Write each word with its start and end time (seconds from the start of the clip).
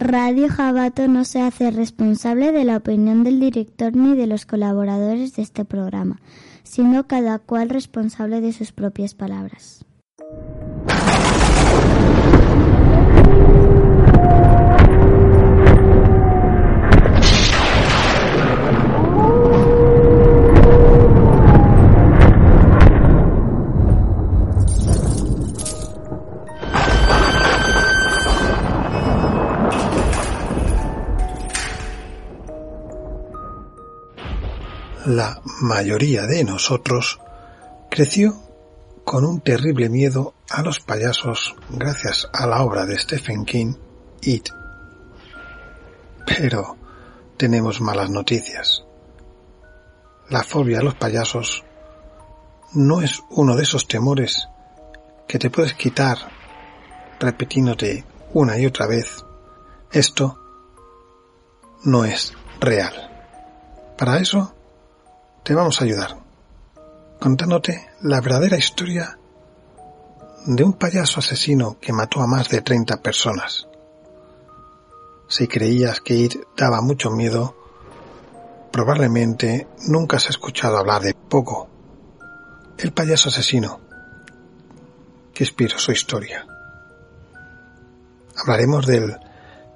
Radio 0.00 0.48
Jabato 0.48 1.08
no 1.08 1.24
se 1.24 1.40
hace 1.40 1.72
responsable 1.72 2.52
de 2.52 2.64
la 2.64 2.76
opinión 2.76 3.24
del 3.24 3.40
director 3.40 3.96
ni 3.96 4.16
de 4.16 4.28
los 4.28 4.46
colaboradores 4.46 5.34
de 5.34 5.42
este 5.42 5.64
programa, 5.64 6.20
siendo 6.62 7.08
cada 7.08 7.40
cual 7.40 7.68
responsable 7.68 8.40
de 8.40 8.52
sus 8.52 8.70
propias 8.70 9.14
palabras. 9.14 9.84
La 35.08 35.40
mayoría 35.62 36.26
de 36.26 36.44
nosotros 36.44 37.18
creció 37.90 38.34
con 39.06 39.24
un 39.24 39.40
terrible 39.40 39.88
miedo 39.88 40.34
a 40.50 40.62
los 40.62 40.80
payasos 40.80 41.56
gracias 41.70 42.28
a 42.30 42.46
la 42.46 42.62
obra 42.62 42.84
de 42.84 42.98
Stephen 42.98 43.46
King, 43.46 43.72
It. 44.20 44.50
Pero 46.26 46.76
tenemos 47.38 47.80
malas 47.80 48.10
noticias. 48.10 48.84
La 50.28 50.42
fobia 50.42 50.80
a 50.80 50.82
los 50.82 50.96
payasos 50.96 51.64
no 52.74 53.00
es 53.00 53.22
uno 53.30 53.56
de 53.56 53.62
esos 53.62 53.88
temores 53.88 54.46
que 55.26 55.38
te 55.38 55.48
puedes 55.48 55.72
quitar 55.72 56.18
repitiéndote 57.18 58.04
una 58.34 58.58
y 58.58 58.66
otra 58.66 58.86
vez. 58.86 59.24
Esto 59.90 60.38
no 61.84 62.04
es 62.04 62.34
real. 62.60 62.92
Para 63.96 64.18
eso 64.18 64.54
te 65.48 65.54
vamos 65.54 65.80
a 65.80 65.84
ayudar 65.84 66.14
contándote 67.18 67.88
la 68.02 68.20
verdadera 68.20 68.58
historia 68.58 69.18
de 70.44 70.62
un 70.62 70.74
payaso 70.74 71.20
asesino 71.20 71.78
que 71.80 71.94
mató 71.94 72.20
a 72.20 72.26
más 72.26 72.50
de 72.50 72.60
30 72.60 73.00
personas. 73.00 73.66
Si 75.26 75.48
creías 75.48 76.02
que 76.02 76.16
It 76.16 76.34
daba 76.54 76.82
mucho 76.82 77.10
miedo, 77.10 77.56
probablemente 78.70 79.66
nunca 79.86 80.18
has 80.18 80.28
escuchado 80.28 80.76
hablar 80.76 81.00
de 81.00 81.14
Poco, 81.14 81.70
el 82.76 82.92
payaso 82.92 83.30
asesino 83.30 83.80
que 85.32 85.44
inspiró 85.44 85.78
su 85.78 85.92
historia. 85.92 86.46
Hablaremos 88.36 88.86
del 88.86 89.16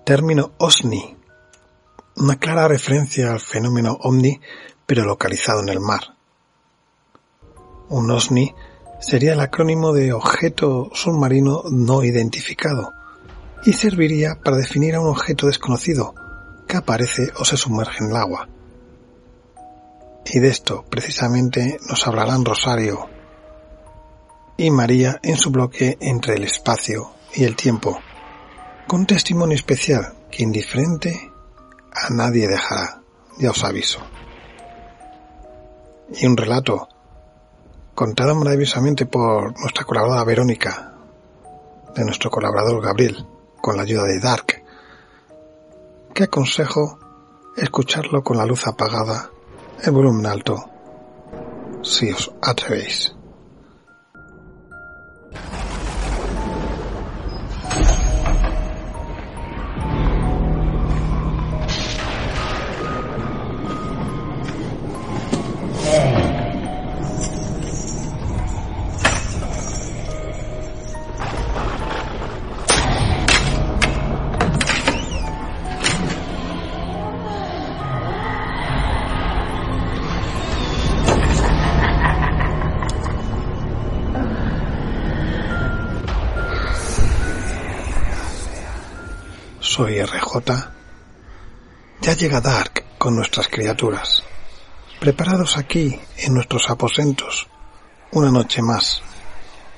término 0.04 0.52
OSNI, 0.58 1.16
una 2.16 2.36
clara 2.36 2.68
referencia 2.68 3.32
al 3.32 3.40
fenómeno 3.40 3.96
OVNI 4.02 4.38
pero 4.86 5.04
localizado 5.04 5.60
en 5.60 5.68
el 5.68 5.80
mar. 5.80 6.16
Un 7.88 8.10
OSNI 8.10 8.54
sería 9.00 9.32
el 9.32 9.40
acrónimo 9.40 9.92
de 9.92 10.12
objeto 10.12 10.90
submarino 10.94 11.64
no 11.70 12.04
identificado 12.04 12.92
y 13.64 13.72
serviría 13.72 14.38
para 14.42 14.56
definir 14.56 14.94
a 14.94 15.00
un 15.00 15.08
objeto 15.08 15.46
desconocido 15.46 16.14
que 16.66 16.76
aparece 16.76 17.32
o 17.38 17.44
se 17.44 17.56
sumerge 17.56 18.04
en 18.04 18.10
el 18.10 18.16
agua. 18.16 18.48
Y 20.24 20.38
de 20.38 20.48
esto 20.48 20.84
precisamente 20.88 21.78
nos 21.88 22.06
hablarán 22.06 22.44
Rosario 22.44 23.08
y 24.56 24.70
María 24.70 25.18
en 25.22 25.36
su 25.36 25.50
bloque 25.50 25.98
entre 26.00 26.34
el 26.34 26.44
espacio 26.44 27.10
y 27.34 27.44
el 27.44 27.56
tiempo, 27.56 27.98
con 28.86 29.00
un 29.00 29.06
testimonio 29.06 29.56
especial 29.56 30.14
que 30.30 30.44
indiferente 30.44 31.30
a 31.92 32.10
nadie 32.10 32.46
dejará, 32.46 33.02
ya 33.38 33.50
os 33.50 33.64
aviso 33.64 34.00
y 36.10 36.26
un 36.26 36.36
relato 36.36 36.88
contado 37.94 38.34
maravillosamente 38.34 39.06
por 39.06 39.58
nuestra 39.60 39.84
colaboradora 39.84 40.24
Verónica, 40.24 40.94
de 41.94 42.04
nuestro 42.04 42.30
colaborador 42.30 42.82
Gabriel, 42.82 43.26
con 43.60 43.76
la 43.76 43.82
ayuda 43.82 44.04
de 44.04 44.18
Dark, 44.18 44.64
que 46.14 46.24
aconsejo 46.24 46.98
escucharlo 47.56 48.22
con 48.22 48.36
la 48.38 48.46
luz 48.46 48.66
apagada, 48.66 49.30
el 49.84 49.92
volumen 49.92 50.26
alto, 50.26 50.64
si 51.82 52.10
os 52.10 52.32
atrevéis. 52.40 53.14
Ya 92.00 92.14
llega 92.14 92.40
Dark 92.40 92.96
con 92.96 93.14
nuestras 93.14 93.48
criaturas, 93.48 94.22
preparados 94.98 95.58
aquí 95.58 96.00
en 96.16 96.34
nuestros 96.34 96.70
aposentos, 96.70 97.48
una 98.12 98.30
noche 98.30 98.62
más, 98.62 99.02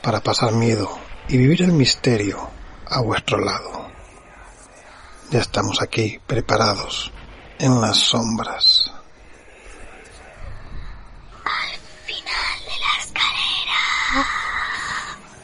para 0.01 0.21
pasar 0.21 0.53
miedo 0.53 0.97
y 1.29 1.39
vivir 1.39 1.63
el 1.63 1.73
misterio 1.73 2.51
a 2.87 3.01
vuestro 3.01 3.39
lado. 3.39 3.89
Ya 5.31 5.41
estamos 5.41 5.83
aquí 5.83 6.21
preparados 6.25 7.11
en 7.59 7.81
las 7.81 7.99
sombras. 7.99 8.93
Al 11.45 11.79
final 12.07 12.59
de 12.61 12.79
la 12.81 12.93
escalera. 13.01 14.27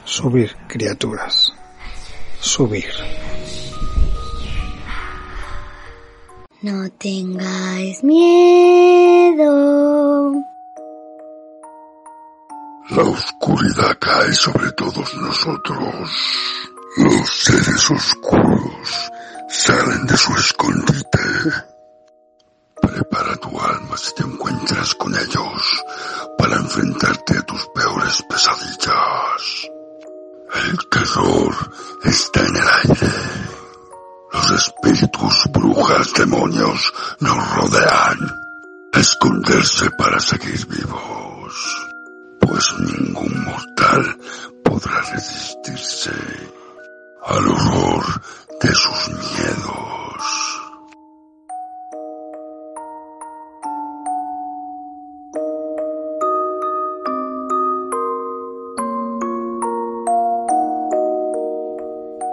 Subir, 0.04 0.56
criaturas. 0.69 1.53
Subir. 2.41 3.19
No 6.62 6.91
tengáis 6.98 8.04
miedo. 8.04 9.41
La 12.91 13.03
oscuridad 13.03 13.97
cae 13.98 14.34
sobre 14.34 14.70
todos 14.72 15.15
nosotros. 15.15 16.10
Los 16.99 17.31
seres 17.31 17.91
oscuros 17.91 19.10
salen 19.49 20.06
de 20.06 20.16
su 20.19 20.34
escondite. 20.34 21.19
Prepara 22.82 23.37
tu 23.37 23.59
alma 23.59 23.97
si 23.97 24.15
te 24.16 24.25
encuentras 24.25 24.94
con 24.97 25.15
ellos 25.15 25.82
para 26.37 26.56
enfrentarte 26.56 27.38
a 27.38 27.43
tus 27.43 27.66
peores 27.69 28.22
pesadillas. 28.28 29.70
El 30.69 30.88
terror 30.91 31.54
está 32.04 32.41
en 32.41 32.56
el 32.56 32.69
aire. 32.84 33.12
Los 34.32 34.50
espíritus, 34.53 35.50
brujas, 35.60 36.12
demonios 36.15 36.93
nos 37.21 37.56
rodean. 37.56 38.19
esconderse 38.93 39.91
para 39.91 40.19
seguir 40.21 40.66
vivos. 40.66 41.87
Pues 42.41 42.75
ningún 42.81 43.44
mortal 43.44 44.19
podrá 44.65 45.00
resistirse 45.12 46.12
al 47.25 47.47
horror 47.49 48.04
de 48.62 48.75
sus 48.75 49.09
miedos. 49.09 50.20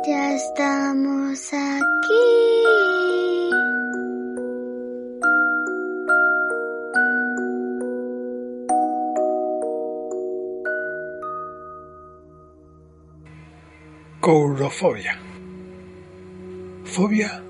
Ya 0.08 0.34
estamos. 0.34 1.67
Courofobia. 14.28 15.18
Fobia 16.84 17.42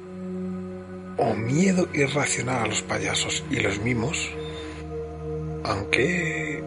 o 1.18 1.34
miedo 1.34 1.90
irracional 1.92 2.66
a 2.66 2.68
los 2.68 2.84
payasos 2.84 3.44
y 3.50 3.56
los 3.62 3.80
mimos, 3.80 4.30
aunque 5.64 6.64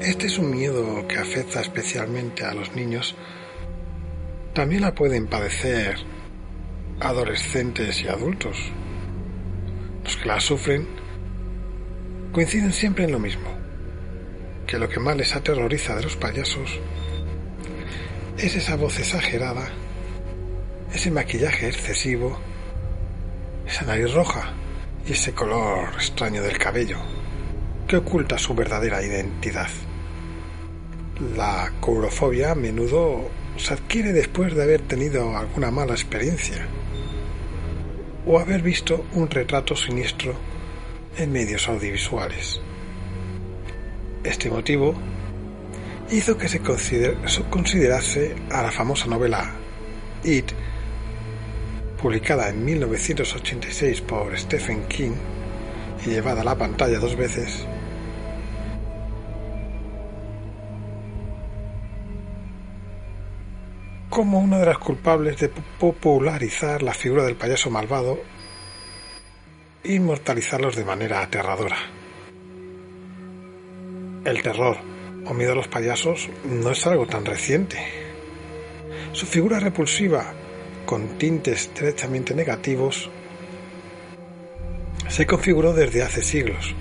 este 0.00 0.28
es 0.28 0.38
un 0.38 0.52
miedo 0.52 1.06
que 1.06 1.18
afecta 1.18 1.60
especialmente 1.60 2.46
a 2.46 2.54
los 2.54 2.74
niños, 2.74 3.14
también 4.54 4.80
la 4.80 4.94
pueden 4.94 5.26
padecer 5.26 5.96
adolescentes 7.00 8.00
y 8.00 8.08
adultos. 8.08 8.56
Los 10.02 10.16
que 10.16 10.28
la 10.28 10.40
sufren 10.40 10.88
coinciden 12.32 12.72
siempre 12.72 13.04
en 13.04 13.12
lo 13.12 13.18
mismo, 13.18 13.50
que 14.66 14.78
lo 14.78 14.88
que 14.88 14.98
más 14.98 15.14
les 15.14 15.36
aterroriza 15.36 15.94
de 15.94 16.04
los 16.04 16.16
payasos 16.16 16.80
es 18.38 18.54
esa 18.54 18.76
voz 18.76 18.98
exagerada, 18.98 19.66
ese 20.92 21.10
maquillaje 21.10 21.68
excesivo, 21.68 22.38
esa 23.66 23.84
nariz 23.86 24.12
roja 24.12 24.52
y 25.06 25.12
ese 25.12 25.32
color 25.32 25.88
extraño 25.94 26.42
del 26.42 26.58
cabello 26.58 26.98
que 27.88 27.96
oculta 27.96 28.36
su 28.36 28.54
verdadera 28.54 29.02
identidad. 29.02 29.68
La 31.34 31.72
courofobia 31.80 32.52
a 32.52 32.54
menudo 32.54 33.30
se 33.56 33.72
adquiere 33.72 34.12
después 34.12 34.54
de 34.54 34.62
haber 34.62 34.82
tenido 34.82 35.34
alguna 35.36 35.70
mala 35.70 35.94
experiencia 35.94 36.66
o 38.26 38.38
haber 38.38 38.60
visto 38.60 39.06
un 39.14 39.30
retrato 39.30 39.74
siniestro 39.74 40.34
en 41.16 41.32
medios 41.32 41.68
audiovisuales. 41.68 42.60
Este 44.24 44.50
motivo 44.50 44.94
hizo 46.10 46.38
que 46.38 46.48
se 46.48 46.60
considerase 46.60 48.36
a 48.50 48.62
la 48.62 48.70
famosa 48.70 49.06
novela 49.06 49.52
It, 50.24 50.52
publicada 52.00 52.48
en 52.48 52.64
1986 52.64 54.00
por 54.02 54.36
Stephen 54.38 54.86
King 54.86 55.14
y 56.04 56.10
llevada 56.10 56.42
a 56.42 56.44
la 56.44 56.56
pantalla 56.56 56.98
dos 56.98 57.16
veces, 57.16 57.66
como 64.10 64.38
una 64.38 64.58
de 64.58 64.66
las 64.66 64.78
culpables 64.78 65.38
de 65.38 65.50
popularizar 65.78 66.82
la 66.82 66.94
figura 66.94 67.24
del 67.24 67.36
payaso 67.36 67.70
malvado 67.70 68.20
e 69.82 69.94
inmortalizarlos 69.94 70.76
de 70.76 70.84
manera 70.84 71.22
aterradora. 71.22 71.76
El 74.24 74.42
terror 74.42 74.95
o 75.28 75.34
miedo 75.34 75.52
a 75.52 75.56
los 75.56 75.68
payasos 75.68 76.28
no 76.44 76.70
es 76.70 76.86
algo 76.86 77.06
tan 77.06 77.24
reciente. 77.24 77.78
Su 79.12 79.26
figura 79.26 79.60
repulsiva, 79.60 80.32
con 80.84 81.18
tintes 81.18 81.62
estrechamente 81.62 82.34
negativos, 82.34 83.10
se 85.08 85.26
configuró 85.26 85.72
desde 85.72 86.02
hace 86.02 86.22
siglos, 86.22 86.74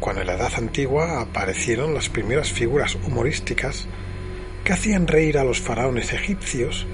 cuando 0.00 0.20
en 0.20 0.26
la 0.26 0.34
Edad 0.34 0.52
Antigua 0.56 1.20
aparecieron 1.20 1.94
las 1.94 2.08
primeras 2.08 2.52
figuras 2.52 2.94
humorísticas 2.96 3.86
que 4.64 4.72
hacían 4.72 5.06
reír 5.06 5.38
a 5.38 5.44
los 5.44 5.60
faraones 5.60 6.12
egipcios 6.12 6.86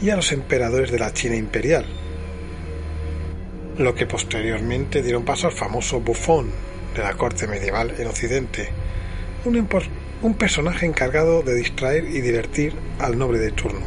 y 0.00 0.10
a 0.10 0.16
los 0.16 0.32
emperadores 0.32 0.90
de 0.90 0.98
la 0.98 1.12
China 1.12 1.36
imperial, 1.36 1.84
lo 3.78 3.94
que 3.94 4.06
posteriormente 4.06 5.02
dieron 5.02 5.24
paso 5.24 5.46
al 5.46 5.52
famoso 5.52 6.00
bufón 6.00 6.50
de 6.94 7.02
la 7.02 7.14
corte 7.14 7.46
medieval 7.46 7.94
en 7.98 8.06
Occidente, 8.06 8.68
un, 9.44 9.68
un 10.22 10.34
personaje 10.34 10.84
encargado 10.84 11.42
de 11.42 11.54
distraer 11.54 12.04
y 12.04 12.20
divertir 12.20 12.74
al 12.98 13.18
noble 13.18 13.38
de 13.38 13.52
turno. 13.52 13.86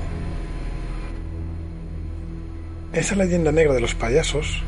Esa 2.92 3.16
leyenda 3.16 3.52
negra 3.52 3.74
de 3.74 3.82
los 3.82 3.94
payasos, 3.94 4.64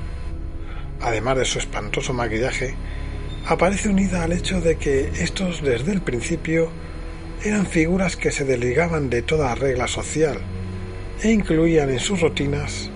además 1.01 1.37
de 1.37 1.45
su 1.45 1.57
espantoso 1.57 2.13
maquillaje, 2.13 2.75
aparece 3.47 3.89
unida 3.89 4.23
al 4.23 4.31
hecho 4.31 4.61
de 4.61 4.77
que 4.77 5.09
estos 5.19 5.63
desde 5.63 5.91
el 5.91 6.01
principio 6.01 6.69
eran 7.43 7.65
figuras 7.65 8.15
que 8.15 8.31
se 8.31 8.45
desligaban 8.45 9.09
de 9.09 9.23
toda 9.23 9.55
regla 9.55 9.87
social 9.87 10.39
e 11.21 11.31
incluían 11.31 11.89
en 11.89 11.99
sus 11.99 12.21
rutinas 12.21 12.91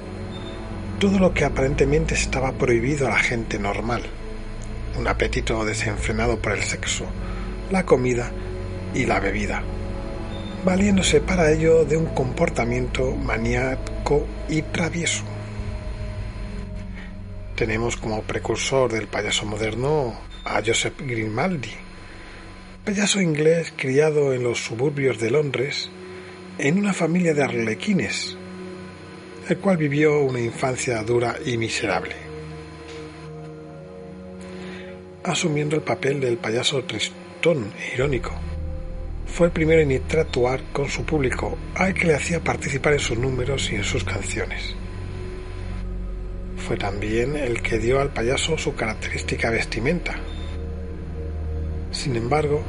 todo 0.99 1.17
lo 1.17 1.33
que 1.33 1.45
aparentemente 1.45 2.13
estaba 2.13 2.51
prohibido 2.51 3.07
a 3.07 3.11
la 3.11 3.19
gente 3.19 3.57
normal. 3.57 4.03
Un 4.97 5.07
apetito 5.07 5.63
desenfrenado 5.63 6.39
por 6.39 6.51
el 6.51 6.61
sexo, 6.61 7.05
la 7.71 7.85
comida 7.85 8.31
y 8.93 9.05
la 9.05 9.19
bebida, 9.19 9.63
valiéndose 10.63 11.21
para 11.21 11.51
ello 11.51 11.85
de 11.85 11.97
un 11.97 12.07
comportamiento 12.07 13.15
maníaco 13.15 14.25
y 14.47 14.61
travieso. 14.63 15.23
Tenemos 17.55 17.97
como 17.97 18.21
precursor 18.23 18.91
del 18.91 19.07
payaso 19.07 19.45
moderno 19.45 20.13
a 20.45 20.61
Joseph 20.65 21.01
Grimaldi, 21.01 21.73
payaso 22.85 23.21
inglés 23.21 23.73
criado 23.75 24.33
en 24.33 24.43
los 24.43 24.63
suburbios 24.63 25.19
de 25.19 25.31
Londres 25.31 25.89
en 26.57 26.77
una 26.77 26.93
familia 26.93 27.33
de 27.33 27.43
arlequines, 27.43 28.37
el 29.47 29.57
cual 29.57 29.77
vivió 29.77 30.19
una 30.19 30.39
infancia 30.39 31.01
dura 31.03 31.35
y 31.45 31.57
miserable. 31.57 32.15
Asumiendo 35.23 35.75
el 35.75 35.81
papel 35.81 36.19
del 36.19 36.37
payaso 36.37 36.83
tristón 36.83 37.73
e 37.77 37.93
irónico, 37.93 38.31
fue 39.33 39.47
el 39.47 39.53
primero 39.53 39.81
en 39.81 39.91
interactuar 39.91 40.61
con 40.73 40.89
su 40.89 41.05
público, 41.05 41.57
al 41.75 41.93
que 41.93 42.07
le 42.07 42.15
hacía 42.15 42.43
participar 42.43 42.93
en 42.93 42.99
sus 42.99 43.17
números 43.17 43.71
y 43.71 43.75
en 43.75 43.83
sus 43.83 44.03
canciones. 44.03 44.75
Fue 46.57 46.77
también 46.77 47.35
el 47.35 47.61
que 47.61 47.79
dio 47.79 47.99
al 47.99 48.11
payaso 48.11 48.57
su 48.57 48.75
característica 48.75 49.49
vestimenta, 49.49 50.19
sin 51.91 52.15
embargo, 52.15 52.63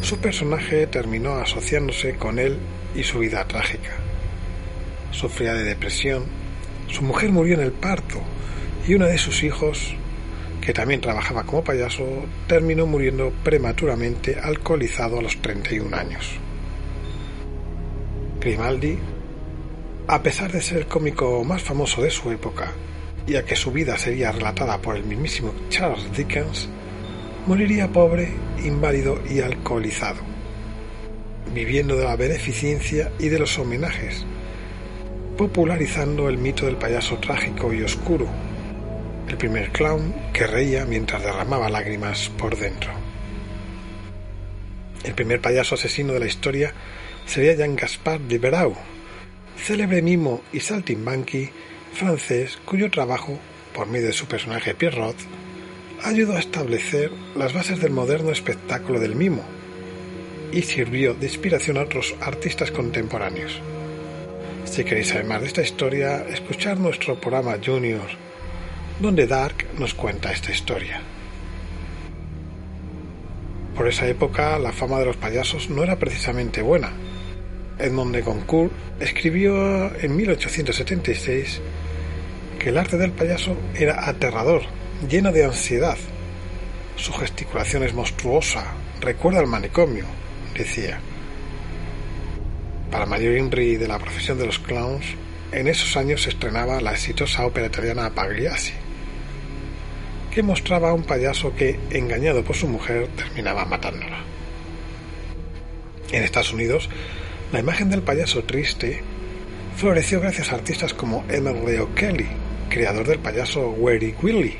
su 0.00 0.18
personaje 0.18 0.86
terminó 0.86 1.36
asociándose 1.36 2.16
con 2.16 2.38
él 2.38 2.58
y 2.94 3.02
su 3.02 3.20
vida 3.20 3.46
trágica. 3.48 3.92
Sufría 5.10 5.54
de 5.54 5.64
depresión, 5.64 6.24
su 6.88 7.02
mujer 7.02 7.30
murió 7.30 7.54
en 7.54 7.62
el 7.62 7.72
parto 7.72 8.20
y 8.86 8.94
uno 8.94 9.06
de 9.06 9.18
sus 9.18 9.42
hijos, 9.42 9.94
que 10.60 10.72
también 10.72 11.00
trabajaba 11.00 11.44
como 11.44 11.64
payaso, 11.64 12.04
terminó 12.46 12.86
muriendo 12.86 13.32
prematuramente 13.42 14.38
alcoholizado 14.38 15.18
a 15.18 15.22
los 15.22 15.36
31 15.40 15.96
años. 15.96 16.38
Grimaldi, 18.40 18.98
a 20.06 20.22
pesar 20.22 20.52
de 20.52 20.62
ser 20.62 20.78
el 20.78 20.86
cómico 20.86 21.42
más 21.44 21.62
famoso 21.62 22.02
de 22.02 22.10
su 22.10 22.30
época, 22.30 22.72
y 23.26 23.36
a 23.36 23.44
que 23.44 23.56
su 23.56 23.70
vida 23.70 23.98
sería 23.98 24.32
relatada 24.32 24.80
por 24.80 24.96
el 24.96 25.04
mismísimo 25.04 25.52
Charles 25.68 26.10
Dickens, 26.16 26.68
moriría 27.46 27.88
pobre, 27.88 28.28
inválido 28.64 29.20
y 29.28 29.40
alcoholizado, 29.40 30.20
viviendo 31.52 31.96
de 31.96 32.04
la 32.04 32.16
beneficencia 32.16 33.12
y 33.18 33.28
de 33.28 33.38
los 33.38 33.58
homenajes, 33.58 34.24
popularizando 35.36 36.28
el 36.28 36.38
mito 36.38 36.66
del 36.66 36.76
payaso 36.76 37.18
trágico 37.18 37.72
y 37.72 37.82
oscuro, 37.82 38.28
el 39.28 39.36
primer 39.36 39.70
clown 39.70 40.14
que 40.32 40.46
reía 40.46 40.84
mientras 40.84 41.22
derramaba 41.22 41.68
lágrimas 41.68 42.30
por 42.38 42.56
dentro. 42.56 42.90
El 45.04 45.14
primer 45.14 45.40
payaso 45.40 45.74
asesino 45.74 46.12
de 46.12 46.20
la 46.20 46.26
historia 46.26 46.72
sería 47.26 47.54
Jean 47.54 47.76
Gaspard 47.76 48.22
de 48.22 48.38
Berau, 48.38 48.74
célebre 49.56 50.02
mimo 50.02 50.42
y 50.52 50.60
saltimbanqui 50.60 51.50
francés 51.92 52.58
cuyo 52.64 52.90
trabajo, 52.90 53.38
por 53.74 53.86
medio 53.86 54.06
de 54.06 54.12
su 54.12 54.26
personaje 54.26 54.74
Pierrot, 54.74 55.16
ayudó 56.02 56.36
a 56.36 56.40
establecer 56.40 57.10
las 57.36 57.52
bases 57.52 57.80
del 57.80 57.92
moderno 57.92 58.30
espectáculo 58.30 58.98
del 58.98 59.14
mimo 59.14 59.44
y 60.52 60.62
sirvió 60.62 61.14
de 61.14 61.26
inspiración 61.26 61.76
a 61.76 61.82
otros 61.82 62.14
artistas 62.20 62.70
contemporáneos. 62.70 63.60
Si 64.64 64.84
queréis 64.84 65.08
saber 65.08 65.26
más 65.26 65.42
de 65.42 65.48
esta 65.48 65.62
historia, 65.62 66.24
escuchar 66.28 66.78
nuestro 66.78 67.20
programa 67.20 67.56
Junior, 67.64 68.27
donde 69.00 69.26
Dark 69.26 69.66
nos 69.78 69.94
cuenta 69.94 70.32
esta 70.32 70.50
historia. 70.50 71.00
Por 73.76 73.86
esa 73.86 74.08
época 74.08 74.58
la 74.58 74.72
fama 74.72 74.98
de 74.98 75.06
los 75.06 75.16
payasos 75.16 75.70
no 75.70 75.84
era 75.84 75.96
precisamente 75.96 76.62
buena. 76.62 76.90
Edmond 77.78 78.14
de 78.14 78.22
Goncourt 78.22 78.72
escribió 78.98 79.94
en 80.00 80.16
1876 80.16 81.60
que 82.58 82.70
el 82.70 82.78
arte 82.78 82.98
del 82.98 83.12
payaso 83.12 83.56
era 83.76 84.08
aterrador 84.08 84.62
lleno 85.08 85.30
de 85.30 85.44
ansiedad. 85.44 85.96
Su 86.96 87.12
gesticulación 87.12 87.84
es 87.84 87.94
monstruosa, 87.94 88.64
recuerda 89.00 89.38
al 89.38 89.46
manicomio, 89.46 90.06
decía. 90.56 90.98
Para 92.90 93.06
mayor 93.06 93.36
INRI 93.36 93.76
de 93.76 93.86
la 93.86 94.00
profesión 94.00 94.38
de 94.38 94.46
los 94.46 94.58
clowns, 94.58 95.06
en 95.52 95.68
esos 95.68 95.96
años 95.96 96.22
se 96.22 96.30
estrenaba 96.30 96.80
la 96.80 96.92
exitosa 96.92 97.46
ópera 97.46 97.68
italiana 97.68 98.12
Pagliassi, 98.12 98.72
que 100.30 100.42
mostraba 100.42 100.90
a 100.90 100.94
un 100.94 101.04
payaso 101.04 101.54
que, 101.54 101.78
engañado 101.90 102.44
por 102.44 102.56
su 102.56 102.68
mujer, 102.68 103.08
terminaba 103.16 103.64
matándola. 103.64 104.18
En 106.12 106.22
Estados 106.22 106.52
Unidos, 106.52 106.88
la 107.52 107.60
imagen 107.60 107.90
del 107.90 108.02
payaso 108.02 108.44
triste 108.44 109.02
floreció 109.76 110.20
gracias 110.20 110.52
a 110.52 110.56
artistas 110.56 110.94
como 110.94 111.24
Leo 111.28 111.94
Kelly, 111.94 112.26
creador 112.68 113.06
del 113.06 113.18
payaso 113.18 113.70
Weary 113.70 114.14
Willie, 114.22 114.56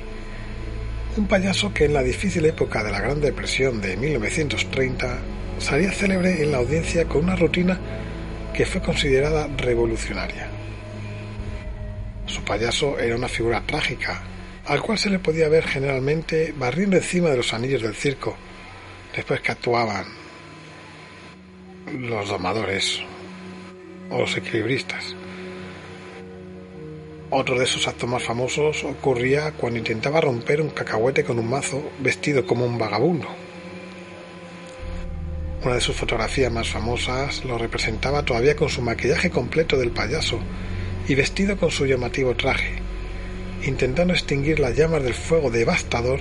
un 1.17 1.27
payaso 1.27 1.75
que 1.75 1.87
en 1.87 1.95
la 1.95 2.03
difícil 2.03 2.45
época 2.47 2.85
de 2.85 2.93
la 2.93 3.01
Gran 3.01 3.21
Depresión 3.21 3.81
de 3.81 3.97
1930 3.97 5.19
salía 5.59 5.91
célebre 5.91 6.43
en 6.43 6.53
la 6.53 6.59
audiencia 6.59 7.07
con 7.07 7.25
una 7.25 7.35
rutina 7.35 7.79
que 8.55 8.65
fue 8.65 8.81
considerada 8.81 9.49
revolucionaria. 9.57 10.49
Su 12.27 12.45
payaso 12.45 12.99
era 12.99 13.17
una 13.17 13.29
figura 13.29 13.63
trágica, 13.67 14.23
al 14.69 14.83
cual 14.83 14.99
se 14.99 15.09
le 15.09 15.19
podía 15.19 15.49
ver 15.49 15.67
generalmente 15.67 16.55
barriendo 16.57 16.97
encima 16.97 17.31
de 17.31 17.39
los 17.39 17.55
anillos 17.55 17.81
del 17.81 17.95
circo, 17.95 18.37
después 19.17 19.41
que 19.41 19.53
actuaban 19.53 20.05
los 21.99 22.29
domadores 22.29 23.01
o 24.11 24.21
los 24.21 24.37
equilibristas. 24.37 25.17
Otro 27.31 27.59
de 27.59 27.65
esos 27.65 27.89
actos 27.89 28.09
más 28.09 28.23
famosos 28.23 28.85
ocurría 28.85 29.53
cuando 29.53 29.79
intentaba 29.79 30.21
romper 30.21 30.61
un 30.61 30.71
cacahuete 30.71 31.25
con 31.25 31.39
un 31.39 31.49
mazo 31.49 31.91
vestido 32.01 32.47
como 32.47 32.67
un 32.67 32.79
vagabundo. 32.79 33.27
Una 35.65 35.75
de 35.75 35.81
sus 35.81 35.97
fotografías 35.97 36.53
más 36.53 36.69
famosas 36.69 37.43
lo 37.45 37.57
representaba 37.57 38.23
todavía 38.23 38.55
con 38.55 38.69
su 38.69 38.83
maquillaje 38.83 39.31
completo 39.31 39.79
del 39.79 39.93
payaso 39.93 40.39
y 41.07 41.15
vestido 41.15 41.57
con 41.57 41.71
su 41.71 41.87
llamativo 41.87 42.35
traje, 42.35 42.78
intentando 43.69 44.15
extinguir 44.15 44.59
las 44.59 44.75
llamas 44.75 45.03
del 45.03 45.15
fuego 45.15 45.51
devastador 45.51 46.21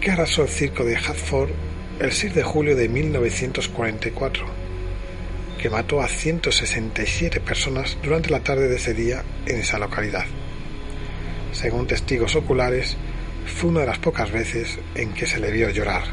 que 0.00 0.10
arrasó 0.10 0.42
el 0.42 0.48
circo 0.48 0.84
de 0.84 0.96
Hartford 0.96 1.50
el 1.98 2.12
6 2.12 2.34
de 2.34 2.42
julio 2.42 2.76
de 2.76 2.88
1944, 2.88 4.44
que 5.60 5.70
mató 5.70 6.02
a 6.02 6.08
167 6.08 7.40
personas 7.40 7.96
durante 8.02 8.30
la 8.30 8.40
tarde 8.40 8.68
de 8.68 8.76
ese 8.76 8.92
día 8.92 9.24
en 9.46 9.58
esa 9.58 9.78
localidad. 9.78 10.26
Según 11.52 11.86
testigos 11.86 12.36
oculares, 12.36 12.96
fue 13.46 13.70
una 13.70 13.80
de 13.80 13.86
las 13.86 13.98
pocas 13.98 14.30
veces 14.30 14.78
en 14.94 15.14
que 15.14 15.26
se 15.26 15.40
le 15.40 15.50
vio 15.50 15.70
llorar. 15.70 16.04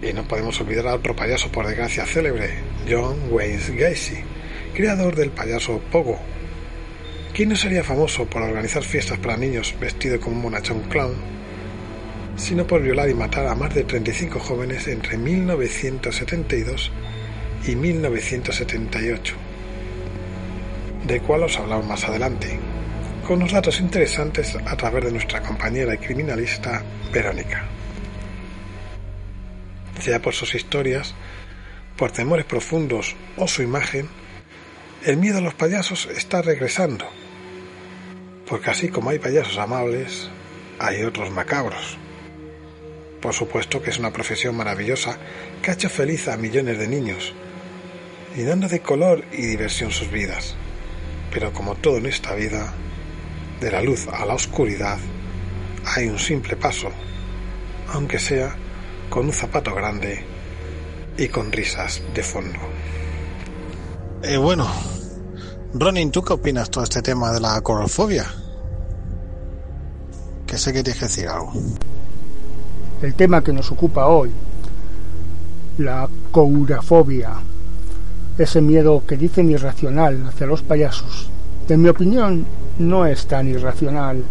Y 0.00 0.12
no 0.14 0.26
podemos 0.26 0.58
olvidar 0.60 0.88
a 0.88 0.94
otro 0.94 1.14
payaso 1.14 1.52
por 1.52 1.66
desgracia 1.66 2.06
célebre, 2.06 2.50
John 2.88 3.18
Wayne 3.30 3.60
Gacy, 3.76 4.16
creador 4.74 5.14
del 5.14 5.30
payaso 5.30 5.78
Pogo. 5.92 6.18
¿Quién 7.34 7.48
no 7.48 7.56
sería 7.56 7.82
famoso 7.82 8.26
por 8.26 8.42
organizar 8.42 8.82
fiestas 8.82 9.18
para 9.18 9.36
niños 9.36 9.74
vestido 9.80 10.20
como 10.20 10.36
un 10.36 10.42
monachón 10.42 10.80
clown, 10.82 11.14
sino 12.36 12.66
por 12.66 12.82
violar 12.82 13.08
y 13.08 13.14
matar 13.14 13.46
a 13.46 13.54
más 13.54 13.74
de 13.74 13.84
35 13.84 14.38
jóvenes 14.38 14.86
entre 14.88 15.16
1972 15.16 16.90
y 17.66 17.76
1978? 17.76 19.34
De 21.06 21.20
cual 21.20 21.44
os 21.44 21.56
hablamos 21.56 21.86
más 21.86 22.04
adelante, 22.04 22.58
con 23.26 23.40
los 23.40 23.52
datos 23.52 23.80
interesantes 23.80 24.56
a 24.56 24.76
través 24.76 25.04
de 25.04 25.12
nuestra 25.12 25.42
compañera 25.42 25.94
y 25.94 25.98
criminalista 25.98 26.82
Verónica 27.12 27.66
sea 30.02 30.20
por 30.20 30.34
sus 30.34 30.54
historias, 30.54 31.14
por 31.96 32.10
temores 32.10 32.44
profundos 32.44 33.14
o 33.36 33.46
su 33.46 33.62
imagen, 33.62 34.08
el 35.04 35.16
miedo 35.16 35.38
a 35.38 35.40
los 35.40 35.54
payasos 35.54 36.06
está 36.06 36.42
regresando. 36.42 37.08
Porque 38.52 38.68
así 38.68 38.90
como 38.90 39.08
hay 39.08 39.18
payasos 39.18 39.56
amables, 39.56 40.28
hay 40.78 41.04
otros 41.04 41.30
macabros. 41.30 41.96
Por 43.22 43.32
supuesto 43.32 43.80
que 43.80 43.88
es 43.88 43.98
una 43.98 44.12
profesión 44.12 44.54
maravillosa 44.54 45.16
que 45.62 45.70
ha 45.70 45.74
hecho 45.74 45.88
feliz 45.88 46.28
a 46.28 46.36
millones 46.36 46.78
de 46.78 46.86
niños, 46.86 47.32
llenando 48.36 48.68
de 48.68 48.80
color 48.80 49.24
y 49.32 49.46
diversión 49.46 49.90
sus 49.90 50.10
vidas. 50.10 50.54
Pero 51.32 51.54
como 51.54 51.76
todo 51.76 51.96
en 51.96 52.04
esta 52.04 52.34
vida, 52.34 52.74
de 53.58 53.70
la 53.70 53.80
luz 53.80 54.06
a 54.08 54.26
la 54.26 54.34
oscuridad, 54.34 54.98
hay 55.86 56.08
un 56.08 56.18
simple 56.18 56.54
paso, 56.54 56.90
aunque 57.88 58.18
sea 58.18 58.54
con 59.08 59.24
un 59.24 59.32
zapato 59.32 59.74
grande 59.74 60.26
y 61.16 61.26
con 61.28 61.50
risas 61.50 62.02
de 62.12 62.22
fondo. 62.22 62.58
Eh, 64.22 64.36
bueno, 64.36 64.70
Ronin, 65.72 66.10
¿tú 66.10 66.22
qué 66.22 66.34
opinas 66.34 66.70
todo 66.70 66.84
este 66.84 67.00
tema 67.00 67.32
de 67.32 67.40
la 67.40 67.58
corofobia? 67.62 68.41
Que 70.52 70.58
sé 70.58 70.70
que 70.70 70.82
tienes 70.82 70.98
que 70.98 71.06
decir 71.06 71.28
algo. 71.28 71.50
El 73.00 73.14
tema 73.14 73.42
que 73.42 73.54
nos 73.54 73.72
ocupa 73.72 74.08
hoy, 74.08 74.30
la 75.78 76.06
courafobia, 76.30 77.30
ese 78.36 78.60
miedo 78.60 79.02
que 79.06 79.16
dicen 79.16 79.50
irracional 79.50 80.26
hacia 80.28 80.46
los 80.46 80.60
payasos, 80.60 81.30
en 81.70 81.80
mi 81.80 81.88
opinión 81.88 82.44
no 82.80 83.06
es 83.06 83.24
tan 83.26 83.48
irracional. 83.48 84.22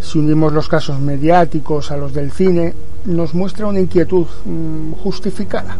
Si 0.00 0.16
unimos 0.20 0.52
los 0.52 0.68
casos 0.68 1.00
mediáticos 1.00 1.90
a 1.90 1.96
los 1.96 2.14
del 2.14 2.30
cine, 2.30 2.72
nos 3.06 3.34
muestra 3.34 3.66
una 3.66 3.80
inquietud 3.80 4.28
mm, 4.44 4.92
justificada. 4.92 5.76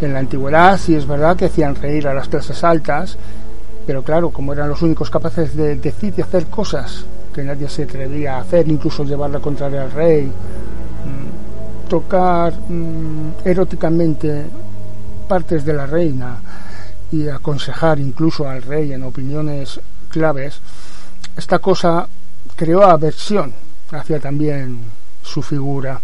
En 0.00 0.14
la 0.14 0.20
antigüedad 0.20 0.80
sí 0.80 0.94
es 0.94 1.06
verdad 1.06 1.36
que 1.36 1.44
hacían 1.44 1.74
reír 1.74 2.08
a 2.08 2.14
las 2.14 2.28
clases 2.28 2.64
altas, 2.64 3.18
pero 3.86 4.02
claro, 4.02 4.30
como 4.30 4.54
eran 4.54 4.70
los 4.70 4.80
únicos 4.80 5.10
capaces 5.10 5.54
de 5.54 5.76
decir 5.76 6.14
y 6.16 6.22
hacer 6.22 6.46
cosas 6.46 7.04
que 7.36 7.44
nadie 7.44 7.68
se 7.68 7.82
atrevía 7.82 8.36
a 8.36 8.40
hacer, 8.40 8.66
incluso 8.66 9.04
llevar 9.04 9.28
la 9.28 9.40
contraria 9.40 9.82
al 9.82 9.92
rey, 9.92 10.24
mm, 10.24 11.86
tocar 11.86 12.54
mm, 12.54 13.44
eróticamente 13.44 14.46
partes 15.28 15.62
de 15.62 15.74
la 15.74 15.84
reina 15.84 16.38
y 17.12 17.28
aconsejar 17.28 18.00
incluso 18.00 18.48
al 18.48 18.62
rey 18.62 18.94
en 18.94 19.02
opiniones 19.02 19.78
claves, 20.08 20.60
esta 21.36 21.58
cosa 21.58 22.08
creó 22.56 22.82
aversión 22.84 23.52
hacia 23.90 24.18
también 24.18 24.78
su 25.22 25.42
figura. 25.42 26.00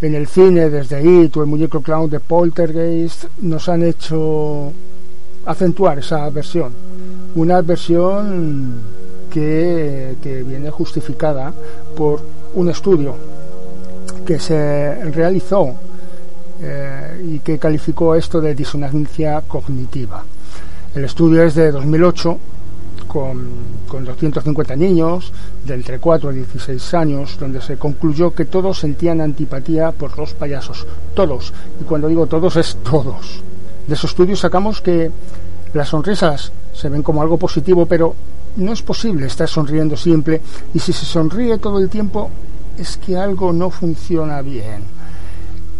En 0.00 0.16
el 0.16 0.26
cine, 0.26 0.68
desde 0.68 1.00
It 1.00 1.36
o 1.36 1.42
el 1.42 1.46
muñeco 1.46 1.80
clown 1.80 2.10
de 2.10 2.18
Poltergeist, 2.18 3.26
nos 3.40 3.68
han 3.68 3.84
hecho 3.84 4.72
acentuar 5.46 6.00
esa 6.00 6.28
versión. 6.30 6.72
Una 7.36 7.62
versión 7.62 9.03
que, 9.34 10.44
viene 10.46 10.70
justificada 10.70 11.52
por 11.96 12.20
un 12.54 12.68
estudio 12.70 13.16
que 14.24 14.38
se 14.38 15.10
realizó 15.10 15.74
eh, 16.60 17.26
y 17.32 17.38
que 17.40 17.58
calificó 17.58 18.14
esto 18.14 18.40
de 18.40 18.54
disonancia 18.54 19.42
cognitiva. 19.46 20.22
El 20.94 21.04
estudio 21.04 21.42
es 21.42 21.56
de 21.56 21.72
2008 21.72 22.38
con, 23.08 23.48
con 23.88 24.04
250 24.04 24.76
niños 24.76 25.32
de 25.64 25.74
entre 25.74 25.98
4 25.98 26.30
a 26.30 26.32
16 26.32 26.94
años, 26.94 27.36
donde 27.38 27.60
se 27.60 27.76
concluyó 27.76 28.32
que 28.32 28.44
todos 28.44 28.78
sentían 28.78 29.20
antipatía 29.20 29.90
por 29.90 30.16
los 30.16 30.32
payasos. 30.34 30.86
Todos. 31.14 31.52
Y 31.80 31.84
cuando 31.84 32.06
digo 32.06 32.26
todos 32.26 32.56
es 32.56 32.76
todos. 32.84 33.42
De 33.88 33.94
esos 33.94 34.10
estudios 34.10 34.40
sacamos 34.40 34.80
que 34.80 35.10
las 35.74 35.88
sonrisas 35.88 36.52
se 36.72 36.88
ven 36.88 37.02
como 37.02 37.20
algo 37.20 37.36
positivo, 37.36 37.84
pero 37.84 38.14
no 38.56 38.72
es 38.72 38.82
posible 38.82 39.26
estar 39.26 39.48
sonriendo 39.48 39.96
siempre 39.96 40.40
y 40.72 40.78
si 40.78 40.92
se 40.92 41.04
sonríe 41.04 41.58
todo 41.58 41.78
el 41.78 41.88
tiempo 41.88 42.30
es 42.78 42.96
que 42.96 43.16
algo 43.16 43.52
no 43.52 43.70
funciona 43.70 44.40
bien. 44.40 44.82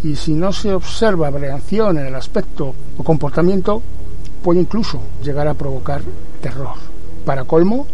Y 0.02 0.16
si 0.16 0.34
no 0.34 0.52
se 0.52 0.74
observa 0.74 1.30
variación 1.30 1.98
en 1.98 2.06
el 2.06 2.14
aspecto 2.14 2.74
o 2.98 3.02
comportamiento, 3.02 3.80
puede 4.42 4.60
incluso 4.60 5.00
llegar 5.22 5.48
a 5.48 5.54
provocar 5.54 6.02
terror. 6.42 6.74
Para 7.24 7.44
colmo, 7.44 7.86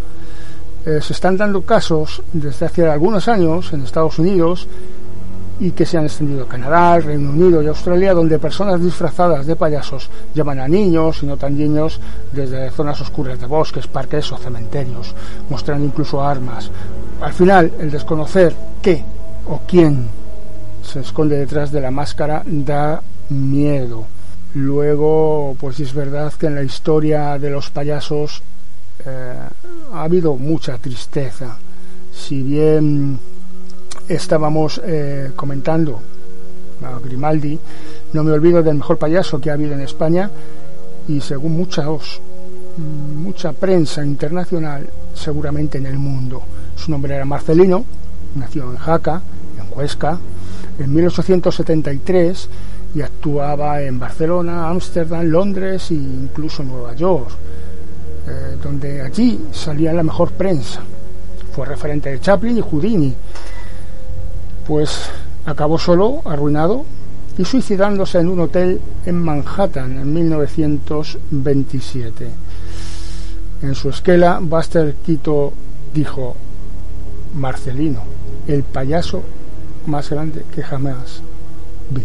eh, 0.84 1.00
se 1.02 1.12
están 1.12 1.36
dando 1.36 1.62
casos 1.62 2.22
desde 2.32 2.66
hace 2.66 2.88
algunos 2.88 3.28
años 3.28 3.72
en 3.72 3.82
Estados 3.82 4.18
Unidos 4.18 4.66
y 5.60 5.72
que 5.72 5.84
se 5.84 5.98
han 5.98 6.06
extendido 6.06 6.44
a 6.44 6.48
Canadá, 6.48 6.98
Reino 6.98 7.30
Unido 7.30 7.62
y 7.62 7.66
Australia, 7.66 8.14
donde 8.14 8.38
personas 8.38 8.82
disfrazadas 8.82 9.46
de 9.46 9.56
payasos 9.56 10.08
llaman 10.34 10.58
a 10.58 10.66
niños 10.66 11.22
y 11.22 11.26
no 11.26 11.36
tan 11.36 11.56
niños 11.56 12.00
desde 12.32 12.70
zonas 12.70 13.00
oscuras 13.02 13.38
de 13.38 13.46
bosques, 13.46 13.86
parques 13.86 14.32
o 14.32 14.38
cementerios, 14.38 15.14
mostrando 15.50 15.84
incluso 15.84 16.22
armas. 16.22 16.70
Al 17.20 17.34
final, 17.34 17.72
el 17.78 17.90
desconocer 17.90 18.54
qué 18.80 19.04
o 19.46 19.60
quién 19.68 20.08
se 20.82 21.00
esconde 21.00 21.36
detrás 21.36 21.70
de 21.70 21.82
la 21.82 21.90
máscara 21.90 22.42
da 22.46 23.02
miedo. 23.28 24.06
Luego, 24.54 25.54
pues 25.60 25.78
es 25.78 25.92
verdad 25.92 26.32
que 26.32 26.46
en 26.46 26.54
la 26.54 26.62
historia 26.62 27.38
de 27.38 27.50
los 27.50 27.70
payasos 27.70 28.42
eh, 29.04 29.34
ha 29.92 30.02
habido 30.02 30.36
mucha 30.36 30.78
tristeza. 30.78 31.58
Si 32.12 32.42
bien 32.42 33.20
estábamos 34.14 34.80
eh, 34.84 35.30
comentando 35.36 36.00
a 36.82 36.98
Grimaldi, 36.98 37.58
no 38.12 38.24
me 38.24 38.32
olvido 38.32 38.62
del 38.62 38.76
mejor 38.76 38.98
payaso 38.98 39.40
que 39.40 39.50
ha 39.50 39.54
habido 39.54 39.72
en 39.72 39.80
España 39.80 40.30
y 41.08 41.20
según 41.20 41.52
muchos, 41.56 42.20
mucha 42.76 43.52
prensa 43.52 44.04
internacional, 44.04 44.88
seguramente 45.14 45.78
en 45.78 45.86
el 45.86 45.98
mundo. 45.98 46.42
Su 46.76 46.90
nombre 46.90 47.14
era 47.14 47.24
Marcelino, 47.24 47.84
nació 48.34 48.70
en 48.70 48.76
Jaca, 48.76 49.22
en 49.58 49.78
Huesca, 49.78 50.18
en 50.78 50.94
1873 50.94 52.48
y 52.94 53.02
actuaba 53.02 53.82
en 53.82 53.98
Barcelona, 53.98 54.68
Ámsterdam, 54.68 55.26
Londres 55.26 55.90
e 55.90 55.94
incluso 55.94 56.62
Nueva 56.62 56.94
York. 56.94 57.30
Eh, 58.30 58.56
donde 58.62 59.00
allí 59.00 59.46
salía 59.50 59.92
la 59.92 60.02
mejor 60.02 60.30
prensa. 60.32 60.80
Fue 61.52 61.66
referente 61.66 62.10
de 62.10 62.20
Chaplin 62.20 62.58
y 62.58 62.60
Houdini. 62.60 63.14
Pues 64.70 65.10
acabó 65.46 65.78
solo, 65.80 66.22
arruinado 66.24 66.84
y 67.36 67.44
suicidándose 67.44 68.20
en 68.20 68.28
un 68.28 68.38
hotel 68.38 68.80
en 69.04 69.20
Manhattan 69.20 69.98
en 69.98 70.14
1927. 70.14 72.30
En 73.62 73.74
su 73.74 73.90
esquela, 73.90 74.38
Buster 74.40 74.94
Quito 75.04 75.52
dijo, 75.92 76.36
Marcelino, 77.34 78.04
el 78.46 78.62
payaso 78.62 79.24
más 79.86 80.08
grande 80.08 80.44
que 80.54 80.62
jamás 80.62 81.20
vi. 81.90 82.04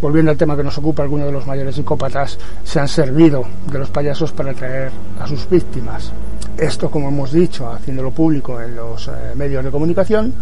Volviendo 0.00 0.32
al 0.32 0.36
tema 0.36 0.56
que 0.56 0.64
nos 0.64 0.78
ocupa, 0.78 1.04
algunos 1.04 1.26
de 1.26 1.32
los 1.32 1.46
mayores 1.46 1.76
psicópatas 1.76 2.36
se 2.64 2.80
han 2.80 2.88
servido 2.88 3.44
de 3.70 3.78
los 3.78 3.90
payasos 3.90 4.32
para 4.32 4.50
atraer 4.50 4.90
a 5.20 5.28
sus 5.28 5.48
víctimas. 5.48 6.10
Esto, 6.58 6.90
como 6.90 7.10
hemos 7.10 7.30
dicho, 7.30 7.70
haciéndolo 7.70 8.10
público 8.10 8.60
en 8.60 8.74
los 8.74 9.06
eh, 9.06 9.12
medios 9.36 9.64
de 9.64 9.70
comunicación, 9.70 10.34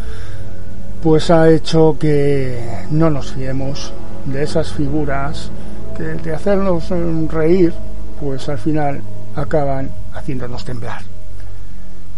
pues 1.02 1.30
ha 1.30 1.48
hecho 1.50 1.96
que 1.98 2.86
no 2.90 3.10
nos 3.10 3.32
fiemos 3.32 3.92
de 4.26 4.42
esas 4.42 4.72
figuras 4.72 5.50
que 5.96 6.02
de 6.02 6.34
hacernos 6.34 6.90
mm, 6.90 7.28
reír, 7.28 7.72
pues 8.20 8.48
al 8.48 8.58
final 8.58 9.00
acaban 9.34 9.90
haciéndonos 10.14 10.64
temblar. 10.64 11.02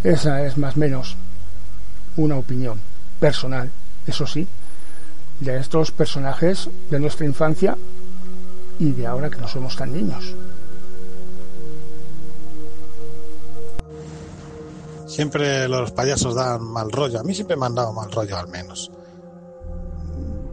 Esa 0.02 0.44
es 0.44 0.58
más 0.58 0.76
o 0.76 0.80
menos 0.80 1.16
una 2.16 2.36
opinión 2.36 2.80
personal, 3.20 3.70
eso 4.06 4.26
sí, 4.26 4.48
de 5.40 5.58
estos 5.58 5.92
personajes 5.92 6.68
de 6.90 6.98
nuestra 6.98 7.26
infancia 7.26 7.76
y 8.78 8.90
de 8.92 9.06
ahora 9.06 9.30
que 9.30 9.38
no 9.38 9.46
somos 9.46 9.76
tan 9.76 9.92
niños. 9.92 10.34
Siempre 15.12 15.68
los 15.68 15.92
payasos 15.92 16.34
dan 16.34 16.64
mal 16.64 16.90
rollo. 16.90 17.20
A 17.20 17.22
mí 17.22 17.34
siempre 17.34 17.54
me 17.54 17.66
han 17.66 17.74
dado 17.74 17.92
mal 17.92 18.10
rollo, 18.10 18.34
al 18.34 18.48
menos. 18.48 18.90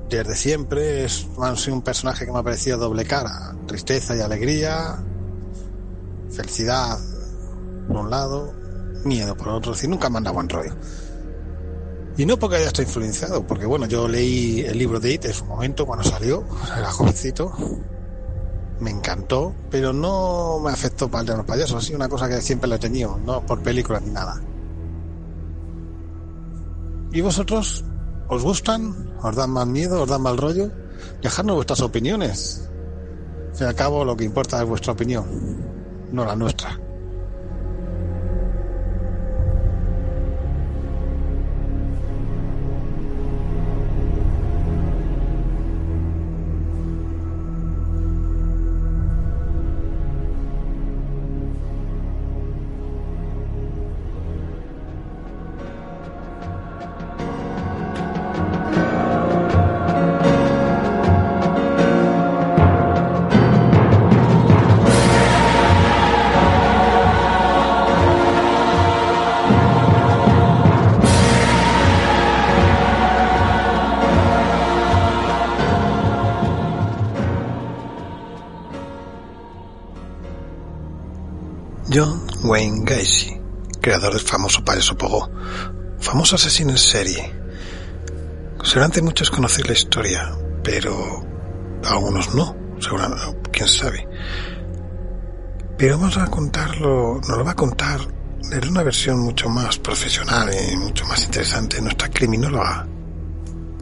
Desde 0.10 0.36
siempre 0.36 1.06
es 1.06 1.26
un 1.70 1.82
personaje 1.82 2.26
que 2.26 2.32
me 2.34 2.40
ha 2.40 2.44
parecido 2.44 2.78
doble 2.78 3.06
cara. 3.06 3.56
Tristeza 3.68 4.18
y 4.18 4.20
alegría. 4.20 5.02
Felicidad 6.30 7.00
por 7.88 7.98
un 8.00 8.10
lado. 8.10 8.54
Miedo 9.06 9.34
por 9.38 9.48
otro. 9.48 9.72
Es 9.72 9.88
nunca 9.88 10.10
me 10.10 10.18
han 10.18 10.26
dado 10.26 10.34
buen 10.34 10.50
rollo. 10.50 10.76
Y 12.18 12.26
no 12.26 12.38
porque 12.38 12.58
haya 12.58 12.68
estado 12.68 12.84
influenciado, 12.84 13.48
porque 13.48 13.66
bueno, 13.66 13.86
yo 13.86 14.10
leí 14.10 14.60
el 14.60 14.78
libro 14.78 15.00
de 15.00 15.14
It 15.14 15.24
en 15.24 15.34
su 15.34 15.46
momento 15.46 15.86
cuando 15.86 16.04
salió, 16.04 16.44
era 16.78 16.92
jovencito, 16.92 17.54
me 18.82 18.90
encantó, 18.90 19.56
pero 19.72 19.94
no 19.94 20.60
me 20.60 20.70
afectó 20.70 21.10
para 21.10 21.38
los 21.38 21.46
payasos, 21.46 21.82
así 21.82 21.96
una 21.96 22.10
cosa 22.10 22.28
que 22.28 22.42
siempre 22.42 22.68
lo 22.68 22.76
he 22.76 22.80
tenido, 22.80 23.18
no 23.20 23.46
por 23.46 23.62
películas 23.64 24.02
ni 24.02 24.12
nada. 24.12 24.42
¿Y 27.12 27.22
vosotros? 27.22 27.84
¿Os 28.28 28.44
gustan? 28.44 29.14
¿Os 29.24 29.36
dan 29.36 29.50
mal 29.50 29.68
miedo? 29.68 30.04
¿Os 30.04 30.10
dan 30.10 30.22
mal 30.22 30.38
rollo? 30.38 30.72
Dejadnos 31.22 31.56
vuestras 31.56 31.82
opiniones. 31.82 32.70
Al 33.50 33.56
fin 33.56 33.68
al 33.68 33.76
cabo, 33.76 34.06
lo 34.06 34.16
que 34.16 34.26
importa 34.26 34.62
es 34.62 34.68
vuestra 34.70 34.94
opinión, 34.94 35.26
no 36.12 36.26
la 36.26 36.36
nuestra. 36.36 36.80
Creador 83.82 84.14
del 84.14 84.22
famoso 84.22 84.64
payaso 84.64 84.98
Pogo, 84.98 85.30
famoso 86.00 86.36
asesino 86.36 86.72
en 86.72 86.78
serie. 86.78 87.34
Seguramente 88.64 89.02
muchos 89.02 89.32
conocen 89.32 89.68
la 89.68 89.74
historia, 89.74 90.36
pero 90.64 91.26
algunos 91.86 92.36
no, 92.36 92.56
seguramente, 92.80 93.50
quién 93.52 93.68
sabe. 93.68 94.08
Pero 95.78 95.98
vamos 95.98 96.18
a 96.18 96.28
contarlo, 96.28 97.22
nos 97.26 97.38
lo 97.38 97.46
va 97.46 97.52
a 97.52 97.56
contar 97.56 98.02
desde 98.50 98.70
una 98.70 98.84
versión 98.84 99.20
mucho 99.20 99.48
más 99.48 99.78
profesional 99.80 100.50
y 100.54 100.76
mucho 100.76 101.06
más 101.06 101.24
interesante 101.24 101.82
nuestra 101.82 102.10
criminóloga 102.10 102.86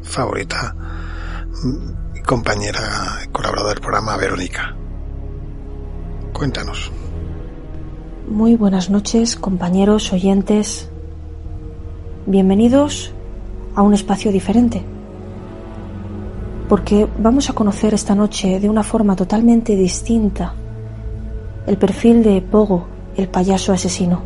favorita 0.04 0.76
y 2.14 2.22
compañera 2.22 3.28
colaboradora 3.32 3.74
del 3.74 3.82
programa 3.82 4.16
Verónica. 4.18 4.76
Cuéntanos. 6.34 6.92
Muy 8.28 8.58
buenas 8.58 8.90
noches, 8.90 9.38
compañeros, 9.38 10.12
oyentes. 10.12 10.90
Bienvenidos 12.26 13.14
a 13.74 13.82
un 13.82 13.94
espacio 13.94 14.34
diferente. 14.34 14.84
Porque 16.68 17.08
vamos 17.20 17.50
a 17.50 17.54
conocer 17.54 17.94
esta 17.94 18.16
noche 18.16 18.60
de 18.60 18.70
una 18.70 18.84
forma 18.84 19.16
totalmente 19.16 19.78
distinta 19.78 20.54
el 21.68 21.78
perfil 21.78 22.22
de 22.22 22.42
Pogo, 22.42 22.86
el 23.16 23.30
payaso 23.30 23.72
asesino. 23.72 24.20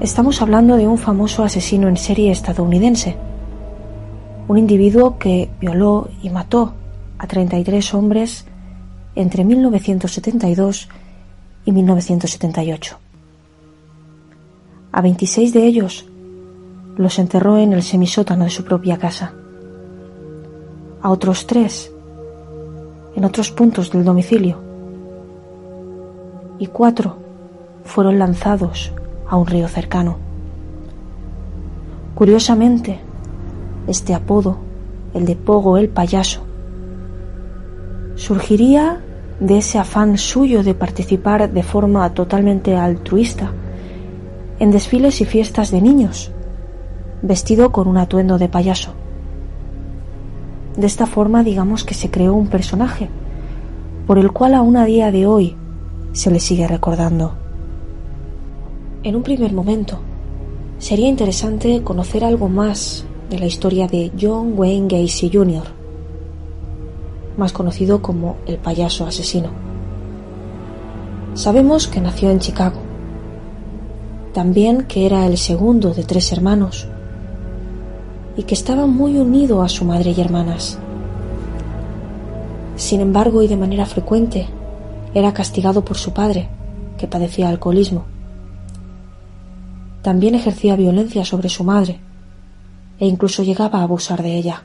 Estamos 0.00 0.42
hablando 0.42 0.76
de 0.76 0.86
un 0.86 0.98
famoso 0.98 1.44
asesino 1.44 1.88
en 1.88 1.96
serie 1.96 2.30
estadounidense. 2.30 3.16
Un 4.48 4.58
individuo 4.58 5.16
que 5.18 5.48
violó 5.62 6.10
y 6.22 6.28
mató 6.28 6.74
a 7.16 7.26
33 7.26 7.94
hombres 7.94 8.44
entre 9.14 9.44
1972 9.46 10.88
y 10.90 11.03
1978. 11.72 12.98
A 14.92 15.00
26 15.00 15.52
de 15.52 15.66
ellos 15.66 16.06
los 16.96 17.18
enterró 17.18 17.58
en 17.58 17.72
el 17.72 17.82
semisótano 17.82 18.44
de 18.44 18.50
su 18.50 18.64
propia 18.64 18.98
casa. 18.98 19.34
A 21.02 21.10
otros 21.10 21.46
tres 21.46 21.90
en 23.16 23.24
otros 23.24 23.50
puntos 23.50 23.90
del 23.90 24.04
domicilio. 24.04 24.58
Y 26.58 26.66
cuatro 26.66 27.16
fueron 27.84 28.18
lanzados 28.18 28.92
a 29.28 29.36
un 29.36 29.46
río 29.46 29.68
cercano. 29.68 30.16
Curiosamente, 32.14 33.00
este 33.86 34.14
apodo, 34.14 34.58
el 35.14 35.26
de 35.26 35.36
Pogo 35.36 35.76
el 35.76 35.88
payaso, 35.88 36.42
surgiría 38.16 39.03
de 39.40 39.58
ese 39.58 39.78
afán 39.78 40.16
suyo 40.18 40.62
de 40.62 40.74
participar 40.74 41.52
de 41.52 41.62
forma 41.62 42.12
totalmente 42.14 42.76
altruista 42.76 43.52
en 44.58 44.70
desfiles 44.70 45.20
y 45.20 45.24
fiestas 45.24 45.70
de 45.70 45.80
niños, 45.80 46.30
vestido 47.22 47.72
con 47.72 47.88
un 47.88 47.96
atuendo 47.96 48.38
de 48.38 48.48
payaso. 48.48 48.92
De 50.76 50.86
esta 50.86 51.06
forma 51.06 51.42
digamos 51.42 51.84
que 51.84 51.94
se 51.94 52.10
creó 52.10 52.34
un 52.34 52.48
personaje, 52.48 53.08
por 54.06 54.18
el 54.18 54.32
cual 54.32 54.54
aún 54.54 54.76
a 54.76 54.84
día 54.84 55.10
de 55.10 55.26
hoy 55.26 55.56
se 56.12 56.30
le 56.30 56.40
sigue 56.40 56.68
recordando. 56.68 57.34
En 59.02 59.16
un 59.16 59.22
primer 59.22 59.52
momento, 59.52 59.98
sería 60.78 61.08
interesante 61.08 61.82
conocer 61.82 62.24
algo 62.24 62.48
más 62.48 63.04
de 63.28 63.38
la 63.38 63.46
historia 63.46 63.86
de 63.88 64.12
John 64.18 64.54
Wayne 64.56 64.88
Gacy 64.88 65.30
Jr., 65.32 65.83
más 67.36 67.52
conocido 67.52 68.02
como 68.02 68.36
el 68.46 68.58
payaso 68.58 69.06
asesino. 69.06 69.50
Sabemos 71.34 71.88
que 71.88 72.00
nació 72.00 72.30
en 72.30 72.38
Chicago, 72.38 72.80
también 74.32 74.82
que 74.82 75.06
era 75.06 75.26
el 75.26 75.36
segundo 75.36 75.92
de 75.92 76.04
tres 76.04 76.32
hermanos 76.32 76.88
y 78.36 78.44
que 78.44 78.54
estaba 78.54 78.86
muy 78.86 79.16
unido 79.18 79.62
a 79.62 79.68
su 79.68 79.84
madre 79.84 80.14
y 80.16 80.20
hermanas. 80.20 80.78
Sin 82.76 83.00
embargo, 83.00 83.42
y 83.42 83.48
de 83.48 83.56
manera 83.56 83.86
frecuente, 83.86 84.48
era 85.14 85.32
castigado 85.32 85.84
por 85.84 85.96
su 85.96 86.12
padre, 86.12 86.48
que 86.98 87.06
padecía 87.06 87.48
alcoholismo. 87.48 88.04
También 90.02 90.34
ejercía 90.34 90.76
violencia 90.76 91.24
sobre 91.24 91.48
su 91.48 91.64
madre 91.64 92.00
e 92.98 93.06
incluso 93.06 93.42
llegaba 93.42 93.80
a 93.80 93.82
abusar 93.84 94.22
de 94.22 94.36
ella 94.36 94.62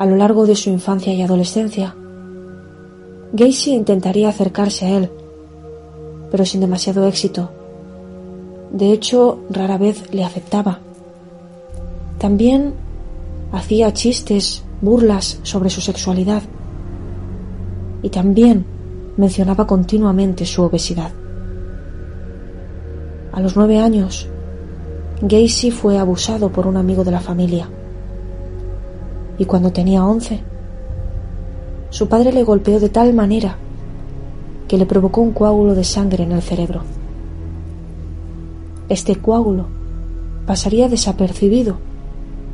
a 0.00 0.06
lo 0.06 0.16
largo 0.16 0.46
de 0.46 0.56
su 0.56 0.70
infancia 0.70 1.12
y 1.12 1.20
adolescencia. 1.20 1.94
Gacy 3.34 3.74
intentaría 3.74 4.30
acercarse 4.30 4.86
a 4.86 4.96
él, 4.96 5.10
pero 6.30 6.46
sin 6.46 6.62
demasiado 6.62 7.06
éxito. 7.06 7.50
De 8.72 8.92
hecho, 8.92 9.40
rara 9.50 9.76
vez 9.76 10.10
le 10.14 10.24
aceptaba. 10.24 10.78
También 12.16 12.72
hacía 13.52 13.92
chistes, 13.92 14.64
burlas 14.80 15.38
sobre 15.42 15.68
su 15.68 15.82
sexualidad. 15.82 16.44
Y 18.02 18.08
también 18.08 18.64
mencionaba 19.18 19.66
continuamente 19.66 20.46
su 20.46 20.62
obesidad. 20.62 21.12
A 23.32 23.40
los 23.40 23.54
nueve 23.54 23.78
años, 23.78 24.26
Gacy 25.20 25.70
fue 25.70 25.98
abusado 25.98 26.50
por 26.50 26.66
un 26.66 26.78
amigo 26.78 27.04
de 27.04 27.10
la 27.10 27.20
familia. 27.20 27.68
Y 29.40 29.46
cuando 29.46 29.72
tenía 29.72 30.04
once, 30.04 30.38
su 31.88 32.08
padre 32.08 32.30
le 32.30 32.44
golpeó 32.44 32.78
de 32.78 32.90
tal 32.90 33.14
manera 33.14 33.56
que 34.68 34.76
le 34.76 34.84
provocó 34.84 35.22
un 35.22 35.32
coágulo 35.32 35.74
de 35.74 35.82
sangre 35.82 36.24
en 36.24 36.32
el 36.32 36.42
cerebro. 36.42 36.82
Este 38.90 39.16
coágulo 39.16 39.64
pasaría 40.44 40.90
desapercibido 40.90 41.78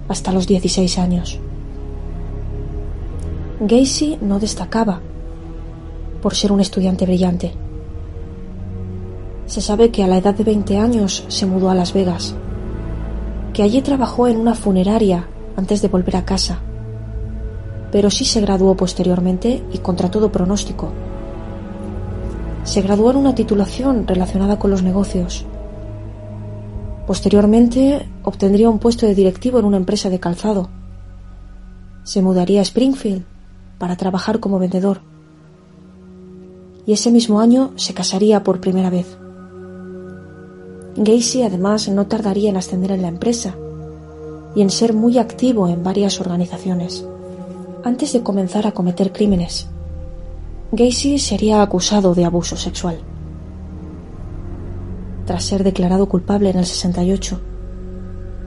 hasta 0.07 0.31
los 0.31 0.47
16 0.47 0.97
años. 0.99 1.41
Gacy 3.59 4.19
no 4.21 4.39
destacaba 4.39 5.01
por 6.23 6.37
ser 6.37 6.53
un 6.53 6.61
estudiante 6.61 7.05
brillante. 7.05 7.51
Se 9.47 9.61
sabe 9.61 9.91
que 9.91 10.05
a 10.05 10.07
la 10.07 10.19
edad 10.19 10.37
de 10.37 10.45
20 10.45 10.79
años 10.79 11.25
se 11.27 11.47
mudó 11.47 11.69
a 11.69 11.75
Las 11.75 11.93
Vegas, 11.93 12.37
que 13.53 13.65
allí 13.65 13.83
trabajó 13.83 14.29
en 14.29 14.37
una 14.37 14.55
funeraria 14.55 15.27
antes 15.57 15.83
de 15.83 15.89
volver 15.89 16.15
a 16.15 16.25
casa, 16.25 16.61
pero 17.91 18.11
sí 18.11 18.25
se 18.25 18.41
graduó 18.41 18.77
posteriormente 18.77 19.63
y 19.73 19.79
contra 19.79 20.11
todo 20.11 20.33
pronóstico. 20.33 20.91
Se 22.65 22.83
graduó 22.83 23.13
en 23.13 23.17
una 23.19 23.35
titulación 23.35 24.07
relacionada 24.07 24.59
con 24.59 24.71
los 24.71 24.83
negocios. 24.83 25.45
Posteriormente 27.07 28.09
obtendría 28.25 28.69
un 28.69 28.81
puesto 28.81 29.07
de 29.07 29.15
directivo 29.15 29.61
en 29.61 29.65
una 29.65 29.77
empresa 29.77 30.11
de 30.11 30.19
calzado. 30.19 30.69
Se 32.03 32.23
mudaría 32.23 32.61
a 32.61 32.63
Springfield 32.63 33.25
para 33.79 33.97
trabajar 33.97 34.41
como 34.41 34.59
vendedor. 34.59 35.01
Y 36.87 36.93
ese 36.93 37.13
mismo 37.13 37.41
año 37.41 37.73
se 37.77 37.95
casaría 37.95 38.43
por 38.43 38.61
primera 38.61 38.91
vez. 38.91 39.17
Gacy 40.97 41.43
además 41.43 41.89
no 41.89 42.07
tardaría 42.07 42.51
en 42.51 42.57
ascender 42.57 42.91
en 42.91 43.03
la 43.03 43.09
empresa 43.09 43.55
y 44.57 44.63
en 44.63 44.71
ser 44.71 44.93
muy 44.93 45.19
activo 45.19 45.69
en 45.69 45.85
varias 45.85 46.21
organizaciones. 46.21 47.07
Antes 47.87 48.13
de 48.15 48.25
comenzar 48.25 48.67
a 48.67 48.73
cometer 48.73 49.13
crímenes, 49.13 49.69
Gacy 50.73 51.21
sería 51.21 51.63
acusado 51.63 52.17
de 52.17 52.25
abuso 52.25 52.57
sexual. 52.57 52.99
Tras 55.25 55.45
ser 55.45 55.63
declarado 55.63 56.09
culpable 56.09 56.51
en 56.51 56.59
el 56.59 56.67
68, 56.67 57.41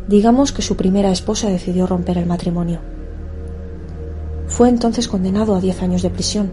digamos 0.10 0.52
que 0.52 0.62
su 0.62 0.76
primera 0.76 1.10
esposa 1.10 1.48
decidió 1.48 1.88
romper 1.88 2.18
el 2.18 2.26
matrimonio. 2.26 2.82
Fue 4.48 4.68
entonces 4.68 5.08
condenado 5.08 5.56
a 5.56 5.62
10 5.62 5.84
años 5.84 6.02
de 6.02 6.10
prisión, 6.10 6.52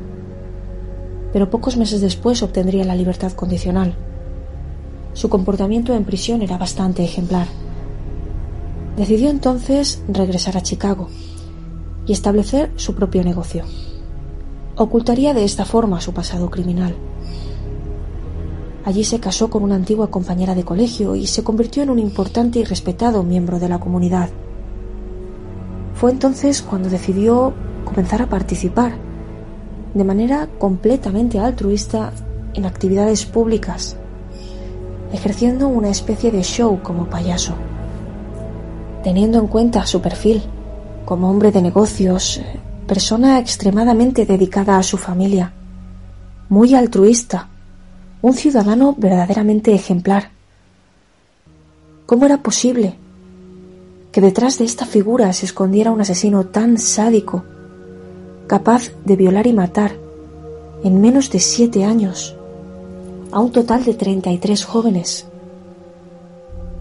pero 1.32 1.50
pocos 1.50 1.76
meses 1.76 2.00
después 2.00 2.40
obtendría 2.44 2.84
la 2.84 2.94
libertad 2.94 3.32
condicional 3.32 3.96
su 5.12 5.28
comportamiento 5.28 5.92
en 5.92 6.04
prisión 6.04 6.40
era 6.40 6.56
bastante 6.56 7.02
ejemplar. 7.02 7.48
Decidió 8.96 9.28
entonces 9.30 10.04
regresar 10.06 10.56
a 10.56 10.62
Chicago 10.62 11.08
y 12.06 12.12
establecer 12.12 12.70
su 12.76 12.94
propio 12.94 13.24
negocio. 13.24 13.64
Ocultaría 14.76 15.34
de 15.34 15.44
esta 15.44 15.64
forma 15.64 16.00
su 16.00 16.12
pasado 16.12 16.50
criminal. 16.50 16.94
Allí 18.84 19.04
se 19.04 19.18
casó 19.18 19.50
con 19.50 19.62
una 19.62 19.74
antigua 19.74 20.10
compañera 20.10 20.54
de 20.54 20.64
colegio 20.64 21.16
y 21.16 21.26
se 21.26 21.42
convirtió 21.42 21.82
en 21.82 21.90
un 21.90 21.98
importante 21.98 22.60
y 22.60 22.64
respetado 22.64 23.22
miembro 23.22 23.58
de 23.58 23.68
la 23.68 23.80
comunidad. 23.80 24.28
Fue 25.94 26.12
entonces 26.12 26.62
cuando 26.62 26.88
decidió 26.88 27.52
comenzar 27.84 28.22
a 28.22 28.28
participar 28.28 28.96
de 29.94 30.04
manera 30.04 30.48
completamente 30.58 31.38
altruista 31.38 32.12
en 32.54 32.66
actividades 32.66 33.24
públicas 33.24 33.96
ejerciendo 35.12 35.68
una 35.68 35.88
especie 35.88 36.30
de 36.30 36.42
show 36.42 36.80
como 36.82 37.06
payaso. 37.06 37.54
Teniendo 39.02 39.38
en 39.38 39.46
cuenta 39.46 39.86
su 39.86 40.00
perfil 40.00 40.42
como 41.06 41.30
hombre 41.30 41.50
de 41.50 41.62
negocios, 41.62 42.42
persona 42.86 43.38
extremadamente 43.38 44.26
dedicada 44.26 44.76
a 44.76 44.82
su 44.82 44.98
familia, 44.98 45.54
muy 46.50 46.74
altruista, 46.74 47.48
un 48.20 48.34
ciudadano 48.34 48.94
verdaderamente 48.98 49.72
ejemplar. 49.72 50.30
¿Cómo 52.04 52.26
era 52.26 52.42
posible 52.42 52.96
que 54.12 54.20
detrás 54.20 54.58
de 54.58 54.64
esta 54.64 54.84
figura 54.84 55.32
se 55.32 55.46
escondiera 55.46 55.92
un 55.92 56.00
asesino 56.00 56.46
tan 56.46 56.76
sádico, 56.78 57.44
capaz 58.46 58.90
de 59.04 59.16
violar 59.16 59.46
y 59.46 59.52
matar 59.52 59.92
en 60.82 61.00
menos 61.00 61.30
de 61.30 61.38
siete 61.38 61.84
años 61.84 62.36
a 63.30 63.40
un 63.40 63.52
total 63.52 63.84
de 63.84 63.94
33 63.94 64.64
jóvenes. 64.64 65.26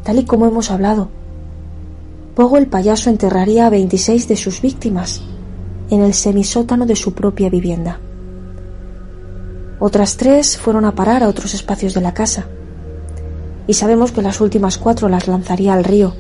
Tal 0.04 0.20
y 0.20 0.26
como 0.26 0.46
hemos 0.46 0.72
hablado, 0.72 1.10
Pogo 2.36 2.58
el 2.58 2.68
payaso 2.68 3.10
enterraría 3.10 3.66
a 3.66 3.70
26 3.70 4.28
de 4.28 4.36
sus 4.36 4.62
víctimas 4.62 5.22
en 5.90 6.02
el 6.02 6.14
semisótano 6.14 6.86
de 6.86 6.96
su 6.96 7.14
propia 7.14 7.50
vivienda. 7.50 8.00
Otras 9.80 10.18
tres 10.18 10.58
fueron 10.58 10.86
a 10.86 10.96
parar 10.96 11.24
a 11.24 11.30
otros 11.30 11.54
espacios 11.54 11.94
de 11.94 12.02
la 12.02 12.14
casa, 12.14 12.46
y 13.68 13.74
sabemos 13.74 14.12
que 14.12 14.22
las 14.22 14.42
últimas 14.42 14.78
cuatro 14.78 15.10
las 15.10 15.28
lanzaría 15.28 15.74
al 15.74 15.84
río. 15.84 16.14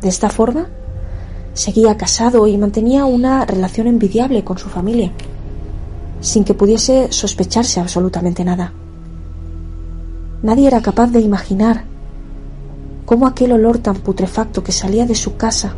De 0.00 0.08
esta 0.08 0.28
forma, 0.28 0.66
seguía 1.52 1.96
casado 1.96 2.46
y 2.46 2.58
mantenía 2.58 3.04
una 3.04 3.44
relación 3.46 3.86
envidiable 3.86 4.44
con 4.44 4.58
su 4.58 4.68
familia 4.68 5.12
sin 6.24 6.42
que 6.42 6.54
pudiese 6.54 7.12
sospecharse 7.12 7.80
absolutamente 7.80 8.44
nada. 8.44 8.72
Nadie 10.42 10.66
era 10.66 10.80
capaz 10.80 11.08
de 11.08 11.20
imaginar 11.20 11.84
cómo 13.04 13.26
aquel 13.26 13.52
olor 13.52 13.78
tan 13.78 13.96
putrefacto 13.96 14.62
que 14.62 14.72
salía 14.72 15.06
de 15.06 15.14
su 15.14 15.36
casa 15.36 15.74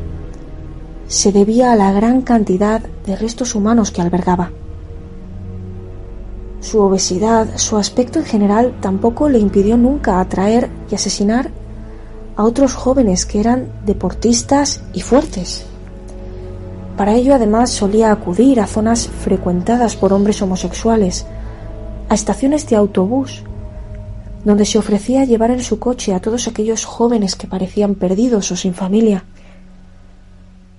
se 1.08 1.32
debía 1.32 1.72
a 1.72 1.76
la 1.76 1.92
gran 1.92 2.22
cantidad 2.22 2.80
de 2.80 3.16
restos 3.16 3.54
humanos 3.54 3.90
que 3.90 4.02
albergaba. 4.02 4.50
Su 6.60 6.80
obesidad, 6.80 7.58
su 7.58 7.76
aspecto 7.76 8.18
en 8.18 8.24
general 8.24 8.74
tampoco 8.80 9.28
le 9.28 9.38
impidió 9.38 9.76
nunca 9.76 10.20
atraer 10.20 10.68
y 10.90 10.96
asesinar 10.96 11.50
a 12.34 12.44
otros 12.44 12.74
jóvenes 12.74 13.24
que 13.24 13.40
eran 13.40 13.68
deportistas 13.84 14.82
y 14.92 15.00
fuertes. 15.00 15.64
Para 16.96 17.14
ello 17.14 17.34
además 17.34 17.70
solía 17.70 18.10
acudir 18.10 18.60
a 18.60 18.66
zonas 18.66 19.06
frecuentadas 19.06 19.96
por 19.96 20.12
hombres 20.12 20.42
homosexuales, 20.42 21.26
a 22.08 22.14
estaciones 22.14 22.68
de 22.68 22.76
autobús, 22.76 23.44
donde 24.46 24.64
se 24.64 24.78
ofrecía 24.78 25.24
llevar 25.24 25.50
en 25.50 25.60
su 25.60 25.80
coche 25.80 26.14
a 26.14 26.20
todos 26.20 26.46
aquellos 26.46 26.84
jóvenes 26.84 27.34
que 27.34 27.48
parecían 27.48 27.96
perdidos 27.96 28.52
o 28.52 28.56
sin 28.56 28.74
familia. 28.74 29.24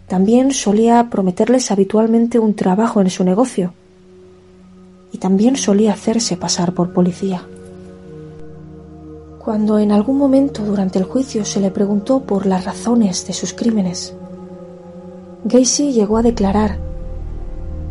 También 0.07 0.53
solía 0.53 1.09
prometerles 1.09 1.69
habitualmente 1.69 2.39
un 2.39 2.53
trabajo 2.53 3.01
en 3.01 3.09
su 3.09 3.25
negocio 3.25 3.73
y 5.11 5.17
también 5.17 5.57
solía 5.57 5.91
hacerse 5.91 6.37
pasar 6.37 6.73
por 6.73 6.93
policía. 6.93 7.43
Cuando 9.37 9.79
en 9.79 9.91
algún 9.91 10.17
momento 10.17 10.63
durante 10.63 10.97
el 10.97 11.03
juicio 11.03 11.43
se 11.43 11.59
le 11.59 11.69
preguntó 11.69 12.21
por 12.21 12.45
las 12.45 12.63
razones 12.63 13.27
de 13.27 13.33
sus 13.33 13.51
crímenes, 13.51 14.13
Gacy 15.43 15.91
llegó 15.91 16.15
a 16.15 16.23
declarar 16.23 16.77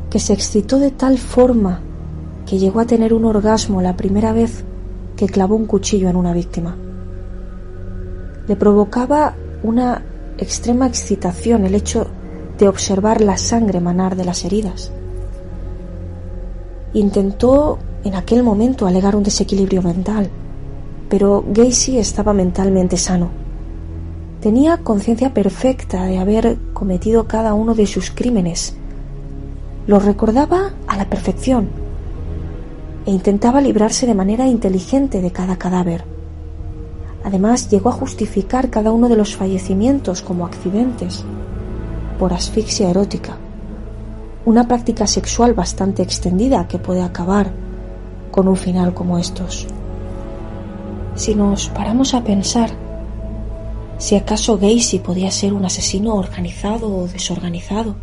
que 0.08 0.20
se 0.20 0.32
excitó 0.32 0.78
de 0.78 0.90
tal 0.90 1.18
forma 1.18 1.82
que 2.46 2.58
llegó 2.58 2.80
a 2.80 2.86
tener 2.86 3.12
un 3.12 3.26
orgasmo 3.26 3.82
la 3.82 3.94
primera 3.94 4.32
vez 4.32 4.64
que 5.16 5.26
clavó 5.26 5.56
un 5.56 5.66
cuchillo 5.66 6.08
en 6.08 6.16
una 6.16 6.32
víctima. 6.32 6.76
Le 8.46 8.56
provocaba 8.56 9.34
una 9.62 10.02
extrema 10.38 10.86
excitación 10.86 11.64
el 11.64 11.74
hecho 11.74 12.06
de 12.58 12.68
observar 12.68 13.20
la 13.20 13.36
sangre 13.36 13.80
manar 13.80 14.16
de 14.16 14.24
las 14.24 14.44
heridas. 14.44 14.92
Intentó 16.92 17.78
en 18.04 18.14
aquel 18.14 18.42
momento 18.42 18.86
alegar 18.86 19.16
un 19.16 19.22
desequilibrio 19.22 19.82
mental, 19.82 20.30
pero 21.08 21.44
Gacy 21.48 21.98
estaba 21.98 22.32
mentalmente 22.32 22.96
sano 22.96 23.46
Tenía 24.46 24.76
conciencia 24.76 25.34
perfecta 25.34 26.04
de 26.04 26.18
haber 26.18 26.56
cometido 26.72 27.26
cada 27.26 27.54
uno 27.54 27.74
de 27.74 27.86
sus 27.86 28.10
crímenes. 28.10 28.76
Lo 29.86 29.98
recordaba 29.98 30.72
a 30.86 30.96
la 30.96 31.10
perfección 31.10 31.68
e 33.06 33.10
intentaba 33.12 33.60
librarse 33.60 34.04
de 34.06 34.14
manera 34.14 34.46
inteligente 34.48 35.20
de 35.20 35.30
cada 35.30 35.56
cadáver. 35.56 36.04
Además, 37.24 37.70
llegó 37.70 37.88
a 37.90 37.92
justificar 37.92 38.68
cada 38.68 38.92
uno 38.92 39.08
de 39.08 39.16
los 39.16 39.36
fallecimientos 39.36 40.22
como 40.22 40.44
accidentes 40.44 41.24
por 42.18 42.32
asfixia 42.32 42.90
erótica, 42.90 43.36
una 44.44 44.66
práctica 44.66 45.06
sexual 45.06 45.54
bastante 45.54 46.02
extendida 46.02 46.66
que 46.68 46.78
puede 46.78 47.02
acabar 47.02 47.52
con 48.30 48.48
un 48.48 48.56
final 48.56 48.94
como 48.94 49.18
estos. 49.18 49.66
Si 51.14 51.34
nos 51.34 51.68
paramos 51.68 52.14
a 52.14 52.22
pensar, 52.22 52.70
si 53.98 54.14
acaso 54.14 54.58
Gacy 54.58 54.98
podía 54.98 55.30
ser 55.30 55.52
un 55.52 55.64
asesino 55.64 56.14
organizado 56.14 56.94
o 56.94 57.08
desorganizado, 57.08 57.96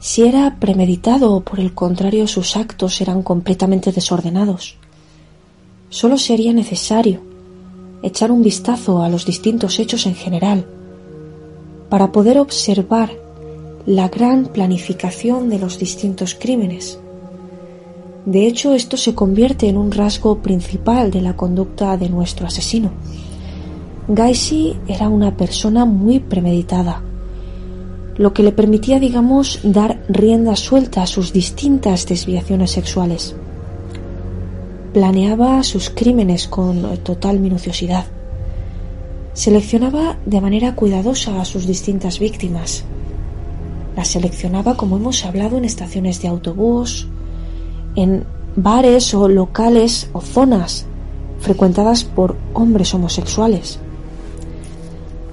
si 0.00 0.22
era 0.22 0.56
premeditado 0.60 1.34
o 1.34 1.40
por 1.40 1.60
el 1.60 1.74
contrario 1.74 2.26
sus 2.26 2.56
actos 2.56 3.00
eran 3.00 3.22
completamente 3.22 3.92
desordenados. 3.92 4.76
Solo 5.90 6.18
sería 6.18 6.52
necesario 6.52 7.20
echar 8.02 8.30
un 8.30 8.42
vistazo 8.42 9.02
a 9.02 9.08
los 9.08 9.26
distintos 9.26 9.78
hechos 9.78 10.06
en 10.06 10.14
general, 10.14 10.66
para 11.88 12.12
poder 12.12 12.38
observar 12.38 13.10
la 13.86 14.08
gran 14.08 14.46
planificación 14.46 15.48
de 15.48 15.58
los 15.58 15.78
distintos 15.78 16.34
crímenes. 16.34 16.98
De 18.26 18.46
hecho, 18.46 18.74
esto 18.74 18.96
se 18.96 19.14
convierte 19.14 19.68
en 19.68 19.78
un 19.78 19.90
rasgo 19.90 20.38
principal 20.42 21.10
de 21.10 21.22
la 21.22 21.34
conducta 21.34 21.96
de 21.96 22.10
nuestro 22.10 22.46
asesino. 22.46 22.90
Gacy 24.06 24.76
era 24.86 25.08
una 25.08 25.36
persona 25.36 25.86
muy 25.86 26.18
premeditada, 26.18 27.02
lo 28.18 28.34
que 28.34 28.42
le 28.42 28.52
permitía, 28.52 28.98
digamos, 28.98 29.60
dar 29.62 30.02
rienda 30.08 30.56
suelta 30.56 31.02
a 31.02 31.06
sus 31.06 31.32
distintas 31.32 32.06
desviaciones 32.06 32.72
sexuales. 32.72 33.36
Planeaba 34.92 35.62
sus 35.62 35.88
crímenes 35.88 36.48
con 36.48 36.98
total 36.98 37.38
minuciosidad. 37.38 38.06
Seleccionaba 39.34 40.18
de 40.26 40.40
manera 40.40 40.74
cuidadosa 40.74 41.40
a 41.40 41.44
sus 41.44 41.66
distintas 41.68 42.18
víctimas. 42.18 42.82
Las 43.96 44.08
seleccionaba, 44.08 44.76
como 44.76 44.96
hemos 44.96 45.24
hablado, 45.24 45.56
en 45.56 45.64
estaciones 45.64 46.20
de 46.20 46.28
autobús, 46.28 47.06
en 47.94 48.24
bares 48.56 49.14
o 49.14 49.28
locales 49.28 50.10
o 50.12 50.20
zonas 50.20 50.86
frecuentadas 51.38 52.02
por 52.02 52.36
hombres 52.52 52.92
homosexuales. 52.94 53.78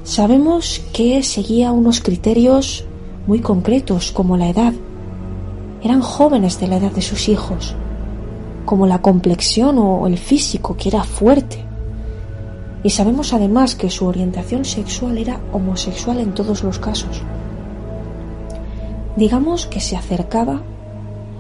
Sabemos 0.06 0.84
que 0.94 1.24
seguía 1.24 1.72
unos 1.72 2.00
criterios 2.00 2.86
muy 3.26 3.40
concretos 3.40 4.12
como 4.12 4.38
la 4.38 4.50
edad. 4.50 4.72
Eran 5.82 6.02
jóvenes 6.02 6.60
de 6.60 6.68
la 6.68 6.78
edad 6.78 6.92
de 6.92 7.02
sus 7.02 7.28
hijos, 7.28 7.74
como 8.66 8.86
la 8.86 9.02
complexión 9.02 9.80
o 9.80 10.06
el 10.06 10.20
físico, 10.20 10.78
que 10.78 10.90
era 10.90 11.04
fuerte. 11.04 11.58
Y 12.84 12.92
sabemos 12.92 13.34
además 13.34 13.74
que 13.74 13.90
su 13.90 14.06
orientación 14.06 14.64
sexual 14.64 15.18
era 15.18 15.42
homosexual 15.52 16.20
en 16.20 16.36
todos 16.36 16.64
los 16.64 16.78
casos. 16.78 17.24
Digamos 19.16 19.66
que 19.66 19.82
se 19.82 19.98
acercaba 19.98 20.62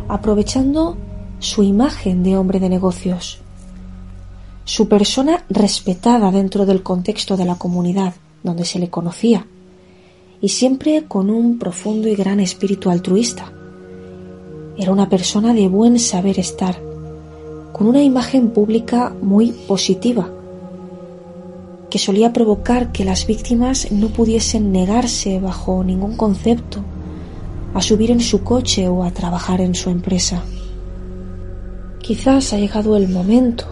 aprovechando 0.08 0.97
su 1.38 1.62
imagen 1.62 2.23
de 2.23 2.36
hombre 2.36 2.60
de 2.60 2.69
negocios, 2.69 3.38
su 4.63 4.89
persona 4.89 5.43
respetada 5.49 6.32
dentro 6.32 6.65
del 6.65 6.82
contexto 6.82 7.38
de 7.38 7.45
la 7.45 7.60
comunidad, 7.60 8.15
donde 8.45 8.63
se 8.63 8.79
le 8.79 8.89
conocía, 8.89 9.45
y 10.39 10.49
siempre 10.49 11.03
con 11.05 11.29
un 11.29 11.60
profundo 11.60 12.08
y 12.08 12.15
gran 12.15 12.39
espíritu 12.39 12.89
altruista. 12.89 13.51
Era 14.77 14.91
una 14.91 15.10
persona 15.10 15.53
de 15.53 15.67
buen 15.67 15.99
saber 15.99 16.39
estar, 16.39 16.79
con 17.73 17.88
una 17.88 18.03
imagen 18.03 18.51
pública 18.51 19.13
muy 19.21 19.51
positiva, 19.51 20.29
que 21.89 21.99
solía 21.99 22.31
provocar 22.31 22.91
que 22.91 23.05
las 23.05 23.25
víctimas 23.27 23.91
no 23.91 24.10
pudiesen 24.10 24.71
negarse 24.71 25.39
bajo 25.39 25.84
ningún 25.84 26.15
concepto 26.15 26.81
a 27.73 27.81
subir 27.81 28.12
en 28.12 28.21
su 28.21 28.43
coche 28.43 28.88
o 28.88 29.03
a 29.03 29.12
trabajar 29.12 29.62
en 29.62 29.75
su 29.75 29.89
empresa. 29.89 30.43
Quizás 31.99 32.53
ha 32.53 32.58
llegado 32.58 32.95
el 32.95 33.10
momento 33.10 33.65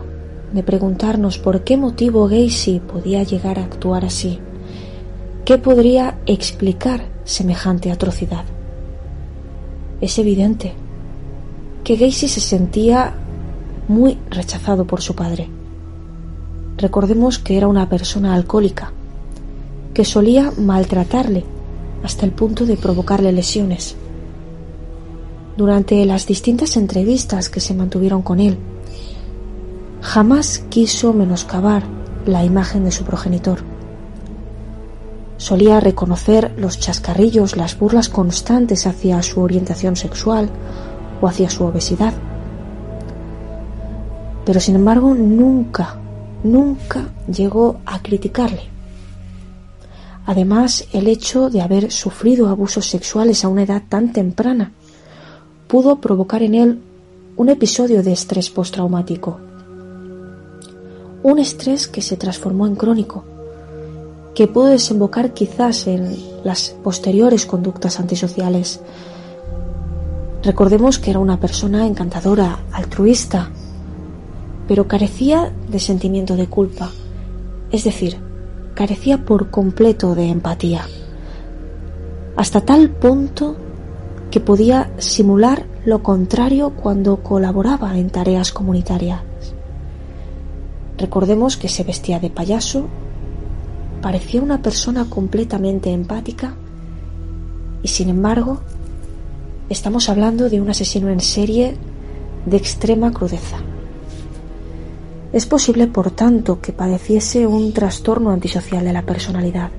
de 0.53 0.63
preguntarnos 0.63 1.38
por 1.38 1.63
qué 1.63 1.77
motivo 1.77 2.27
Gacy 2.27 2.79
podía 2.79 3.23
llegar 3.23 3.59
a 3.59 3.63
actuar 3.63 4.05
así. 4.05 4.39
¿Qué 5.45 5.58
podría 5.58 6.19
explicar 6.25 7.06
semejante 7.25 7.91
atrocidad? 7.91 8.45
Es 9.99 10.17
evidente 10.17 10.73
que 11.84 11.97
Gacy 11.97 12.29
se 12.29 12.39
sentía 12.39 13.13
muy 13.89 14.17
rechazado 14.29 14.88
por 14.88 15.01
su 15.01 15.15
padre. 15.15 15.49
Recordemos 16.77 17.39
que 17.39 17.58
era 17.58 17.67
una 17.67 17.89
persona 17.89 18.34
alcohólica, 18.36 18.93
que 19.93 20.06
solía 20.06 20.53
maltratarle 20.58 21.43
hasta 22.06 22.25
el 22.25 22.32
punto 22.32 22.65
de 22.65 22.77
provocarle 22.77 23.34
lesiones. 23.34 23.97
Durante 25.58 26.06
las 26.06 26.25
distintas 26.25 26.77
entrevistas 26.77 27.49
que 27.49 27.60
se 27.60 27.73
mantuvieron 27.73 28.21
con 28.21 28.39
él, 28.39 28.58
jamás 29.99 30.60
quiso 30.69 31.12
menoscabar 31.12 31.84
la 32.25 32.45
imagen 32.45 32.86
de 32.86 32.91
su 32.91 33.03
progenitor 33.03 33.72
Solía 35.43 35.82
reconocer 35.82 36.53
los 36.56 36.79
chascarrillos, 36.79 37.58
las 37.58 37.77
burlas 37.77 38.08
constantes 38.08 38.88
hacia 38.88 39.21
su 39.21 39.41
orientación 39.41 39.97
sexual 39.97 40.49
o 41.19 41.27
hacia 41.27 41.49
su 41.49 41.65
obesidad. 41.65 42.13
Pero 44.45 44.62
sin 44.62 44.75
embargo 44.75 45.13
nunca, 45.13 45.97
nunca 46.45 47.10
llegó 47.27 47.82
a 47.86 48.01
criticarle. 48.01 48.62
Además, 50.25 50.86
el 50.93 51.08
hecho 51.08 51.49
de 51.49 51.62
haber 51.62 51.91
sufrido 51.91 52.47
abusos 52.47 52.88
sexuales 52.88 53.43
a 53.43 53.49
una 53.49 53.63
edad 53.63 53.84
tan 53.89 54.13
temprana 54.13 54.71
pudo 55.67 55.97
provocar 55.97 56.41
en 56.41 56.56
él 56.56 56.82
un 57.36 57.49
episodio 57.49 58.01
de 58.01 58.13
estrés 58.13 58.49
postraumático. 58.49 59.41
Un 61.21 61.39
estrés 61.39 61.89
que 61.89 62.01
se 62.01 62.15
transformó 62.15 62.65
en 62.65 62.77
crónico 62.77 63.25
que 64.36 64.48
pudo 64.48 64.65
desembocar 64.65 65.34
quizás 65.34 65.88
en 65.88 66.15
las 66.43 66.69
posteriores 66.84 67.46
conductas 67.46 68.00
antisociales. 68.00 68.82
Recordemos 70.41 71.00
que 71.00 71.12
era 71.12 71.19
una 71.19 71.39
persona 71.39 71.86
encantadora, 71.86 72.60
altruista, 72.72 73.52
pero 74.67 74.88
carecía 74.88 75.54
de 75.69 75.80
sentimiento 75.80 76.36
de 76.36 76.48
culpa, 76.48 76.91
es 77.72 77.84
decir, 77.84 78.17
carecía 78.74 79.24
por 79.24 79.50
completo 79.50 80.15
de 80.15 80.30
empatía, 80.30 80.86
hasta 82.36 82.62
tal 82.62 82.89
punto 82.89 83.56
que 84.32 84.39
podía 84.39 84.91
simular 84.98 85.65
lo 85.86 86.02
contrario 86.02 86.72
cuando 86.72 87.17
colaboraba 87.17 87.98
en 87.98 88.10
tareas 88.10 88.52
comunitarias. 88.52 89.22
Recordemos 90.98 91.58
que 91.58 91.69
se 91.69 91.84
vestía 91.84 92.19
de 92.19 92.30
payaso 92.30 92.88
parecía 94.04 94.42
una 94.42 94.62
persona 94.62 95.06
completamente 95.10 95.89
empática 95.89 96.56
y 97.82 97.88
sin 97.88 98.10
embargo 98.10 98.60
estamos 99.70 100.10
hablando 100.10 100.50
de 100.50 100.60
un 100.60 100.70
asesino 100.70 101.08
en 101.08 101.22
serie 101.22 101.78
de 102.46 102.58
extrema 102.58 103.13
crudeza. 103.13 103.60
Es 105.32 105.46
posible, 105.46 105.88
por 105.88 106.12
tanto, 106.12 106.60
que 106.60 106.74
padeciese 106.74 107.48
un 107.48 107.72
trastorno 107.72 108.32
antisocial 108.32 108.84
de 108.84 108.92
la 108.92 109.04
personalidad. 109.04 109.72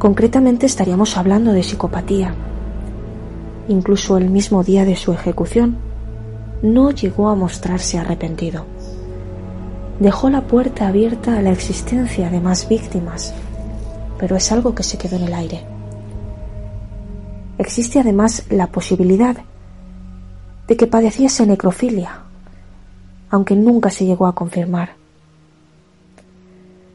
Concretamente 0.00 0.66
estaríamos 0.66 1.16
hablando 1.16 1.52
de 1.52 1.62
psicopatía. 1.62 2.34
Incluso 3.68 4.18
el 4.18 4.28
mismo 4.28 4.64
día 4.64 4.84
de 4.84 4.96
su 4.96 5.12
ejecución, 5.12 5.76
no 6.62 6.90
llegó 6.90 7.28
a 7.28 7.36
mostrarse 7.36 7.96
arrepentido 7.96 8.73
dejó 10.00 10.30
la 10.30 10.42
puerta 10.42 10.88
abierta 10.88 11.38
a 11.38 11.42
la 11.42 11.50
existencia 11.50 12.30
de 12.30 12.40
más 12.40 12.68
víctimas, 12.68 13.34
pero 14.18 14.36
es 14.36 14.50
algo 14.52 14.74
que 14.74 14.82
se 14.82 14.98
quedó 14.98 15.16
en 15.16 15.24
el 15.24 15.34
aire. 15.34 15.64
Existe 17.58 18.00
además 18.00 18.44
la 18.50 18.66
posibilidad 18.68 19.36
de 20.66 20.76
que 20.76 20.86
padeciese 20.86 21.46
necrofilia, 21.46 22.22
aunque 23.30 23.54
nunca 23.54 23.90
se 23.90 24.06
llegó 24.06 24.26
a 24.26 24.34
confirmar. 24.34 24.94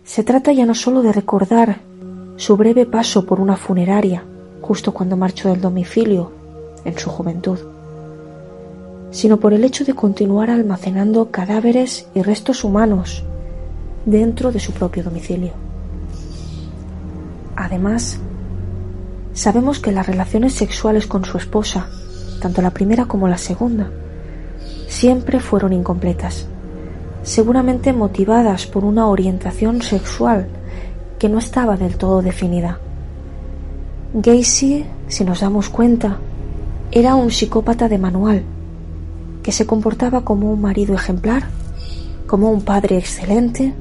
Se 0.04 0.24
trata 0.24 0.52
ya 0.52 0.66
no 0.66 0.74
solo 0.74 1.02
de 1.02 1.14
recordar 1.14 1.80
su 2.36 2.58
breve 2.58 2.86
paso 2.86 3.26
por 3.26 3.40
una 3.40 3.58
funeraria 3.58 4.24
justo 4.62 4.94
cuando 4.94 5.18
marchó 5.18 5.50
del 5.50 5.62
domicilio 5.62 6.32
en 6.84 6.98
su 6.98 7.10
juventud, 7.10 7.60
sino 9.12 9.38
por 9.38 9.54
el 9.54 9.64
hecho 9.64 9.86
de 9.86 9.94
continuar 9.94 10.50
almacenando 10.50 11.32
cadáveres 11.32 12.08
y 12.14 12.22
restos 12.22 12.64
humanos 12.64 13.24
dentro 14.06 14.52
de 14.52 14.60
su 14.60 14.72
propio 14.72 15.04
domicilio. 15.04 15.54
Además, 17.56 18.20
sabemos 19.34 19.80
que 19.80 19.92
las 19.92 20.08
relaciones 20.08 20.54
sexuales 20.54 21.08
con 21.08 21.26
su 21.26 21.38
esposa, 21.38 21.88
tanto 22.42 22.62
la 22.62 22.72
primera 22.72 23.06
como 23.06 23.28
la 23.28 23.38
segunda, 23.38 23.90
siempre 24.88 25.40
fueron 25.40 25.74
incompletas, 25.74 26.48
seguramente 27.24 27.94
motivadas 27.94 28.66
por 28.66 28.86
una 28.86 29.08
orientación 29.08 29.82
sexual 29.82 30.48
que 31.18 31.30
no 31.30 31.40
estaba 31.40 31.76
del 31.76 31.98
todo 31.98 32.22
definida. 32.22 32.80
Gacy, 34.14 34.86
si 35.08 35.24
nos 35.26 35.42
damos 35.42 35.70
cuenta, 35.70 36.18
era 36.92 37.16
un 37.16 37.30
psicópata 37.30 37.90
de 37.90 37.98
manual 37.98 38.44
que 39.44 39.52
se 39.52 39.66
comportaba 39.66 40.22
como 40.22 40.52
un 40.52 40.62
marido 40.62 40.96
ejemplar, 40.96 41.44
como 42.28 42.52
un 42.52 42.62
padre 42.62 42.98
excelente 42.98 43.74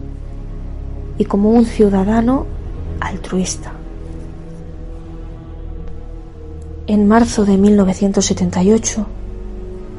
y 1.18 1.24
como 1.24 1.50
un 1.50 1.66
ciudadano 1.66 2.46
altruista. 3.00 3.72
En 6.86 7.06
marzo 7.06 7.44
de 7.44 7.58
1978, 7.58 9.06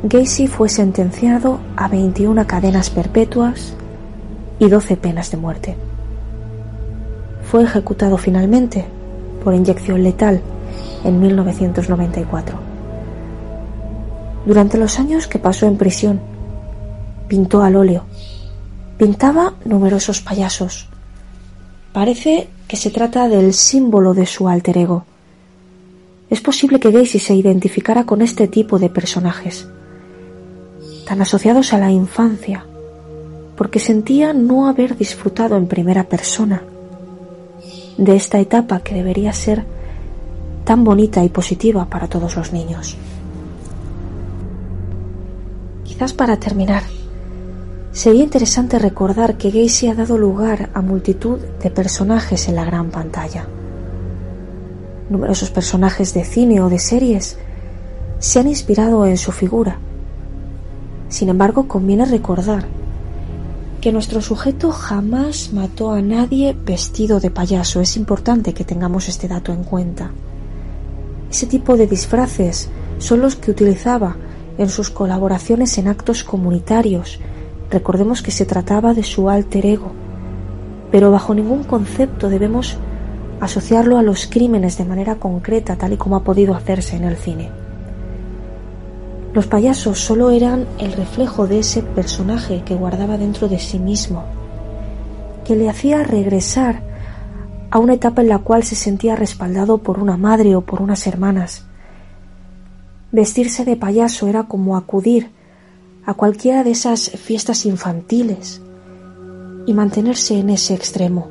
Gacy 0.03 0.47
fue 0.47 0.69
sentenciado 0.69 1.59
a 1.75 1.87
21 1.87 2.47
cadenas 2.47 2.89
perpetuas 2.89 3.73
y 4.57 4.69
doce 4.69 4.97
penas 4.97 5.29
de 5.29 5.37
muerte. 5.37 5.75
Fue 7.43 7.63
ejecutado 7.63 8.17
finalmente 8.17 8.85
por 9.43 9.53
inyección 9.53 10.03
letal 10.03 10.41
en 11.03 11.19
1994. 11.19 12.68
Durante 14.45 14.78
los 14.78 14.99
años 14.99 15.28
que 15.28 15.39
pasó 15.39 15.67
en 15.67 15.78
prisión, 15.78 16.19
pintó 17.28 17.62
al 17.62 17.75
óleo. 17.75 18.04
Pintaba 18.97 19.54
numerosos 19.65 20.21
payasos. 20.21 20.89
Parece 21.93 22.49
que 22.67 22.78
se 22.78 22.91
trata 22.91 23.28
del 23.28 23.54
símbolo 23.54 24.13
de 24.13 24.25
su 24.25 24.47
alter 24.47 24.78
ego. 24.78 25.06
Es 26.30 26.41
posible 26.41 26.80
que 26.80 26.91
Gacy 26.91 27.19
se 27.19 27.34
identificara 27.34 28.06
con 28.06 28.21
este 28.21 28.47
tipo 28.47 28.78
de 28.78 28.89
personajes, 28.89 29.67
tan 31.06 31.21
asociados 31.21 31.73
a 31.73 31.80
la 31.80 31.91
infancia, 31.91 32.65
porque 33.56 33.80
sentía 33.80 34.34
no 34.34 34.67
haber 34.67 34.95
disfrutado 34.95 35.58
en 35.58 35.67
primera 35.67 36.04
persona 36.04 36.62
de 37.97 38.15
esta 38.15 38.39
etapa 38.39 38.80
que 38.82 38.95
debería 38.95 39.34
ser 39.34 39.65
tan 40.63 40.84
bonita 40.84 41.23
y 41.23 41.30
positiva 41.30 41.86
para 41.86 42.08
todos 42.08 42.36
los 42.36 42.54
niños. 42.54 42.95
Quizás 45.99 46.13
para 46.13 46.38
terminar, 46.38 46.83
sería 47.91 48.23
interesante 48.23 48.79
recordar 48.79 49.35
que 49.35 49.51
Gacy 49.51 49.89
ha 49.89 49.95
dado 49.95 50.17
lugar 50.17 50.69
a 50.73 50.81
multitud 50.81 51.39
de 51.62 51.69
personajes 51.69 52.47
en 52.47 52.55
la 52.55 52.63
gran 52.63 52.89
pantalla. 52.89 53.45
Numerosos 55.09 55.51
personajes 55.51 56.13
de 56.13 56.23
cine 56.23 56.62
o 56.62 56.69
de 56.69 56.79
series 56.79 57.38
se 58.17 58.39
han 58.39 58.47
inspirado 58.47 59.05
en 59.05 59.17
su 59.17 59.33
figura. 59.33 59.77
Sin 61.09 61.27
embargo, 61.27 61.67
conviene 61.67 62.05
recordar 62.05 62.63
que 63.81 63.91
nuestro 63.91 64.21
sujeto 64.21 64.71
jamás 64.71 65.51
mató 65.51 65.91
a 65.91 66.01
nadie 66.01 66.55
vestido 66.63 67.19
de 67.19 67.29
payaso. 67.29 67.81
Es 67.81 67.97
importante 67.97 68.53
que 68.53 68.63
tengamos 68.63 69.09
este 69.09 69.27
dato 69.27 69.51
en 69.51 69.65
cuenta. 69.65 70.12
Ese 71.29 71.45
tipo 71.45 71.75
de 71.75 71.88
disfraces 71.88 72.69
son 72.99 73.19
los 73.19 73.35
que 73.35 73.51
utilizaba 73.51 74.15
en 74.59 74.69
sus 74.69 74.91
colaboraciones 74.91 75.77
en 75.77 75.87
actos 75.87 76.23
comunitarios. 76.23 77.19
Recordemos 77.71 78.21
que 78.21 78.31
se 78.31 78.45
trataba 78.45 78.93
de 78.93 79.03
su 79.03 79.29
alter 79.29 79.65
ego, 79.65 79.93
pero 80.91 81.11
bajo 81.11 81.33
ningún 81.33 81.63
concepto 81.63 82.29
debemos 82.29 82.77
asociarlo 83.39 83.97
a 83.97 84.03
los 84.03 84.27
crímenes 84.27 84.77
de 84.77 84.83
manera 84.83 85.15
concreta, 85.15 85.77
tal 85.77 85.93
y 85.93 85.97
como 85.97 86.17
ha 86.17 86.23
podido 86.23 86.53
hacerse 86.55 86.97
en 86.97 87.05
el 87.05 87.15
cine. 87.15 87.49
Los 89.33 89.47
payasos 89.47 89.99
solo 89.99 90.29
eran 90.29 90.65
el 90.77 90.91
reflejo 90.91 91.47
de 91.47 91.59
ese 91.59 91.81
personaje 91.81 92.63
que 92.65 92.75
guardaba 92.75 93.17
dentro 93.17 93.47
de 93.47 93.59
sí 93.59 93.79
mismo, 93.79 94.25
que 95.45 95.55
le 95.55 95.69
hacía 95.69 96.03
regresar 96.03 96.81
a 97.71 97.79
una 97.79 97.93
etapa 97.93 98.23
en 98.23 98.29
la 98.29 98.39
cual 98.39 98.63
se 98.63 98.75
sentía 98.75 99.15
respaldado 99.15 99.77
por 99.77 99.99
una 99.99 100.17
madre 100.17 100.55
o 100.57 100.61
por 100.61 100.81
unas 100.81 101.07
hermanas. 101.07 101.68
Vestirse 103.11 103.65
de 103.65 103.75
payaso 103.75 104.27
era 104.27 104.43
como 104.43 104.77
acudir 104.77 105.31
a 106.05 106.13
cualquiera 106.13 106.63
de 106.63 106.71
esas 106.71 107.09
fiestas 107.09 107.65
infantiles 107.65 108.61
y 109.65 109.73
mantenerse 109.73 110.39
en 110.39 110.49
ese 110.49 110.73
extremo, 110.73 111.27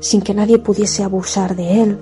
sin 0.00 0.22
que 0.22 0.34
nadie 0.34 0.58
pudiese 0.58 1.02
abusar 1.02 1.56
de 1.56 1.82
él, 1.82 1.98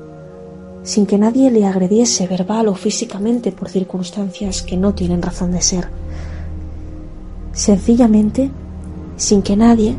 sin 0.83 1.07
que 1.07 1.19
nadie 1.19 1.51
le 1.51 1.67
agrediese 1.67 2.27
verbal 2.27 2.69
o 2.69 2.75
físicamente 2.75 3.53
por 3.53 3.69
circunstancias 3.69 4.63
que 4.63 4.77
no 4.77 4.95
tienen 4.95 5.23
razón 5.23 5.53
de 5.53 5.63
ser. 5.63 5.89
Sencillamente, 7.53 8.51
sin 9.17 9.43
que 9.43 9.57
nadie 9.57 9.97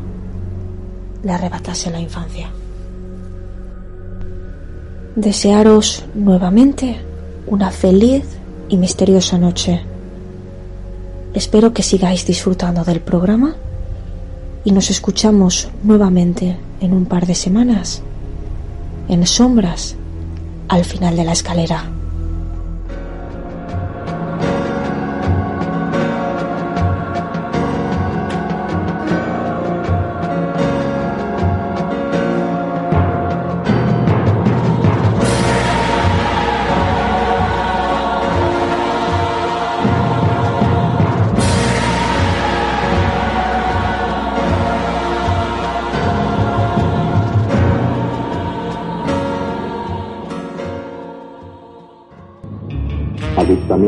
le 1.22 1.32
arrebatase 1.32 1.90
la 1.90 2.00
infancia 2.00 2.50
desearos 5.20 6.04
nuevamente 6.14 6.96
una 7.46 7.70
feliz 7.70 8.24
y 8.70 8.76
misteriosa 8.76 9.36
noche. 9.36 9.82
Espero 11.34 11.74
que 11.74 11.82
sigáis 11.82 12.24
disfrutando 12.24 12.84
del 12.84 13.00
programa 13.00 13.54
y 14.64 14.72
nos 14.72 14.90
escuchamos 14.90 15.68
nuevamente 15.82 16.56
en 16.80 16.92
un 16.92 17.04
par 17.04 17.26
de 17.26 17.34
semanas 17.34 18.02
en 19.08 19.26
sombras 19.26 19.96
al 20.68 20.84
final 20.84 21.16
de 21.16 21.24
la 21.24 21.32
escalera. 21.32 21.99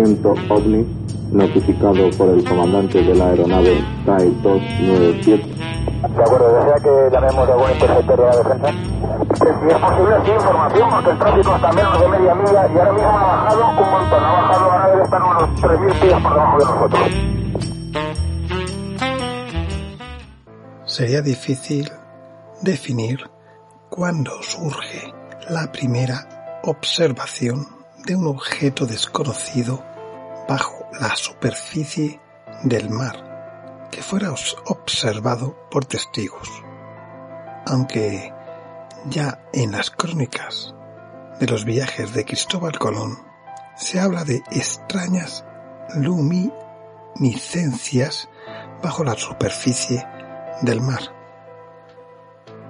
OVNI 0.03 0.87
notificado 1.31 2.11
por 2.19 2.29
el 2.31 2.45
comandante 2.45 3.03
de 3.03 3.15
la 3.15 3.29
aeronave 3.29 3.85
TAE 4.05 4.31
297. 4.43 5.45
De 5.47 6.23
acuerdo, 6.23 6.55
¿desea 6.55 6.75
que 6.83 7.15
llamemos 7.15 7.49
a 7.49 7.53
algún 7.53 7.71
interceptor 7.71 8.17
de 8.19 8.25
la 8.25 8.37
defensa? 8.37 8.73
si 9.33 9.69
es 9.69 9.79
posible, 9.79 10.17
sí, 10.25 10.31
información, 10.33 10.91
porque 10.91 11.11
el 11.11 11.19
tráfico 11.19 11.55
está 11.55 11.73
menos 11.73 12.01
de 12.01 12.09
media 12.09 12.35
milla 12.35 12.69
y 12.75 12.79
ahora 12.79 12.93
mismo 12.93 13.09
ha 13.09 13.23
bajado 13.23 13.69
un 13.69 13.77
montón, 13.77 14.25
ha 14.25 14.33
bajado, 14.33 14.73
ahora 14.73 14.88
debe 14.91 15.03
estar 15.05 15.23
unos 15.23 15.43
3.000 15.61 16.01
pies 16.01 16.12
por 16.15 16.33
debajo 16.33 16.59
de 16.59 16.65
nosotros. 16.65 17.03
Sería 20.85 21.23
difícil 21.23 21.91
definir 22.61 23.31
cuándo 23.88 24.43
surge 24.43 25.15
la 25.49 25.71
primera 25.71 26.61
observación 26.65 27.67
de 28.05 28.17
un 28.17 28.27
objeto 28.27 28.87
desconocido 28.87 29.91
bajo 30.48 30.87
la 31.00 31.14
superficie 31.16 32.20
del 32.64 32.90
mar 32.90 33.88
que 33.90 34.02
fuera 34.02 34.35
observado 34.66 35.68
por 35.70 35.85
testigos, 35.85 36.48
aunque 37.66 38.33
ya 39.07 39.44
en 39.52 39.72
las 39.72 39.90
crónicas 39.90 40.74
de 41.38 41.46
los 41.46 41.64
viajes 41.64 42.12
de 42.14 42.24
Cristóbal 42.24 42.78
Colón 42.78 43.18
se 43.76 44.00
habla 44.00 44.24
de 44.24 44.42
extrañas 44.50 45.44
luminiscencias 45.94 48.28
bajo 48.83 49.05
la 49.05 49.14
superficie 49.14 50.07
del 50.62 50.81
mar. 50.81 51.02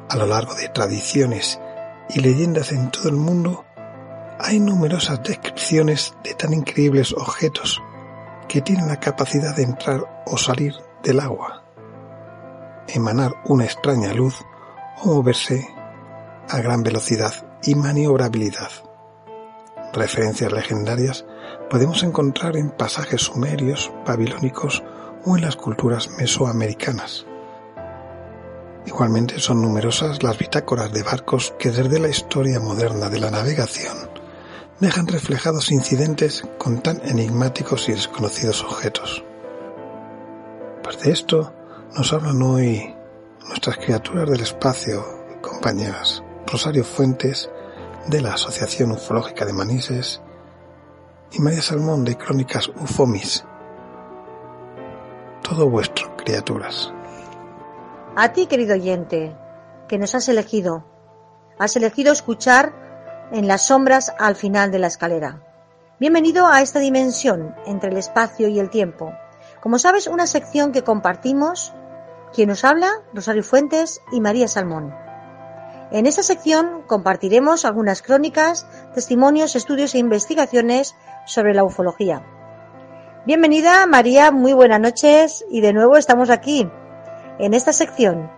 A 0.09 0.17
lo 0.17 0.27
largo 0.27 0.55
de 0.55 0.69
tradiciones 0.69 1.61
y 2.11 2.21
leyendas 2.21 2.73
en 2.73 2.91
todo 2.91 3.09
el 3.09 3.17
mundo, 3.17 3.65
hay 4.45 4.59
numerosas 4.59 5.23
descripciones 5.23 6.15
de 6.25 6.35
tan 6.35 6.53
increíbles 6.53 7.13
objetos 7.13 7.81
que 8.49 8.61
tienen 8.61 8.89
la 8.89 8.99
capacidad 8.99 9.55
de 9.55 9.63
entrar 9.63 10.25
o 10.27 10.37
salir 10.37 10.75
del 11.05 11.21
agua, 11.21 11.63
emanar 12.89 13.35
una 13.45 13.65
extraña 13.65 14.13
luz 14.13 14.35
o 15.03 15.15
moverse 15.15 15.69
a 16.49 16.59
gran 16.59 16.83
velocidad 16.83 17.33
y 17.63 17.77
maniobrabilidad. 17.77 18.71
Referencias 19.93 20.53
legendarias 20.53 21.25
podemos 21.71 22.03
encontrar 22.03 22.57
en 22.57 22.71
pasajes 22.71 23.23
sumerios, 23.23 23.93
babilónicos 24.05 24.83
o 25.25 25.37
en 25.37 25.43
las 25.43 25.55
culturas 25.55 26.11
mesoamericanas. 26.19 27.27
Igualmente 28.87 29.39
son 29.39 29.63
numerosas 29.63 30.25
las 30.25 30.37
bitácoras 30.37 30.93
de 30.93 31.05
barcos 31.05 31.55
que 31.61 31.71
desde 31.71 32.01
la 32.01 32.09
historia 32.09 32.59
moderna 32.59 33.09
de 33.09 33.21
la 33.21 33.31
navegación 33.31 34.22
dejan 34.83 35.07
reflejados 35.07 35.71
incidentes 35.71 36.43
con 36.59 36.83
tan 36.83 37.01
enigmáticos 37.05 37.89
y 37.89 37.93
desconocidos 37.93 38.65
objetos. 38.65 39.25
Pues 40.83 41.01
de 41.01 41.13
esto 41.13 41.55
nos 41.97 42.13
hablan 42.13 42.43
hoy 42.43 42.93
nuestras 43.47 43.77
criaturas 43.77 44.29
del 44.29 44.41
espacio, 44.41 45.05
compañeras 45.41 46.25
Rosario 46.49 46.83
Fuentes 46.83 47.49
de 48.09 48.21
la 48.23 48.35
Asociación 48.35 48.91
Ufológica 48.91 49.45
de 49.45 49.53
Manises 49.53 50.21
y 51.31 51.39
María 51.39 51.63
Salmón 51.63 52.05
de 52.05 52.19
Crónicas 52.19 52.67
Ufomis. 52.67 53.45
Todo 55.49 55.71
vuestro, 55.71 56.17
criaturas. 56.17 56.93
A 58.17 58.33
ti, 58.33 58.47
querido 58.47 58.75
oyente, 58.75 59.37
que 59.87 59.99
nos 59.99 60.17
has 60.17 60.29
elegido. 60.29 60.85
Has 61.57 61.77
elegido 61.77 62.13
escuchar 62.13 62.83
en 63.33 63.49
las 63.49 63.63
sombras 63.63 64.13
al 64.19 64.37
final 64.37 64.71
de 64.71 64.79
la 64.79 64.89
escalera. 64.89 65.41
Bienvenido 65.99 66.47
a 66.47 66.61
esta 66.61 66.81
dimensión 66.81 67.55
entre 67.67 67.91
el 67.91 67.97
espacio 67.97 68.49
y 68.49 68.59
el 68.59 68.69
tiempo. 68.69 69.13
Como 69.61 69.79
sabes, 69.79 70.07
una 70.07 70.27
sección 70.27 70.73
que 70.73 70.83
compartimos 70.83 71.73
Quien 72.35 72.49
nos 72.49 72.65
habla, 72.65 72.91
Rosario 73.13 73.43
Fuentes 73.43 74.01
y 74.11 74.21
María 74.21 74.49
Salmón. 74.49 74.95
En 75.91 76.07
esta 76.07 76.23
sección 76.23 76.83
compartiremos 76.87 77.67
algunas 77.67 78.01
crónicas, 78.01 78.67
testimonios, 78.95 79.55
estudios 79.55 79.95
e 79.95 79.99
investigaciones 79.99 80.95
sobre 81.27 81.53
la 81.53 81.65
ufología. 81.65 82.23
Bienvenida 83.27 83.87
María, 83.87 84.31
muy 84.31 84.55
buenas 84.55 84.81
noches 84.81 85.45
y 85.51 85.61
de 85.61 85.75
nuevo 85.75 85.99
estamos 85.99 86.31
aquí, 86.31 86.69
en 87.39 87.53
esta 87.53 87.75
sección. 87.75 88.31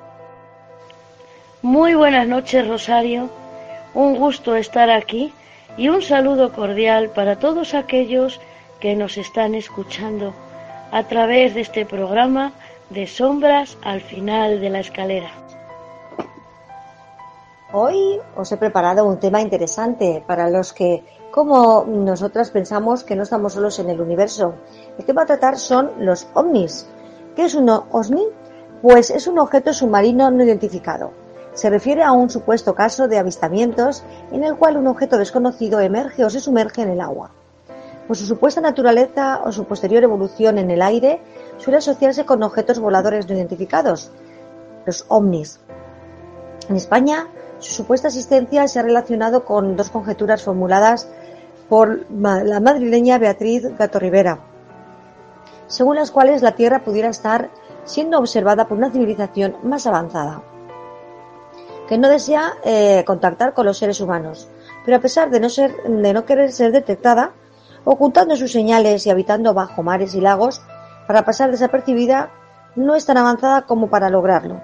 Muy 1.62 1.94
buenas 1.94 2.26
noches 2.26 2.66
Rosario, 2.66 3.30
un 3.94 4.16
gusto 4.16 4.56
estar 4.56 4.90
aquí 4.90 5.32
y 5.76 5.88
un 5.88 6.02
saludo 6.02 6.52
cordial 6.52 7.10
para 7.10 7.38
todos 7.38 7.74
aquellos 7.74 8.40
que 8.80 8.96
nos 8.96 9.16
están 9.16 9.54
escuchando 9.54 10.34
a 10.90 11.04
través 11.04 11.54
de 11.54 11.60
este 11.62 11.86
programa 11.86 12.52
de 12.90 13.06
sombras 13.06 13.78
al 13.82 14.00
final 14.00 14.60
de 14.60 14.70
la 14.70 14.80
escalera. 14.80 15.30
Hoy 17.72 18.20
os 18.36 18.52
he 18.52 18.56
preparado 18.56 19.04
un 19.04 19.18
tema 19.18 19.40
interesante 19.40 20.22
para 20.24 20.48
los 20.48 20.72
que, 20.72 21.02
como 21.32 21.84
nosotras, 21.88 22.50
pensamos 22.50 23.02
que 23.02 23.16
no 23.16 23.24
estamos 23.24 23.54
solos 23.54 23.78
en 23.80 23.90
el 23.90 24.00
universo. 24.00 24.54
El 24.96 25.04
tema 25.04 25.22
a 25.22 25.26
tratar 25.26 25.58
son 25.58 25.90
los 25.98 26.28
ovnis. 26.34 26.86
¿Qué 27.34 27.46
es 27.46 27.54
un 27.56 27.68
ovni? 27.68 28.26
Pues 28.80 29.10
es 29.10 29.26
un 29.26 29.40
objeto 29.40 29.72
submarino 29.72 30.30
no 30.30 30.44
identificado. 30.44 31.23
Se 31.54 31.70
refiere 31.70 32.02
a 32.02 32.12
un 32.12 32.30
supuesto 32.30 32.74
caso 32.74 33.08
de 33.08 33.18
avistamientos 33.18 34.04
en 34.32 34.44
el 34.44 34.56
cual 34.56 34.76
un 34.76 34.88
objeto 34.88 35.16
desconocido 35.18 35.80
emerge 35.80 36.24
o 36.24 36.30
se 36.30 36.40
sumerge 36.40 36.82
en 36.82 36.90
el 36.90 37.00
agua. 37.00 37.30
Por 38.06 38.16
su 38.16 38.26
supuesta 38.26 38.60
naturaleza 38.60 39.40
o 39.44 39.52
su 39.52 39.64
posterior 39.64 40.02
evolución 40.02 40.58
en 40.58 40.70
el 40.70 40.82
aire, 40.82 41.22
suele 41.58 41.78
asociarse 41.78 42.26
con 42.26 42.42
objetos 42.42 42.80
voladores 42.80 43.28
no 43.28 43.34
identificados, 43.34 44.10
los 44.84 45.06
ovnis. 45.08 45.60
En 46.68 46.76
España, 46.76 47.28
su 47.60 47.72
supuesta 47.72 48.08
existencia 48.08 48.66
se 48.68 48.80
ha 48.80 48.82
relacionado 48.82 49.44
con 49.44 49.76
dos 49.76 49.90
conjeturas 49.90 50.42
formuladas 50.42 51.08
por 51.68 52.04
la 52.10 52.60
madrileña 52.60 53.18
Beatriz 53.18 53.64
Gato 53.78 53.98
Rivera, 53.98 54.40
según 55.66 55.96
las 55.96 56.10
cuales 56.10 56.42
la 56.42 56.52
Tierra 56.52 56.84
pudiera 56.84 57.08
estar 57.08 57.50
siendo 57.84 58.18
observada 58.18 58.66
por 58.66 58.76
una 58.76 58.90
civilización 58.90 59.56
más 59.62 59.86
avanzada, 59.86 60.42
que 61.88 61.98
no 61.98 62.08
desea 62.08 62.54
eh, 62.64 63.04
contactar 63.06 63.54
con 63.54 63.66
los 63.66 63.78
seres 63.78 64.00
humanos, 64.00 64.48
pero 64.84 64.96
a 64.96 65.00
pesar 65.00 65.30
de 65.30 65.40
no, 65.40 65.48
de 65.48 66.12
no 66.12 66.24
querer 66.24 66.52
ser 66.52 66.72
detectada, 66.72 67.32
ocultando 67.84 68.36
sus 68.36 68.52
señales 68.52 69.06
y 69.06 69.10
habitando 69.10 69.54
bajo 69.54 69.82
mares 69.82 70.14
y 70.14 70.20
lagos, 70.20 70.62
para 71.06 71.24
pasar 71.24 71.50
desapercibida, 71.50 72.30
no 72.76 72.94
es 72.94 73.06
tan 73.06 73.18
avanzada 73.18 73.62
como 73.62 73.88
para 73.88 74.10
lograrlo. 74.10 74.60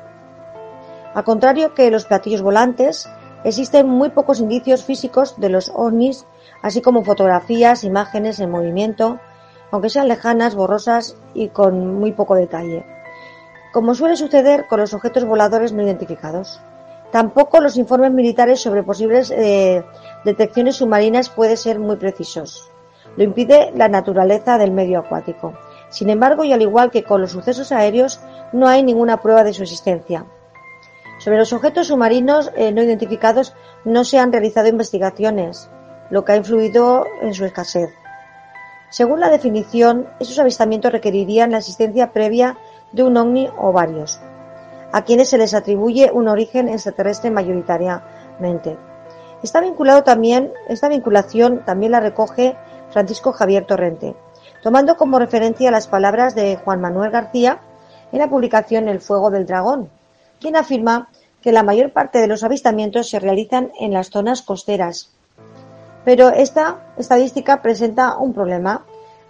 Al 1.15 1.25
contrario 1.25 1.75
que 1.75 1.91
los 1.91 2.07
platillos 2.07 2.43
volantes, 2.43 3.09
existen 3.45 3.89
muy 3.89 4.11
pocos 4.11 4.41
indicios 4.41 4.85
físicos 4.85 5.39
de 5.39 5.49
los 5.49 5.71
ovnis, 5.75 6.27
así 6.63 6.81
como 6.81 7.05
fotografías, 7.05 7.85
imágenes 7.85 8.41
en 8.41 8.51
movimiento, 8.51 9.19
aunque 9.71 9.91
sean 9.91 10.09
lejanas, 10.09 10.55
borrosas 10.55 11.17
y 11.35 11.49
con 11.49 11.95
muy 11.95 12.13
poco 12.13 12.35
detalle. 12.35 12.85
Como 13.73 13.95
suele 13.95 14.17
suceder 14.17 14.67
con 14.67 14.81
los 14.81 14.95
objetos 14.95 15.25
voladores 15.25 15.73
no 15.73 15.83
identificados. 15.83 16.61
Tampoco 17.13 17.61
los 17.61 17.77
informes 17.77 18.13
militares 18.13 18.61
sobre 18.61 18.83
posibles 18.83 19.31
eh, 19.31 19.85
detecciones 20.25 20.77
submarinas 20.77 21.29
pueden 21.29 21.57
ser 21.57 21.79
muy 21.79 21.97
precisos. 21.97 22.71
Lo 23.17 23.25
impide 23.25 23.73
la 23.75 23.89
naturaleza 23.89 24.59
del 24.59 24.71
medio 24.71 25.01
acuático. 25.01 25.55
Sin 25.89 26.09
embargo, 26.09 26.45
y 26.45 26.53
al 26.53 26.63
igual 26.63 26.91
que 26.93 27.03
con 27.03 27.21
los 27.21 27.33
sucesos 27.33 27.73
aéreos, 27.73 28.21
no 28.53 28.69
hay 28.69 28.85
ninguna 28.85 29.21
prueba 29.21 29.43
de 29.43 29.53
su 29.53 29.63
existencia. 29.63 30.25
Sobre 31.19 31.39
los 31.39 31.53
objetos 31.53 31.89
submarinos 31.89 32.53
eh, 32.57 32.71
no 32.71 32.83
identificados 32.83 33.55
no 33.85 34.05
se 34.05 34.19
han 34.19 34.33
realizado 34.33 34.69
investigaciones, 34.69 35.69
lo 36.11 36.25
que 36.25 36.33
ha 36.33 36.37
influido 36.37 37.05
en 37.21 37.35
su 37.35 37.45
escasez. 37.45 37.91
Según 38.91 39.21
la 39.21 39.31
definición, 39.31 40.09
esos 40.21 40.39
avistamientos 40.39 40.93
requerirían 40.93 41.51
la 41.51 41.59
existencia 41.59 42.13
previa 42.13 42.57
de 42.93 43.03
un 43.03 43.17
ovni 43.17 43.49
o 43.59 43.73
varios, 43.73 44.21
a 44.93 45.03
quienes 45.03 45.29
se 45.29 45.39
les 45.39 45.55
atribuye 45.55 46.11
un 46.13 46.29
origen 46.29 46.69
extraterrestre 46.69 47.31
mayoritariamente. 47.31 48.77
Está 49.43 49.61
vinculado 49.61 50.03
también, 50.05 50.53
esta 50.69 50.89
vinculación 50.89 51.65
también 51.65 51.93
la 51.93 52.01
recoge 52.01 52.57
Francisco 52.91 53.33
Javier 53.33 53.67
Torrente, 53.67 54.15
tomando 54.63 54.97
como 54.97 55.19
referencia 55.19 55.71
las 55.71 55.87
palabras 55.87 56.35
de 56.35 56.57
Juan 56.57 56.81
Manuel 56.81 57.11
García 57.11 57.61
en 58.13 58.19
la 58.19 58.29
publicación 58.29 58.89
El 58.89 59.01
fuego 59.01 59.31
del 59.31 59.47
dragón, 59.47 59.89
quien 60.41 60.57
afirma 60.57 61.09
que 61.41 61.53
la 61.53 61.63
mayor 61.63 61.93
parte 61.93 62.19
de 62.19 62.27
los 62.27 62.45
avistamientos 62.45 63.09
se 63.09 63.19
realizan 63.19 63.73
en 63.79 63.93
las 63.93 64.11
zonas 64.11 64.43
costeras. 64.43 65.11
Pero 66.05 66.31
esta 66.31 66.93
estadística 66.97 67.63
presenta 67.63 68.17
un 68.17 68.33
problema. 68.33 68.85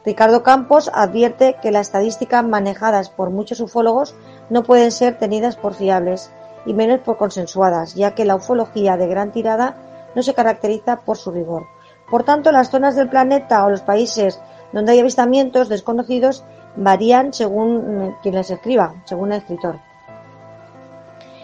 Ricardo 0.04 0.42
Campos 0.42 0.90
advierte 0.94 1.56
que 1.60 1.70
las 1.70 1.88
estadísticas 1.88 2.42
manejadas 2.42 3.10
por 3.10 3.28
muchos 3.28 3.60
ufólogos 3.60 4.14
no 4.48 4.62
pueden 4.62 4.92
ser 4.92 5.18
tenidas 5.18 5.56
por 5.56 5.74
fiables 5.74 6.32
y 6.64 6.72
menos 6.72 7.00
por 7.00 7.18
consensuadas, 7.18 7.94
ya 7.94 8.14
que 8.14 8.24
la 8.24 8.36
ufología 8.36 8.96
de 8.96 9.06
gran 9.08 9.30
tirada 9.30 9.76
no 10.14 10.22
se 10.22 10.32
caracteriza 10.32 11.00
por 11.00 11.18
su 11.18 11.30
rigor. 11.30 11.66
Por 12.10 12.24
tanto, 12.24 12.50
las 12.50 12.70
zonas 12.70 12.96
del 12.96 13.10
planeta 13.10 13.64
o 13.64 13.70
los 13.70 13.82
países 13.82 14.40
donde 14.72 14.92
hay 14.92 15.00
avistamientos 15.00 15.68
desconocidos 15.68 16.44
varían 16.76 17.34
según 17.34 18.16
quien 18.22 18.36
les 18.36 18.50
escriba, 18.50 18.94
según 19.04 19.32
el 19.32 19.38
escritor. 19.38 19.80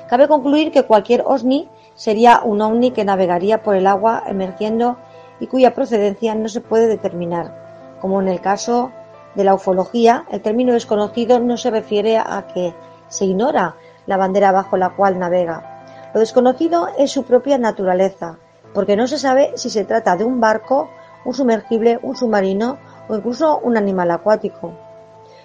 Cabe 0.08 0.28
concluir 0.28 0.72
que 0.72 0.84
cualquier 0.84 1.22
OSNI 1.26 1.68
sería 1.94 2.40
un 2.42 2.62
ovni 2.62 2.92
que 2.92 3.04
navegaría 3.04 3.62
por 3.62 3.76
el 3.76 3.86
agua 3.86 4.22
emergiendo 4.26 4.96
y 5.40 5.46
cuya 5.46 5.74
procedencia 5.74 6.34
no 6.34 6.48
se 6.48 6.60
puede 6.60 6.86
determinar. 6.86 7.65
Como 8.00 8.20
en 8.20 8.28
el 8.28 8.40
caso 8.40 8.92
de 9.34 9.44
la 9.44 9.54
ufología, 9.54 10.24
el 10.30 10.40
término 10.40 10.72
desconocido 10.72 11.38
no 11.38 11.56
se 11.56 11.70
refiere 11.70 12.18
a 12.18 12.46
que 12.52 12.74
se 13.08 13.26
ignora 13.26 13.76
la 14.06 14.16
bandera 14.16 14.52
bajo 14.52 14.76
la 14.76 14.90
cual 14.90 15.18
navega. 15.18 16.10
Lo 16.14 16.20
desconocido 16.20 16.88
es 16.98 17.10
su 17.10 17.24
propia 17.24 17.58
naturaleza, 17.58 18.38
porque 18.72 18.96
no 18.96 19.06
se 19.06 19.18
sabe 19.18 19.52
si 19.56 19.70
se 19.70 19.84
trata 19.84 20.16
de 20.16 20.24
un 20.24 20.40
barco, 20.40 20.88
un 21.24 21.34
sumergible, 21.34 21.98
un 22.02 22.16
submarino 22.16 22.78
o 23.08 23.16
incluso 23.16 23.58
un 23.58 23.76
animal 23.76 24.10
acuático. 24.10 24.72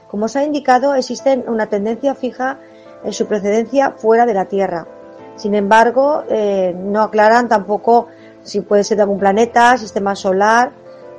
Como 0.10 0.28
se 0.28 0.40
ha 0.40 0.46
indicado, 0.46 0.96
existe 0.96 1.44
una 1.48 1.68
tendencia 1.68 2.16
fija 2.16 2.60
en 3.04 3.14
su 3.14 3.26
procedencia 3.28 3.92
fuera 3.92 4.26
de 4.26 4.34
la 4.34 4.46
Tierra. 4.46 4.88
Sin 5.36 5.56
embargo, 5.56 6.24
eh, 6.30 6.76
no 6.78 7.02
aclaran 7.02 7.48
tampoco 7.48 8.08
si 8.44 8.62
puede 8.62 8.84
ser 8.84 8.98
de 8.98 9.04
algún 9.04 9.20
planeta, 9.20 9.78
sistema 9.78 10.16
solar, 10.16 10.72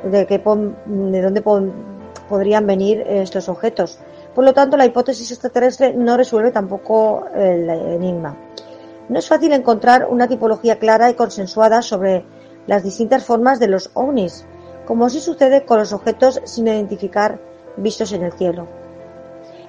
de, 0.05 0.27
qué, 0.27 0.39
de 0.39 1.23
dónde 1.23 1.43
podrían 2.29 2.67
venir 2.67 3.01
estos 3.07 3.49
objetos. 3.49 3.99
Por 4.35 4.45
lo 4.45 4.55
tanto, 4.55 4.77
la 4.77 4.87
hipótesis 4.87 5.31
extraterrestre 5.31 5.93
no 5.95 6.17
resuelve 6.17 6.51
tampoco 6.51 7.27
el 7.35 7.69
enigma. 7.69 8.37
No 9.09 9.19
es 9.19 9.29
fácil 9.29 9.53
encontrar 9.53 10.07
una 10.09 10.29
tipología 10.29 10.79
clara 10.79 11.11
y 11.11 11.15
consensuada 11.15 11.83
sobre 11.83 12.25
las 12.67 12.83
distintas 12.83 13.25
formas 13.25 13.59
de 13.59 13.69
los 13.69 13.91
ovnis, 13.95 14.47
como 14.87 15.11
sí 15.11 15.21
sucede 15.21 15.65
con 15.65 15.79
los 15.79 15.93
objetos 15.93 16.41
sin 16.45 16.69
identificar 16.69 17.39
vistos 17.77 18.13
en 18.13 18.23
el 18.23 18.33
cielo. 18.33 18.67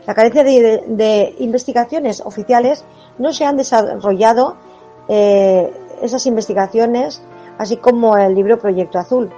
La 0.06 0.14
carencia 0.14 0.44
de, 0.44 1.36
investigaciones 1.40 2.22
oficiales 2.22 2.84
no 3.18 3.32
se 3.34 3.46
han 3.46 3.58
desarrollado 3.58 4.58
eh, 5.08 5.72
esas 6.02 6.26
investigaciones, 6.26 7.22
así 7.58 7.78
como 7.78 8.18
el 8.18 8.36
libro 8.36 8.60
Proyecto 8.60 9.00
Azul, 9.00 9.32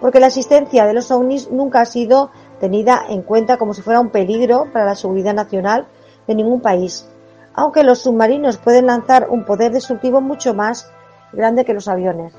porque 0.00 0.20
la 0.20 0.28
existencia 0.28 0.86
de 0.86 0.94
los 0.94 1.10
ovnis 1.10 1.50
nunca 1.50 1.80
ha 1.80 1.86
sido 1.86 2.30
tenida 2.60 3.02
en 3.08 3.22
cuenta 3.22 3.56
como 3.56 3.74
si 3.74 3.82
fuera 3.82 4.00
un 4.00 4.10
peligro 4.10 4.66
para 4.72 4.84
la 4.84 4.94
seguridad 4.94 5.34
nacional 5.34 5.86
de 6.26 6.34
ningún 6.34 6.60
país, 6.60 7.08
aunque 7.54 7.84
los 7.84 8.00
submarinos 8.00 8.58
pueden 8.58 8.86
lanzar 8.86 9.28
un 9.30 9.44
poder 9.44 9.72
destructivo 9.72 10.20
mucho 10.20 10.54
más 10.54 10.90
grande 11.32 11.64
que 11.64 11.74
los 11.74 11.88
aviones. 11.88 12.34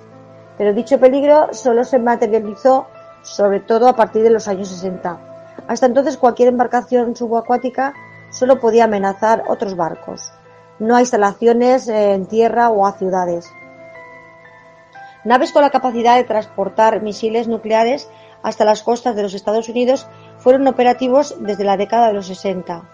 Pero 0.58 0.74
dicho 0.74 0.99
peligro 0.99 1.49
solo 1.53 1.84
se 1.84 1.99
materializó 1.99 2.88
sobre 3.22 3.60
todo 3.60 3.88
a 3.88 3.95
partir 3.95 4.24
de 4.24 4.30
los 4.30 4.47
años 4.47 4.70
60 4.70 5.28
hasta 5.68 5.86
entonces 5.86 6.18
cualquier 6.18 6.49
embarcación 6.49 7.16
subacuática 7.16 7.93
solo 8.30 8.60
podía 8.60 8.86
amenazar 8.86 9.43
otros 9.47 9.76
barcos, 9.76 10.32
no 10.80 10.95
a 10.95 11.01
instalaciones 11.01 11.88
en 11.88 12.26
tierra 12.28 12.70
o 12.70 12.86
a 12.86 12.93
ciudades. 12.93 13.49
Naves 15.28 15.52
con 15.52 15.62
la 15.62 15.72
capacidad 15.72 16.16
de 16.16 16.24
transportar 16.24 17.02
misiles 17.02 17.50
nucleares 17.50 18.10
hasta 18.44 18.64
las 18.64 18.82
costas 18.82 19.14
de 19.14 19.24
los 19.24 19.34
Estados 19.34 19.68
Unidos 19.68 20.08
fueron 20.38 20.66
operativos 20.70 21.36
desde 21.42 21.66
la 21.66 21.76
década 21.76 22.08
de 22.08 22.14
los 22.14 22.28
60, 22.28 22.90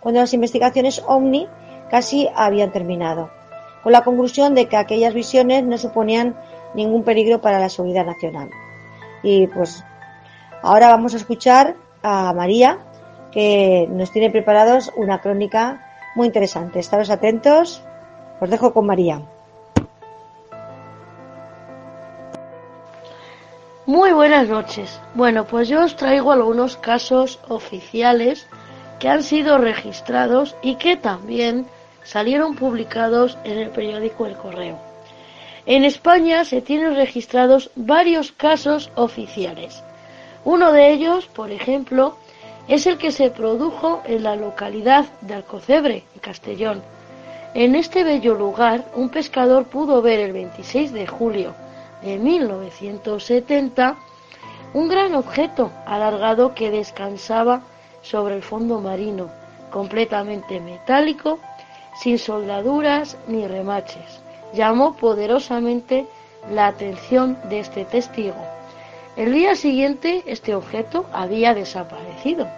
cuando 0.00 0.22
las 0.22 0.32
investigaciones 0.32 1.04
OVNI 1.06 1.46
casi 1.90 2.26
habían 2.34 2.72
terminado, 2.72 3.28
con 3.82 3.92
la 3.92 4.02
conclusión 4.02 4.54
de 4.54 4.64
que 4.64 4.78
aquellas 4.78 5.12
visiones 5.12 5.62
no 5.62 5.76
suponían 5.76 6.40
ningún 6.72 7.02
peligro 7.04 7.42
para 7.42 7.58
la 7.58 7.68
seguridad 7.68 8.06
nacional. 8.06 8.48
Y 9.22 9.46
pues 9.48 9.84
ahora 10.62 10.88
vamos 10.88 11.12
a 11.12 11.18
escuchar 11.18 11.76
a 12.02 12.32
María, 12.32 12.78
que 13.30 13.86
nos 13.90 14.10
tiene 14.10 14.30
preparados 14.30 14.90
una 14.96 15.20
crónica 15.20 15.84
muy 16.16 16.28
interesante. 16.28 16.78
Estaros 16.78 17.10
atentos. 17.10 17.84
Os 18.40 18.48
dejo 18.48 18.72
con 18.72 18.86
María. 18.86 19.20
Muy 23.86 24.12
buenas 24.12 24.48
noches. 24.48 24.98
Bueno, 25.12 25.44
pues 25.44 25.68
yo 25.68 25.84
os 25.84 25.94
traigo 25.94 26.32
algunos 26.32 26.78
casos 26.78 27.38
oficiales 27.48 28.46
que 28.98 29.10
han 29.10 29.22
sido 29.22 29.58
registrados 29.58 30.56
y 30.62 30.76
que 30.76 30.96
también 30.96 31.66
salieron 32.02 32.54
publicados 32.54 33.36
en 33.44 33.58
el 33.58 33.68
periódico 33.68 34.24
El 34.24 34.38
Correo. 34.38 34.78
En 35.66 35.84
España 35.84 36.46
se 36.46 36.62
tienen 36.62 36.94
registrados 36.94 37.70
varios 37.76 38.32
casos 38.32 38.90
oficiales. 38.94 39.82
Uno 40.46 40.72
de 40.72 40.90
ellos, 40.90 41.26
por 41.26 41.50
ejemplo, 41.50 42.16
es 42.68 42.86
el 42.86 42.96
que 42.96 43.12
se 43.12 43.28
produjo 43.28 44.02
en 44.06 44.22
la 44.22 44.34
localidad 44.34 45.04
de 45.20 45.34
Alcocebre, 45.34 46.04
en 46.14 46.20
Castellón. 46.20 46.82
En 47.52 47.74
este 47.74 48.02
bello 48.02 48.34
lugar, 48.34 48.86
un 48.94 49.10
pescador 49.10 49.66
pudo 49.66 50.00
ver 50.00 50.20
el 50.20 50.32
26 50.32 50.90
de 50.94 51.06
julio 51.06 51.54
de 52.04 52.18
1970 52.18 53.96
un 54.74 54.88
gran 54.88 55.14
objeto 55.14 55.70
alargado 55.86 56.54
que 56.54 56.70
descansaba 56.70 57.62
sobre 58.02 58.34
el 58.34 58.42
fondo 58.42 58.80
marino, 58.80 59.30
completamente 59.70 60.60
metálico, 60.60 61.38
sin 62.00 62.18
soldaduras 62.18 63.16
ni 63.26 63.46
remaches. 63.46 64.20
Llamó 64.52 64.94
poderosamente 64.96 66.06
la 66.50 66.66
atención 66.66 67.38
de 67.48 67.60
este 67.60 67.84
testigo. 67.84 68.36
El 69.16 69.32
día 69.32 69.54
siguiente 69.54 70.22
este 70.26 70.54
objeto 70.54 71.06
había 71.12 71.54
desaparecido. 71.54 72.48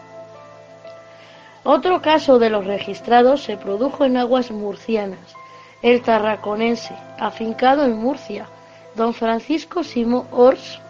Otro 1.65 2.01
caso 2.01 2.39
de 2.39 2.51
los 2.51 2.65
registrados 2.67 3.43
se 3.43 3.57
produjo 3.57 4.05
en 4.05 4.17
aguas 4.17 4.51
murcianas. 4.51 5.35
El 5.83 6.03
tarraconense, 6.03 6.95
afincado 7.19 7.85
en 7.85 7.97
Murcia, 7.97 8.49
don 8.97 9.15
Francisco 9.15 9.85
Simo 9.85 10.27
Ors, 10.33 10.81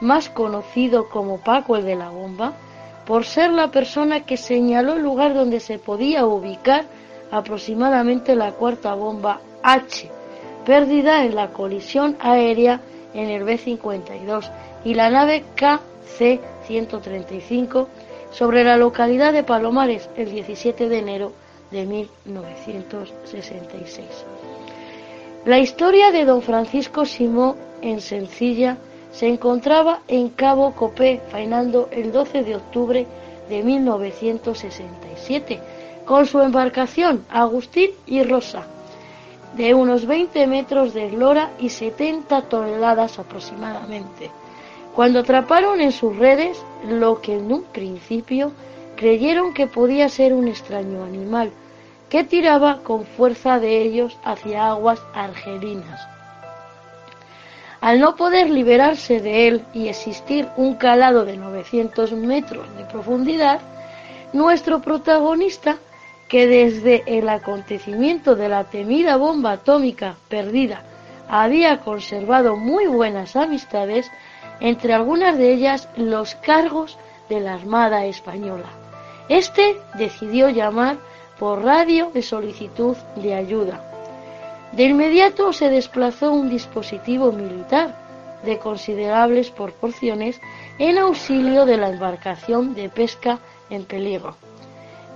más 0.00 0.28
conocido 0.28 1.08
como 1.08 1.38
Paco 1.38 1.76
el 1.76 1.84
de 1.84 1.96
la 1.96 2.10
Bomba, 2.10 2.52
por 3.06 3.24
ser 3.24 3.50
la 3.50 3.70
persona 3.70 4.26
que 4.26 4.36
señaló 4.36 4.94
el 4.94 5.02
lugar 5.02 5.34
donde 5.34 5.60
se 5.60 5.78
podía 5.78 6.26
ubicar 6.26 6.84
aproximadamente 7.30 8.34
la 8.34 8.52
cuarta 8.52 8.94
bomba 8.94 9.40
H, 9.62 10.10
perdida 10.64 11.24
en 11.24 11.34
la 11.34 11.50
colisión 11.50 12.16
aérea 12.20 12.80
en 13.12 13.28
el 13.30 13.44
B-52 13.44 14.50
y 14.84 14.94
la 14.94 15.10
nave 15.10 15.44
KC-135 15.56 17.86
sobre 18.30 18.64
la 18.64 18.76
localidad 18.76 19.32
de 19.32 19.44
Palomares 19.44 20.10
el 20.16 20.30
17 20.30 20.88
de 20.88 20.98
enero 20.98 21.32
de 21.70 21.86
1966. 21.86 24.24
La 25.44 25.58
historia 25.58 26.10
de 26.10 26.24
don 26.24 26.40
Francisco 26.40 27.04
Simó 27.04 27.56
en 27.82 28.00
Sencilla 28.00 28.78
se 29.12 29.26
encontraba 29.26 30.00
en 30.08 30.30
Cabo 30.30 30.72
Copé, 30.72 31.20
faenando 31.28 31.90
el 31.92 32.12
12 32.12 32.44
de 32.44 32.56
octubre 32.56 33.06
de 33.50 33.62
1967, 33.62 35.60
con 36.06 36.24
su 36.24 36.40
embarcación 36.40 37.26
Agustín 37.28 37.90
y 38.06 38.22
Rosa, 38.22 38.62
de 39.54 39.74
unos 39.74 40.06
20 40.06 40.46
metros 40.46 40.94
de 40.94 41.08
eslora 41.08 41.50
y 41.58 41.68
70 41.68 42.48
toneladas 42.48 43.18
aproximadamente, 43.18 44.30
cuando 44.94 45.20
atraparon 45.20 45.82
en 45.82 45.92
sus 45.92 46.16
redes 46.16 46.56
lo 46.88 47.20
que 47.20 47.36
en 47.36 47.52
un 47.52 47.64
principio 47.64 48.52
creyeron 48.96 49.52
que 49.52 49.66
podía 49.66 50.08
ser 50.08 50.32
un 50.32 50.48
extraño 50.48 51.04
animal, 51.04 51.50
que 52.14 52.22
tiraba 52.22 52.78
con 52.84 53.04
fuerza 53.04 53.58
de 53.58 53.82
ellos 53.82 54.16
hacia 54.22 54.68
aguas 54.68 55.02
argelinas. 55.14 56.00
Al 57.80 57.98
no 57.98 58.14
poder 58.14 58.50
liberarse 58.50 59.18
de 59.18 59.48
él 59.48 59.64
y 59.74 59.88
existir 59.88 60.46
un 60.56 60.76
calado 60.76 61.24
de 61.24 61.36
900 61.36 62.12
metros 62.12 62.72
de 62.76 62.84
profundidad, 62.84 63.58
nuestro 64.32 64.80
protagonista, 64.80 65.78
que 66.28 66.46
desde 66.46 67.02
el 67.18 67.28
acontecimiento 67.28 68.36
de 68.36 68.48
la 68.48 68.62
temida 68.62 69.16
bomba 69.16 69.50
atómica 69.50 70.14
perdida 70.28 70.82
había 71.28 71.80
conservado 71.80 72.54
muy 72.54 72.86
buenas 72.86 73.34
amistades, 73.34 74.08
entre 74.60 74.92
algunas 74.92 75.36
de 75.36 75.52
ellas 75.52 75.88
los 75.96 76.36
cargos 76.36 76.96
de 77.28 77.40
la 77.40 77.54
Armada 77.54 78.04
Española. 78.04 78.68
Este 79.28 79.76
decidió 79.98 80.48
llamar 80.48 80.96
por 81.38 81.62
radio 81.62 82.10
de 82.12 82.22
solicitud 82.22 82.96
de 83.16 83.34
ayuda. 83.34 83.80
De 84.72 84.84
inmediato 84.84 85.52
se 85.52 85.68
desplazó 85.68 86.32
un 86.32 86.48
dispositivo 86.48 87.32
militar 87.32 87.96
de 88.44 88.58
considerables 88.58 89.50
proporciones 89.50 90.40
en 90.78 90.98
auxilio 90.98 91.64
de 91.64 91.76
la 91.76 91.88
embarcación 91.88 92.74
de 92.74 92.88
pesca 92.88 93.38
en 93.70 93.84
peligro. 93.84 94.36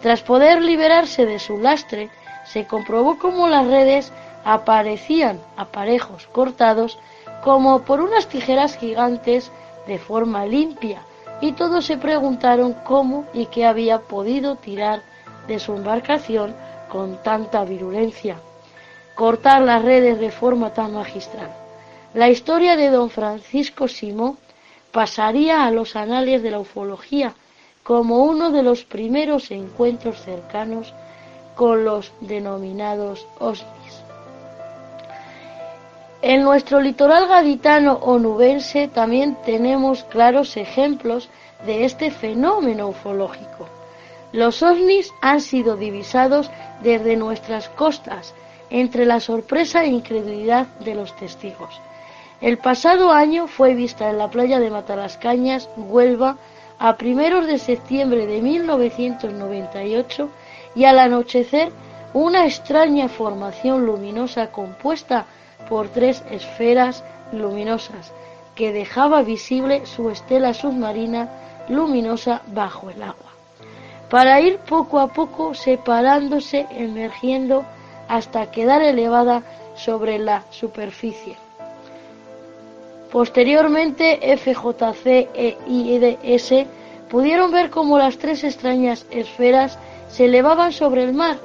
Tras 0.03 0.23
poder 0.23 0.62
liberarse 0.62 1.27
de 1.27 1.39
su 1.39 1.59
lastre, 1.59 2.11
se 2.47 2.66
comprobó 2.66 3.19
cómo 3.19 3.49
las 3.49 3.66
redes 3.66 4.12
aparecían 4.45 5.41
aparejos 5.57 6.27
cortados 6.29 6.99
como 7.43 7.83
por 7.83 8.01
unas 8.01 8.29
tijeras 8.29 8.77
gigantes 8.77 9.51
de 9.87 9.99
forma 9.99 10.47
limpia, 10.47 11.03
y 11.41 11.53
todos 11.53 11.87
se 11.87 11.97
preguntaron 11.97 12.75
cómo 12.85 13.25
y 13.33 13.47
qué 13.47 13.64
había 13.64 14.01
podido 14.01 14.57
tirar 14.57 15.03
de 15.49 15.59
su 15.59 15.72
embarcación 15.72 16.55
con 16.88 17.22
tanta 17.22 17.64
virulencia, 17.64 18.36
cortar 19.14 19.62
las 19.62 19.82
redes 19.82 20.20
de 20.20 20.30
forma 20.30 20.72
tan 20.72 20.94
magistral. 20.94 21.51
La 22.14 22.28
historia 22.28 22.76
de 22.76 22.90
don 22.90 23.11
Francisco 23.11 23.88
Simó 23.88 24.36
pasaría 24.92 25.64
a 25.64 25.70
los 25.70 25.96
anales 25.96 26.42
de 26.42 26.51
la 26.51 26.61
ufología 26.61 27.34
como 27.82 28.24
uno 28.24 28.51
de 28.51 28.62
los 28.62 28.84
primeros 28.84 29.51
encuentros 29.51 30.20
cercanos 30.22 30.94
con 31.57 31.84
los 31.84 32.12
denominados 32.20 33.26
OSNIs. 33.38 34.03
En 36.20 36.42
nuestro 36.42 36.80
litoral 36.80 37.28
gaditano 37.28 37.94
o 37.94 38.18
nubense 38.18 38.88
también 38.88 39.36
tenemos 39.44 40.05
claros 40.05 40.57
ejemplos 40.57 41.28
de 41.64 41.84
este 41.84 42.11
fenómeno 42.11 42.88
ufológico. 42.88 43.78
Los 44.33 44.62
ovnis 44.62 45.14
han 45.22 45.41
sido 45.41 45.76
divisados 45.76 46.51
desde 46.83 47.16
nuestras 47.16 47.70
costas, 47.70 48.35
entre 48.68 49.07
la 49.07 49.20
sorpresa 49.20 49.85
e 49.85 49.89
incredulidad 49.89 50.66
de 50.81 50.95
los 50.95 51.16
testigos. 51.16 51.81
El 52.43 52.59
pasado 52.59 53.11
año 53.11 53.47
fue 53.47 53.74
vista 53.74 54.11
en 54.11 54.18
la 54.18 54.29
playa 54.29 54.61
de 54.61 54.68
Matalascañas, 54.70 55.70
Huelva, 55.76 56.37
a 56.79 56.97
primeros 56.97 57.47
de 57.47 57.59
septiembre 57.59 58.26
de 58.26 58.43
1998 58.43 60.29
y 60.74 60.85
al 60.85 60.99
anochecer 60.99 61.72
una 62.12 62.45
extraña 62.45 63.09
formación 63.09 63.87
luminosa 63.87 64.53
compuesta 64.53 65.24
por 65.70 65.89
tres 65.89 66.22
esferas 66.31 67.03
luminosas 67.33 68.12
que 68.55 68.72
dejaba 68.72 69.22
visible 69.22 69.87
su 69.87 70.11
estela 70.11 70.53
submarina 70.53 71.29
luminosa 71.68 72.43
bajo 72.47 72.91
el 72.91 73.03
agua 73.03 73.38
para 74.11 74.40
ir 74.40 74.59
poco 74.59 74.98
a 74.98 75.09
poco 75.09 75.54
separándose, 75.54 76.66
emergiendo 76.70 77.64
hasta 78.09 78.50
quedar 78.50 78.82
elevada 78.82 79.42
sobre 79.76 80.18
la 80.18 80.44
superficie. 80.50 81.36
Posteriormente, 83.12 84.18
FJC 84.36 85.28
e 85.34 85.56
IDS 85.66 86.66
pudieron 87.09 87.50
ver 87.50 87.70
cómo 87.70 87.98
las 87.98 88.18
tres 88.18 88.44
extrañas 88.44 89.06
esferas 89.11 89.78
se 90.11 90.26
elevaban 90.26 90.72
sobre 90.72 91.04
el 91.04 91.14
mar 91.14 91.38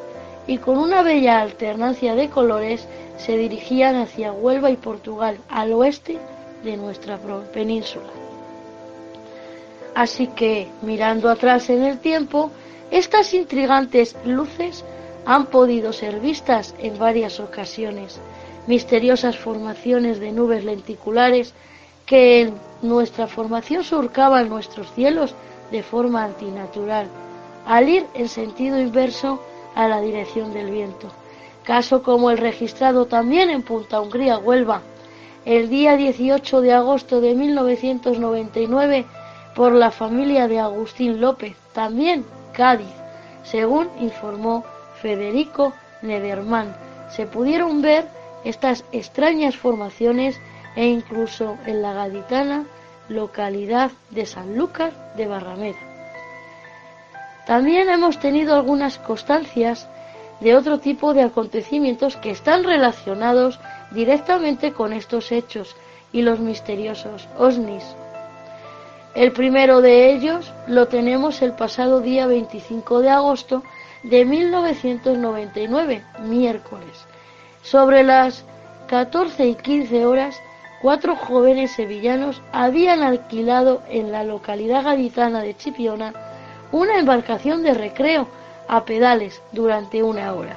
y 0.45 0.57
con 0.57 0.77
una 0.77 1.03
bella 1.03 1.41
alternancia 1.41 2.15
de 2.15 2.29
colores 2.29 2.87
se 3.17 3.37
dirigían 3.37 3.95
hacia 3.95 4.33
Huelva 4.33 4.71
y 4.71 4.75
Portugal, 4.75 5.37
al 5.49 5.71
oeste 5.73 6.17
de 6.63 6.75
nuestra 6.75 7.17
península. 7.53 8.22
Así 9.95 10.27
que, 10.27 10.67
mirando 10.81 11.29
atrás 11.29 11.69
en 11.69 11.83
el 11.83 11.99
tiempo, 11.99 12.51
estas 12.89 13.33
intrigantes 13.33 14.15
luces 14.25 14.83
han 15.25 15.47
podido 15.47 15.93
ser 15.93 16.19
vistas 16.19 16.75
en 16.79 16.97
varias 16.97 17.39
ocasiones, 17.39 18.19
misteriosas 18.67 19.37
formaciones 19.37 20.19
de 20.19 20.31
nubes 20.31 20.63
lenticulares 20.63 21.53
que 22.05 22.41
en 22.41 22.55
nuestra 22.81 23.27
formación 23.27 23.83
surcaban 23.83 24.49
nuestros 24.49 24.91
cielos 24.93 25.35
de 25.71 25.83
forma 25.83 26.23
antinatural, 26.23 27.07
al 27.65 27.87
ir 27.87 28.05
en 28.13 28.27
sentido 28.27 28.79
inverso 28.79 29.41
a 29.75 29.87
la 29.87 30.01
dirección 30.01 30.53
del 30.53 30.71
viento. 30.71 31.07
Caso 31.63 32.03
como 32.03 32.29
el 32.29 32.37
registrado 32.37 33.05
también 33.05 33.49
en 33.49 33.61
Punta 33.61 34.01
Hungría, 34.01 34.37
Huelva, 34.37 34.81
el 35.45 35.69
día 35.69 35.95
18 35.95 36.61
de 36.61 36.73
agosto 36.73 37.21
de 37.21 37.35
1999 37.35 39.05
por 39.55 39.73
la 39.73 39.91
familia 39.91 40.47
de 40.47 40.59
Agustín 40.59 41.21
López, 41.21 41.55
también 41.73 42.25
Cádiz, 42.53 42.93
según 43.43 43.89
informó 43.99 44.63
Federico 45.01 45.73
Nederman 46.01 46.75
se 47.09 47.27
pudieron 47.27 47.81
ver 47.81 48.07
estas 48.43 48.83
extrañas 48.91 49.55
formaciones 49.55 50.39
e 50.75 50.85
incluso 50.87 51.57
en 51.65 51.81
la 51.81 51.93
gaditana 51.93 52.65
localidad 53.07 53.91
de 54.09 54.25
Sanlúcar 54.25 54.91
de 55.15 55.27
Barrameda. 55.27 55.77
También 57.45 57.89
hemos 57.89 58.19
tenido 58.19 58.55
algunas 58.55 58.97
constancias 58.97 59.87
de 60.39 60.55
otro 60.55 60.79
tipo 60.79 61.13
de 61.13 61.23
acontecimientos 61.23 62.15
que 62.17 62.31
están 62.31 62.63
relacionados 62.63 63.59
directamente 63.91 64.73
con 64.73 64.93
estos 64.93 65.31
hechos 65.31 65.75
y 66.11 66.21
los 66.21 66.39
misteriosos 66.39 67.27
OSNIs. 67.37 67.83
El 69.15 69.31
primero 69.31 69.81
de 69.81 70.11
ellos 70.11 70.51
lo 70.65 70.87
tenemos 70.87 71.43
el 71.43 71.53
pasado 71.53 72.01
día 72.01 72.25
25 72.25 73.01
de 73.01 73.11
agosto 73.11 73.61
de 74.01 74.25
1999, 74.25 76.03
miércoles. 76.23 77.05
Sobre 77.61 78.03
las 78.03 78.43
14 78.87 79.45
y 79.45 79.53
15 79.53 80.07
horas, 80.07 80.35
cuatro 80.81 81.15
jóvenes 81.15 81.73
sevillanos 81.73 82.41
habían 82.51 83.03
alquilado 83.03 83.83
en 83.87 84.11
la 84.11 84.23
localidad 84.23 84.83
gaditana 84.83 85.41
de 85.41 85.55
Chipiona 85.55 86.13
una 86.71 86.97
embarcación 86.97 87.61
de 87.61 87.75
recreo 87.75 88.27
a 88.67 88.83
pedales 88.83 89.43
durante 89.51 90.01
una 90.01 90.33
hora. 90.33 90.55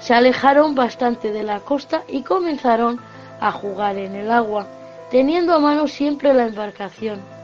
Se 0.00 0.12
alejaron 0.12 0.74
bastante 0.74 1.32
de 1.32 1.42
la 1.42 1.60
costa 1.60 2.02
y 2.08 2.22
comenzaron 2.22 3.00
a 3.40 3.52
jugar 3.52 3.96
en 3.96 4.16
el 4.16 4.30
agua, 4.30 4.66
teniendo 5.10 5.54
a 5.54 5.58
mano 5.58 5.88
siempre 5.88 6.34
la 6.34 6.44
embarcación. 6.44 7.35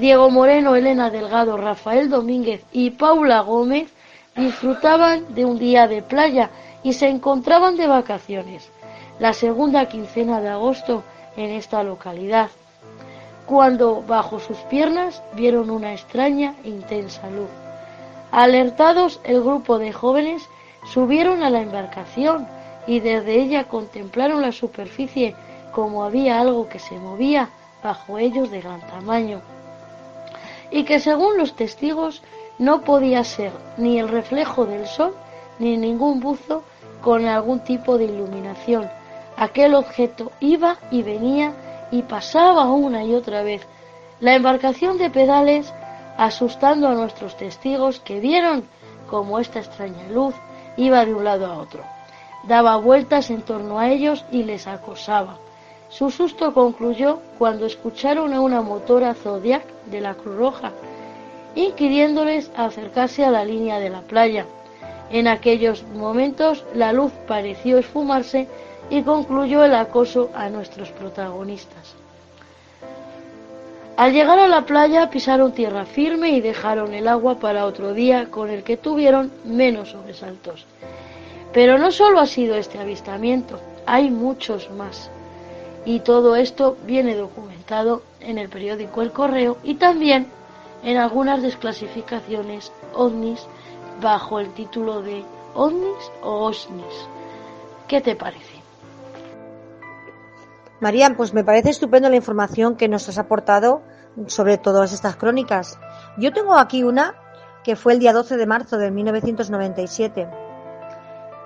Diego 0.00 0.30
Moreno, 0.30 0.76
Elena 0.76 1.10
Delgado, 1.10 1.58
Rafael 1.58 2.08
Domínguez 2.08 2.64
y 2.72 2.88
Paula 2.88 3.40
Gómez 3.40 3.92
disfrutaban 4.34 5.34
de 5.34 5.44
un 5.44 5.58
día 5.58 5.88
de 5.88 6.00
playa 6.00 6.48
y 6.82 6.94
se 6.94 7.08
encontraban 7.08 7.76
de 7.76 7.86
vacaciones, 7.86 8.70
la 9.18 9.34
segunda 9.34 9.90
quincena 9.90 10.40
de 10.40 10.48
agosto 10.48 11.04
en 11.36 11.50
esta 11.50 11.82
localidad 11.82 12.48
cuando 13.44 14.00
bajo 14.00 14.40
sus 14.40 14.56
piernas 14.70 15.22
vieron 15.34 15.68
una 15.68 15.92
extraña 15.92 16.54
e 16.64 16.70
intensa 16.70 17.28
luz. 17.28 17.50
Alertados, 18.32 19.20
el 19.24 19.42
grupo 19.42 19.78
de 19.78 19.92
jóvenes 19.92 20.42
subieron 20.90 21.42
a 21.42 21.50
la 21.50 21.60
embarcación 21.60 22.46
y 22.86 23.00
desde 23.00 23.34
ella 23.34 23.64
contemplaron 23.64 24.40
la 24.40 24.52
superficie 24.52 25.36
como 25.72 26.04
había 26.04 26.40
algo 26.40 26.70
que 26.70 26.78
se 26.78 26.96
movía 26.98 27.50
bajo 27.82 28.16
ellos 28.16 28.50
de 28.50 28.62
gran 28.62 28.80
tamaño 28.80 29.42
y 30.70 30.84
que 30.84 31.00
según 31.00 31.38
los 31.38 31.54
testigos 31.54 32.22
no 32.58 32.82
podía 32.82 33.24
ser 33.24 33.52
ni 33.76 33.98
el 33.98 34.08
reflejo 34.08 34.66
del 34.66 34.86
sol 34.86 35.14
ni 35.58 35.76
ningún 35.76 36.20
buzo 36.20 36.62
con 37.02 37.26
algún 37.26 37.60
tipo 37.60 37.98
de 37.98 38.04
iluminación. 38.04 38.88
Aquel 39.36 39.74
objeto 39.74 40.32
iba 40.40 40.76
y 40.90 41.02
venía 41.02 41.88
y 41.90 42.02
pasaba 42.02 42.70
una 42.70 43.04
y 43.04 43.14
otra 43.14 43.42
vez 43.42 43.66
la 44.20 44.34
embarcación 44.34 44.98
de 44.98 45.10
pedales 45.10 45.72
asustando 46.16 46.88
a 46.88 46.94
nuestros 46.94 47.36
testigos 47.36 48.00
que 48.00 48.20
vieron 48.20 48.64
como 49.08 49.38
esta 49.38 49.58
extraña 49.58 50.06
luz 50.08 50.34
iba 50.76 51.04
de 51.04 51.14
un 51.14 51.24
lado 51.24 51.46
a 51.46 51.58
otro. 51.58 51.82
Daba 52.44 52.76
vueltas 52.76 53.30
en 53.30 53.42
torno 53.42 53.78
a 53.78 53.88
ellos 53.88 54.24
y 54.30 54.44
les 54.44 54.66
acosaba. 54.66 55.38
Su 55.90 56.12
susto 56.12 56.54
concluyó 56.54 57.18
cuando 57.36 57.66
escucharon 57.66 58.32
a 58.32 58.40
una 58.40 58.62
motora 58.62 59.12
Zodiac 59.12 59.64
de 59.86 60.00
la 60.00 60.14
Cruz 60.14 60.36
Roja, 60.36 60.72
inquiriéndoles 61.56 62.52
acercarse 62.56 63.24
a 63.24 63.30
la 63.32 63.44
línea 63.44 63.80
de 63.80 63.90
la 63.90 64.02
playa. 64.02 64.46
En 65.10 65.26
aquellos 65.26 65.82
momentos 65.82 66.64
la 66.74 66.92
luz 66.92 67.12
pareció 67.26 67.78
esfumarse 67.78 68.46
y 68.88 69.02
concluyó 69.02 69.64
el 69.64 69.74
acoso 69.74 70.30
a 70.32 70.48
nuestros 70.48 70.90
protagonistas. 70.90 71.96
Al 73.96 74.12
llegar 74.12 74.38
a 74.38 74.46
la 74.46 74.64
playa 74.66 75.10
pisaron 75.10 75.52
tierra 75.52 75.84
firme 75.84 76.30
y 76.30 76.40
dejaron 76.40 76.94
el 76.94 77.08
agua 77.08 77.40
para 77.40 77.66
otro 77.66 77.94
día 77.94 78.30
con 78.30 78.48
el 78.48 78.62
que 78.62 78.76
tuvieron 78.76 79.32
menos 79.44 79.90
sobresaltos. 79.90 80.66
Pero 81.52 81.78
no 81.78 81.90
solo 81.90 82.20
ha 82.20 82.26
sido 82.26 82.54
este 82.54 82.78
avistamiento, 82.78 83.58
hay 83.86 84.08
muchos 84.08 84.70
más. 84.70 85.10
Y 85.84 86.00
todo 86.00 86.36
esto 86.36 86.76
viene 86.86 87.16
documentado 87.16 88.02
en 88.20 88.38
el 88.38 88.48
periódico 88.48 89.02
El 89.02 89.12
Correo 89.12 89.56
y 89.62 89.74
también 89.74 90.28
en 90.82 90.96
algunas 90.96 91.42
desclasificaciones 91.42 92.72
ovnis 92.94 93.46
bajo 94.00 94.40
el 94.40 94.52
título 94.52 95.02
de 95.02 95.24
ovnis 95.54 96.10
o 96.22 96.44
osnis. 96.44 97.08
¿Qué 97.88 98.00
te 98.00 98.14
parece? 98.14 98.60
María, 100.80 101.12
pues 101.14 101.34
me 101.34 101.44
parece 101.44 101.70
estupendo 101.70 102.08
la 102.08 102.16
información 102.16 102.76
que 102.76 102.88
nos 102.88 103.08
has 103.08 103.18
aportado 103.18 103.82
sobre 104.26 104.58
todas 104.58 104.92
estas 104.92 105.16
crónicas. 105.16 105.78
Yo 106.16 106.32
tengo 106.32 106.56
aquí 106.56 106.82
una 106.82 107.14
que 107.64 107.76
fue 107.76 107.92
el 107.92 107.98
día 107.98 108.12
12 108.12 108.36
de 108.36 108.46
marzo 108.46 108.78
de 108.78 108.90
1997 108.90 110.28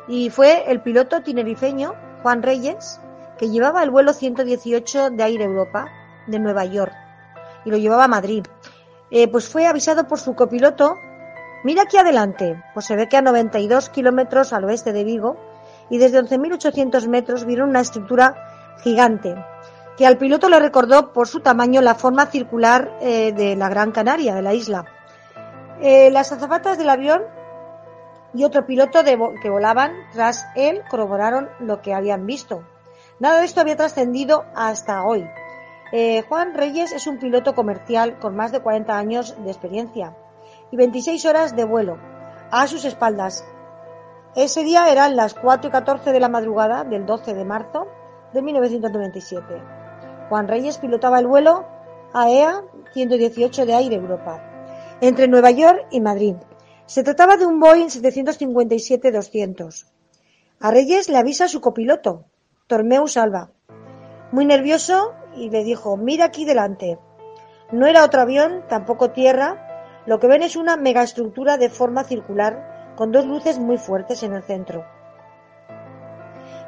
y 0.07 0.31
fue 0.31 0.71
el 0.71 0.81
piloto 0.81 1.23
tinerifeño 1.23 1.95
Juan 2.23 2.43
Reyes 2.43 3.01
que 3.39 3.51
llevaba 3.51 3.83
el 3.83 3.91
vuelo 3.91 4.13
118 4.13 5.11
de 5.11 5.23
Air 5.25 5.43
Europa 5.43 5.89
de 6.27 6.39
Nueva 6.39 6.65
York 6.65 6.95
y 7.65 7.71
lo 7.71 7.77
llevaba 7.77 8.05
a 8.05 8.09
Madrid. 8.09 8.45
Eh, 9.11 9.29
pues 9.29 9.49
fue 9.49 9.67
avisado 9.67 10.07
por 10.07 10.19
su 10.19 10.35
copiloto, 10.35 10.97
mira 11.63 11.83
aquí 11.83 11.97
adelante, 11.97 12.63
pues 12.73 12.87
se 12.87 12.97
ve 12.97 13.09
que 13.09 13.17
a 13.17 13.23
92 13.23 13.91
kilómetros 13.91 14.53
al 14.53 14.65
oeste 14.65 14.93
de 14.93 15.05
Vigo 15.05 15.37
y 15.91 15.99
desde 15.99 16.23
11.800 16.23 17.07
metros 17.09 17.45
vieron 17.45 17.71
una 17.71 17.81
estructura 17.81 18.75
gigante, 18.83 19.35
que 19.97 20.07
al 20.07 20.19
piloto 20.19 20.49
le 20.49 20.59
recordó 20.59 21.13
por 21.13 21.29
su 21.29 21.41
tamaño 21.41 21.81
la 21.81 21.95
forma 21.95 22.27
circular 22.27 22.99
eh, 23.01 23.33
de 23.33 23.57
la 23.57 23.69
Gran 23.69 23.93
Canaria, 23.93 24.35
de 24.35 24.43
la 24.43 24.55
isla. 24.55 24.85
Eh, 25.81 26.11
las 26.11 26.33
azafatas 26.33 26.79
del 26.79 26.89
avión 26.89 27.23
y 28.33 28.45
otro 28.45 28.67
piloto 28.67 29.01
que 29.05 29.51
volaban 29.51 29.93
tras 30.13 30.47
él 30.57 30.83
corroboraron 30.89 31.49
lo 31.61 31.83
que 31.83 31.95
habían 31.95 32.27
visto. 32.27 32.65
Nada 33.21 33.39
de 33.39 33.47
esto 33.47 33.61
había 33.61 33.77
trascendido 33.77 34.45
hasta 34.55 35.05
hoy. 35.05 35.25
Eh, 35.93 36.23
Juan 36.29 36.55
Reyes 36.55 36.93
es 36.93 37.07
un 37.07 37.19
piloto 37.19 37.55
comercial 37.55 38.19
con 38.19 38.35
más 38.35 38.51
de 38.51 38.61
40 38.61 38.97
años 38.99 39.37
de 39.45 39.51
experiencia 39.51 40.17
y 40.71 40.77
26 40.77 41.25
horas 41.27 41.55
de 41.55 41.65
vuelo 41.65 41.99
a 42.51 42.67
sus 42.67 42.85
espaldas. 42.85 43.45
Ese 44.35 44.65
día 44.65 44.91
eran 44.91 45.15
las 45.15 45.35
4 45.35 45.69
y 45.69 45.71
14 45.71 46.11
de 46.13 46.21
la 46.21 46.29
madrugada 46.29 46.83
del 46.83 47.07
12 47.07 47.35
de 47.35 47.45
marzo 47.45 47.87
de 48.33 48.43
1997. 48.43 49.63
Juan 50.29 50.49
Reyes 50.49 50.79
pilotaba 50.79 51.21
el 51.21 51.29
vuelo 51.29 51.65
AEA 52.13 52.65
118 52.93 53.67
de 53.67 53.75
Aire 53.75 53.97
Europa 53.97 54.51
entre 55.01 55.29
Nueva 55.29 55.51
York 55.51 55.87
y 55.91 56.01
Madrid. 56.01 56.35
Se 56.87 57.03
trataba 57.03 57.37
de 57.37 57.47
un 57.47 57.61
Boeing 57.61 57.89
757-200. 57.89 59.87
A 60.61 60.71
Reyes 60.71 61.09
le 61.09 61.19
avisa 61.19 61.49
su 61.49 61.61
copiloto, 61.61 62.25
Tormeu 62.67 63.07
Salva, 63.09 63.51
muy 64.33 64.47
nervioso 64.47 65.13
y 65.35 65.51
le 65.51 65.65
dijo, 65.65 65.99
mira 65.99 66.25
aquí 66.25 66.47
delante. 66.47 66.99
No 67.71 67.87
era 67.87 68.03
otro 68.03 68.23
avión, 68.23 68.65
tampoco 68.71 69.11
tierra, 69.11 70.03
lo 70.07 70.19
que 70.19 70.29
ven 70.29 70.43
es 70.43 70.57
una 70.57 70.79
megaestructura 70.79 71.59
de 71.59 71.69
forma 71.69 72.05
circular 72.05 72.95
con 72.97 73.13
dos 73.13 73.27
luces 73.27 73.59
muy 73.59 73.77
fuertes 73.77 74.23
en 74.23 74.33
el 74.33 74.43
centro. 74.43 74.87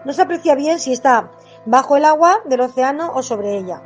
No 0.05 0.12
se 0.12 0.20
aprecia 0.20 0.55
bien 0.55 0.80
si 0.80 0.92
está 0.92 1.30
bajo 1.64 1.97
el 1.97 2.05
agua 2.05 2.40
del 2.44 2.61
océano 2.61 3.12
o 3.14 3.22
sobre 3.22 3.57
ella. 3.57 3.80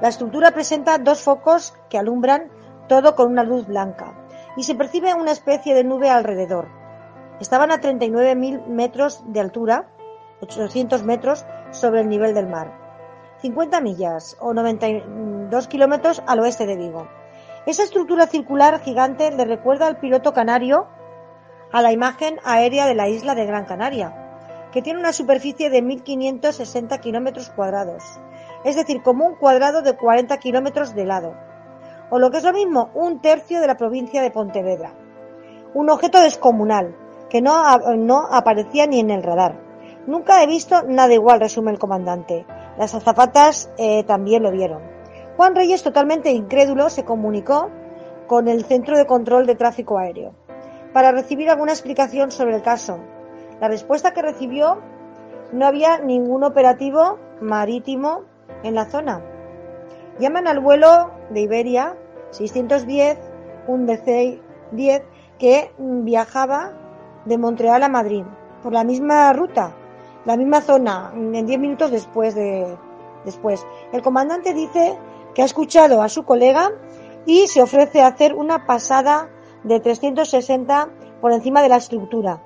La 0.00 0.08
estructura 0.08 0.52
presenta 0.52 0.96
dos 0.96 1.20
focos 1.20 1.74
que 1.90 1.98
alumbran 1.98 2.48
todo 2.88 3.14
con 3.14 3.30
una 3.30 3.44
luz 3.44 3.66
blanca 3.66 4.14
y 4.56 4.62
se 4.62 4.74
percibe 4.74 5.12
una 5.12 5.32
especie 5.32 5.74
de 5.74 5.84
nube 5.84 6.08
alrededor. 6.08 6.68
Estaban 7.38 7.70
a 7.70 7.82
39.000 7.82 8.66
metros 8.66 9.22
de 9.26 9.40
altura, 9.40 9.90
800 10.40 11.04
metros 11.04 11.44
sobre 11.70 12.00
el 12.00 12.08
nivel 12.08 12.34
del 12.34 12.46
mar, 12.46 12.72
50 13.40 13.80
millas 13.80 14.36
o 14.40 14.54
92 14.54 15.68
kilómetros 15.68 16.22
al 16.26 16.40
oeste 16.40 16.66
de 16.66 16.76
Vigo. 16.76 17.08
Esa 17.66 17.82
estructura 17.82 18.26
circular 18.26 18.80
gigante 18.80 19.30
le 19.30 19.44
recuerda 19.44 19.86
al 19.86 19.98
piloto 19.98 20.32
canario 20.32 20.86
a 21.72 21.82
la 21.82 21.92
imagen 21.92 22.38
aérea 22.44 22.86
de 22.86 22.94
la 22.94 23.08
isla 23.08 23.34
de 23.34 23.46
Gran 23.46 23.64
Canaria, 23.64 24.68
que 24.70 24.82
tiene 24.82 24.98
una 24.98 25.12
superficie 25.12 25.70
de 25.70 25.82
1.560 25.82 27.00
kilómetros 27.00 27.50
cuadrados, 27.50 28.02
es 28.64 28.76
decir, 28.76 29.02
como 29.02 29.26
un 29.26 29.36
cuadrado 29.36 29.82
de 29.82 29.96
40 29.96 30.36
kilómetros 30.38 30.94
de 30.94 31.04
lado, 31.04 31.34
o 32.10 32.18
lo 32.18 32.30
que 32.30 32.38
es 32.38 32.44
lo 32.44 32.52
mismo, 32.52 32.90
un 32.94 33.20
tercio 33.20 33.60
de 33.60 33.66
la 33.66 33.76
provincia 33.76 34.22
de 34.22 34.30
Pontevedra. 34.30 34.92
Un 35.74 35.90
objeto 35.90 36.20
descomunal, 36.20 36.94
que 37.28 37.42
no, 37.42 37.78
no 37.96 38.28
aparecía 38.30 38.86
ni 38.86 39.00
en 39.00 39.10
el 39.10 39.22
radar. 39.22 39.63
Nunca 40.06 40.42
he 40.42 40.46
visto 40.46 40.82
nada 40.82 41.14
igual, 41.14 41.40
resume 41.40 41.70
el 41.70 41.78
comandante. 41.78 42.46
Las 42.78 42.94
azafatas 42.94 43.70
eh, 43.78 44.04
también 44.04 44.42
lo 44.42 44.50
vieron. 44.50 44.82
Juan 45.36 45.54
Reyes, 45.54 45.82
totalmente 45.82 46.30
incrédulo, 46.30 46.90
se 46.90 47.04
comunicó 47.04 47.70
con 48.26 48.48
el 48.48 48.64
Centro 48.64 48.96
de 48.96 49.06
Control 49.06 49.46
de 49.46 49.54
Tráfico 49.54 49.98
Aéreo. 49.98 50.34
para 50.92 51.10
recibir 51.10 51.50
alguna 51.50 51.72
explicación 51.72 52.30
sobre 52.30 52.54
el 52.54 52.62
caso. 52.62 53.00
La 53.60 53.66
respuesta 53.66 54.12
que 54.12 54.22
recibió 54.22 54.78
no 55.52 55.66
había 55.66 55.98
ningún 55.98 56.44
operativo 56.44 57.18
marítimo 57.40 58.22
en 58.62 58.76
la 58.76 58.84
zona. 58.84 59.20
Llaman 60.20 60.46
al 60.46 60.60
vuelo 60.60 61.10
de 61.30 61.40
Iberia 61.40 61.96
610, 62.30 63.18
un 63.66 63.88
DC-10 63.88 65.02
que 65.38 65.72
viajaba 65.78 66.72
de 67.24 67.38
Montreal 67.38 67.82
a 67.82 67.88
Madrid 67.88 68.24
por 68.62 68.72
la 68.72 68.84
misma 68.84 69.32
ruta, 69.32 69.74
la 70.24 70.36
misma 70.36 70.60
zona, 70.60 71.12
en 71.14 71.46
10 71.46 71.58
minutos 71.58 71.90
después 71.90 72.34
de 72.34 72.76
después. 73.24 73.66
El 73.92 74.02
comandante 74.02 74.54
dice 74.54 74.98
que 75.34 75.42
ha 75.42 75.46
escuchado 75.46 76.02
a 76.02 76.08
su 76.08 76.24
colega 76.24 76.70
y 77.26 77.46
se 77.48 77.62
ofrece 77.62 78.02
a 78.02 78.08
hacer 78.08 78.34
una 78.34 78.66
pasada 78.66 79.30
de 79.64 79.80
360 79.80 80.88
por 81.20 81.32
encima 81.32 81.62
de 81.62 81.68
la 81.68 81.76
estructura 81.76 82.42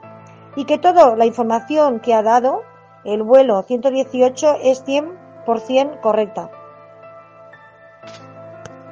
y 0.56 0.64
que 0.64 0.78
toda 0.78 1.16
la 1.16 1.26
información 1.26 2.00
que 2.00 2.14
ha 2.14 2.22
dado 2.22 2.62
el 3.04 3.22
vuelo 3.22 3.62
118 3.62 4.56
es 4.62 4.84
100% 4.84 6.00
correcta. 6.00 6.50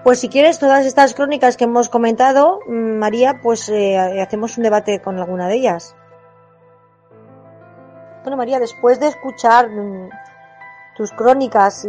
Pues 0.04 0.20
si 0.20 0.28
quieres 0.28 0.60
todas 0.60 0.86
estas 0.86 1.14
crónicas 1.14 1.56
que 1.56 1.64
hemos 1.64 1.88
comentado, 1.88 2.60
mm, 2.68 2.98
María, 2.98 3.40
pues 3.42 3.68
eh, 3.68 3.98
hacemos 4.20 4.56
un 4.56 4.62
debate 4.62 5.00
con 5.00 5.18
alguna 5.18 5.48
de 5.48 5.56
ellas. 5.56 5.96
María, 8.34 8.58
después 8.58 8.98
de 8.98 9.06
escuchar 9.06 9.68
mm, 9.68 10.08
tus 10.96 11.12
crónicas 11.12 11.84
y 11.84 11.88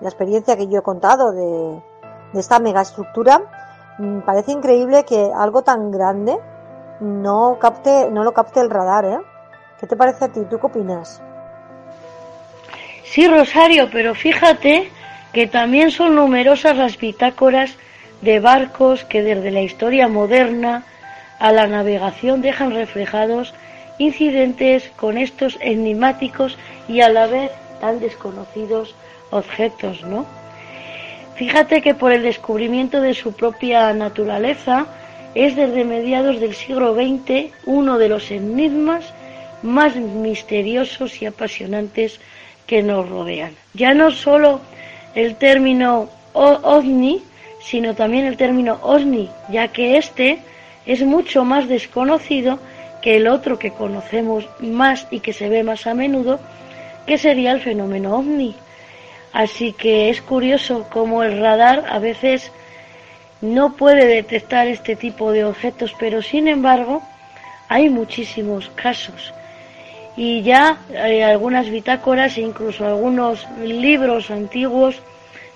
la 0.00 0.08
experiencia 0.08 0.56
que 0.56 0.68
yo 0.68 0.78
he 0.78 0.82
contado 0.82 1.32
de, 1.32 1.82
esta 2.34 2.60
megaestructura, 2.60 3.40
mm, 3.98 4.20
parece 4.20 4.52
increíble 4.52 5.04
que 5.04 5.30
algo 5.34 5.62
tan 5.62 5.90
grande 5.90 6.38
no 7.00 7.58
capte, 7.58 8.10
no 8.10 8.22
lo 8.22 8.32
capte 8.32 8.60
el 8.60 8.70
radar, 8.70 9.04
¿eh? 9.06 9.18
¿Qué 9.80 9.86
te 9.86 9.96
parece 9.96 10.26
a 10.26 10.28
ti? 10.28 10.40
¿Tú 10.48 10.58
qué 10.60 10.66
opinas? 10.66 11.20
Sí, 13.04 13.26
Rosario, 13.26 13.88
pero 13.90 14.14
fíjate 14.14 14.90
que 15.32 15.46
también 15.46 15.90
son 15.90 16.14
numerosas 16.14 16.76
las 16.76 16.98
bitácoras 16.98 17.76
de 18.20 18.40
barcos 18.40 19.04
que 19.04 19.22
desde 19.22 19.50
la 19.50 19.60
historia 19.60 20.08
moderna 20.08 20.84
a 21.38 21.52
la 21.52 21.66
navegación 21.66 22.42
dejan 22.42 22.72
reflejados 22.72 23.54
incidentes 23.98 24.90
con 24.96 25.18
estos 25.18 25.58
enigmáticos 25.60 26.56
y 26.88 27.00
a 27.00 27.08
la 27.08 27.26
vez 27.26 27.50
tan 27.80 28.00
desconocidos 28.00 28.94
objetos, 29.30 30.02
¿no? 30.02 30.26
Fíjate 31.36 31.82
que 31.82 31.94
por 31.94 32.12
el 32.12 32.22
descubrimiento 32.22 33.00
de 33.00 33.14
su 33.14 33.32
propia 33.32 33.92
naturaleza 33.92 34.86
es 35.34 35.54
desde 35.54 35.84
mediados 35.84 36.40
del 36.40 36.54
siglo 36.54 36.94
XX 36.94 37.52
uno 37.64 37.98
de 37.98 38.08
los 38.08 38.30
enigmas 38.30 39.12
más 39.62 39.94
misteriosos 39.96 41.22
y 41.22 41.26
apasionantes 41.26 42.18
que 42.66 42.82
nos 42.82 43.08
rodean. 43.08 43.54
Ya 43.74 43.94
no 43.94 44.10
solo 44.10 44.60
el 45.14 45.36
término 45.36 46.08
ovni, 46.32 47.22
sino 47.60 47.94
también 47.94 48.24
el 48.24 48.36
término 48.36 48.78
osni, 48.82 49.28
ya 49.50 49.68
que 49.68 49.96
este 49.96 50.38
es 50.86 51.02
mucho 51.02 51.44
más 51.44 51.68
desconocido 51.68 52.58
el 53.16 53.26
otro 53.26 53.58
que 53.58 53.72
conocemos 53.72 54.46
más 54.60 55.06
y 55.10 55.20
que 55.20 55.32
se 55.32 55.48
ve 55.48 55.62
más 55.62 55.86
a 55.86 55.94
menudo, 55.94 56.38
que 57.06 57.16
sería 57.16 57.52
el 57.52 57.60
fenómeno 57.60 58.16
ovni. 58.16 58.54
Así 59.32 59.72
que 59.72 60.10
es 60.10 60.20
curioso 60.20 60.86
cómo 60.90 61.22
el 61.22 61.40
radar 61.40 61.84
a 61.88 61.98
veces 61.98 62.52
no 63.40 63.72
puede 63.74 64.06
detectar 64.06 64.66
este 64.66 64.94
tipo 64.94 65.32
de 65.32 65.44
objetos, 65.44 65.94
pero 65.98 66.20
sin 66.20 66.48
embargo 66.48 67.02
hay 67.68 67.88
muchísimos 67.88 68.70
casos. 68.74 69.32
Y 70.16 70.42
ya 70.42 70.78
hay 71.00 71.22
algunas 71.22 71.70
bitácoras 71.70 72.36
e 72.36 72.42
incluso 72.42 72.86
algunos 72.86 73.46
libros 73.62 74.30
antiguos, 74.30 75.00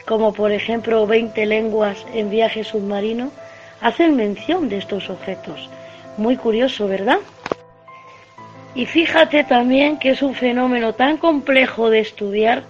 como 0.06 0.32
por 0.32 0.52
ejemplo 0.52 1.06
20 1.06 1.44
lenguas 1.44 2.06
en 2.14 2.30
viaje 2.30 2.64
submarino, 2.64 3.30
hacen 3.82 4.16
mención 4.16 4.70
de 4.70 4.78
estos 4.78 5.10
objetos. 5.10 5.68
Muy 6.16 6.36
curioso, 6.36 6.86
¿verdad? 6.88 7.18
Y 8.74 8.86
fíjate 8.86 9.44
también 9.44 9.98
que 9.98 10.10
es 10.10 10.22
un 10.22 10.34
fenómeno 10.34 10.94
tan 10.94 11.16
complejo 11.16 11.90
de 11.90 12.00
estudiar 12.00 12.62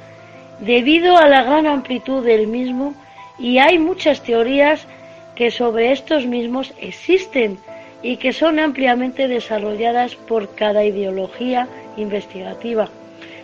debido 0.60 1.16
a 1.16 1.28
la 1.28 1.42
gran 1.42 1.66
amplitud 1.66 2.24
del 2.24 2.46
mismo 2.46 2.94
y 3.38 3.58
hay 3.58 3.78
muchas 3.78 4.22
teorías 4.22 4.86
que 5.34 5.50
sobre 5.50 5.92
estos 5.92 6.26
mismos 6.26 6.72
existen 6.80 7.58
y 8.02 8.16
que 8.16 8.32
son 8.32 8.58
ampliamente 8.58 9.28
desarrolladas 9.28 10.14
por 10.14 10.54
cada 10.54 10.84
ideología 10.84 11.68
investigativa, 11.96 12.88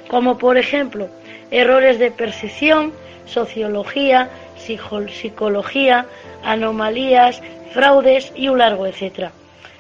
como 0.09 0.39
por 0.39 0.59
ejemplo 0.59 1.09
errores 1.51 1.99
de 1.99 2.11
percepción, 2.11 2.93
sociología, 3.25 4.31
psicología, 4.57 6.07
anomalías, 6.43 7.41
fraudes 7.73 8.33
y 8.35 8.49
un 8.49 8.59
largo 8.59 8.87
etcétera. 8.87 9.33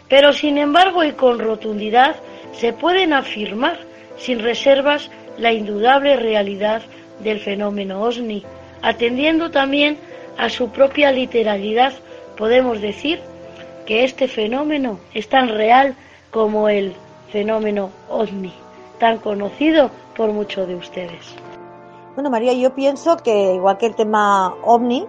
Pero 0.09 0.33
sin 0.33 0.59
embargo 0.59 1.05
y 1.05 1.13
con 1.13 1.39
rotundidad 1.39 2.17
se 2.53 2.73
pueden 2.73 3.13
afirmar 3.13 3.79
sin 4.17 4.41
reservas 4.41 5.11
la 5.39 5.53
indudable 5.53 6.17
realidad 6.17 6.83
del 7.21 7.41
fenómeno 7.41 8.03
OSNI. 8.03 8.45
Atendiendo 8.83 9.51
también 9.51 9.99
a 10.37 10.49
su 10.49 10.71
propia 10.71 11.13
literalidad, 11.13 11.93
podemos 12.37 12.81
decir 12.81 13.21
que 13.87 14.05
este 14.05 14.29
fenómeno 14.29 14.99
es 15.15 15.29
tan 15.29 15.49
real 15.49 15.95
como 16.31 16.69
el 16.69 16.95
fenómeno 17.31 17.91
OSNI, 18.09 18.53
tan 18.99 19.19
conocido 19.19 19.91
por 20.17 20.33
muchos 20.33 20.67
de 20.67 20.75
ustedes. 20.75 21.37
Bueno, 22.19 22.31
María, 22.31 22.53
yo 22.53 22.75
pienso 22.75 23.17
que 23.19 23.55
igual 23.55 23.79
que 23.79 23.87
el 23.87 23.95
tema 23.95 24.53
OVNI, 24.65 25.07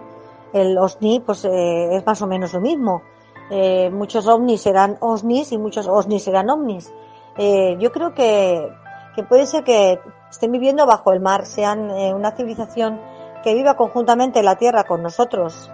el 0.52 0.78
OSNI 0.78 1.20
pues 1.26 1.44
eh, 1.44 1.96
es 1.96 2.06
más 2.06 2.22
o 2.22 2.28
menos 2.28 2.52
lo 2.52 2.60
mismo. 2.60 3.02
Eh, 3.50 3.90
muchos 3.90 4.28
OVNIs 4.28 4.60
serán 4.60 4.96
OSNIs 5.00 5.50
y 5.50 5.58
muchos 5.58 5.88
OSNIs 5.88 6.22
serán 6.22 6.48
OVNIs. 6.50 6.92
Eh, 7.36 7.76
yo 7.80 7.90
creo 7.90 8.14
que, 8.14 8.72
puede 9.28 9.46
ser 9.46 9.64
que 9.64 10.00
estén 10.30 10.52
viviendo 10.52 10.86
bajo 10.86 11.12
el 11.12 11.20
mar, 11.20 11.46
sean 11.46 11.90
eh, 11.90 12.14
una 12.14 12.30
civilización 12.30 13.00
que 13.42 13.54
viva 13.54 13.76
conjuntamente 13.76 14.38
en 14.38 14.44
la 14.44 14.56
Tierra 14.56 14.84
con 14.84 15.02
nosotros, 15.02 15.70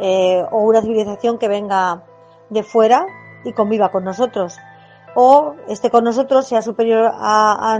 o 0.00 0.58
una 0.58 0.80
civilización 0.80 1.38
que 1.38 1.46
venga 1.46 2.02
de 2.50 2.64
fuera 2.64 3.06
y 3.44 3.52
conviva 3.52 3.90
con 3.90 4.02
nosotros, 4.02 4.58
o 5.14 5.54
esté 5.68 5.90
con 5.90 6.02
nosotros, 6.02 6.48
sea 6.48 6.60
superior 6.60 7.12
a, 7.14 7.78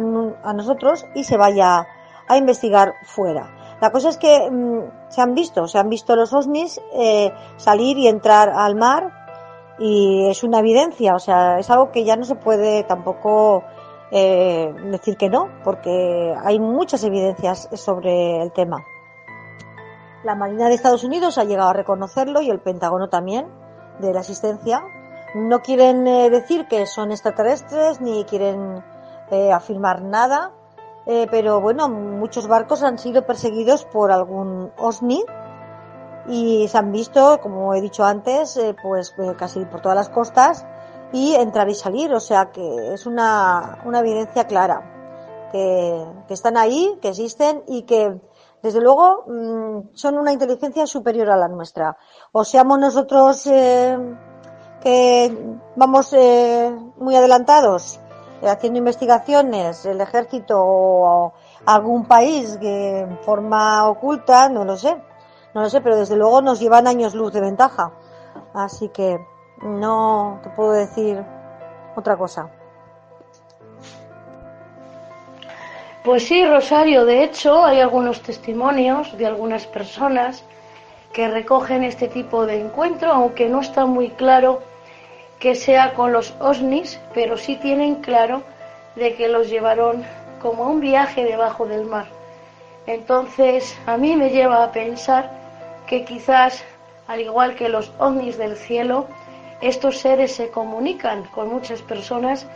nosotros 0.55 1.05
y 1.14 1.24
se 1.24 1.36
vaya 1.36 1.88
a 2.28 2.36
investigar 2.36 2.95
fuera. 3.05 3.51
La 3.80 3.90
cosa 3.90 4.11
es 4.11 4.18
que 4.18 4.49
mm, 4.49 5.09
se 5.09 5.20
han 5.20 5.34
visto, 5.34 5.66
se 5.66 5.78
han 5.78 5.88
visto 5.88 6.14
los 6.14 6.32
OSNIs 6.32 6.80
salir 7.57 7.99
y 7.99 8.07
entrar 8.07 8.51
al 8.51 8.76
mar 8.76 9.22
y 9.85 10.28
es 10.30 10.45
una 10.45 10.61
evidencia, 10.61 11.16
o 11.16 11.18
sea, 11.18 11.59
es 11.59 11.68
algo 11.68 11.91
que 11.91 12.05
ya 12.05 12.14
no 12.14 12.22
se 12.22 12.37
puede 12.37 12.85
tampoco 12.85 13.64
eh, 14.12 14.72
decir 14.93 15.16
que 15.16 15.28
no, 15.28 15.49
porque 15.64 16.33
hay 16.41 16.61
muchas 16.61 17.03
evidencias 17.03 17.68
sobre 17.72 18.41
el 18.41 18.53
tema. 18.53 18.85
La 20.22 20.37
Marina 20.37 20.68
de 20.68 20.76
Estados 20.76 21.03
Unidos 21.03 21.37
ha 21.37 21.43
llegado 21.43 21.70
a 21.70 21.72
reconocerlo 21.72 22.41
y 22.43 22.49
el 22.49 22.61
Pentágono 22.61 23.09
también, 23.09 23.49
de 23.99 24.12
la 24.12 24.20
existencia. 24.20 24.85
No 25.35 25.62
quieren 25.62 26.07
eh, 26.07 26.30
decir 26.30 26.68
que 26.68 26.87
son 26.87 27.11
extraterrestres 27.11 28.01
ni 28.01 28.24
quieren 28.24 28.85
eh, 29.33 29.51
afirmar 29.51 30.03
nada, 30.03 30.53
pero 31.05 31.61
bueno, 31.61 31.89
muchos 31.89 32.47
barcos 32.47 32.85
han 32.85 32.97
sido 32.97 33.26
perseguidos 33.26 33.85
por 33.85 34.12
algún 34.12 34.70
OSNI 34.78 35.24
y 36.29 36.68
se 36.68 36.79
han 36.79 36.93
visto, 36.93 37.41
como 37.41 37.75
he 37.75 37.81
dicho 37.81 38.05
antes, 38.05 38.57
eh, 38.57 38.75
pues 38.81 39.14
eh, 39.18 39.35
casi 39.37 39.64
por 39.64 39.81
todas 39.81 39.97
las 39.97 40.09
costas 40.09 40.64
y 41.12 41.35
entrar 41.35 41.68
y 41.68 41.75
salir, 41.75 42.12
o 42.14 42.20
sea 42.20 42.51
que 42.51 42.95
es 42.95 43.07
una, 43.07 43.79
una 43.85 44.01
evidencia 44.01 44.47
clara 44.47 45.49
que, 45.53 46.05
que 46.27 46.35
están 46.35 46.57
ahí, 46.57 46.99
que 47.03 47.09
existen 47.09 47.62
y 47.68 47.83
que 47.83 48.20
desde 48.62 48.81
luego 48.81 49.25
mm, 49.27 49.95
son 49.95 50.18
una 50.18 50.33
inteligencia 50.33 50.87
superior 50.87 51.31
a 51.31 51.37
la 51.37 51.49
nuestra. 51.49 51.97
O 52.31 52.45
seamos 52.45 52.79
nosotros 52.79 53.47
eh, 53.47 53.99
que 54.81 55.37
vamos 55.77 56.12
eh, 56.12 56.75
muy 56.97 57.16
adelantados 57.16 58.01
eh, 58.41 58.49
haciendo 58.49 58.79
investigaciones, 58.79 59.85
el 59.85 60.01
ejército 60.01 60.57
o 60.59 61.33
algún 61.66 62.07
país 62.07 62.57
que 62.59 63.01
en 63.01 63.18
forma 63.18 63.89
oculta, 63.89 64.49
no 64.49 64.64
lo 64.64 64.77
sé 64.77 64.97
no 65.55 65.62
lo 65.62 65.70
sé, 65.70 65.80
pero 65.80 65.96
desde 65.96 66.16
luego 66.16 66.40
nos 66.42 66.61
llevan 66.61 66.86
años 66.86 67.14
luz 67.14 67.32
de 67.32 67.40
ventaja. 67.40 67.92
Así 68.55 68.88
que 68.88 69.18
no 69.62 70.40
te 70.42 70.50
puedo 70.50 70.72
decir 70.72 71.22
otra 71.94 72.16
cosa. 72.16 72.50
Pues 76.05 76.26
sí, 76.26 76.44
Rosario, 76.44 77.05
de 77.05 77.22
hecho 77.22 77.64
hay 77.64 77.80
algunos 77.80 78.22
testimonios 78.22 79.16
de 79.16 79.26
algunas 79.26 79.66
personas 79.66 80.44
que 81.12 81.28
recogen 81.28 81.84
este 81.84 82.09
tipo 82.09 82.44
de 82.44 82.61
encuentro, 82.61 83.12
aunque 83.12 83.48
no 83.48 83.61
está 83.61 83.86
muy 83.86 84.11
claro 84.11 84.61
que 85.38 85.55
sea 85.55 85.94
con 85.94 86.12
los 86.12 86.34
OSNIs, 86.40 86.98
pero 87.14 87.36
sí 87.36 87.57
tienen 87.57 87.96
claro 87.96 88.42
de 88.96 89.14
que 89.14 89.28
los 89.28 89.48
llevaron 89.48 90.05
como 90.40 90.64
un 90.64 90.80
viaje 90.80 91.24
debajo 91.24 91.66
del 91.66 91.84
mar. 91.84 92.07
Entonces, 92.86 93.78
a 93.86 93.96
mí 93.96 94.16
me 94.16 94.30
lleva 94.30 94.64
a 94.64 94.72
pensar 94.72 95.41
que 95.93 96.07
quizás, 96.07 96.64
al 97.07 97.20
igual 97.20 97.55
que 97.55 97.68
los 97.68 97.93
ovnis 97.99 98.38
del 98.38 98.57
cielo, 98.57 99.09
estos 99.61 99.99
seres 99.99 100.32
se 100.34 100.49
comunican 100.49 101.24
con 101.24 101.51
muchas 101.51 101.82
personas 101.82 102.47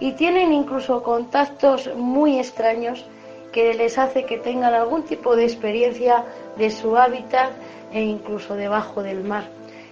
y 0.00 0.12
tienen 0.12 0.54
incluso 0.54 1.02
contactos 1.02 1.94
muy 1.94 2.38
extraños 2.38 3.04
que 3.52 3.74
les 3.74 3.98
hace 3.98 4.24
que 4.24 4.38
tengan 4.38 4.72
algún 4.72 5.02
tipo 5.02 5.36
de 5.36 5.44
experiencia 5.44 6.24
de 6.56 6.70
su 6.70 6.96
hábitat 6.96 7.50
e 7.92 8.00
incluso 8.00 8.54
debajo 8.54 9.02
del 9.02 9.22
mar. 9.22 9.44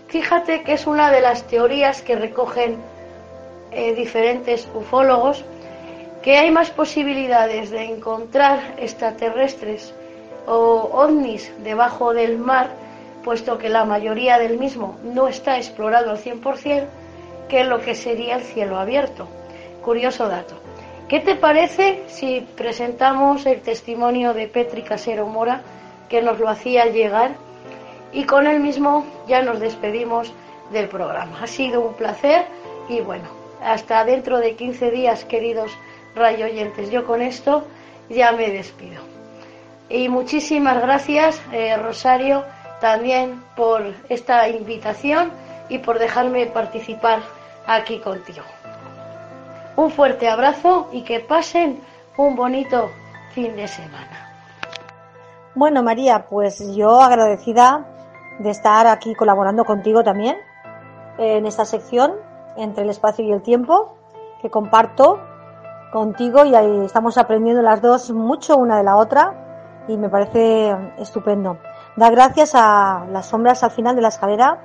Fíjate 0.08 0.62
que 0.62 0.72
es 0.72 0.86
una 0.86 1.10
de 1.10 1.20
las 1.20 1.46
teorías 1.46 2.00
que 2.00 2.16
recogen 2.16 2.78
eh, 3.72 3.94
diferentes 3.94 4.66
ufólogos, 4.74 5.44
que 6.22 6.38
hay 6.38 6.50
más 6.50 6.70
posibilidades 6.70 7.68
de 7.68 7.84
encontrar 7.84 8.58
extraterrestres 8.78 9.92
o 10.46 10.88
ovnis 10.94 11.52
debajo 11.62 12.14
del 12.14 12.38
mar, 12.38 12.85
puesto 13.26 13.58
que 13.58 13.68
la 13.68 13.84
mayoría 13.84 14.38
del 14.38 14.56
mismo 14.56 15.00
no 15.02 15.26
está 15.26 15.56
explorado 15.56 16.12
al 16.12 16.18
100%, 16.18 16.86
que 17.48 17.64
lo 17.64 17.80
que 17.80 17.96
sería 17.96 18.36
el 18.36 18.42
cielo 18.42 18.78
abierto. 18.78 19.26
Curioso 19.82 20.28
dato. 20.28 20.54
¿Qué 21.08 21.18
te 21.18 21.34
parece 21.34 22.04
si 22.06 22.46
presentamos 22.56 23.44
el 23.46 23.62
testimonio 23.62 24.32
de 24.32 24.46
Petri 24.46 24.82
Casero 24.82 25.26
Mora, 25.26 25.62
que 26.08 26.22
nos 26.22 26.38
lo 26.38 26.48
hacía 26.48 26.86
llegar, 26.86 27.32
y 28.12 28.26
con 28.26 28.46
él 28.46 28.60
mismo 28.60 29.04
ya 29.26 29.42
nos 29.42 29.58
despedimos 29.58 30.32
del 30.70 30.88
programa? 30.88 31.42
Ha 31.42 31.48
sido 31.48 31.80
un 31.80 31.94
placer 31.94 32.46
y 32.88 33.00
bueno, 33.00 33.26
hasta 33.60 34.04
dentro 34.04 34.38
de 34.38 34.54
15 34.54 34.92
días, 34.92 35.24
queridos 35.24 35.76
rayo 36.14 36.44
oyentes. 36.46 36.92
Yo 36.92 37.04
con 37.04 37.22
esto 37.22 37.66
ya 38.08 38.30
me 38.30 38.50
despido. 38.50 39.02
Y 39.88 40.08
muchísimas 40.08 40.80
gracias, 40.80 41.42
eh, 41.52 41.76
Rosario, 41.76 42.44
también 42.80 43.42
por 43.56 43.82
esta 44.08 44.48
invitación 44.48 45.30
y 45.68 45.78
por 45.78 45.98
dejarme 45.98 46.46
participar 46.46 47.20
aquí 47.66 47.98
contigo. 48.00 48.44
Un 49.76 49.90
fuerte 49.90 50.28
abrazo 50.28 50.88
y 50.92 51.02
que 51.02 51.20
pasen 51.20 51.80
un 52.16 52.36
bonito 52.36 52.88
fin 53.32 53.54
de 53.56 53.68
semana. 53.68 54.26
Bueno, 55.54 55.82
María, 55.82 56.26
pues 56.28 56.74
yo 56.74 57.00
agradecida 57.00 57.86
de 58.38 58.50
estar 58.50 58.86
aquí 58.86 59.14
colaborando 59.14 59.64
contigo 59.64 60.02
también 60.04 60.36
en 61.18 61.46
esta 61.46 61.64
sección 61.64 62.12
entre 62.56 62.84
el 62.84 62.90
espacio 62.90 63.24
y 63.24 63.32
el 63.32 63.42
tiempo 63.42 63.96
que 64.42 64.50
comparto 64.50 65.18
contigo 65.92 66.44
y 66.44 66.54
estamos 66.84 67.16
aprendiendo 67.16 67.62
las 67.62 67.80
dos 67.80 68.10
mucho 68.10 68.56
una 68.56 68.76
de 68.76 68.84
la 68.84 68.96
otra 68.96 69.84
y 69.88 69.96
me 69.96 70.08
parece 70.08 70.76
estupendo. 70.98 71.58
Dar 71.96 72.12
gracias 72.12 72.52
a 72.54 73.06
las 73.10 73.26
sombras 73.26 73.62
al 73.62 73.70
final 73.70 73.96
de 73.96 74.02
la 74.02 74.08
escalera 74.08 74.60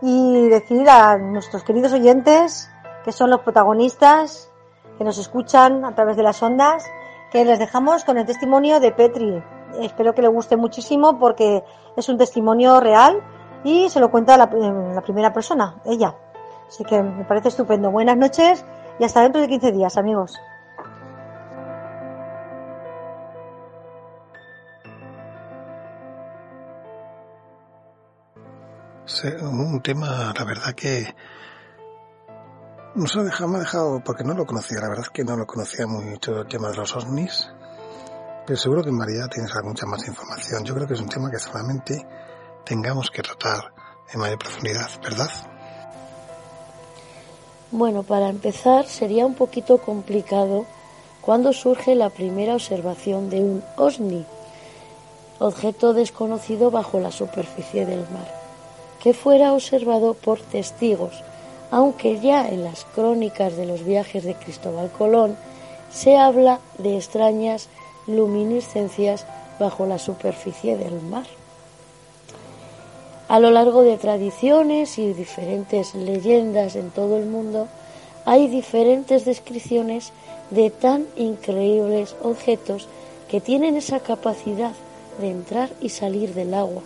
y 0.00 0.48
decir 0.48 0.88
a 0.88 1.18
nuestros 1.18 1.62
queridos 1.62 1.92
oyentes 1.92 2.70
que 3.04 3.12
son 3.12 3.30
los 3.30 3.40
protagonistas 3.40 4.50
que 4.96 5.04
nos 5.04 5.18
escuchan 5.18 5.84
a 5.84 5.94
través 5.94 6.16
de 6.16 6.22
las 6.22 6.42
ondas 6.42 6.84
que 7.30 7.44
les 7.44 7.58
dejamos 7.58 8.04
con 8.04 8.16
el 8.16 8.24
testimonio 8.24 8.80
de 8.80 8.92
Petri. 8.92 9.42
Espero 9.78 10.14
que 10.14 10.22
le 10.22 10.28
guste 10.28 10.56
muchísimo 10.56 11.18
porque 11.18 11.62
es 11.96 12.08
un 12.08 12.16
testimonio 12.16 12.80
real 12.80 13.22
y 13.62 13.90
se 13.90 14.00
lo 14.00 14.10
cuenta 14.10 14.38
la, 14.38 14.46
la 14.46 15.02
primera 15.02 15.34
persona, 15.34 15.76
ella. 15.84 16.14
Así 16.66 16.82
que 16.84 17.02
me 17.02 17.24
parece 17.24 17.48
estupendo. 17.48 17.90
Buenas 17.90 18.16
noches 18.16 18.64
y 18.98 19.04
hasta 19.04 19.20
dentro 19.20 19.42
de 19.42 19.48
15 19.48 19.72
días, 19.72 19.98
amigos. 19.98 20.40
Un 29.42 29.80
tema, 29.82 30.32
la 30.36 30.44
verdad 30.44 30.74
que 30.74 31.14
nos 32.94 33.14
ha 33.16 33.22
dejado, 33.22 33.56
ha 33.56 33.58
dejado, 33.60 34.02
porque 34.04 34.24
no 34.24 34.34
lo 34.34 34.46
conocía, 34.46 34.80
la 34.80 34.88
verdad 34.88 35.04
es 35.04 35.10
que 35.10 35.24
no 35.24 35.36
lo 35.36 35.46
conocía 35.46 35.86
mucho 35.86 36.40
el 36.40 36.48
tema 36.48 36.70
de 36.70 36.76
los 36.76 36.96
ovnis, 36.96 37.48
pero 38.46 38.56
seguro 38.56 38.82
que 38.82 38.90
María 38.90 39.28
tienes 39.28 39.52
mucha 39.62 39.86
más 39.86 40.06
información. 40.06 40.64
Yo 40.64 40.74
creo 40.74 40.86
que 40.86 40.94
es 40.94 41.00
un 41.00 41.08
tema 41.08 41.30
que 41.30 41.38
solamente 41.38 42.06
tengamos 42.64 43.10
que 43.10 43.22
tratar 43.22 43.72
en 44.12 44.20
mayor 44.20 44.38
profundidad, 44.38 44.88
¿verdad? 45.02 45.30
Bueno, 47.70 48.02
para 48.02 48.28
empezar 48.28 48.86
sería 48.86 49.26
un 49.26 49.34
poquito 49.34 49.78
complicado 49.78 50.64
cuando 51.20 51.52
surge 51.52 51.94
la 51.94 52.10
primera 52.10 52.54
observación 52.54 53.28
de 53.28 53.40
un 53.40 53.64
OSNI, 53.76 54.24
objeto 55.40 55.92
desconocido 55.92 56.70
bajo 56.70 57.00
la 57.00 57.10
superficie 57.10 57.84
del 57.84 58.08
mar, 58.10 58.45
que 59.02 59.14
fuera 59.14 59.52
observado 59.52 60.14
por 60.14 60.40
testigos, 60.40 61.22
aunque 61.70 62.20
ya 62.20 62.48
en 62.48 62.64
las 62.64 62.84
crónicas 62.84 63.56
de 63.56 63.66
los 63.66 63.84
viajes 63.84 64.24
de 64.24 64.34
Cristóbal 64.34 64.90
Colón 64.90 65.36
se 65.90 66.16
habla 66.16 66.60
de 66.78 66.96
extrañas 66.96 67.68
luminiscencias 68.06 69.26
bajo 69.58 69.86
la 69.86 69.98
superficie 69.98 70.76
del 70.76 71.00
mar. 71.00 71.26
A 73.28 73.40
lo 73.40 73.50
largo 73.50 73.82
de 73.82 73.96
tradiciones 73.96 74.98
y 74.98 75.12
diferentes 75.12 75.94
leyendas 75.94 76.76
en 76.76 76.90
todo 76.90 77.18
el 77.18 77.26
mundo, 77.26 77.66
hay 78.24 78.46
diferentes 78.46 79.24
descripciones 79.24 80.12
de 80.50 80.70
tan 80.70 81.06
increíbles 81.16 82.14
objetos 82.22 82.88
que 83.28 83.40
tienen 83.40 83.76
esa 83.76 84.00
capacidad 84.00 84.72
de 85.20 85.30
entrar 85.30 85.70
y 85.80 85.88
salir 85.88 86.34
del 86.34 86.54
agua, 86.54 86.82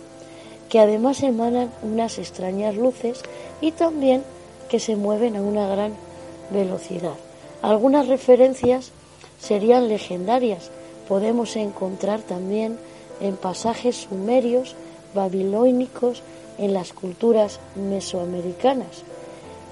que 0.71 0.79
además 0.79 1.21
emanan 1.21 1.69
unas 1.83 2.17
extrañas 2.17 2.77
luces 2.77 3.21
y 3.59 3.73
también 3.73 4.23
que 4.69 4.79
se 4.79 4.95
mueven 4.95 5.35
a 5.35 5.41
una 5.41 5.67
gran 5.67 5.91
velocidad. 6.49 7.15
Algunas 7.61 8.07
referencias 8.07 8.91
serían 9.37 9.89
legendarias. 9.89 10.71
Podemos 11.09 11.57
encontrar 11.57 12.21
también 12.21 12.79
en 13.19 13.35
pasajes 13.35 13.97
sumerios 13.97 14.75
babilónicos 15.13 16.23
en 16.57 16.73
las 16.73 16.93
culturas 16.93 17.59
mesoamericanas. 17.75 19.03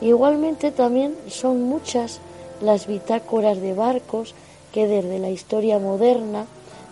Igualmente 0.02 0.70
también 0.72 1.16
son 1.30 1.64
muchas 1.64 2.20
las 2.60 2.88
bitácoras 2.88 3.62
de 3.62 3.74
barcos 3.74 4.36
que 4.74 4.86
desde 4.86 5.18
la 5.18 5.30
historia 5.30 5.80
moderna 5.80 6.46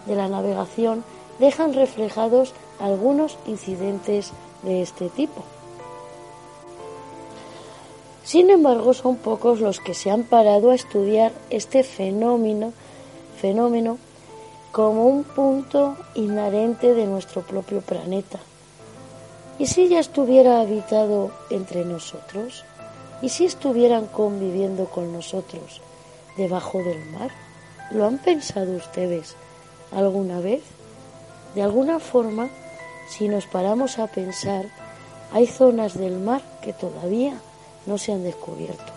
de 0.06 0.16
la 0.16 0.30
navegación 0.30 1.04
dejan 1.40 1.74
reflejados 1.74 2.54
algunos 2.80 3.38
incidentes 3.46 4.32
de 4.64 4.82
este 4.82 5.10
tipo. 5.10 5.44
Sin 8.24 8.50
embargo, 8.50 8.94
son 8.94 9.16
pocos 9.16 9.62
los 9.62 9.80
que 9.80 9.94
se 9.94 10.12
han 10.12 10.24
parado 10.24 10.72
a 10.72 10.76
estudiar 10.76 11.32
este 11.50 11.84
fenómeno, 11.84 12.74
fenómeno 13.40 13.98
como 14.72 15.06
un 15.06 15.24
punto 15.24 15.96
inherente 16.14 16.94
de 16.94 17.06
nuestro 17.06 17.42
propio 17.42 17.82
planeta. 17.82 18.40
¿Y 19.60 19.68
si 19.68 19.88
ya 19.88 20.00
estuviera 20.00 20.60
habitado 20.60 21.32
entre 21.50 21.86
nosotros? 21.86 22.64
¿Y 23.22 23.30
si 23.30 23.46
estuvieran 23.46 24.08
conviviendo 24.08 24.86
con 24.86 25.14
nosotros 25.14 25.82
debajo 26.36 26.80
del 26.80 27.04
mar? 27.12 27.32
¿Lo 27.92 28.06
han 28.06 28.20
pensado 28.20 28.74
ustedes 28.74 29.36
alguna 29.92 30.42
vez? 30.42 30.62
De 31.56 31.64
alguna 31.64 32.00
forma, 32.00 32.50
si 33.08 33.28
nos 33.28 33.46
paramos 33.46 34.00
a 34.00 34.08
pensar, 34.08 34.66
hay 35.34 35.48
zonas 35.48 35.98
del 35.98 36.20
mar 36.20 36.42
que 36.62 36.74
todavía 36.74 37.40
no 37.86 37.98
se 37.98 38.14
han 38.14 38.24
descubierto. 38.24 38.94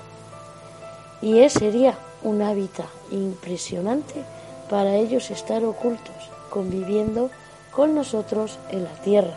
Y 1.22 1.38
ese 1.40 1.60
sería 1.60 1.98
un 2.22 2.42
hábitat 2.42 2.86
impresionante 3.10 4.24
para 4.68 4.96
ellos 4.96 5.30
estar 5.30 5.64
ocultos, 5.64 6.30
conviviendo 6.50 7.30
con 7.70 7.94
nosotros 7.94 8.58
en 8.70 8.84
la 8.84 8.92
tierra, 9.02 9.36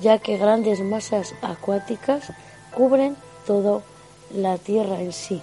ya 0.00 0.18
que 0.18 0.36
grandes 0.36 0.80
masas 0.80 1.34
acuáticas 1.42 2.32
cubren 2.74 3.16
toda 3.46 3.80
la 4.34 4.58
tierra 4.58 5.00
en 5.00 5.12
sí. 5.12 5.42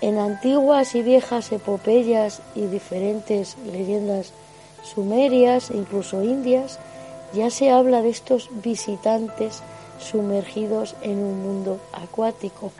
En 0.00 0.18
antiguas 0.18 0.94
y 0.94 1.02
viejas 1.02 1.52
epopeyas 1.52 2.40
y 2.54 2.66
diferentes 2.66 3.56
leyendas 3.72 4.32
sumerias 4.86 5.70
e 5.70 5.76
incluso 5.76 6.22
indias, 6.22 6.78
ya 7.34 7.50
se 7.50 7.70
habla 7.70 8.02
de 8.02 8.10
estos 8.10 8.48
visitantes 8.62 9.62
sumergidos 9.98 10.94
en 11.02 11.18
un 11.18 11.42
mundo 11.42 11.78
acuático 11.92 12.72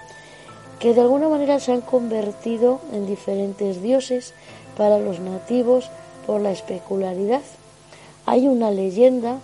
que 0.79 0.95
de 0.95 1.01
alguna 1.01 1.29
manera 1.29 1.59
se 1.59 1.73
han 1.73 1.81
convertido 1.81 2.81
en 2.93 3.07
diferentes 3.07 3.83
dioses 3.83 4.35
para 4.77 4.99
los 4.99 5.21
nativos 5.21 5.91
por 6.27 6.41
la 6.41 6.51
especularidad. 6.51 7.43
Hay 8.27 8.47
una 8.47 8.71
leyenda, 8.71 9.39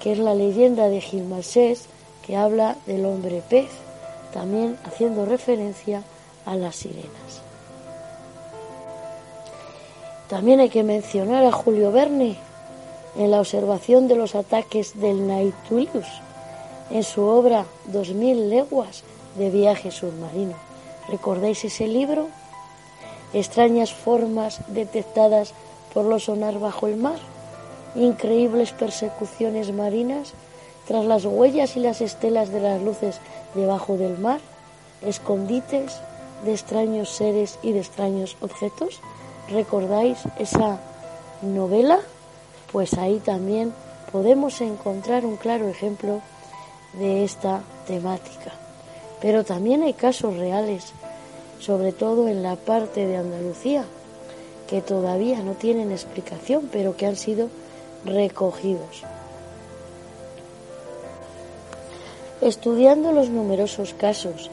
que 0.00 0.12
es 0.12 0.18
la 0.18 0.34
leyenda 0.34 0.88
de 0.88 1.00
Gilmasés, 1.00 1.86
que 2.26 2.36
habla 2.36 2.76
del 2.86 3.04
hombre 3.04 3.42
pez, 3.48 3.70
también 4.32 4.76
haciendo 4.84 5.24
referencia 5.24 6.02
a 6.44 6.56
las 6.56 6.76
sirenas. 6.76 7.25
También 10.28 10.60
hay 10.60 10.70
que 10.70 10.82
mencionar 10.82 11.44
a 11.44 11.52
Julio 11.52 11.92
Verne 11.92 12.36
en 13.16 13.30
la 13.30 13.40
observación 13.40 14.08
de 14.08 14.16
los 14.16 14.34
ataques 14.34 15.00
del 15.00 15.26
Nautilus 15.26 16.06
en 16.90 17.02
su 17.02 17.22
obra 17.22 17.64
Dos 17.86 18.10
mil 18.10 18.50
leguas 18.50 19.04
de 19.38 19.50
viaje 19.50 19.90
submarino. 19.90 20.54
¿Recordáis 21.08 21.64
ese 21.64 21.86
libro? 21.86 22.28
Extrañas 23.32 23.92
formas 23.92 24.60
detectadas 24.68 25.54
por 25.94 26.04
lo 26.04 26.18
sonar 26.18 26.58
bajo 26.58 26.86
el 26.88 26.96
mar, 26.96 27.18
increíbles 27.94 28.72
persecuciones 28.72 29.72
marinas 29.72 30.34
tras 30.86 31.04
las 31.04 31.24
huellas 31.24 31.76
y 31.76 31.80
las 31.80 32.00
estelas 32.00 32.50
de 32.50 32.60
las 32.60 32.82
luces 32.82 33.20
debajo 33.54 33.96
del 33.96 34.18
mar, 34.18 34.40
escondites 35.02 36.00
de 36.44 36.52
extraños 36.52 37.10
seres 37.10 37.58
y 37.62 37.72
de 37.72 37.80
extraños 37.80 38.36
objetos. 38.40 39.00
¿Recordáis 39.48 40.18
esa 40.40 40.80
novela? 41.40 42.00
Pues 42.72 42.94
ahí 42.94 43.20
también 43.20 43.72
podemos 44.10 44.60
encontrar 44.60 45.24
un 45.24 45.36
claro 45.36 45.68
ejemplo 45.68 46.20
de 46.94 47.22
esta 47.22 47.62
temática. 47.86 48.52
Pero 49.20 49.44
también 49.44 49.84
hay 49.84 49.92
casos 49.92 50.36
reales, 50.36 50.92
sobre 51.60 51.92
todo 51.92 52.26
en 52.26 52.42
la 52.42 52.56
parte 52.56 53.06
de 53.06 53.16
Andalucía, 53.16 53.84
que 54.66 54.82
todavía 54.82 55.40
no 55.42 55.52
tienen 55.52 55.92
explicación, 55.92 56.68
pero 56.72 56.96
que 56.96 57.06
han 57.06 57.16
sido 57.16 57.48
recogidos. 58.04 59.04
Estudiando 62.40 63.12
los 63.12 63.28
numerosos 63.28 63.94
casos 63.94 64.50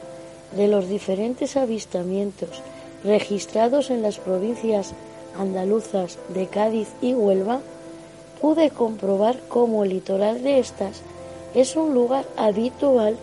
de 0.56 0.68
los 0.68 0.88
diferentes 0.88 1.56
avistamientos 1.56 2.62
registrados 3.04 3.90
en 3.90 4.02
las 4.02 4.18
provincias 4.18 4.92
andaluzas 5.38 6.18
de 6.28 6.46
Cádiz 6.46 6.88
y 7.00 7.14
Huelva, 7.14 7.60
pude 8.40 8.70
comprobar 8.70 9.38
cómo 9.48 9.84
el 9.84 9.90
litoral 9.90 10.42
de 10.42 10.58
estas 10.58 11.02
es 11.54 11.76
un 11.76 11.94
lugar 11.94 12.26
habitual 12.36 13.16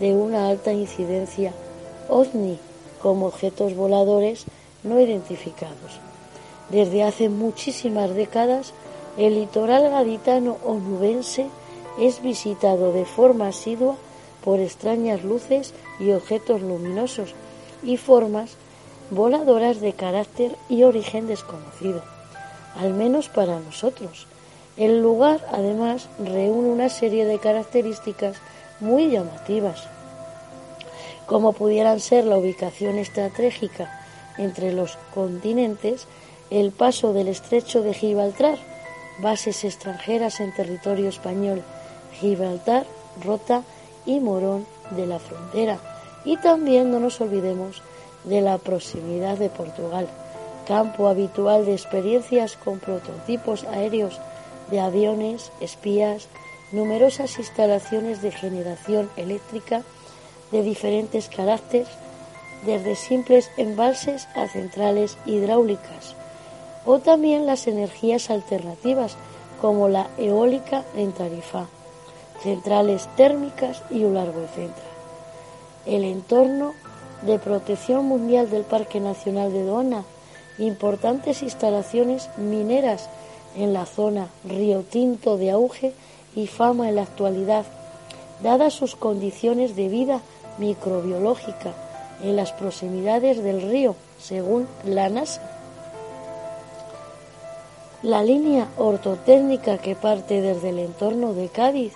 de 0.00 0.12
una 0.14 0.48
alta 0.48 0.72
incidencia 0.72 1.52
ovni 2.08 2.58
como 3.02 3.26
objetos 3.26 3.74
voladores 3.74 4.44
no 4.82 5.00
identificados. 5.00 6.00
Desde 6.70 7.02
hace 7.02 7.28
muchísimas 7.28 8.14
décadas, 8.14 8.72
el 9.16 9.34
litoral 9.34 9.90
gaditano 9.90 10.58
o 10.64 10.74
nubense 10.74 11.46
es 11.98 12.22
visitado 12.22 12.92
de 12.92 13.04
forma 13.04 13.48
asidua 13.48 13.96
por 14.44 14.60
extrañas 14.60 15.24
luces 15.24 15.74
y 15.98 16.12
objetos 16.12 16.62
luminosos 16.62 17.34
y 17.82 17.96
formas 17.96 18.56
voladoras 19.10 19.80
de 19.80 19.92
carácter 19.92 20.56
y 20.68 20.82
origen 20.82 21.26
desconocido, 21.26 22.02
al 22.76 22.94
menos 22.94 23.28
para 23.28 23.58
nosotros. 23.60 24.26
El 24.76 25.02
lugar, 25.02 25.40
además, 25.50 26.08
reúne 26.18 26.68
una 26.68 26.88
serie 26.88 27.24
de 27.24 27.38
características 27.38 28.36
muy 28.80 29.10
llamativas, 29.10 29.88
como 31.26 31.52
pudieran 31.52 32.00
ser 32.00 32.24
la 32.24 32.36
ubicación 32.38 32.96
estratégica 32.98 34.00
entre 34.38 34.72
los 34.72 34.96
continentes, 35.12 36.06
el 36.50 36.70
paso 36.70 37.12
del 37.12 37.28
estrecho 37.28 37.82
de 37.82 37.92
Gibraltar, 37.92 38.56
bases 39.20 39.64
extranjeras 39.64 40.40
en 40.40 40.54
territorio 40.54 41.08
español, 41.08 41.62
Gibraltar, 42.20 42.86
Rota 43.22 43.62
y 44.06 44.20
Morón 44.20 44.64
de 44.92 45.06
la 45.06 45.18
frontera, 45.18 45.78
y 46.24 46.36
también 46.36 46.90
no 46.90 47.00
nos 47.00 47.20
olvidemos 47.20 47.82
de 48.28 48.40
la 48.40 48.58
proximidad 48.58 49.38
de 49.38 49.48
Portugal, 49.48 50.08
campo 50.66 51.08
habitual 51.08 51.64
de 51.64 51.72
experiencias 51.72 52.56
con 52.56 52.78
prototipos 52.78 53.64
aéreos 53.64 54.20
de 54.70 54.80
aviones, 54.80 55.50
espías, 55.60 56.28
numerosas 56.72 57.38
instalaciones 57.38 58.20
de 58.20 58.30
generación 58.30 59.10
eléctrica 59.16 59.82
de 60.52 60.62
diferentes 60.62 61.28
caracteres, 61.28 61.88
desde 62.66 62.96
simples 62.96 63.50
embalses 63.56 64.28
a 64.34 64.48
centrales 64.48 65.16
hidráulicas, 65.24 66.14
o 66.84 66.98
también 66.98 67.46
las 67.46 67.66
energías 67.66 68.30
alternativas 68.30 69.16
como 69.60 69.88
la 69.88 70.08
eólica 70.18 70.84
en 70.96 71.12
Tarifa, 71.12 71.66
centrales 72.42 73.08
térmicas 73.16 73.82
y 73.90 74.04
un 74.04 74.14
largo 74.14 74.40
etcétera. 74.40 74.86
El 75.86 76.04
entorno 76.04 76.74
de 77.22 77.38
protección 77.38 78.06
mundial 78.06 78.50
del 78.50 78.62
Parque 78.62 79.00
Nacional 79.00 79.52
de 79.52 79.64
Dona, 79.64 80.04
importantes 80.58 81.42
instalaciones 81.42 82.28
mineras 82.36 83.08
en 83.56 83.72
la 83.72 83.86
zona 83.86 84.28
Río 84.44 84.82
Tinto 84.82 85.36
de 85.36 85.50
auge 85.50 85.92
y 86.34 86.46
fama 86.46 86.88
en 86.88 86.96
la 86.96 87.02
actualidad, 87.02 87.64
dadas 88.42 88.74
sus 88.74 88.94
condiciones 88.94 89.74
de 89.74 89.88
vida 89.88 90.20
microbiológica 90.58 91.72
en 92.22 92.36
las 92.36 92.52
proximidades 92.52 93.42
del 93.42 93.62
río, 93.62 93.94
según 94.18 94.68
la 94.84 95.08
NASA. 95.08 95.42
La 98.02 98.22
línea 98.22 98.68
ortotécnica 98.76 99.78
que 99.78 99.96
parte 99.96 100.40
desde 100.40 100.70
el 100.70 100.78
entorno 100.78 101.34
de 101.34 101.48
Cádiz, 101.48 101.92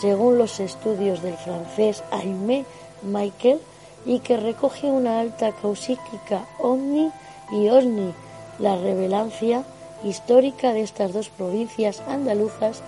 según 0.00 0.38
los 0.38 0.60
estudios 0.60 1.22
del 1.22 1.36
francés 1.36 2.02
Aimé 2.10 2.64
Michael, 3.02 3.60
y 4.04 4.20
que 4.20 4.36
recoge 4.36 4.88
una 4.88 5.20
alta 5.20 5.52
causíquica 5.52 6.46
omni 6.58 7.10
y 7.50 7.68
osni, 7.68 8.12
la 8.58 8.76
revelancia 8.76 9.64
histórica 10.04 10.72
de 10.72 10.82
estas 10.82 11.12
dos 11.12 11.28
provincias 11.28 12.02
andaluzas 12.08 12.82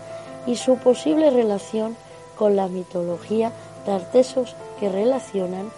y 0.47 0.57
su 0.57 0.77
posible 0.77 1.31
relación 1.31 1.97
con 2.37 2.57
la 2.57 2.69
mitología 2.69 3.53
de 3.87 3.93
artesos 3.93 4.57
que 4.81 4.89
relacionan 4.89 5.71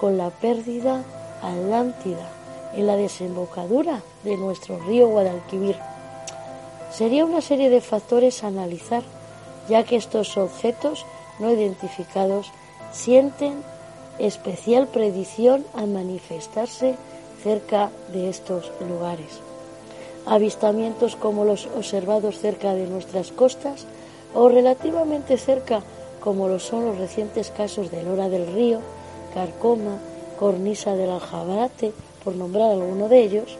con 0.00 0.18
la 0.18 0.30
pérdida 0.30 1.02
atlántida 1.42 2.28
en 2.74 2.86
la 2.86 2.96
desembocadura 2.96 4.02
de 4.24 4.36
nuestro 4.36 4.78
río 4.80 5.08
Guadalquivir. 5.08 5.76
Sería 6.92 7.24
una 7.24 7.40
serie 7.40 7.70
de 7.70 7.80
factores 7.80 8.44
a 8.44 8.48
analizar, 8.48 9.02
ya 9.68 9.84
que 9.84 9.96
estos 9.96 10.36
objetos 10.36 11.06
no 11.38 11.50
identificados 11.50 12.50
sienten 12.92 13.62
especial 14.18 14.88
predicción 14.88 15.64
al 15.74 15.88
manifestarse 15.88 16.94
cerca 17.42 17.90
de 18.12 18.28
estos 18.28 18.70
lugares 18.88 19.40
avistamientos 20.26 21.16
como 21.16 21.44
los 21.44 21.66
observados 21.66 22.38
cerca 22.38 22.74
de 22.74 22.86
nuestras 22.86 23.30
costas 23.32 23.86
o 24.34 24.48
relativamente 24.48 25.36
cerca 25.36 25.82
como 26.20 26.48
lo 26.48 26.58
son 26.58 26.86
los 26.86 26.98
recientes 26.98 27.50
casos 27.50 27.90
de 27.90 28.02
Lora 28.02 28.30
del 28.30 28.46
Río, 28.46 28.80
Carcoma, 29.34 29.98
Cornisa 30.38 30.96
del 30.96 31.10
Aljabarate, 31.10 31.92
por 32.24 32.34
nombrar 32.34 32.70
alguno 32.70 33.10
de 33.10 33.20
ellos, 33.20 33.58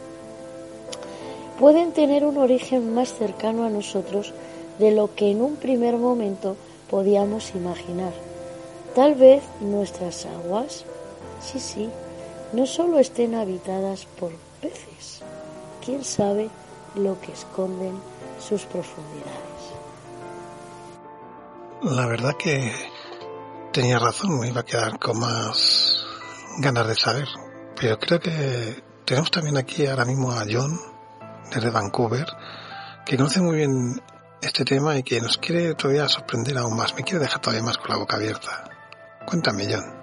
pueden 1.59 1.91
tener 1.91 2.25
un 2.25 2.37
origen 2.37 2.95
más 2.95 3.13
cercano 3.13 3.65
a 3.65 3.69
nosotros 3.69 4.33
de 4.79 4.91
lo 4.91 5.13
que 5.13 5.29
en 5.29 5.43
un 5.43 5.57
primer 5.57 5.97
momento 5.97 6.55
podíamos 6.89 7.53
imaginar. 7.53 8.24
Tal 8.95 9.15
vez 9.15 9.43
nuestras 9.59 10.25
aguas, 10.25 10.85
sí, 11.41 11.59
sí, 11.59 11.89
no 12.53 12.65
solo 12.65 12.97
estén 12.97 13.35
habitadas 13.35 14.05
por 14.17 14.31
peces, 14.61 15.21
quién 15.83 16.01
sabe 16.05 16.49
lo 16.95 17.19
que 17.19 17.33
esconden 17.33 17.99
sus 18.39 18.63
profundidades. 18.63 19.35
La 21.81 22.05
verdad 22.07 22.37
que 22.37 22.71
tenía 23.73 23.99
razón, 23.99 24.39
me 24.39 24.47
iba 24.47 24.61
a 24.61 24.65
quedar 24.65 24.97
con 24.97 25.19
más 25.19 26.05
ganas 26.59 26.87
de 26.87 26.95
saber. 26.95 27.27
Pero 27.77 27.99
creo 27.99 28.21
que 28.21 28.81
tenemos 29.03 29.29
también 29.29 29.57
aquí 29.57 29.85
ahora 29.85 30.05
mismo 30.05 30.31
a 30.31 30.45
John, 30.49 30.79
desde 31.53 31.69
Vancouver, 31.69 32.27
que 33.05 33.17
conoce 33.17 33.41
muy 33.41 33.57
bien 33.57 34.01
este 34.41 34.63
tema 34.63 34.97
y 34.97 35.03
que 35.03 35.19
nos 35.19 35.37
quiere 35.37 35.75
todavía 35.75 36.07
sorprender 36.07 36.57
aún 36.57 36.77
más. 36.77 36.95
Me 36.95 37.03
quiere 37.03 37.19
dejar 37.19 37.41
todavía 37.41 37.63
más 37.63 37.77
con 37.77 37.89
la 37.89 37.97
boca 37.97 38.15
abierta. 38.15 38.69
Cuéntame, 39.25 39.65
John. 39.69 39.95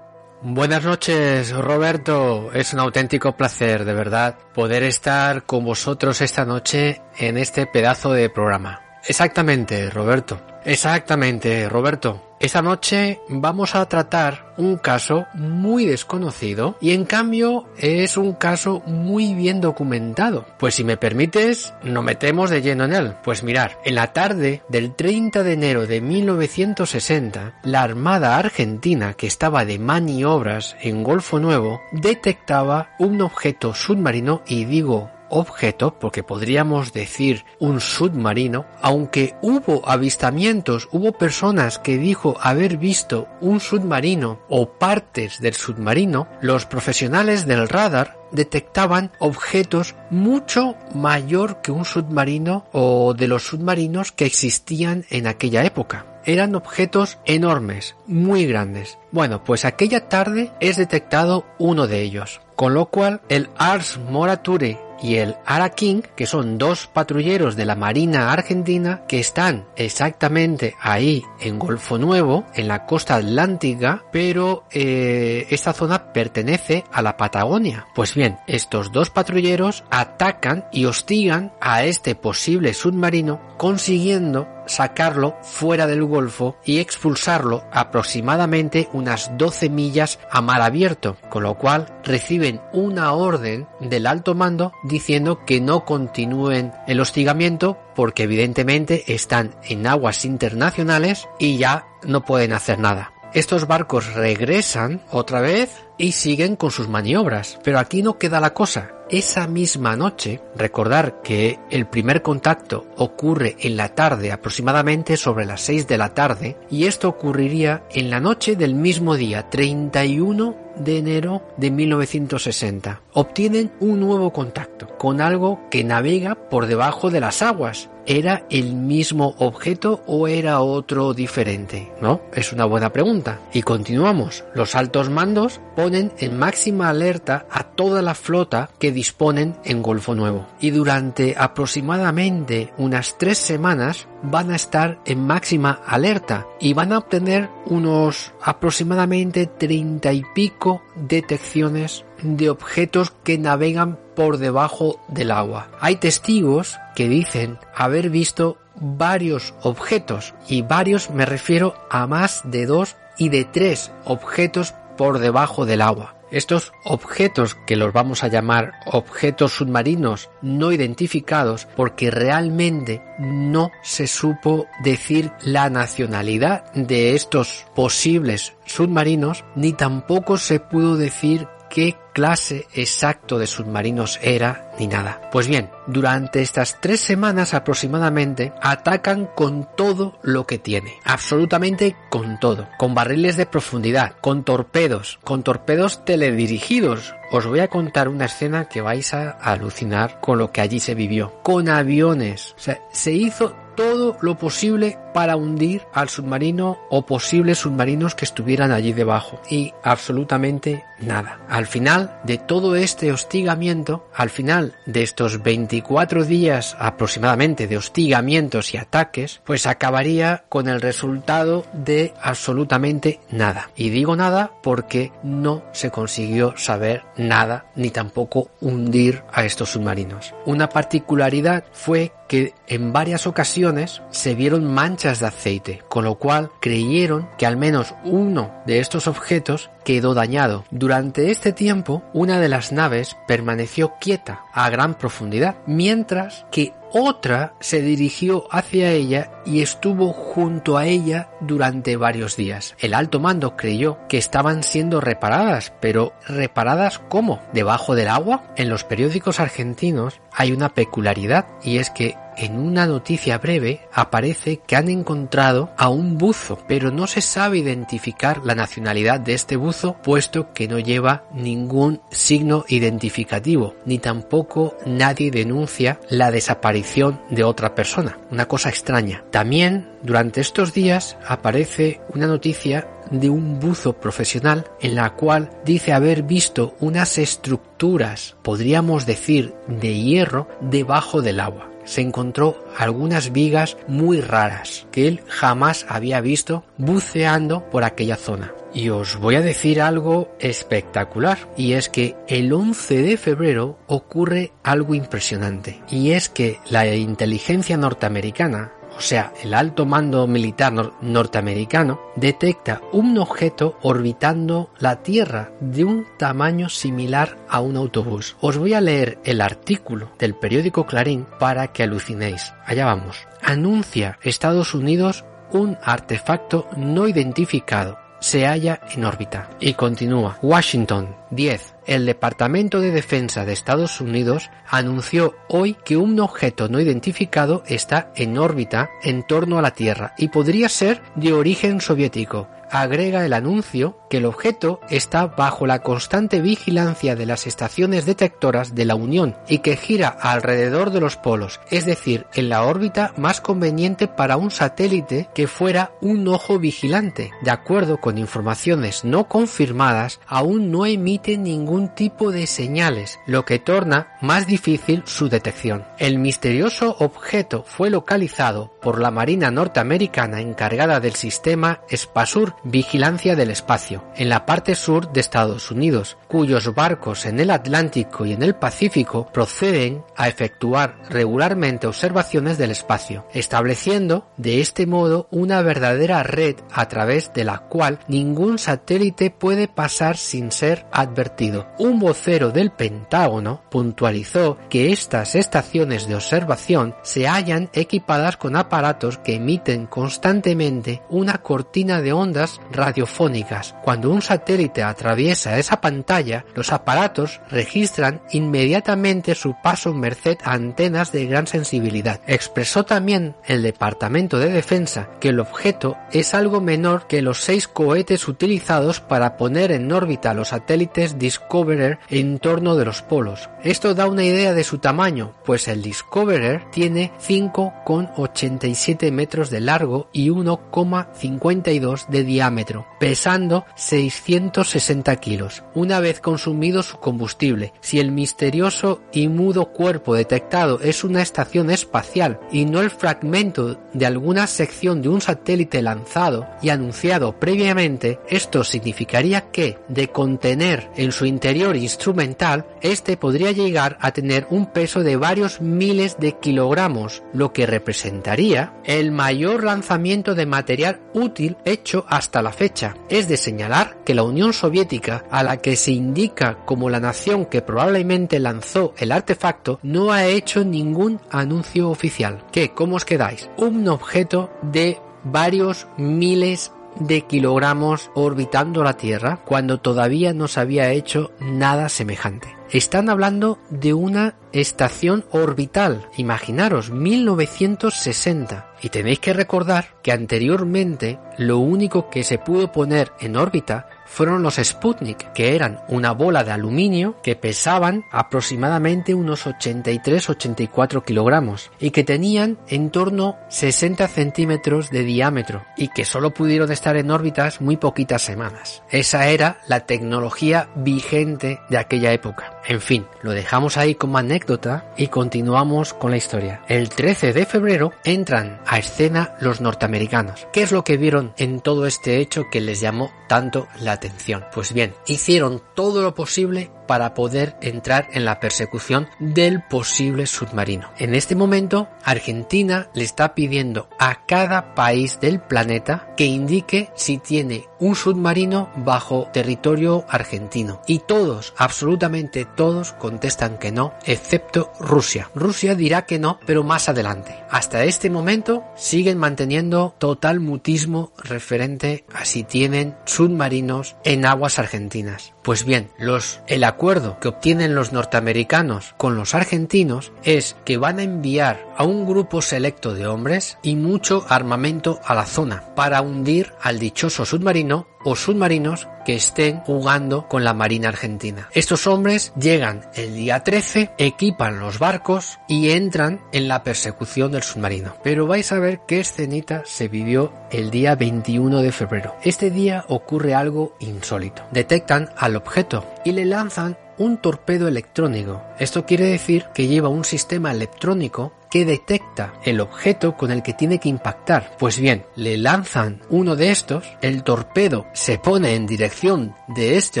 Buenas 0.40 0.84
noches, 0.84 1.50
Roberto. 1.50 2.52
Es 2.52 2.72
un 2.72 2.78
auténtico 2.78 3.36
placer, 3.36 3.84
de 3.84 3.92
verdad, 3.92 4.36
poder 4.54 4.84
estar 4.84 5.42
con 5.42 5.64
vosotros 5.64 6.20
esta 6.20 6.44
noche 6.44 7.02
en 7.16 7.38
este 7.38 7.66
pedazo 7.66 8.12
de 8.12 8.30
programa. 8.30 8.80
Exactamente, 9.06 9.90
Roberto. 9.90 10.40
Exactamente, 10.64 11.68
Roberto. 11.68 12.27
Esta 12.40 12.62
noche 12.62 13.20
vamos 13.28 13.74
a 13.74 13.84
tratar 13.86 14.54
un 14.56 14.76
caso 14.76 15.26
muy 15.34 15.84
desconocido 15.86 16.76
y 16.80 16.92
en 16.92 17.04
cambio 17.04 17.66
es 17.76 18.16
un 18.16 18.32
caso 18.32 18.82
muy 18.86 19.34
bien 19.34 19.60
documentado. 19.60 20.46
Pues 20.58 20.76
si 20.76 20.84
me 20.84 20.96
permites, 20.96 21.74
nos 21.82 22.04
metemos 22.04 22.50
de 22.50 22.62
lleno 22.62 22.84
en 22.84 22.92
él. 22.92 23.14
Pues 23.24 23.42
mirar, 23.42 23.78
en 23.84 23.94
la 23.94 24.12
tarde 24.12 24.62
del 24.68 24.94
30 24.94 25.42
de 25.42 25.52
enero 25.52 25.86
de 25.86 26.00
1960, 26.00 27.60
la 27.62 27.82
Armada 27.82 28.36
Argentina 28.36 29.14
que 29.14 29.26
estaba 29.26 29.64
de 29.64 29.78
maniobras 29.78 30.76
en 30.80 31.02
Golfo 31.02 31.38
Nuevo 31.40 31.80
detectaba 31.92 32.90
un 32.98 33.20
objeto 33.20 33.74
submarino 33.74 34.42
y 34.46 34.64
digo 34.64 35.10
objeto, 35.30 35.98
porque 35.98 36.22
podríamos 36.22 36.92
decir 36.92 37.44
un 37.58 37.80
submarino, 37.80 38.66
aunque 38.80 39.34
hubo 39.42 39.88
avistamientos, 39.88 40.88
hubo 40.92 41.12
personas 41.12 41.78
que 41.78 41.98
dijo 41.98 42.36
haber 42.40 42.76
visto 42.76 43.28
un 43.40 43.60
submarino 43.60 44.40
o 44.48 44.70
partes 44.70 45.40
del 45.40 45.54
submarino, 45.54 46.28
los 46.40 46.66
profesionales 46.66 47.46
del 47.46 47.68
radar 47.68 48.18
detectaban 48.30 49.12
objetos 49.18 49.94
mucho 50.10 50.76
mayor 50.94 51.62
que 51.62 51.72
un 51.72 51.84
submarino 51.84 52.66
o 52.72 53.14
de 53.14 53.28
los 53.28 53.44
submarinos 53.44 54.12
que 54.12 54.26
existían 54.26 55.04
en 55.10 55.26
aquella 55.26 55.64
época 55.64 56.06
eran 56.28 56.54
objetos 56.54 57.16
enormes, 57.24 57.96
muy 58.06 58.44
grandes. 58.44 58.98
Bueno, 59.12 59.44
pues 59.44 59.64
aquella 59.64 60.10
tarde 60.10 60.52
es 60.60 60.76
detectado 60.76 61.46
uno 61.58 61.86
de 61.86 62.02
ellos, 62.02 62.42
con 62.54 62.74
lo 62.74 62.86
cual 62.86 63.22
el 63.30 63.48
Ars 63.56 63.98
Morature 64.10 64.78
y 65.02 65.16
el 65.16 65.36
Ara 65.46 65.70
King, 65.70 66.02
que 66.16 66.26
son 66.26 66.58
dos 66.58 66.86
patrulleros 66.86 67.56
de 67.56 67.64
la 67.64 67.76
Marina 67.76 68.32
Argentina 68.32 69.02
que 69.06 69.20
están 69.20 69.66
exactamente 69.76 70.74
ahí 70.80 71.24
en 71.40 71.58
Golfo 71.58 71.98
Nuevo, 71.98 72.44
en 72.54 72.68
la 72.68 72.86
costa 72.86 73.16
atlántica, 73.16 74.04
pero 74.12 74.64
eh, 74.70 75.46
esta 75.50 75.72
zona 75.72 76.12
pertenece 76.12 76.84
a 76.92 77.02
la 77.02 77.16
Patagonia. 77.16 77.86
Pues 77.94 78.14
bien, 78.14 78.38
estos 78.46 78.92
dos 78.92 79.10
patrulleros 79.10 79.84
atacan 79.90 80.66
y 80.72 80.86
hostigan 80.86 81.52
a 81.60 81.84
este 81.84 82.14
posible 82.14 82.74
submarino 82.74 83.40
consiguiendo 83.56 84.48
sacarlo 84.68 85.36
fuera 85.42 85.86
del 85.86 86.04
Golfo 86.04 86.56
y 86.64 86.78
expulsarlo 86.78 87.64
aproximadamente 87.72 88.88
unas 88.92 89.36
12 89.36 89.68
millas 89.68 90.18
a 90.30 90.40
mar 90.40 90.62
abierto, 90.62 91.16
con 91.28 91.42
lo 91.42 91.56
cual 91.56 91.86
reciben 92.04 92.60
una 92.72 93.12
orden 93.12 93.66
del 93.80 94.06
alto 94.06 94.34
mando 94.34 94.72
diciendo 94.84 95.44
que 95.44 95.60
no 95.60 95.84
continúen 95.84 96.72
el 96.86 97.00
hostigamiento 97.00 97.78
porque 97.94 98.24
evidentemente 98.24 99.12
están 99.12 99.56
en 99.64 99.86
aguas 99.86 100.24
internacionales 100.24 101.28
y 101.38 101.58
ya 101.58 101.86
no 102.04 102.24
pueden 102.24 102.52
hacer 102.52 102.78
nada. 102.78 103.12
Estos 103.34 103.66
barcos 103.66 104.14
regresan 104.14 105.02
otra 105.10 105.40
vez 105.40 105.87
y 105.98 106.12
siguen 106.12 106.56
con 106.56 106.70
sus 106.70 106.88
maniobras, 106.88 107.58
pero 107.62 107.78
aquí 107.78 108.02
no 108.02 108.18
queda 108.18 108.40
la 108.40 108.54
cosa 108.54 108.98
esa 109.10 109.46
misma 109.46 109.96
noche, 109.96 110.40
recordar 110.54 111.22
que 111.22 111.58
el 111.70 111.86
primer 111.86 112.22
contacto 112.22 112.86
ocurre 112.96 113.56
en 113.60 113.76
la 113.76 113.94
tarde, 113.94 114.32
aproximadamente 114.32 115.16
sobre 115.16 115.46
las 115.46 115.62
6 115.62 115.88
de 115.88 115.98
la 115.98 116.14
tarde, 116.14 116.56
y 116.70 116.84
esto 116.84 117.08
ocurriría 117.08 117.84
en 117.90 118.10
la 118.10 118.20
noche 118.20 118.56
del 118.56 118.74
mismo 118.74 119.16
día, 119.16 119.48
31 119.48 120.56
de 120.76 120.98
enero 120.98 121.42
de 121.56 121.70
1960. 121.70 123.00
Obtienen 123.12 123.72
un 123.80 123.98
nuevo 123.98 124.32
contacto 124.32 124.86
con 124.98 125.20
algo 125.20 125.60
que 125.70 125.84
navega 125.84 126.34
por 126.34 126.66
debajo 126.66 127.10
de 127.10 127.20
las 127.20 127.42
aguas. 127.42 127.90
¿Era 128.06 128.46
el 128.48 128.74
mismo 128.74 129.34
objeto 129.38 130.02
o 130.06 130.28
era 130.28 130.60
otro 130.60 131.12
diferente? 131.12 131.92
¿No? 132.00 132.22
Es 132.32 132.52
una 132.52 132.64
buena 132.64 132.90
pregunta. 132.90 133.40
Y 133.52 133.62
continuamos. 133.62 134.44
Los 134.54 134.76
altos 134.76 135.10
mandos 135.10 135.60
en 135.94 136.38
máxima 136.38 136.88
alerta 136.88 137.46
a 137.50 137.64
toda 137.64 138.02
la 138.02 138.14
flota 138.14 138.70
que 138.78 138.92
disponen 138.92 139.56
en 139.64 139.82
Golfo 139.82 140.14
Nuevo. 140.14 140.46
Y 140.60 140.70
durante 140.70 141.34
aproximadamente 141.38 142.72
unas 142.78 143.16
tres 143.18 143.38
semanas 143.38 144.08
van 144.22 144.50
a 144.50 144.56
estar 144.56 144.98
en 145.04 145.26
máxima 145.26 145.80
alerta 145.86 146.46
y 146.60 146.74
van 146.74 146.92
a 146.92 146.98
obtener 146.98 147.48
unos 147.66 148.32
aproximadamente 148.42 149.46
treinta 149.46 150.12
y 150.12 150.22
pico 150.34 150.82
detecciones 150.96 152.04
de 152.22 152.50
objetos 152.50 153.12
que 153.22 153.38
navegan 153.38 153.98
por 154.16 154.38
debajo 154.38 155.00
del 155.08 155.30
agua. 155.30 155.70
Hay 155.80 155.96
testigos 155.96 156.76
que 156.96 157.08
dicen 157.08 157.58
haber 157.74 158.10
visto 158.10 158.58
varios 158.80 159.54
objetos 159.62 160.34
y 160.48 160.62
varios 160.62 161.10
me 161.10 161.26
refiero 161.26 161.74
a 161.90 162.06
más 162.06 162.42
de 162.44 162.66
dos 162.66 162.96
y 163.18 163.28
de 163.28 163.44
tres 163.44 163.92
objetos 164.04 164.74
por 164.98 165.18
debajo 165.18 165.64
del 165.64 165.80
agua. 165.80 166.16
Estos 166.30 166.74
objetos, 166.84 167.54
que 167.66 167.76
los 167.76 167.94
vamos 167.94 168.22
a 168.22 168.28
llamar 168.28 168.74
objetos 168.84 169.52
submarinos 169.52 170.28
no 170.42 170.72
identificados, 170.72 171.66
porque 171.74 172.10
realmente 172.10 173.02
no 173.18 173.70
se 173.82 174.06
supo 174.06 174.66
decir 174.84 175.32
la 175.40 175.70
nacionalidad 175.70 176.70
de 176.74 177.14
estos 177.14 177.64
posibles 177.74 178.52
submarinos, 178.66 179.42
ni 179.54 179.72
tampoco 179.72 180.36
se 180.36 180.60
pudo 180.60 180.98
decir 180.98 181.48
qué 181.68 181.96
clase 182.12 182.66
exacto 182.74 183.38
de 183.38 183.46
submarinos 183.46 184.18
era 184.22 184.72
ni 184.78 184.86
nada. 184.86 185.28
Pues 185.30 185.46
bien, 185.46 185.70
durante 185.86 186.42
estas 186.42 186.80
tres 186.80 187.00
semanas 187.00 187.54
aproximadamente 187.54 188.52
atacan 188.60 189.28
con 189.36 189.68
todo 189.76 190.18
lo 190.22 190.46
que 190.46 190.58
tiene, 190.58 190.94
absolutamente 191.04 191.96
con 192.10 192.40
todo, 192.40 192.68
con 192.76 192.94
barriles 192.94 193.36
de 193.36 193.46
profundidad, 193.46 194.16
con 194.20 194.44
torpedos, 194.44 195.20
con 195.22 195.42
torpedos 195.42 196.04
teledirigidos. 196.04 197.14
Os 197.30 197.46
voy 197.46 197.60
a 197.60 197.68
contar 197.68 198.08
una 198.08 198.24
escena 198.24 198.64
que 198.68 198.80
vais 198.80 199.14
a 199.14 199.30
alucinar 199.30 200.20
con 200.20 200.38
lo 200.38 200.50
que 200.50 200.60
allí 200.60 200.80
se 200.80 200.94
vivió, 200.94 201.40
con 201.42 201.68
aviones, 201.68 202.54
o 202.56 202.60
sea, 202.60 202.80
se 202.90 203.12
hizo 203.12 203.54
todo 203.76 204.16
lo 204.22 204.36
posible 204.36 204.98
para 205.18 205.34
hundir 205.34 205.82
al 205.92 206.08
submarino 206.08 206.78
o 206.90 207.04
posibles 207.04 207.58
submarinos 207.58 208.14
que 208.14 208.24
estuvieran 208.24 208.70
allí 208.70 208.92
debajo 208.92 209.42
y 209.50 209.74
absolutamente 209.82 210.84
nada. 211.00 211.40
Al 211.48 211.66
final 211.66 212.20
de 212.22 212.38
todo 212.38 212.76
este 212.76 213.10
hostigamiento, 213.10 214.08
al 214.14 214.30
final 214.30 214.76
de 214.86 215.02
estos 215.02 215.42
24 215.42 216.24
días 216.24 216.76
aproximadamente 216.78 217.66
de 217.66 217.78
hostigamientos 217.78 218.74
y 218.74 218.76
ataques, 218.76 219.40
pues 219.44 219.66
acabaría 219.66 220.44
con 220.48 220.68
el 220.68 220.80
resultado 220.80 221.66
de 221.72 222.14
absolutamente 222.22 223.18
nada. 223.32 223.70
Y 223.74 223.90
digo 223.90 224.14
nada 224.14 224.52
porque 224.62 225.10
no 225.24 225.64
se 225.72 225.90
consiguió 225.90 226.54
saber 226.56 227.02
nada 227.16 227.66
ni 227.74 227.90
tampoco 227.90 228.52
hundir 228.60 229.24
a 229.32 229.44
estos 229.44 229.70
submarinos. 229.70 230.32
Una 230.46 230.68
particularidad 230.68 231.64
fue 231.72 232.12
que 232.28 232.52
en 232.66 232.92
varias 232.92 233.26
ocasiones 233.26 234.02
se 234.10 234.34
vieron 234.34 234.64
manchas 234.64 235.07
de 235.14 235.26
aceite, 235.26 235.82
con 235.88 236.04
lo 236.04 236.16
cual 236.16 236.50
creyeron 236.60 237.28
que 237.38 237.46
al 237.46 237.56
menos 237.56 237.94
uno 238.04 238.52
de 238.66 238.80
estos 238.80 239.06
objetos 239.06 239.70
quedó 239.84 240.12
dañado. 240.12 240.64
Durante 240.70 241.30
este 241.30 241.52
tiempo, 241.52 242.02
una 242.12 242.38
de 242.40 242.48
las 242.48 242.72
naves 242.72 243.16
permaneció 243.26 243.94
quieta 243.98 244.42
a 244.52 244.68
gran 244.68 244.94
profundidad, 244.94 245.56
mientras 245.66 246.44
que 246.50 246.74
otra 246.92 247.54
se 247.60 247.82
dirigió 247.82 248.46
hacia 248.50 248.92
ella 248.92 249.30
y 249.44 249.62
estuvo 249.62 250.12
junto 250.12 250.76
a 250.76 250.86
ella 250.86 251.30
durante 251.40 251.96
varios 251.96 252.36
días. 252.36 252.74
El 252.78 252.94
alto 252.94 253.20
mando 253.20 253.56
creyó 253.56 253.98
que 254.08 254.18
estaban 254.18 254.62
siendo 254.62 255.00
reparadas, 255.00 255.72
pero 255.80 256.12
¿reparadas 256.26 256.98
cómo? 256.98 257.40
¿Debajo 257.52 257.94
del 257.94 258.08
agua? 258.08 258.44
En 258.56 258.68
los 258.68 258.84
periódicos 258.84 259.40
argentinos 259.40 260.20
hay 260.32 260.52
una 260.52 260.70
peculiaridad 260.70 261.46
y 261.62 261.78
es 261.78 261.90
que 261.90 262.16
en 262.38 262.58
una 262.58 262.86
noticia 262.86 263.38
breve 263.38 263.80
aparece 263.92 264.60
que 264.66 264.76
han 264.76 264.88
encontrado 264.88 265.70
a 265.76 265.88
un 265.88 266.16
buzo, 266.16 266.58
pero 266.68 266.90
no 266.90 267.06
se 267.06 267.20
sabe 267.20 267.58
identificar 267.58 268.40
la 268.44 268.54
nacionalidad 268.54 269.20
de 269.20 269.34
este 269.34 269.56
buzo 269.56 269.96
puesto 270.02 270.52
que 270.52 270.68
no 270.68 270.78
lleva 270.78 271.24
ningún 271.34 272.00
signo 272.10 272.64
identificativo, 272.68 273.74
ni 273.84 273.98
tampoco 273.98 274.76
nadie 274.86 275.30
denuncia 275.30 276.00
la 276.08 276.30
desaparición 276.30 277.20
de 277.30 277.44
otra 277.44 277.74
persona. 277.74 278.18
Una 278.30 278.46
cosa 278.46 278.68
extraña. 278.68 279.24
También 279.30 279.88
durante 280.02 280.40
estos 280.40 280.72
días 280.72 281.16
aparece 281.26 282.00
una 282.14 282.26
noticia 282.26 282.88
de 283.10 283.30
un 283.30 283.58
buzo 283.58 283.94
profesional 283.94 284.66
en 284.80 284.94
la 284.94 285.14
cual 285.14 285.50
dice 285.64 285.92
haber 285.92 286.22
visto 286.22 286.74
unas 286.78 287.18
estructuras, 287.18 288.36
podríamos 288.42 289.06
decir, 289.06 289.54
de 289.66 289.94
hierro 289.94 290.46
debajo 290.60 291.22
del 291.22 291.40
agua 291.40 291.67
se 291.88 292.02
encontró 292.02 292.62
algunas 292.76 293.32
vigas 293.32 293.78
muy 293.88 294.20
raras 294.20 294.86
que 294.92 295.08
él 295.08 295.22
jamás 295.26 295.86
había 295.88 296.20
visto 296.20 296.64
buceando 296.76 297.68
por 297.70 297.82
aquella 297.82 298.16
zona. 298.16 298.52
Y 298.74 298.90
os 298.90 299.16
voy 299.16 299.36
a 299.36 299.40
decir 299.40 299.80
algo 299.80 300.36
espectacular, 300.38 301.38
y 301.56 301.72
es 301.72 301.88
que 301.88 302.16
el 302.28 302.52
11 302.52 303.02
de 303.02 303.16
febrero 303.16 303.78
ocurre 303.86 304.52
algo 304.62 304.94
impresionante, 304.94 305.80
y 305.90 306.10
es 306.10 306.28
que 306.28 306.60
la 306.68 306.86
inteligencia 306.94 307.78
norteamericana 307.78 308.72
o 308.98 309.00
sea, 309.00 309.32
el 309.42 309.54
alto 309.54 309.86
mando 309.86 310.26
militar 310.26 310.58
norteamericano, 311.00 312.00
detecta 312.16 312.80
un 312.92 313.16
objeto 313.16 313.78
orbitando 313.82 314.70
la 314.80 315.02
Tierra 315.04 315.52
de 315.60 315.84
un 315.84 316.04
tamaño 316.18 316.68
similar 316.68 317.38
a 317.48 317.60
un 317.60 317.76
autobús. 317.76 318.36
Os 318.40 318.58
voy 318.58 318.74
a 318.74 318.80
leer 318.80 319.20
el 319.22 319.40
artículo 319.40 320.10
del 320.18 320.34
periódico 320.34 320.84
Clarín 320.84 321.26
para 321.38 321.68
que 321.68 321.84
alucinéis. 321.84 322.52
Allá 322.66 322.86
vamos. 322.86 323.28
Anuncia 323.40 324.18
Estados 324.22 324.74
Unidos 324.74 325.24
un 325.52 325.78
artefacto 325.82 326.66
no 326.76 327.06
identificado 327.06 327.98
se 328.20 328.46
halla 328.46 328.80
en 328.90 329.04
órbita. 329.04 329.50
Y 329.60 329.74
continúa. 329.74 330.38
Washington 330.42 331.14
10. 331.30 331.74
El 331.88 332.04
Departamento 332.04 332.80
de 332.80 332.90
Defensa 332.90 333.46
de 333.46 333.54
Estados 333.54 334.02
Unidos 334.02 334.50
anunció 334.68 335.34
hoy 335.48 335.74
que 335.86 335.96
un 335.96 336.20
objeto 336.20 336.68
no 336.68 336.80
identificado 336.80 337.62
está 337.66 338.12
en 338.14 338.36
órbita 338.36 338.90
en 339.02 339.22
torno 339.22 339.58
a 339.58 339.62
la 339.62 339.70
Tierra 339.70 340.12
y 340.18 340.28
podría 340.28 340.68
ser 340.68 341.00
de 341.14 341.32
origen 341.32 341.80
soviético 341.80 342.46
agrega 342.70 343.24
el 343.24 343.32
anuncio 343.32 343.96
que 344.08 344.18
el 344.18 344.26
objeto 344.26 344.80
está 344.88 345.26
bajo 345.26 345.66
la 345.66 345.80
constante 345.80 346.40
vigilancia 346.40 347.14
de 347.14 347.26
las 347.26 347.46
estaciones 347.46 348.06
detectoras 348.06 348.74
de 348.74 348.84
la 348.84 348.94
Unión 348.94 349.36
y 349.48 349.58
que 349.58 349.76
gira 349.76 350.08
alrededor 350.08 350.90
de 350.90 351.00
los 351.00 351.16
polos, 351.16 351.60
es 351.70 351.84
decir, 351.84 352.26
en 352.34 352.48
la 352.48 352.64
órbita 352.64 353.12
más 353.16 353.40
conveniente 353.40 354.08
para 354.08 354.36
un 354.36 354.50
satélite 354.50 355.28
que 355.34 355.46
fuera 355.46 355.92
un 356.00 356.26
ojo 356.28 356.58
vigilante. 356.58 357.32
De 357.42 357.50
acuerdo 357.50 357.98
con 357.98 358.18
informaciones 358.18 359.04
no 359.04 359.28
confirmadas, 359.28 360.20
aún 360.26 360.70
no 360.70 360.86
emite 360.86 361.36
ningún 361.36 361.88
tipo 361.94 362.32
de 362.32 362.46
señales, 362.46 363.18
lo 363.26 363.44
que 363.44 363.58
torna 363.58 364.16
más 364.20 364.46
difícil 364.46 365.02
su 365.06 365.28
detección. 365.28 365.84
El 365.98 366.18
misterioso 366.18 366.96
objeto 366.98 367.64
fue 367.66 367.90
localizado 367.90 368.72
por 368.80 369.00
la 369.00 369.10
Marina 369.10 369.50
norteamericana 369.50 370.40
encargada 370.40 371.00
del 371.00 371.14
sistema 371.14 371.80
Spasur 371.94 372.54
Vigilancia 372.64 373.36
del 373.36 373.50
Espacio, 373.50 374.04
en 374.16 374.28
la 374.28 374.44
parte 374.44 374.74
sur 374.74 375.12
de 375.12 375.20
Estados 375.20 375.70
Unidos, 375.70 376.16
cuyos 376.26 376.74
barcos 376.74 377.24
en 377.26 377.38
el 377.40 377.50
Atlántico 377.50 378.26
y 378.26 378.32
en 378.32 378.42
el 378.42 378.56
Pacífico 378.56 379.28
proceden 379.32 380.02
a 380.16 380.28
efectuar 380.28 380.96
regularmente 381.08 381.86
observaciones 381.86 382.58
del 382.58 382.72
espacio, 382.72 383.24
estableciendo 383.32 384.26
de 384.36 384.60
este 384.60 384.86
modo 384.86 385.28
una 385.30 385.62
verdadera 385.62 386.22
red 386.22 386.56
a 386.72 386.88
través 386.88 387.32
de 387.32 387.44
la 387.44 387.58
cual 387.58 388.00
ningún 388.08 388.58
satélite 388.58 389.30
puede 389.30 389.68
pasar 389.68 390.16
sin 390.16 390.50
ser 390.50 390.86
advertido. 390.92 391.68
Un 391.78 391.98
vocero 391.98 392.50
del 392.50 392.70
Pentágono 392.72 393.62
puntualizó 393.70 394.58
que 394.68 394.92
estas 394.92 395.34
estaciones 395.34 396.08
de 396.08 396.16
observación 396.16 396.94
se 397.02 397.28
hallan 397.28 397.70
equipadas 397.72 398.36
con 398.36 398.56
aparatos 398.56 399.18
que 399.18 399.36
emiten 399.36 399.86
constantemente 399.86 401.02
una 401.08 401.38
cortina 401.38 402.00
de 402.00 402.12
ondas 402.12 402.47
radiofónicas. 402.72 403.74
Cuando 403.82 404.10
un 404.10 404.22
satélite 404.22 404.82
atraviesa 404.82 405.58
esa 405.58 405.80
pantalla, 405.80 406.44
los 406.54 406.72
aparatos 406.72 407.40
registran 407.50 408.22
inmediatamente 408.30 409.34
su 409.34 409.54
paso 409.62 409.94
merced 409.94 410.38
a 410.44 410.52
antenas 410.52 411.12
de 411.12 411.26
gran 411.26 411.46
sensibilidad. 411.46 412.20
Expresó 412.26 412.84
también 412.84 413.36
el 413.46 413.62
Departamento 413.62 414.38
de 414.38 414.50
Defensa 414.50 415.08
que 415.20 415.30
el 415.30 415.40
objeto 415.40 415.96
es 416.12 416.34
algo 416.34 416.60
menor 416.60 417.06
que 417.06 417.22
los 417.22 417.40
seis 417.42 417.68
cohetes 417.68 418.28
utilizados 418.28 419.00
para 419.00 419.36
poner 419.36 419.72
en 419.72 419.90
órbita 419.92 420.34
los 420.34 420.48
satélites 420.48 421.18
Discoverer 421.18 421.98
en 422.08 422.38
torno 422.38 422.76
de 422.76 422.84
los 422.84 423.02
polos. 423.02 423.48
Esto 423.62 423.94
da 423.94 424.06
una 424.06 424.24
idea 424.24 424.54
de 424.54 424.64
su 424.64 424.78
tamaño, 424.78 425.34
pues 425.44 425.68
el 425.68 425.82
Discoverer 425.82 426.64
tiene 426.70 427.12
5,87 427.20 429.10
metros 429.12 429.50
de 429.50 429.60
largo 429.60 430.08
y 430.12 430.28
1,52 430.30 432.06
de 432.08 432.24
diámetro 432.24 432.37
diámetro, 432.38 432.86
pesando 433.00 433.66
660 433.74 435.16
kilos, 435.16 435.64
una 435.74 435.98
vez 435.98 436.20
consumido 436.20 436.84
su 436.84 436.98
combustible. 436.98 437.72
Si 437.80 437.98
el 437.98 438.12
misterioso 438.12 439.00
y 439.12 439.26
mudo 439.26 439.72
cuerpo 439.72 440.14
detectado 440.14 440.78
es 440.80 441.02
una 441.02 441.20
estación 441.20 441.68
espacial 441.68 442.38
y 442.52 442.64
no 442.64 442.80
el 442.80 442.90
fragmento 442.90 443.80
de 443.92 444.06
alguna 444.06 444.46
sección 444.46 445.02
de 445.02 445.08
un 445.08 445.20
satélite 445.20 445.82
lanzado 445.82 446.46
y 446.62 446.68
anunciado 446.68 447.40
previamente, 447.40 448.20
esto 448.28 448.62
significaría 448.62 449.50
que, 449.50 449.78
de 449.88 450.06
contener 450.06 450.90
en 450.96 451.10
su 451.10 451.26
interior 451.26 451.76
instrumental, 451.76 452.66
este 452.82 453.16
podría 453.16 453.50
llegar 453.50 453.98
a 454.00 454.12
tener 454.12 454.46
un 454.50 454.66
peso 454.66 455.02
de 455.02 455.16
varios 455.16 455.60
miles 455.60 456.20
de 456.20 456.38
kilogramos, 456.38 457.24
lo 457.32 457.52
que 457.52 457.66
representaría 457.66 458.74
el 458.84 459.10
mayor 459.10 459.64
lanzamiento 459.64 460.36
de 460.36 460.46
material 460.46 461.00
útil 461.14 461.56
hecho 461.64 462.04
hasta 462.08 462.27
hasta 462.28 462.42
la 462.42 462.52
fecha. 462.52 462.94
Es 463.08 463.26
de 463.26 463.38
señalar 463.38 464.04
que 464.04 464.14
la 464.14 464.22
Unión 464.22 464.52
Soviética, 464.52 465.24
a 465.30 465.42
la 465.42 465.56
que 465.56 465.76
se 465.76 465.92
indica 465.92 466.58
como 466.66 466.90
la 466.90 467.00
nación 467.00 467.46
que 467.46 467.62
probablemente 467.62 468.38
lanzó 468.38 468.92
el 468.98 469.12
artefacto, 469.12 469.80
no 469.82 470.12
ha 470.12 470.26
hecho 470.26 470.62
ningún 470.62 471.20
anuncio 471.30 471.88
oficial. 471.88 472.44
¿Qué? 472.52 472.74
¿Cómo 472.74 472.96
os 472.96 473.06
quedáis? 473.06 473.48
Un 473.56 473.88
objeto 473.88 474.50
de 474.60 475.00
varios 475.24 475.86
miles 475.96 476.70
de 477.00 477.22
kilogramos 477.22 478.10
orbitando 478.14 478.84
la 478.84 478.98
Tierra 478.98 479.40
cuando 479.46 479.80
todavía 479.80 480.34
no 480.34 480.48
se 480.48 480.60
había 480.60 480.90
hecho 480.90 481.30
nada 481.40 481.88
semejante. 481.88 482.57
Están 482.70 483.08
hablando 483.08 483.58
de 483.70 483.94
una 483.94 484.34
estación 484.52 485.24
orbital, 485.30 486.06
imaginaros, 486.16 486.90
1960. 486.90 488.66
Y 488.82 488.90
tenéis 488.90 489.18
que 489.20 489.32
recordar 489.32 489.96
que 490.02 490.12
anteriormente 490.12 491.18
lo 491.38 491.58
único 491.58 492.10
que 492.10 492.24
se 492.24 492.38
pudo 492.38 492.70
poner 492.70 493.12
en 493.20 493.36
órbita 493.36 493.88
fueron 494.04 494.42
los 494.42 494.56
Sputnik, 494.56 495.32
que 495.32 495.54
eran 495.54 495.80
una 495.88 496.12
bola 496.12 496.42
de 496.44 496.52
aluminio 496.52 497.16
que 497.22 497.36
pesaban 497.36 498.04
aproximadamente 498.10 499.14
unos 499.14 499.46
83-84 499.46 501.04
kilogramos 501.04 501.70
y 501.78 501.90
que 501.90 502.04
tenían 502.04 502.58
en 502.68 502.90
torno 502.90 503.36
60 503.48 504.08
centímetros 504.08 504.90
de 504.90 505.04
diámetro 505.04 505.64
y 505.76 505.88
que 505.88 506.04
solo 506.04 506.32
pudieron 506.32 506.72
estar 506.72 506.96
en 506.96 507.10
órbitas 507.10 507.60
muy 507.60 507.76
poquitas 507.76 508.22
semanas. 508.22 508.82
Esa 508.90 509.28
era 509.28 509.60
la 509.68 509.80
tecnología 509.80 510.68
vigente 510.74 511.60
de 511.68 511.78
aquella 511.78 512.12
época. 512.12 512.57
En 512.68 512.82
fin, 512.82 513.06
lo 513.22 513.32
dejamos 513.32 513.78
ahí 513.78 513.94
como 513.94 514.18
anécdota 514.18 514.92
y 514.98 515.06
continuamos 515.06 515.94
con 515.94 516.10
la 516.10 516.18
historia. 516.18 516.60
El 516.68 516.90
13 516.90 517.32
de 517.32 517.46
febrero 517.46 517.92
entran 518.04 518.60
a 518.66 518.78
escena 518.78 519.34
los 519.40 519.62
norteamericanos. 519.62 520.46
¿Qué 520.52 520.60
es 520.60 520.70
lo 520.70 520.84
que 520.84 520.98
vieron 520.98 521.32
en 521.38 521.60
todo 521.60 521.86
este 521.86 522.18
hecho 522.18 522.44
que 522.52 522.60
les 522.60 522.82
llamó 522.82 523.10
tanto 523.26 523.68
la 523.80 523.92
atención? 523.92 524.44
Pues 524.52 524.74
bien, 524.74 524.92
hicieron 525.06 525.62
todo 525.74 526.02
lo 526.02 526.14
posible 526.14 526.70
para 526.88 527.14
poder 527.14 527.56
entrar 527.60 528.08
en 528.12 528.24
la 528.24 528.40
persecución 528.40 529.06
del 529.20 529.62
posible 529.62 530.26
submarino. 530.26 530.90
En 530.98 531.14
este 531.14 531.36
momento, 531.36 531.88
Argentina 532.02 532.88
le 532.94 533.04
está 533.04 533.36
pidiendo 533.36 533.88
a 534.00 534.26
cada 534.26 534.74
país 534.74 535.20
del 535.20 535.38
planeta 535.38 536.14
que 536.16 536.24
indique 536.24 536.90
si 536.96 537.18
tiene 537.18 537.66
un 537.78 537.94
submarino 537.94 538.70
bajo 538.76 539.28
territorio 539.32 540.04
argentino. 540.08 540.82
Y 540.88 541.00
todos, 541.00 541.54
absolutamente 541.56 542.44
todos, 542.44 542.92
contestan 542.94 543.58
que 543.58 543.70
no, 543.70 543.94
excepto 544.04 544.72
Rusia. 544.80 545.30
Rusia 545.34 545.76
dirá 545.76 546.06
que 546.06 546.18
no, 546.18 546.40
pero 546.46 546.64
más 546.64 546.88
adelante. 546.88 547.38
Hasta 547.50 547.84
este 547.84 548.10
momento 548.10 548.64
siguen 548.74 549.18
manteniendo 549.18 549.94
total 549.98 550.40
mutismo 550.40 551.12
referente 551.18 552.04
a 552.12 552.24
si 552.24 552.42
tienen 552.42 552.96
submarinos 553.04 553.96
en 554.04 554.24
aguas 554.24 554.58
argentinas. 554.58 555.34
Pues 555.48 555.64
bien, 555.64 555.88
los, 555.96 556.40
el 556.46 556.62
acuerdo 556.62 557.18
que 557.20 557.28
obtienen 557.28 557.74
los 557.74 557.90
norteamericanos 557.90 558.92
con 558.98 559.16
los 559.16 559.34
argentinos 559.34 560.12
es 560.22 560.56
que 560.66 560.76
van 560.76 560.98
a 560.98 561.04
enviar 561.04 561.66
a 561.74 561.84
un 561.84 562.06
grupo 562.06 562.42
selecto 562.42 562.92
de 562.92 563.06
hombres 563.06 563.56
y 563.62 563.74
mucho 563.74 564.26
armamento 564.28 565.00
a 565.06 565.14
la 565.14 565.24
zona 565.24 565.74
para 565.74 566.02
hundir 566.02 566.52
al 566.60 566.78
dichoso 566.78 567.24
submarino 567.24 567.86
o 568.04 568.14
submarinos 568.14 568.88
que 569.08 569.14
estén 569.14 569.60
jugando 569.60 570.28
con 570.28 570.44
la 570.44 570.52
Marina 570.52 570.90
Argentina. 570.90 571.48
Estos 571.54 571.86
hombres 571.86 572.30
llegan 572.38 572.90
el 572.94 573.14
día 573.14 573.42
13, 573.42 573.92
equipan 573.96 574.60
los 574.60 574.78
barcos 574.78 575.38
y 575.48 575.70
entran 575.70 576.20
en 576.30 576.46
la 576.46 576.62
persecución 576.62 577.32
del 577.32 577.42
submarino. 577.42 577.94
Pero 578.04 578.26
vais 578.26 578.52
a 578.52 578.58
ver 578.58 578.80
qué 578.86 579.00
escenita 579.00 579.62
se 579.64 579.88
vivió 579.88 580.34
el 580.50 580.70
día 580.70 580.94
21 580.94 581.62
de 581.62 581.72
febrero. 581.72 582.16
Este 582.22 582.50
día 582.50 582.84
ocurre 582.88 583.34
algo 583.34 583.74
insólito. 583.78 584.42
Detectan 584.50 585.08
al 585.16 585.36
objeto 585.36 585.86
y 586.04 586.12
le 586.12 586.26
lanzan 586.26 586.76
un 586.98 587.16
torpedo 587.16 587.66
electrónico. 587.66 588.42
Esto 588.58 588.84
quiere 588.84 589.06
decir 589.06 589.46
que 589.54 589.68
lleva 589.68 589.88
un 589.88 590.04
sistema 590.04 590.52
electrónico 590.52 591.32
que 591.50 591.64
detecta 591.64 592.34
el 592.44 592.60
objeto 592.60 593.16
con 593.16 593.30
el 593.30 593.42
que 593.42 593.52
tiene 593.52 593.78
que 593.78 593.88
impactar. 593.88 594.56
Pues 594.58 594.78
bien, 594.78 595.04
le 595.16 595.38
lanzan 595.38 596.00
uno 596.10 596.36
de 596.36 596.50
estos, 596.50 596.84
el 597.00 597.22
torpedo 597.22 597.86
se 597.92 598.18
pone 598.18 598.54
en 598.54 598.66
dirección 598.66 599.34
de 599.48 599.76
este 599.76 600.00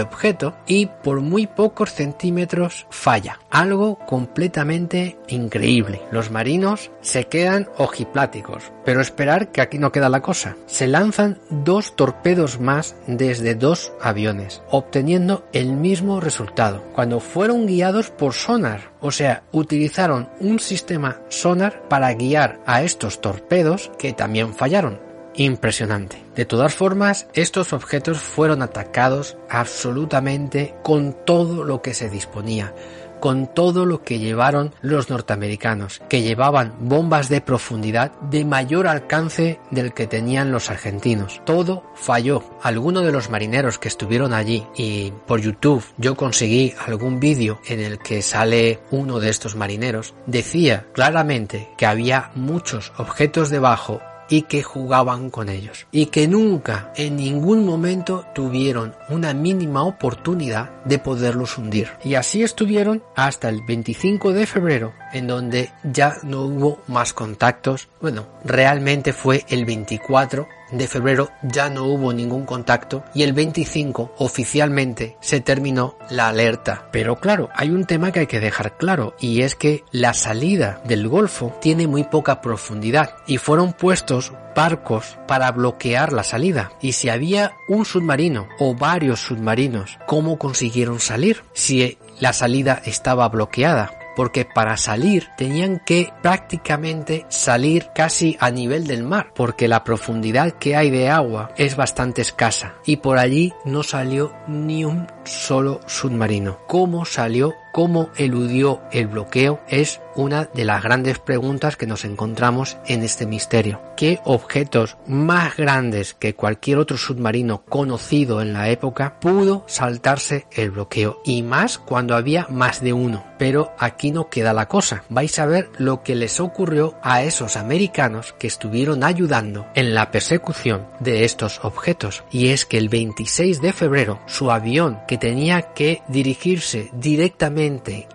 objeto 0.00 0.56
y 0.66 0.86
por 0.86 1.20
muy 1.20 1.46
pocos 1.46 1.92
centímetros 1.92 2.86
falla. 2.90 3.40
Algo 3.50 3.98
completamente 4.06 5.18
increíble. 5.28 6.02
Los 6.10 6.30
marinos 6.30 6.90
se 7.00 7.24
quedan 7.24 7.68
ojipláticos. 7.76 8.72
Pero 8.84 9.00
esperar 9.00 9.52
que 9.52 9.60
aquí 9.60 9.78
no 9.78 9.92
queda 9.92 10.08
la 10.08 10.22
cosa. 10.22 10.56
Se 10.66 10.86
lanzan 10.86 11.40
dos 11.50 11.94
torpedos 11.94 12.58
más 12.60 12.96
desde 13.06 13.54
dos 13.54 13.92
aviones, 14.00 14.62
obteniendo 14.70 15.44
el 15.52 15.72
mismo 15.72 16.20
resultado. 16.20 16.82
Cuando 16.94 17.20
fueron 17.20 17.66
guiados 17.66 18.10
por 18.10 18.32
sonar, 18.32 18.92
o 19.00 19.10
sea, 19.10 19.42
utilizaron 19.52 20.28
un 20.40 20.58
sistema 20.58 21.20
sonar 21.28 21.82
para 21.88 22.12
guiar 22.14 22.60
a 22.66 22.82
estos 22.82 23.20
torpedos 23.20 23.90
que 23.98 24.12
también 24.12 24.54
fallaron. 24.54 25.00
Impresionante. 25.34 26.22
De 26.34 26.44
todas 26.44 26.74
formas, 26.74 27.28
estos 27.32 27.72
objetos 27.72 28.18
fueron 28.18 28.60
atacados 28.60 29.36
absolutamente 29.48 30.74
con 30.82 31.12
todo 31.24 31.62
lo 31.62 31.80
que 31.80 31.94
se 31.94 32.10
disponía 32.10 32.74
con 33.20 33.52
todo 33.54 33.86
lo 33.86 34.02
que 34.02 34.18
llevaron 34.18 34.74
los 34.82 35.10
norteamericanos, 35.10 36.00
que 36.08 36.22
llevaban 36.22 36.74
bombas 36.80 37.28
de 37.28 37.40
profundidad 37.40 38.12
de 38.20 38.44
mayor 38.44 38.86
alcance 38.86 39.60
del 39.70 39.92
que 39.92 40.06
tenían 40.06 40.52
los 40.52 40.70
argentinos. 40.70 41.40
Todo 41.44 41.84
falló. 41.94 42.42
Algunos 42.62 43.04
de 43.04 43.12
los 43.12 43.30
marineros 43.30 43.78
que 43.78 43.88
estuvieron 43.88 44.32
allí 44.32 44.66
y 44.76 45.12
por 45.26 45.40
YouTube 45.40 45.84
yo 45.96 46.16
conseguí 46.16 46.74
algún 46.86 47.20
vídeo 47.20 47.60
en 47.66 47.80
el 47.80 47.98
que 47.98 48.22
sale 48.22 48.80
uno 48.90 49.20
de 49.20 49.30
estos 49.30 49.56
marineros, 49.56 50.14
decía 50.26 50.86
claramente 50.92 51.70
que 51.76 51.86
había 51.86 52.30
muchos 52.34 52.92
objetos 52.98 53.50
debajo 53.50 54.00
y 54.28 54.42
que 54.42 54.62
jugaban 54.62 55.30
con 55.30 55.48
ellos 55.48 55.86
y 55.90 56.06
que 56.06 56.28
nunca 56.28 56.92
en 56.96 57.16
ningún 57.16 57.64
momento 57.64 58.24
tuvieron 58.34 58.94
una 59.08 59.34
mínima 59.34 59.82
oportunidad 59.82 60.70
de 60.84 60.98
poderlos 60.98 61.58
hundir. 61.58 61.88
Y 62.04 62.14
así 62.14 62.42
estuvieron 62.42 63.02
hasta 63.16 63.48
el 63.48 63.62
25 63.66 64.32
de 64.32 64.46
febrero 64.46 64.92
en 65.12 65.26
donde 65.26 65.72
ya 65.82 66.16
no 66.22 66.42
hubo 66.42 66.82
más 66.86 67.12
contactos. 67.12 67.88
Bueno, 68.00 68.26
realmente 68.44 69.12
fue 69.12 69.44
el 69.48 69.64
24 69.64 70.46
de 70.70 70.86
febrero 70.86 71.30
ya 71.42 71.70
no 71.70 71.84
hubo 71.84 72.12
ningún 72.12 72.44
contacto 72.44 73.04
y 73.14 73.22
el 73.22 73.32
25 73.32 74.14
oficialmente 74.18 75.16
se 75.20 75.40
terminó 75.40 75.96
la 76.10 76.28
alerta. 76.28 76.88
Pero 76.92 77.16
claro, 77.16 77.48
hay 77.54 77.70
un 77.70 77.84
tema 77.84 78.12
que 78.12 78.20
hay 78.20 78.26
que 78.26 78.40
dejar 78.40 78.76
claro 78.76 79.14
y 79.20 79.42
es 79.42 79.54
que 79.54 79.84
la 79.90 80.14
salida 80.14 80.80
del 80.84 81.08
Golfo 81.08 81.56
tiene 81.60 81.86
muy 81.86 82.04
poca 82.04 82.40
profundidad 82.40 83.10
y 83.26 83.38
fueron 83.38 83.72
puestos 83.72 84.32
barcos 84.54 85.18
para 85.26 85.50
bloquear 85.52 86.12
la 86.12 86.24
salida. 86.24 86.72
Y 86.80 86.92
si 86.92 87.08
había 87.08 87.52
un 87.68 87.84
submarino 87.84 88.48
o 88.58 88.74
varios 88.74 89.20
submarinos, 89.20 89.98
¿cómo 90.06 90.38
consiguieron 90.38 91.00
salir? 91.00 91.44
Si 91.52 91.98
la 92.18 92.32
salida 92.32 92.82
estaba 92.84 93.28
bloqueada 93.28 93.97
porque 94.18 94.44
para 94.44 94.76
salir 94.76 95.28
tenían 95.36 95.78
que 95.78 96.12
prácticamente 96.22 97.24
salir 97.28 97.90
casi 97.94 98.36
a 98.40 98.50
nivel 98.50 98.88
del 98.88 99.04
mar, 99.04 99.30
porque 99.32 99.68
la 99.68 99.84
profundidad 99.84 100.54
que 100.54 100.74
hay 100.74 100.90
de 100.90 101.08
agua 101.08 101.52
es 101.56 101.76
bastante 101.76 102.22
escasa 102.22 102.74
y 102.84 102.96
por 102.96 103.18
allí 103.18 103.52
no 103.64 103.84
salió 103.84 104.32
ni 104.48 104.84
un 104.84 105.06
solo 105.22 105.80
submarino. 105.86 106.58
¿Cómo 106.66 107.04
salió? 107.04 107.54
¿Cómo 107.72 108.10
eludió 108.16 108.80
el 108.92 109.08
bloqueo? 109.08 109.60
Es 109.68 110.00
una 110.16 110.44
de 110.46 110.64
las 110.64 110.82
grandes 110.82 111.18
preguntas 111.18 111.76
que 111.76 111.86
nos 111.86 112.04
encontramos 112.04 112.76
en 112.86 113.02
este 113.02 113.26
misterio. 113.26 113.80
¿Qué 113.96 114.20
objetos 114.24 114.96
más 115.06 115.56
grandes 115.56 116.14
que 116.14 116.34
cualquier 116.34 116.78
otro 116.78 116.96
submarino 116.96 117.62
conocido 117.68 118.40
en 118.40 118.52
la 118.52 118.68
época 118.70 119.20
pudo 119.20 119.64
saltarse 119.66 120.46
el 120.52 120.70
bloqueo? 120.70 121.20
Y 121.24 121.42
más 121.42 121.78
cuando 121.78 122.16
había 122.16 122.46
más 122.48 122.80
de 122.80 122.92
uno. 122.92 123.24
Pero 123.38 123.72
aquí 123.78 124.10
no 124.10 124.28
queda 124.28 124.52
la 124.52 124.66
cosa. 124.66 125.04
Vais 125.08 125.38
a 125.38 125.46
ver 125.46 125.70
lo 125.78 126.02
que 126.02 126.16
les 126.16 126.40
ocurrió 126.40 126.94
a 127.02 127.22
esos 127.22 127.56
americanos 127.56 128.34
que 128.38 128.48
estuvieron 128.48 129.04
ayudando 129.04 129.66
en 129.74 129.94
la 129.94 130.10
persecución 130.10 130.86
de 130.98 131.24
estos 131.24 131.60
objetos. 131.62 132.24
Y 132.32 132.48
es 132.48 132.66
que 132.66 132.78
el 132.78 132.88
26 132.88 133.60
de 133.60 133.72
febrero 133.72 134.20
su 134.26 134.50
avión 134.50 135.00
que 135.06 135.18
tenía 135.18 135.74
que 135.74 136.02
dirigirse 136.08 136.90
directamente 136.92 137.57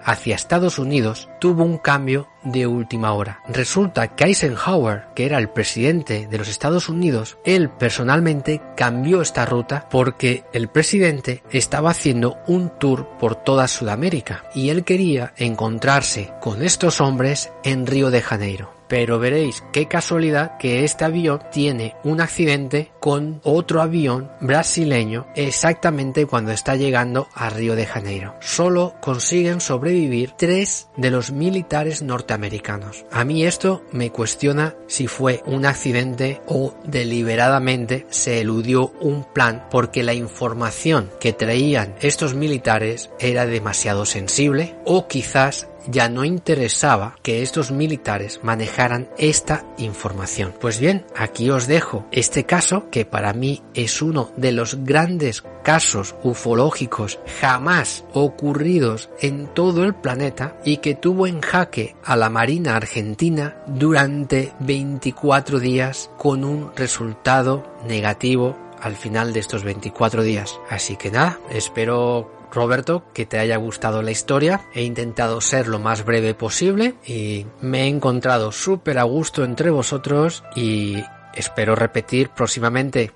hacia 0.03 0.35
Estados 0.35 0.79
Unidos 0.79 1.29
tuvo 1.39 1.63
un 1.63 1.77
cambio 1.77 2.27
de 2.43 2.67
última 2.67 3.13
hora. 3.13 3.41
Resulta 3.47 4.15
que 4.15 4.25
Eisenhower, 4.25 5.07
que 5.15 5.25
era 5.25 5.37
el 5.37 5.49
presidente 5.49 6.27
de 6.27 6.37
los 6.37 6.47
Estados 6.47 6.89
Unidos, 6.89 7.37
él 7.43 7.69
personalmente 7.69 8.61
cambió 8.75 9.21
esta 9.21 9.45
ruta 9.45 9.87
porque 9.89 10.43
el 10.53 10.69
presidente 10.69 11.43
estaba 11.51 11.91
haciendo 11.91 12.37
un 12.47 12.69
tour 12.79 13.07
por 13.19 13.35
toda 13.35 13.67
Sudamérica 13.67 14.45
y 14.53 14.69
él 14.69 14.83
quería 14.83 15.33
encontrarse 15.37 16.33
con 16.41 16.61
estos 16.63 17.01
hombres 17.01 17.51
en 17.63 17.85
Río 17.85 18.11
de 18.11 18.21
Janeiro 18.21 18.82
pero 18.93 19.17
veréis 19.17 19.63
qué 19.71 19.87
casualidad 19.87 20.57
que 20.59 20.83
este 20.83 21.03
avión 21.03 21.41
tiene 21.51 21.95
un 22.03 22.21
accidente 22.21 22.91
con 22.99 23.41
otro 23.43 23.81
avión 23.81 24.29
brasileño 24.39 25.25
exactamente 25.35 26.27
cuando 26.27 26.51
está 26.51 26.75
llegando 26.75 27.27
a 27.33 27.49
Río 27.49 27.75
de 27.75 27.87
Janeiro. 27.87 28.35
Solo 28.39 28.93
consiguen 29.01 29.61
sobrevivir 29.61 30.33
tres 30.37 30.89
de 30.95 31.09
los 31.09 31.31
militares 31.31 32.03
norteamericanos. 32.03 33.03
A 33.09 33.25
mí 33.25 33.43
esto 33.43 33.83
me 33.91 34.11
cuestiona 34.11 34.75
si 34.85 35.07
fue 35.07 35.41
un 35.47 35.65
accidente 35.65 36.43
o 36.45 36.75
deliberadamente 36.85 38.05
se 38.11 38.41
eludió 38.41 38.93
un 39.01 39.23
plan 39.23 39.65
porque 39.71 40.03
la 40.03 40.13
información 40.13 41.09
que 41.19 41.33
traían 41.33 41.95
estos 41.99 42.35
militares 42.35 43.09
era 43.17 43.47
demasiado 43.47 44.05
sensible 44.05 44.75
o 44.85 45.07
quizás 45.07 45.67
ya 45.87 46.09
no 46.09 46.23
interesaba 46.25 47.15
que 47.21 47.41
estos 47.41 47.71
militares 47.71 48.39
manejaran 48.43 49.09
esta 49.17 49.65
información. 49.77 50.53
Pues 50.59 50.79
bien, 50.79 51.05
aquí 51.15 51.49
os 51.49 51.67
dejo 51.67 52.05
este 52.11 52.45
caso 52.45 52.89
que 52.89 53.05
para 53.05 53.33
mí 53.33 53.61
es 53.73 54.01
uno 54.01 54.31
de 54.37 54.51
los 54.51 54.83
grandes 54.83 55.43
casos 55.63 56.15
ufológicos 56.23 57.19
jamás 57.39 58.03
ocurridos 58.13 59.09
en 59.21 59.47
todo 59.47 59.83
el 59.83 59.93
planeta 59.95 60.57
y 60.65 60.77
que 60.77 60.95
tuvo 60.95 61.27
en 61.27 61.41
jaque 61.41 61.95
a 62.03 62.15
la 62.15 62.29
Marina 62.29 62.75
Argentina 62.75 63.57
durante 63.67 64.53
24 64.59 65.59
días 65.59 66.09
con 66.17 66.43
un 66.43 66.71
resultado 66.75 67.75
negativo 67.87 68.57
al 68.81 68.95
final 68.97 69.31
de 69.31 69.39
estos 69.39 69.63
24 69.63 70.23
días. 70.23 70.59
Así 70.69 70.97
que 70.97 71.09
nada, 71.09 71.39
espero 71.49 72.42
Roberto, 72.53 73.03
que 73.13 73.25
te 73.25 73.39
haya 73.39 73.57
gustado 73.57 74.01
la 74.01 74.11
historia. 74.11 74.61
He 74.73 74.83
intentado 74.83 75.41
ser 75.41 75.67
lo 75.67 75.79
más 75.79 76.05
breve 76.05 76.33
posible 76.33 76.95
y 77.05 77.45
me 77.61 77.83
he 77.83 77.87
encontrado 77.87 78.51
súper 78.51 78.99
a 78.99 79.03
gusto 79.03 79.43
entre 79.43 79.71
vosotros 79.71 80.43
y 80.55 81.03
espero 81.33 81.75
repetir 81.75 82.29
próximamente. 82.29 83.11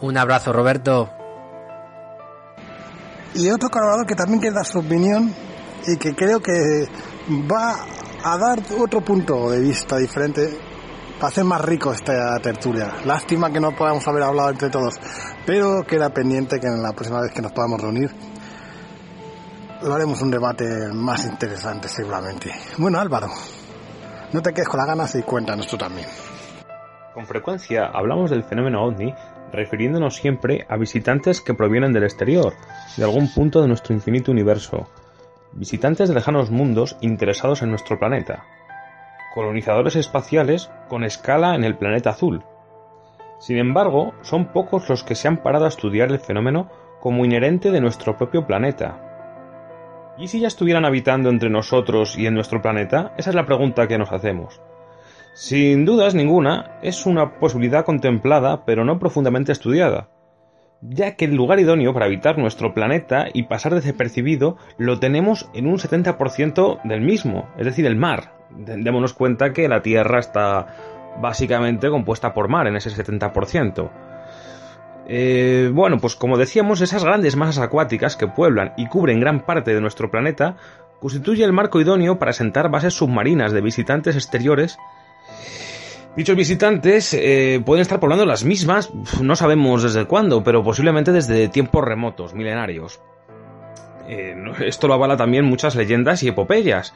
Un 0.00 0.16
abrazo, 0.16 0.52
Roberto. 0.52 1.10
Y 3.34 3.50
otro 3.50 3.68
colaborador 3.68 4.06
que 4.06 4.14
también 4.14 4.40
quiere 4.40 4.54
dar 4.56 4.66
su 4.66 4.78
opinión 4.78 5.34
y 5.86 5.96
que 5.96 6.14
creo 6.14 6.40
que 6.40 6.86
va 7.50 7.84
a 8.24 8.38
dar 8.38 8.60
otro 8.78 9.00
punto 9.00 9.50
de 9.50 9.60
vista 9.60 9.96
diferente 9.96 10.58
para 11.16 11.28
hacer 11.28 11.44
más 11.44 11.60
rico 11.62 11.92
esta 11.92 12.38
tertulia. 12.40 12.94
Lástima 13.04 13.52
que 13.52 13.60
no 13.60 13.74
podamos 13.74 14.06
haber 14.06 14.22
hablado 14.22 14.50
entre 14.50 14.70
todos, 14.70 14.94
pero 15.44 15.84
queda 15.86 16.10
pendiente 16.10 16.60
que 16.60 16.66
en 16.68 16.82
la 16.82 16.92
próxima 16.92 17.20
vez 17.20 17.32
que 17.32 17.42
nos 17.42 17.52
podamos 17.52 17.80
reunir 17.80 18.37
haremos 19.82 20.20
un 20.22 20.30
debate 20.30 20.88
más 20.92 21.24
interesante 21.26 21.88
seguramente. 21.88 22.50
Bueno 22.78 23.00
Álvaro, 23.00 23.28
no 24.32 24.42
te 24.42 24.52
quedes 24.52 24.68
con 24.68 24.78
las 24.78 24.86
ganas 24.88 25.14
y 25.14 25.22
cuéntanos 25.22 25.66
tú 25.66 25.76
también. 25.76 26.06
Con 27.14 27.26
frecuencia 27.26 27.86
hablamos 27.86 28.30
del 28.30 28.44
fenómeno 28.44 28.84
ovni 28.84 29.14
refiriéndonos 29.52 30.16
siempre 30.16 30.66
a 30.68 30.76
visitantes 30.76 31.40
que 31.40 31.54
provienen 31.54 31.92
del 31.92 32.04
exterior, 32.04 32.52
de 32.96 33.04
algún 33.04 33.32
punto 33.32 33.62
de 33.62 33.68
nuestro 33.68 33.94
infinito 33.94 34.30
universo, 34.30 34.88
visitantes 35.52 36.08
de 36.08 36.14
lejanos 36.14 36.50
mundos 36.50 36.96
interesados 37.00 37.62
en 37.62 37.70
nuestro 37.70 37.98
planeta, 37.98 38.44
colonizadores 39.34 39.96
espaciales 39.96 40.70
con 40.88 41.04
escala 41.04 41.54
en 41.54 41.64
el 41.64 41.78
planeta 41.78 42.10
azul. 42.10 42.44
Sin 43.38 43.56
embargo, 43.56 44.12
son 44.22 44.52
pocos 44.52 44.88
los 44.88 45.02
que 45.02 45.14
se 45.14 45.28
han 45.28 45.42
parado 45.42 45.64
a 45.64 45.68
estudiar 45.68 46.10
el 46.10 46.18
fenómeno 46.18 46.70
como 47.00 47.24
inherente 47.24 47.70
de 47.70 47.80
nuestro 47.80 48.16
propio 48.16 48.46
planeta, 48.46 49.07
¿Y 50.18 50.26
si 50.26 50.40
ya 50.40 50.48
estuvieran 50.48 50.84
habitando 50.84 51.30
entre 51.30 51.48
nosotros 51.48 52.18
y 52.18 52.26
en 52.26 52.34
nuestro 52.34 52.60
planeta? 52.60 53.12
Esa 53.16 53.30
es 53.30 53.36
la 53.36 53.46
pregunta 53.46 53.86
que 53.86 53.98
nos 53.98 54.10
hacemos. 54.10 54.60
Sin 55.32 55.84
dudas 55.84 56.16
ninguna, 56.16 56.78
es 56.82 57.06
una 57.06 57.38
posibilidad 57.38 57.84
contemplada 57.84 58.64
pero 58.64 58.84
no 58.84 58.98
profundamente 58.98 59.52
estudiada, 59.52 60.08
ya 60.80 61.14
que 61.14 61.26
el 61.26 61.36
lugar 61.36 61.60
idóneo 61.60 61.94
para 61.94 62.06
habitar 62.06 62.36
nuestro 62.36 62.74
planeta 62.74 63.26
y 63.32 63.44
pasar 63.44 63.74
desapercibido 63.74 64.56
lo 64.76 64.98
tenemos 64.98 65.48
en 65.54 65.68
un 65.68 65.78
70% 65.78 66.82
del 66.82 67.00
mismo, 67.00 67.48
es 67.56 67.66
decir, 67.66 67.86
el 67.86 67.94
mar. 67.94 68.32
démonos 68.50 69.12
cuenta 69.12 69.52
que 69.52 69.68
la 69.68 69.82
Tierra 69.82 70.18
está 70.18 70.66
básicamente 71.20 71.90
compuesta 71.90 72.34
por 72.34 72.48
mar 72.48 72.66
en 72.66 72.74
ese 72.74 72.90
70%. 72.90 73.90
Eh, 75.08 75.70
bueno, 75.72 75.96
pues 75.98 76.14
como 76.14 76.36
decíamos, 76.36 76.82
esas 76.82 77.02
grandes 77.02 77.34
masas 77.34 77.58
acuáticas 77.58 78.14
que 78.16 78.28
pueblan 78.28 78.74
y 78.76 78.86
cubren 78.88 79.20
gran 79.20 79.46
parte 79.46 79.74
de 79.74 79.80
nuestro 79.80 80.10
planeta 80.10 80.56
constituye 81.00 81.44
el 81.44 81.52
marco 81.52 81.80
idóneo 81.80 82.18
para 82.18 82.32
sentar 82.32 82.70
bases 82.70 82.94
submarinas 82.94 83.52
de 83.52 83.62
visitantes 83.62 84.16
exteriores. 84.16 84.78
Dichos 86.16 86.36
visitantes 86.36 87.14
eh, 87.14 87.62
pueden 87.64 87.82
estar 87.82 88.00
poblando 88.00 88.26
las 88.26 88.44
mismas, 88.44 88.92
no 89.22 89.36
sabemos 89.36 89.82
desde 89.82 90.04
cuándo, 90.06 90.42
pero 90.42 90.64
posiblemente 90.64 91.12
desde 91.12 91.48
tiempos 91.48 91.84
remotos, 91.84 92.34
milenarios. 92.34 93.00
Eh, 94.08 94.34
esto 94.60 94.88
lo 94.88 94.94
avala 94.94 95.16
también 95.16 95.44
muchas 95.44 95.76
leyendas 95.76 96.22
y 96.22 96.28
epopeyas, 96.28 96.92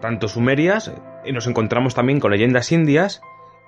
tanto 0.00 0.28
sumerias, 0.28 0.92
y 1.24 1.32
nos 1.32 1.46
encontramos 1.46 1.94
también 1.94 2.20
con 2.20 2.30
leyendas 2.30 2.70
indias, 2.70 3.20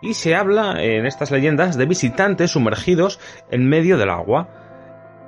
y 0.04 0.14
se 0.14 0.34
habla 0.34 0.82
en 0.82 1.06
estas 1.06 1.30
leyendas 1.30 1.78
de 1.78 1.86
visitantes 1.86 2.50
sumergidos 2.50 3.18
en 3.50 3.66
medio 3.66 3.96
del 3.96 4.10
agua. 4.10 4.48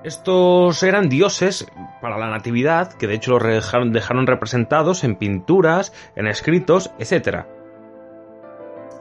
Estos 0.04 0.82
eran 0.82 1.08
dioses 1.08 1.66
para 2.02 2.18
la 2.18 2.28
natividad, 2.28 2.92
que 2.92 3.06
de 3.06 3.14
hecho 3.14 3.32
los 3.32 3.42
dejaron, 3.42 4.26
representados 4.26 5.02
en 5.02 5.16
pinturas, 5.16 5.92
en 6.14 6.26
escritos, 6.26 6.92
etc. 6.98 7.46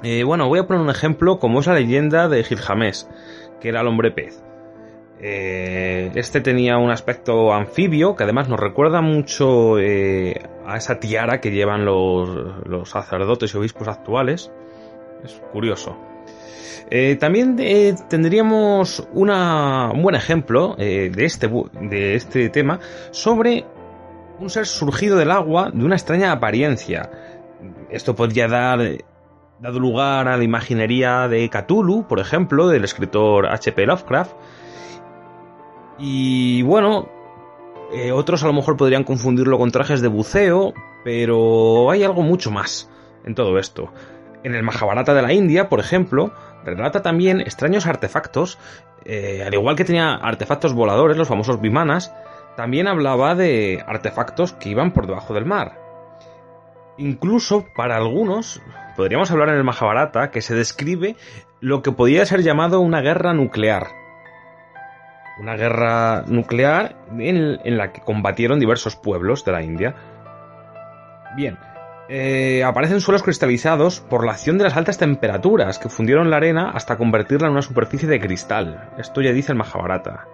Eh, 0.02 0.24
bueno, 0.24 0.48
voy 0.48 0.60
a 0.60 0.66
poner 0.66 0.82
un 0.82 0.90
ejemplo 0.90 1.40
como 1.40 1.60
es 1.60 1.68
la 1.68 1.76
leyenda 1.76 2.30
de 2.30 2.44
Gilgamesh, 2.44 3.06
que 3.60 3.70
era 3.70 3.82
el 3.82 3.88
hombre 3.88 4.12
pez. 4.12 4.42
Eh, 5.20 6.12
este 6.16 6.42
tenía 6.42 6.78
un 6.78 6.90
aspecto 6.90 7.54
anfibio 7.54 8.16
que 8.16 8.24
además 8.24 8.48
nos 8.50 8.60
recuerda 8.60 9.02
mucho 9.02 9.80
eh, 9.80 10.42
a 10.66 10.78
esa 10.78 11.00
tiara 11.00 11.40
que 11.40 11.52
llevan 11.52 11.86
los, 11.86 12.90
sacerdotes 12.90 13.54
y 13.54 13.58
obispos 13.58 13.90
actuales. 13.90 14.52
Es 15.24 15.42
curioso. 15.52 15.98
Eh, 16.90 17.16
también 17.20 17.56
tendríamos 18.10 19.08
un 19.14 19.32
buen 20.04 20.16
ejemplo 20.16 20.76
de, 20.78 21.12
este, 21.18 21.50
de 21.82 22.16
este 22.16 22.50
tema 22.50 22.80
sobre 23.10 23.66
un 24.40 24.50
ser 24.50 24.68
surgido 24.68 25.18
del 25.18 25.32
agua 25.32 25.72
de 25.74 25.84
una 25.84 25.96
extraña 25.96 26.32
apariencia. 26.32 27.10
Esto 27.90 28.16
podría 28.16 28.48
dar 28.48 28.80
dado 29.60 29.80
lugar 29.80 30.28
a 30.28 30.38
la 30.38 30.44
imaginería 30.44 31.28
de 31.28 31.50
Cthulhu, 31.50 32.08
por 32.08 32.20
ejemplo, 32.20 32.68
del 32.68 32.84
escritor 32.84 33.48
H.P. 33.48 33.86
Lovecraft, 33.86 34.34
y 35.98 36.62
bueno, 36.64 37.08
eh, 37.94 38.12
otros 38.12 38.44
a 38.44 38.48
lo 38.48 38.54
mejor 38.54 38.78
podrían 38.78 39.04
confundirlo 39.04 39.58
con 39.58 39.72
trajes 39.72 40.02
de 40.02 40.08
buceo, 40.08 40.74
pero 41.04 41.90
hay 41.90 42.04
algo 42.04 42.22
mucho 42.22 42.52
más 42.52 42.90
en 43.24 43.36
todo 43.36 43.58
esto. 43.58 43.92
En 44.46 44.54
el 44.54 44.62
Mahabharata 44.62 45.16
de 45.16 45.24
la 45.24 45.34
India, 45.34 45.70
por 45.70 45.80
ejemplo, 45.80 46.32
relata 46.64 47.02
también 47.02 47.42
extraños 47.42 47.88
artefactos, 47.88 48.60
eh, 49.04 49.44
al 49.44 49.52
igual 49.56 49.76
que 49.76 49.86
tenía 49.86 50.14
artefactos 50.14 50.76
voladores, 50.76 51.18
los 51.18 51.28
famosos 51.28 51.60
vimanas, 51.60 52.14
también 52.56 52.88
hablaba 52.88 53.34
de 53.34 53.84
artefactos 53.88 54.54
que 54.54 54.70
iban 54.70 54.92
por 54.92 55.08
debajo 55.08 55.34
del 55.34 55.46
mar. 55.46 55.80
Incluso 57.00 57.66
para 57.76 57.98
algunos, 57.98 58.62
podríamos 58.96 59.32
hablar 59.32 59.50
en 59.50 59.56
el 59.56 59.64
Mahabharata 59.64 60.30
que 60.30 60.44
se 60.44 60.54
describe 60.54 61.16
lo 61.60 61.82
que 61.82 61.92
podía 61.92 62.24
ser 62.28 62.44
llamado 62.44 62.82
una 62.82 63.02
guerra 63.02 63.34
nuclear, 63.34 63.88
una 65.40 65.56
guerra 65.56 66.24
nuclear 66.28 66.96
en, 67.18 67.78
la 67.78 67.92
que 67.92 68.02
combatieron 68.02 68.60
diversos 68.60 68.96
pueblos 68.96 69.44
de 69.44 69.52
la 69.52 69.64
India. 69.64 69.96
Bien, 71.36 71.58
eh, 72.08 72.64
aparecen 72.64 73.02
suelos 73.02 73.24
cristalizados 73.24 74.00
por 74.00 74.26
la 74.26 74.34
acción 74.34 74.58
de 74.58 74.66
las 74.66 74.78
altas 74.78 74.98
temperaturas 74.98 75.80
que 75.80 75.90
fundieron 75.90 76.30
la 76.30 76.38
arena 76.38 76.72
hasta 76.72 76.98
convertirla 76.98 77.48
en 77.48 77.54
una 77.54 77.62
superficie 77.62 78.08
de 78.08 78.20
cristal. 78.20 78.92
Esto 78.98 79.22
ya 79.22 79.32
dice 79.32 79.52
el 79.52 79.58
Mahabharata. 79.58 80.28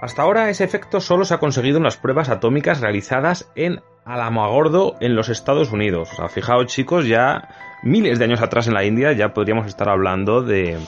Hasta 0.00 0.22
ahora 0.22 0.48
ese 0.48 0.64
efecto 0.64 1.00
solo 1.00 1.26
se 1.26 1.34
ha 1.34 1.38
conseguido 1.38 1.76
en 1.76 1.84
las 1.84 1.98
pruebas 1.98 2.30
atómicas 2.30 2.80
realizadas 2.80 3.50
en 3.54 3.82
Alamogordo 4.06 4.96
en 5.00 5.14
los 5.14 5.28
Estados 5.28 5.72
Unidos. 5.72 6.10
O 6.12 6.16
sea, 6.16 6.28
fijaos 6.28 6.66
chicos, 6.66 7.06
ya 7.06 7.48
miles 7.82 8.18
de 8.18 8.24
años 8.24 8.40
atrás 8.40 8.66
en 8.66 8.74
la 8.74 8.84
India 8.84 9.12
ya 9.12 9.34
podríamos 9.34 9.66
estar 9.66 9.90
hablando 9.90 10.42
de, 10.42 10.78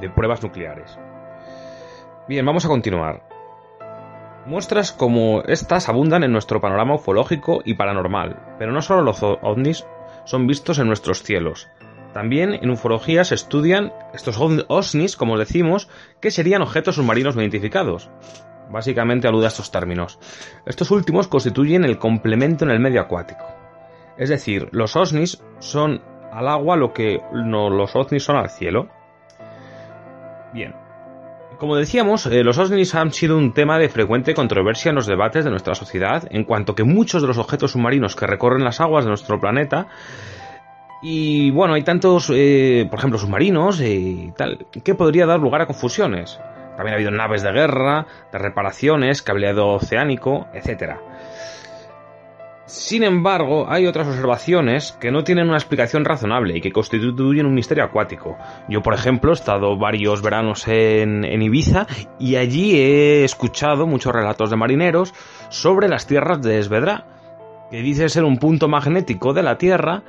de 0.00 0.10
pruebas 0.10 0.42
nucleares. 0.42 0.98
Bien, 2.26 2.44
vamos 2.44 2.64
a 2.64 2.68
continuar. 2.68 3.29
Muestras 4.46 4.92
como 4.92 5.42
estas 5.42 5.88
abundan 5.88 6.24
en 6.24 6.32
nuestro 6.32 6.60
panorama 6.60 6.94
ufológico 6.94 7.60
y 7.64 7.74
paranormal, 7.74 8.56
pero 8.58 8.72
no 8.72 8.80
solo 8.80 9.02
los 9.02 9.22
ovnis 9.22 9.86
son 10.24 10.46
vistos 10.46 10.78
en 10.78 10.86
nuestros 10.86 11.22
cielos. 11.22 11.68
También 12.12 12.54
en 12.54 12.70
ufología 12.70 13.22
se 13.24 13.34
estudian 13.34 13.92
estos 14.14 14.38
ovnis, 14.40 15.16
como 15.16 15.38
decimos, 15.38 15.88
que 16.20 16.30
serían 16.30 16.62
objetos 16.62 16.96
submarinos 16.96 17.36
no 17.36 17.42
identificados. 17.42 18.10
Básicamente 18.70 19.28
alude 19.28 19.44
a 19.44 19.48
estos 19.48 19.70
términos. 19.70 20.18
Estos 20.66 20.90
últimos 20.90 21.28
constituyen 21.28 21.84
el 21.84 21.98
complemento 21.98 22.64
en 22.64 22.70
el 22.70 22.80
medio 22.80 23.00
acuático. 23.00 23.44
Es 24.16 24.28
decir, 24.28 24.68
los 24.72 24.96
ovnis 24.96 25.42
son 25.60 26.02
al 26.32 26.48
agua 26.48 26.76
lo 26.76 26.92
que 26.92 27.20
no, 27.32 27.70
los 27.70 27.94
ovnis 27.94 28.24
son 28.24 28.36
al 28.36 28.50
cielo. 28.50 28.88
Bien, 30.52 30.74
como 31.60 31.76
decíamos, 31.76 32.24
eh, 32.26 32.42
los 32.42 32.56
ovnis 32.58 32.94
han 32.94 33.12
sido 33.12 33.36
un 33.36 33.52
tema 33.52 33.78
de 33.78 33.90
frecuente 33.90 34.34
controversia 34.34 34.88
en 34.88 34.96
los 34.96 35.06
debates 35.06 35.44
de 35.44 35.50
nuestra 35.50 35.74
sociedad, 35.74 36.26
en 36.30 36.44
cuanto 36.44 36.74
que 36.74 36.84
muchos 36.84 37.20
de 37.20 37.28
los 37.28 37.36
objetos 37.36 37.72
submarinos 37.72 38.16
que 38.16 38.26
recorren 38.26 38.64
las 38.64 38.80
aguas 38.80 39.04
de 39.04 39.10
nuestro 39.10 39.38
planeta 39.38 39.86
y 41.02 41.50
bueno, 41.50 41.74
hay 41.74 41.82
tantos, 41.82 42.30
eh, 42.34 42.86
por 42.90 42.98
ejemplo, 42.98 43.18
submarinos 43.18 43.80
y 43.80 44.32
tal, 44.36 44.66
que 44.70 44.94
podría 44.94 45.26
dar 45.26 45.38
lugar 45.38 45.60
a 45.60 45.66
confusiones. 45.66 46.40
También 46.76 46.94
ha 46.94 46.96
habido 46.96 47.10
naves 47.10 47.42
de 47.42 47.52
guerra, 47.52 48.06
de 48.32 48.38
reparaciones, 48.38 49.22
cableado 49.22 49.68
oceánico, 49.68 50.46
etcétera. 50.54 50.98
Sin 52.70 53.02
embargo, 53.02 53.66
hay 53.68 53.88
otras 53.88 54.06
observaciones 54.06 54.92
que 55.00 55.10
no 55.10 55.24
tienen 55.24 55.48
una 55.48 55.56
explicación 55.56 56.04
razonable 56.04 56.56
y 56.56 56.60
que 56.60 56.70
constituyen 56.70 57.44
un 57.44 57.52
misterio 57.52 57.82
acuático. 57.82 58.38
Yo, 58.68 58.80
por 58.80 58.94
ejemplo, 58.94 59.32
he 59.32 59.34
estado 59.34 59.76
varios 59.76 60.22
veranos 60.22 60.68
en, 60.68 61.24
Ibiza 61.24 61.88
y 62.20 62.36
allí 62.36 62.78
he 62.78 63.24
escuchado 63.24 63.88
muchos 63.88 64.14
relatos 64.14 64.50
de 64.50 64.56
marineros 64.56 65.12
sobre 65.48 65.88
las 65.88 66.06
tierras 66.06 66.42
de 66.42 66.60
Esvedra, 66.60 67.06
que 67.72 67.82
dice 67.82 68.08
ser 68.08 68.22
un 68.22 68.38
punto 68.38 68.68
magnético 68.68 69.32
de 69.32 69.42
la 69.42 69.58
Tierra, 69.58 70.04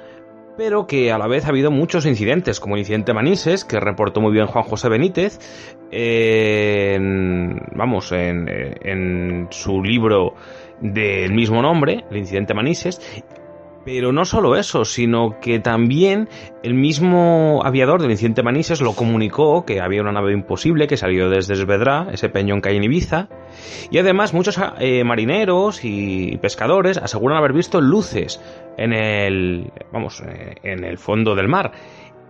pero 0.56 0.86
que 0.86 1.12
a 1.12 1.18
la 1.18 1.26
vez 1.26 1.46
ha 1.46 1.50
habido 1.50 1.72
muchos 1.72 2.06
incidentes, 2.06 2.60
como 2.60 2.76
el 2.76 2.82
incidente 2.82 3.12
Manises, 3.12 3.66
que 3.66 3.80
reportó 3.80 4.22
muy 4.22 4.34
bien 4.34 4.46
Juan 4.46 4.66
José 4.66 4.88
Benítez, 4.88 5.40
vamos, 7.76 8.12
en, 8.12 8.48
en 8.48 9.48
su 9.50 9.82
libro 9.82 10.36
del 10.82 11.34
mismo 11.34 11.62
nombre, 11.62 12.06
el 12.10 12.18
incidente 12.18 12.54
Manises, 12.54 13.00
pero 13.84 14.12
no 14.12 14.26
solo 14.26 14.56
eso, 14.56 14.86
sino 14.86 15.40
que 15.40 15.60
también 15.60 16.30
el 16.64 16.74
mismo 16.74 17.62
aviador 17.64 18.02
del 18.02 18.12
incidente 18.12 18.44
Manises 18.44 18.82
lo 18.82 18.94
comunicó 18.94 19.66
que 19.66 19.82
había 19.82 20.02
una 20.02 20.12
nave 20.12 20.34
imposible 20.34 20.88
que 20.88 20.98
salió 20.98 21.30
desde 21.30 21.54
Esvedra, 21.54 22.08
ese 22.12 22.30
peñón 22.30 22.62
que 22.62 22.70
hay 22.70 22.78
en 22.78 22.84
Ibiza, 22.84 23.28
y 23.90 23.98
además 23.98 24.34
muchos 24.34 24.60
eh, 24.80 25.04
marineros 25.04 25.84
y 25.84 26.38
pescadores 26.38 26.98
aseguran 26.98 27.38
haber 27.38 27.54
visto 27.54 27.82
luces 27.82 28.40
en 28.78 28.94
el, 28.94 29.72
vamos, 29.92 30.22
eh, 30.22 30.56
en 30.64 30.84
el 30.84 30.98
fondo 30.98 31.36
del 31.36 31.48
mar. 31.48 31.72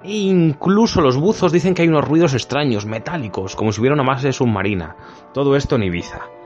E 0.04 0.14
incluso 0.14 1.02
los 1.02 1.18
buzos 1.18 1.52
dicen 1.52 1.76
que 1.76 1.84
hay 1.84 1.88
unos 1.88 2.08
ruidos 2.08 2.34
extraños, 2.34 2.86
metálicos, 2.86 3.56
como 3.56 3.72
si 3.72 3.82
hubiera 3.82 3.94
una 3.94 4.08
base 4.08 4.32
submarina. 4.32 4.96
Todo 5.34 5.56
esto 5.56 5.76
en 5.76 5.84
Ibiza. 5.84 6.41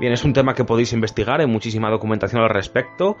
Bien, 0.00 0.12
es 0.12 0.24
un 0.24 0.32
tema 0.32 0.54
que 0.54 0.64
podéis 0.64 0.92
investigar, 0.92 1.40
hay 1.40 1.46
muchísima 1.46 1.90
documentación 1.90 2.40
al 2.42 2.50
respecto. 2.50 3.16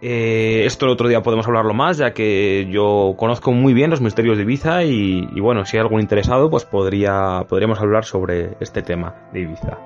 Eh, 0.00 0.64
esto 0.64 0.86
el 0.86 0.92
otro 0.92 1.06
día 1.06 1.22
podemos 1.22 1.46
hablarlo 1.46 1.74
más, 1.74 1.98
ya 1.98 2.12
que 2.12 2.66
yo 2.70 3.14
conozco 3.18 3.52
muy 3.52 3.74
bien 3.74 3.90
los 3.90 4.00
misterios 4.00 4.38
de 4.38 4.44
Ibiza 4.44 4.82
y, 4.82 5.38
bueno, 5.40 5.66
si 5.66 5.76
hay 5.76 5.82
algún 5.82 6.00
interesado, 6.00 6.50
pues 6.50 6.64
podría, 6.64 7.44
podríamos 7.48 7.80
hablar 7.80 8.04
sobre 8.04 8.56
este 8.60 8.80
tema 8.80 9.28
de 9.32 9.40
Ibiza. 9.40 9.78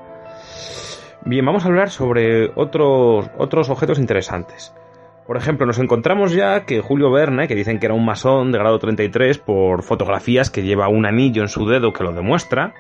Bien, 1.24 1.44
vamos 1.44 1.64
a 1.64 1.68
hablar 1.68 1.90
sobre 1.90 2.52
otros, 2.54 3.28
otros 3.36 3.68
objetos 3.68 3.98
interesantes. 3.98 4.72
Por 5.26 5.36
ejemplo, 5.36 5.66
nos 5.66 5.80
encontramos 5.80 6.32
ya 6.32 6.64
que 6.64 6.80
Julio 6.80 7.10
Verne, 7.10 7.48
que 7.48 7.56
dicen 7.56 7.80
que 7.80 7.86
era 7.86 7.94
un 7.94 8.04
masón 8.04 8.52
de 8.52 8.58
grado 8.58 8.78
33 8.78 9.38
por 9.38 9.82
fotografías 9.82 10.50
que 10.50 10.62
lleva 10.62 10.86
un 10.86 11.04
anillo 11.04 11.42
en 11.42 11.48
su 11.48 11.66
dedo 11.66 11.92
que 11.92 12.04
lo 12.04 12.12
demuestra, 12.12 12.72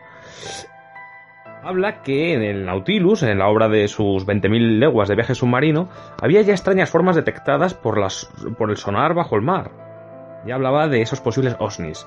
habla 1.66 2.02
que 2.02 2.32
en 2.32 2.42
el 2.42 2.64
Nautilus, 2.64 3.22
en 3.22 3.38
la 3.38 3.48
obra 3.48 3.68
de 3.68 3.88
sus 3.88 4.26
20.000 4.26 4.78
leguas 4.78 5.08
de 5.08 5.16
viaje 5.16 5.34
submarino, 5.34 5.88
había 6.22 6.42
ya 6.42 6.52
extrañas 6.52 6.90
formas 6.90 7.16
detectadas 7.16 7.74
por, 7.74 7.98
las, 7.98 8.30
por 8.56 8.70
el 8.70 8.76
sonar 8.76 9.14
bajo 9.14 9.36
el 9.36 9.42
mar. 9.42 9.70
Y 10.46 10.52
hablaba 10.52 10.88
de 10.88 11.02
esos 11.02 11.20
posibles 11.20 11.56
OSNIs. 11.58 12.06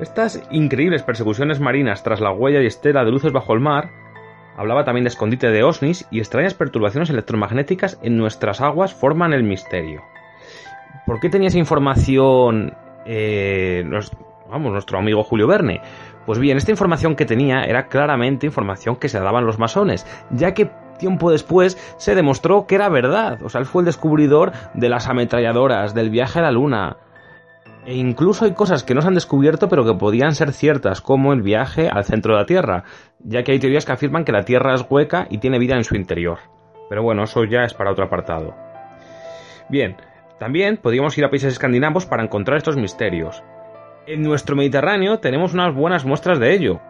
Estas 0.00 0.42
increíbles 0.50 1.02
persecuciones 1.02 1.60
marinas 1.60 2.02
tras 2.02 2.20
la 2.20 2.32
huella 2.32 2.60
y 2.60 2.66
estela 2.66 3.04
de 3.04 3.12
luces 3.12 3.32
bajo 3.32 3.54
el 3.54 3.60
mar 3.60 3.88
Hablaba 4.56 4.84
también 4.84 5.04
de 5.04 5.08
escondite 5.08 5.50
de 5.50 5.62
OSNIs 5.62 6.08
y 6.10 6.18
extrañas 6.18 6.54
perturbaciones 6.54 7.10
electromagnéticas 7.10 8.00
en 8.02 8.16
nuestras 8.16 8.62
aguas 8.62 8.94
forman 8.94 9.34
el 9.34 9.42
misterio. 9.42 10.02
¿Por 11.04 11.20
qué 11.20 11.28
tenía 11.28 11.48
esa 11.48 11.58
información 11.58 12.74
eh, 13.04 13.84
vamos, 14.50 14.72
nuestro 14.72 14.98
amigo 14.98 15.22
Julio 15.22 15.46
Verne? 15.46 15.80
Pues 16.24 16.38
bien, 16.38 16.56
esta 16.56 16.70
información 16.70 17.14
que 17.14 17.24
tenía 17.24 17.64
era 17.64 17.86
claramente 17.86 18.46
información 18.46 18.96
que 18.96 19.08
se 19.08 19.20
daban 19.20 19.46
los 19.46 19.58
masones, 19.58 20.06
ya 20.30 20.54
que 20.54 20.70
tiempo 20.98 21.30
después 21.30 21.76
se 21.98 22.14
demostró 22.14 22.66
que 22.66 22.74
era 22.74 22.88
verdad. 22.88 23.42
O 23.42 23.48
sea, 23.48 23.60
él 23.60 23.66
fue 23.66 23.82
el 23.82 23.86
descubridor 23.86 24.52
de 24.74 24.88
las 24.88 25.08
ametralladoras, 25.08 25.94
del 25.94 26.10
viaje 26.10 26.38
a 26.38 26.42
la 26.42 26.52
luna. 26.52 26.96
E 27.84 27.94
incluso 27.94 28.44
hay 28.44 28.52
cosas 28.52 28.82
que 28.82 28.94
no 28.94 29.00
se 29.00 29.08
han 29.08 29.14
descubierto 29.14 29.68
pero 29.68 29.84
que 29.84 29.94
podían 29.94 30.34
ser 30.34 30.52
ciertas, 30.52 31.00
como 31.00 31.32
el 31.32 31.42
viaje 31.42 31.88
al 31.88 32.04
centro 32.04 32.34
de 32.34 32.40
la 32.40 32.46
Tierra, 32.46 32.84
ya 33.20 33.44
que 33.44 33.52
hay 33.52 33.60
teorías 33.60 33.84
que 33.84 33.92
afirman 33.92 34.24
que 34.24 34.32
la 34.32 34.44
Tierra 34.44 34.74
es 34.74 34.84
hueca 34.88 35.26
y 35.30 35.38
tiene 35.38 35.60
vida 35.60 35.76
en 35.76 35.84
su 35.84 35.94
interior. 35.94 36.38
Pero 36.88 37.02
bueno, 37.02 37.22
eso 37.22 37.44
ya 37.44 37.62
es 37.62 37.74
para 37.74 37.92
otro 37.92 38.04
apartado. 38.04 38.54
Bien, 39.68 39.96
también 40.38 40.76
podríamos 40.76 41.16
ir 41.16 41.24
a 41.24 41.30
países 41.30 41.52
escandinavos 41.52 42.06
para 42.06 42.24
encontrar 42.24 42.58
estos 42.58 42.76
misterios. 42.76 43.42
En 44.06 44.22
nuestro 44.22 44.54
Mediterráneo 44.54 45.18
tenemos 45.18 45.52
unas 45.52 45.74
buenas 45.74 46.04
muestras 46.04 46.38
de 46.38 46.54
ello. 46.54 46.80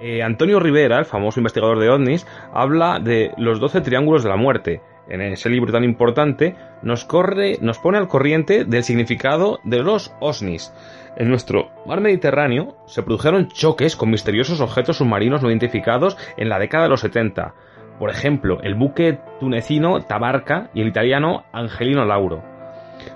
Eh, 0.00 0.24
Antonio 0.24 0.58
Rivera, 0.58 0.98
el 0.98 1.04
famoso 1.04 1.38
investigador 1.38 1.78
de 1.78 1.88
ovnis, 1.88 2.26
habla 2.52 2.98
de 2.98 3.30
los 3.36 3.60
12 3.60 3.80
triángulos 3.80 4.24
de 4.24 4.28
la 4.28 4.36
muerte. 4.36 4.80
En 5.08 5.20
ese 5.20 5.50
libro 5.50 5.70
tan 5.72 5.84
importante 5.84 6.56
nos, 6.82 7.04
corre, 7.04 7.58
nos 7.60 7.78
pone 7.78 7.96
al 7.96 8.08
corriente 8.08 8.64
del 8.64 8.82
significado 8.82 9.60
de 9.62 9.84
los 9.84 10.12
OSNIs. 10.18 10.74
En 11.16 11.28
nuestro 11.28 11.70
mar 11.86 12.00
Mediterráneo 12.00 12.76
se 12.86 13.04
produjeron 13.04 13.48
choques 13.48 13.94
con 13.94 14.10
misteriosos 14.10 14.60
objetos 14.60 14.96
submarinos 14.96 15.42
no 15.42 15.50
identificados 15.50 16.16
en 16.36 16.48
la 16.48 16.58
década 16.58 16.84
de 16.84 16.90
los 16.90 17.00
70. 17.00 17.54
Por 18.00 18.10
ejemplo, 18.10 18.60
el 18.62 18.74
buque 18.74 19.20
tunecino 19.38 20.00
Tabarca 20.00 20.70
y 20.74 20.80
el 20.80 20.88
italiano 20.88 21.44
Angelino 21.52 22.04
Lauro 22.04 22.57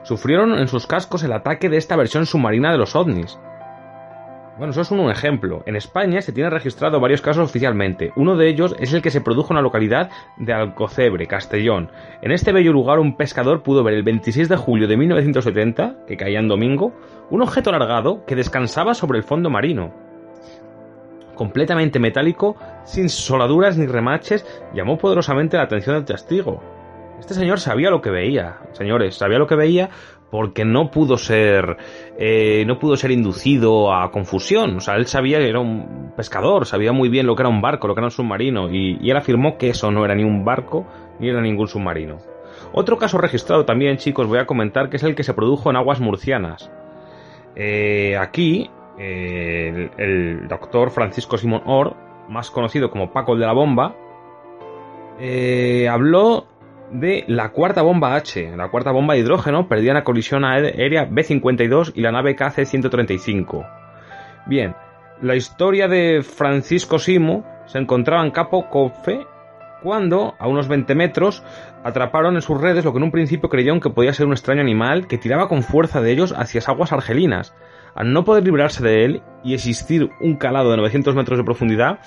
sufrieron 0.03 0.59
en 0.59 0.69
sus 0.69 0.87
cascos 0.87 1.23
el 1.23 1.33
ataque 1.33 1.69
de 1.69 1.77
esta 1.77 1.97
versión 1.97 2.27
submarina 2.27 2.73
de 2.73 2.79
los 2.79 2.97
ovnis. 2.97 3.39
Bueno, 4.59 4.73
eso 4.73 4.83
es 4.83 4.91
un 4.91 5.11
ejemplo. 5.11 5.63
En 5.65 5.77
España 5.77 6.21
se 6.21 6.33
tienen 6.33 6.53
registrado 6.53 7.01
varios 7.01 7.23
casos 7.23 7.49
oficialmente. 7.49 8.13
Uno 8.17 8.37
de 8.37 8.49
ellos 8.49 8.77
es 8.79 8.93
el 8.93 9.01
que 9.01 9.11
se 9.11 9.23
produjo 9.23 9.53
en 9.53 9.57
la 9.57 9.63
localidad 9.63 10.11
de 10.37 10.53
Alcocebre, 10.53 11.27
Castellón. 11.27 11.91
En 12.21 12.33
este 12.33 12.53
bello 12.53 12.73
lugar 12.73 12.99
un 12.99 13.17
pescador 13.17 13.63
pudo 13.63 13.83
ver 13.83 13.95
el 13.95 14.03
26 14.03 14.51
de 14.51 14.57
julio 14.57 14.89
de 14.89 14.99
1970, 14.99 16.05
que 16.07 16.19
caía 16.19 16.39
en 16.39 16.49
domingo, 16.49 16.93
un 17.31 17.41
objeto 17.41 17.71
alargado 17.71 18.27
que 18.27 18.37
descansaba 18.37 18.93
sobre 18.93 19.19
el 19.19 19.25
fondo 19.25 19.49
marino. 19.49 19.95
Completamente 21.35 21.99
metálico, 21.99 22.57
sin 22.85 23.09
soladuras 23.09 23.79
ni 23.79 23.87
remaches, 23.87 24.47
llamó 24.75 24.99
poderosamente 24.99 25.57
la 25.57 25.63
atención 25.63 25.97
del 25.97 26.05
testigo. 26.05 26.63
Este 27.23 27.35
señor 27.35 27.61
sabía 27.61 27.89
lo 27.89 28.01
que 28.01 28.11
veía, 28.11 28.59
señores, 28.73 29.15
sabía 29.15 29.39
lo 29.39 29.47
que 29.47 29.55
veía 29.55 29.91
porque 30.29 30.65
no 30.65 30.91
pudo 30.91 31.17
ser 31.17 31.77
eh, 32.19 32.65
no 32.67 32.81
pudo 32.81 32.97
ser 32.97 33.13
inducido 33.13 33.95
a 33.95 34.11
confusión. 34.11 34.79
O 34.79 34.81
sea, 34.81 34.97
él 34.97 35.07
sabía 35.07 35.39
que 35.39 35.49
era 35.49 35.61
un 35.61 36.13
pescador, 36.17 36.67
sabía 36.67 36.91
muy 36.91 37.09
bien 37.09 37.29
lo 37.29 37.37
que 37.37 37.43
era 37.43 37.49
un 37.49 37.61
barco, 37.61 37.87
lo 37.87 37.95
que 37.95 38.01
era 38.01 38.09
un 38.09 38.11
submarino, 38.11 38.69
y, 38.73 39.09
él 39.09 39.17
afirmó 39.17 39.57
que 39.57 39.69
eso 39.69 39.93
no 39.93 40.05
era 40.05 40.17
ni 40.17 40.25
un 40.25 40.45
barco 40.45 40.85
ni 41.21 41.29
era 41.29 41.41
ningún 41.41 41.69
submarino. 41.69 42.19
Otro 42.73 42.99
caso 42.99 43.19
registrado 43.19 43.65
también, 43.65 43.99
chicos, 43.99 44.27
voy 44.27 44.41
a 44.41 44.47
comentar 44.47 44.91
que 44.91 44.97
es 44.97 45.05
el 45.05 45.15
que 45.15 45.23
se 45.23 45.33
produjo 45.33 45.71
en 45.71 45.77
aguas 45.77 46.01
murcianas. 46.01 46.73
Eh, 47.55 48.17
aquí, 48.19 48.69
eh, 48.99 49.91
el, 49.97 50.49
doctor 50.49 50.91
Francisco 50.91 51.39
Simón 51.39 51.63
Orr, 51.67 51.95
más 52.29 52.51
conocido 52.51 52.91
como 52.91 53.13
Paco 53.13 53.37
de 53.37 53.47
la 53.47 53.53
Bomba, 53.53 53.95
habló 55.89 56.47
de 56.93 57.25
la 57.27 57.51
cuarta 57.51 57.83
bomba 57.83 58.15
H, 58.15 58.57
la 58.57 58.69
cuarta 58.69 58.93
bomba 58.93 59.15
de 59.15 59.21
hidrógeno, 59.21 59.69
perdida 59.69 59.93
en 59.93 59.97
la 59.97 60.05
colisión 60.05 60.45
aérea 60.45 61.07
B-52 61.11 61.93
y 61.95 62.03
la 62.03 62.13
nave 62.13 62.37
KC-135. 62.37 63.67
Bien, 64.47 64.75
la 65.21 65.37
historia 65.37 65.89
de 65.89 66.23
Francisco 66.23 66.99
Simo 66.99 67.45
se 67.67 67.79
encontraba 67.79 68.25
en 68.25 68.31
Capo 68.31 68.69
Cofe 68.69 69.27
cuando, 69.83 70.35
a 70.39 70.49
unos 70.49 70.69
20 70.69 70.95
metros, 70.95 71.43
atraparon 71.85 72.37
en 72.37 72.43
sus 72.43 72.61
redes 72.61 72.85
lo 72.85 72.93
que 72.93 72.99
en 72.99 73.05
un 73.05 73.11
principio 73.11 73.49
creyeron 73.49 73.81
que 73.81 73.91
podía 73.91 74.13
ser 74.13 74.27
un 74.27 74.33
extraño 74.33 74.61
animal 74.61 75.07
que 75.07 75.19
tiraba 75.19 75.49
con 75.49 75.63
fuerza 75.63 76.01
de 76.01 76.13
ellos 76.13 76.33
hacia 76.37 76.61
las 76.61 76.69
aguas 76.69 76.93
argelinas. 76.93 77.55
Al 77.95 78.13
no 78.13 78.25
poder 78.25 78.45
librarse 78.45 78.83
de 78.83 79.05
él 79.05 79.23
y 79.45 79.55
existir 79.55 80.09
un 80.21 80.37
calado 80.37 80.71
de 80.71 80.79
900 80.79 81.15
metros 81.15 81.39
de 81.39 81.45
profundidad, 81.45 81.99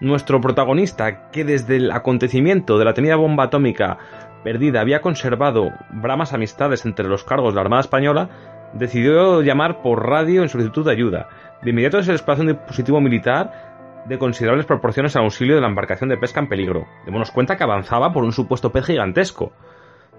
nuestro 0.00 0.40
protagonista, 0.40 1.30
que 1.30 1.44
desde 1.44 1.76
el 1.76 1.90
acontecimiento 1.90 2.78
de 2.78 2.84
la 2.84 2.94
tenida 2.94 3.16
bomba 3.16 3.44
atómica 3.44 3.98
perdida 4.44 4.80
había 4.80 5.00
conservado 5.00 5.72
bramas 5.90 6.32
amistades 6.32 6.84
entre 6.84 7.08
los 7.08 7.24
cargos 7.24 7.52
de 7.52 7.56
la 7.56 7.62
Armada 7.62 7.80
Española, 7.80 8.28
decidió 8.74 9.42
llamar 9.42 9.82
por 9.82 10.06
radio 10.06 10.42
en 10.42 10.48
solicitud 10.48 10.84
de 10.84 10.92
ayuda. 10.92 11.28
De 11.62 11.70
inmediato 11.70 12.02
se 12.02 12.12
desplazó 12.12 12.42
un 12.42 12.48
dispositivo 12.48 13.00
militar 13.00 14.04
de 14.06 14.18
considerables 14.18 14.66
proporciones 14.66 15.16
al 15.16 15.24
auxilio 15.24 15.54
de 15.54 15.62
la 15.62 15.68
embarcación 15.68 16.10
de 16.10 16.18
pesca 16.18 16.40
en 16.40 16.48
peligro. 16.48 16.86
Démonos 17.06 17.30
cuenta 17.30 17.56
que 17.56 17.64
avanzaba 17.64 18.12
por 18.12 18.22
un 18.22 18.32
supuesto 18.32 18.70
pez 18.70 18.84
gigantesco. 18.84 19.52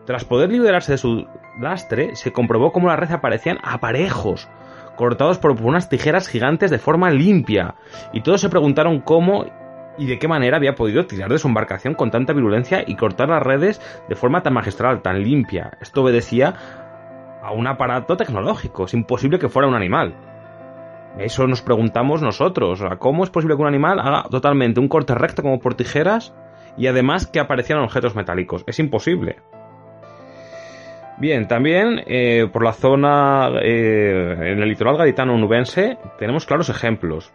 Tras 0.05 0.25
poder 0.25 0.49
liberarse 0.49 0.93
de 0.93 0.97
su 0.97 1.27
lastre, 1.59 2.15
se 2.15 2.31
comprobó 2.31 2.71
cómo 2.71 2.87
la 2.87 2.95
red 2.95 3.11
aparecían 3.11 3.59
aparejos, 3.63 4.49
cortados 4.95 5.37
por 5.37 5.51
unas 5.51 5.89
tijeras 5.89 6.27
gigantes 6.27 6.71
de 6.71 6.79
forma 6.79 7.11
limpia, 7.11 7.75
y 8.13 8.21
todos 8.21 8.41
se 8.41 8.49
preguntaron 8.49 9.01
cómo 9.01 9.45
y 9.97 10.07
de 10.07 10.19
qué 10.19 10.27
manera 10.27 10.57
había 10.57 10.75
podido 10.75 11.05
tirar 11.05 11.29
de 11.29 11.37
su 11.37 11.47
embarcación 11.47 11.93
con 11.93 12.11
tanta 12.11 12.33
virulencia 12.33 12.83
y 12.85 12.95
cortar 12.95 13.29
las 13.29 13.43
redes 13.43 13.81
de 14.07 14.15
forma 14.15 14.41
tan 14.41 14.53
magistral, 14.53 15.01
tan 15.01 15.21
limpia. 15.23 15.77
Esto 15.81 16.01
obedecía 16.01 16.53
a 17.41 17.51
un 17.51 17.67
aparato 17.67 18.17
tecnológico, 18.17 18.85
es 18.85 18.93
imposible 18.93 19.39
que 19.39 19.49
fuera 19.49 19.67
un 19.67 19.75
animal. 19.75 20.15
Eso 21.17 21.47
nos 21.47 21.61
preguntamos 21.61 22.21
nosotros, 22.21 22.83
¿cómo 22.99 23.23
es 23.23 23.29
posible 23.29 23.55
que 23.55 23.61
un 23.61 23.67
animal 23.67 23.99
haga 23.99 24.23
totalmente 24.29 24.79
un 24.79 24.89
corte 24.89 25.15
recto 25.15 25.43
como 25.43 25.59
por 25.59 25.75
tijeras 25.75 26.33
y 26.75 26.87
además 26.87 27.25
que 27.27 27.39
aparecieran 27.39 27.85
objetos 27.85 28.15
metálicos? 28.15 28.63
Es 28.67 28.79
imposible. 28.79 29.37
Bien, 31.17 31.47
también 31.47 32.01
eh, 32.07 32.49
por 32.51 32.65
la 32.65 32.73
zona, 32.73 33.49
eh, 33.61 34.51
en 34.51 34.61
el 34.61 34.67
litoral 34.67 34.97
gaditano 34.97 35.37
nubense, 35.37 35.97
tenemos 36.19 36.45
claros 36.45 36.67
ejemplos 36.67 37.31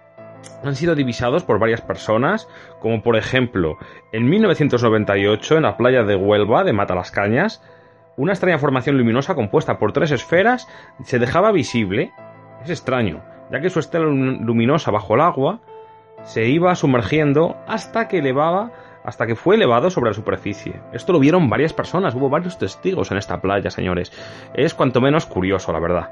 han 0.62 0.76
sido 0.76 0.94
divisados 0.94 1.44
por 1.44 1.58
varias 1.58 1.80
personas, 1.80 2.48
como 2.80 3.02
por 3.02 3.16
ejemplo, 3.16 3.78
en 4.12 4.28
1998 4.28 5.56
en 5.56 5.62
la 5.62 5.76
playa 5.76 6.04
de 6.04 6.16
Huelva 6.16 6.64
de 6.64 6.72
Matalascañas, 6.72 7.62
una 8.16 8.32
extraña 8.32 8.58
formación 8.58 8.98
luminosa 8.98 9.34
compuesta 9.34 9.78
por 9.78 9.92
tres 9.92 10.10
esferas 10.10 10.68
se 11.04 11.18
dejaba 11.18 11.52
visible. 11.52 12.12
Es 12.62 12.70
extraño, 12.70 13.22
ya 13.50 13.60
que 13.60 13.70
su 13.70 13.80
estela 13.80 14.06
luminosa 14.06 14.90
bajo 14.90 15.14
el 15.14 15.22
agua 15.22 15.60
se 16.22 16.46
iba 16.48 16.74
sumergiendo 16.74 17.56
hasta 17.66 18.08
que 18.08 18.18
elevaba 18.18 18.72
hasta 19.04 19.26
que 19.26 19.36
fue 19.36 19.56
elevado 19.56 19.88
sobre 19.88 20.10
la 20.10 20.14
superficie. 20.14 20.82
Esto 20.92 21.14
lo 21.14 21.20
vieron 21.20 21.48
varias 21.48 21.72
personas, 21.72 22.14
hubo 22.14 22.28
varios 22.28 22.58
testigos 22.58 23.10
en 23.10 23.16
esta 23.16 23.40
playa, 23.40 23.70
señores. 23.70 24.12
Es 24.52 24.74
cuanto 24.74 25.00
menos 25.00 25.24
curioso, 25.24 25.72
la 25.72 25.80
verdad. 25.80 26.10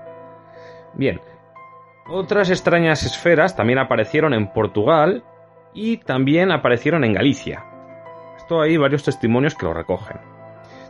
Bien, 0.94 1.20
otras 2.08 2.50
extrañas 2.50 3.04
esferas 3.04 3.56
también 3.56 3.78
aparecieron 3.78 4.34
en 4.34 4.52
Portugal 4.52 5.22
y 5.74 5.98
también 5.98 6.50
aparecieron 6.50 7.04
en 7.04 7.14
Galicia. 7.14 7.64
Esto 8.36 8.60
hay 8.60 8.76
varios 8.76 9.04
testimonios 9.04 9.54
que 9.54 9.66
lo 9.66 9.74
recogen. 9.74 10.16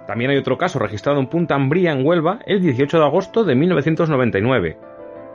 También 0.07 0.31
hay 0.31 0.39
otro 0.39 0.57
caso 0.57 0.78
registrado 0.78 1.20
en 1.20 1.27
Punta 1.27 1.55
Ambría, 1.55 1.93
en 1.93 2.07
Huelva, 2.07 2.39
el 2.47 2.62
18 2.62 2.99
de 2.99 3.05
agosto 3.05 3.45
de 3.45 3.55
1999, 3.55 4.78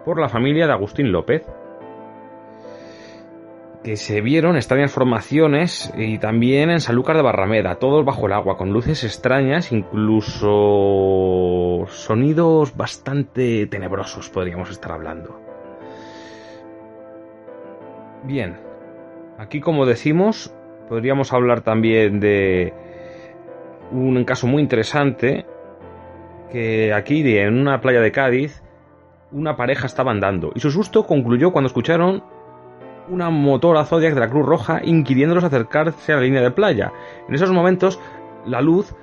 por 0.03 0.19
la 0.19 0.30
familia 0.30 0.65
de 0.65 0.73
Agustín 0.73 1.11
López, 1.11 1.45
que 3.84 3.97
se 3.97 4.22
vieron 4.22 4.55
extrañas 4.55 4.91
formaciones 4.91 5.93
y 5.95 6.18
también 6.18 6.72
en 6.72 6.80
Sanlúcar 6.80 7.18
de 7.18 7.22
Barrameda, 7.22 7.76
todos 7.76 8.05
bajo 8.05 8.26
el 8.26 8.34
agua, 8.34 8.57
con 8.57 8.72
luces 8.72 9.03
extrañas, 9.03 9.72
incluso 9.72 10.47
sonidos 11.89 12.76
bastante 12.76 13.68
tenebrosos, 13.68 14.30
podríamos 14.30 14.72
estar 14.72 14.93
hablando. 14.93 15.43
Bien, 18.24 18.58
aquí 19.38 19.60
como 19.60 19.86
decimos, 19.86 20.54
podríamos 20.88 21.34
hablar 21.34 21.62
también 21.62 22.20
de 22.20 22.74
un 23.91 24.24
caso 24.24 24.48
muy 24.48 24.62
interesante 24.62 25.45
que 26.52 26.94
aquí 26.94 27.22
en 27.38 27.60
una 27.60 27.82
playa 27.82 28.00
de 28.00 28.12
Cádiz 28.12 28.64
una 29.32 29.56
pareja 29.56 29.88
estaba 29.88 30.12
andando 30.12 30.52
y 30.56 30.60
su 30.60 30.72
susto 30.72 31.06
concluyó 31.06 31.52
cuando 31.52 31.68
escucharon 31.68 32.24
una 33.10 33.30
motora 33.30 33.84
Zodiac 33.84 34.14
de 34.14 34.20
la 34.20 34.30
Cruz 34.30 34.45
Roja 34.45 34.80
inquiriéndolos 34.84 35.44
acercarse 35.44 36.14
a 36.14 36.16
la 36.16 36.22
línea 36.22 36.41
de 36.41 36.52
playa. 36.52 36.94
En 37.28 37.36
esos 37.36 37.52
momentos 37.52 38.00
la 38.45 38.62
luz 38.62 38.95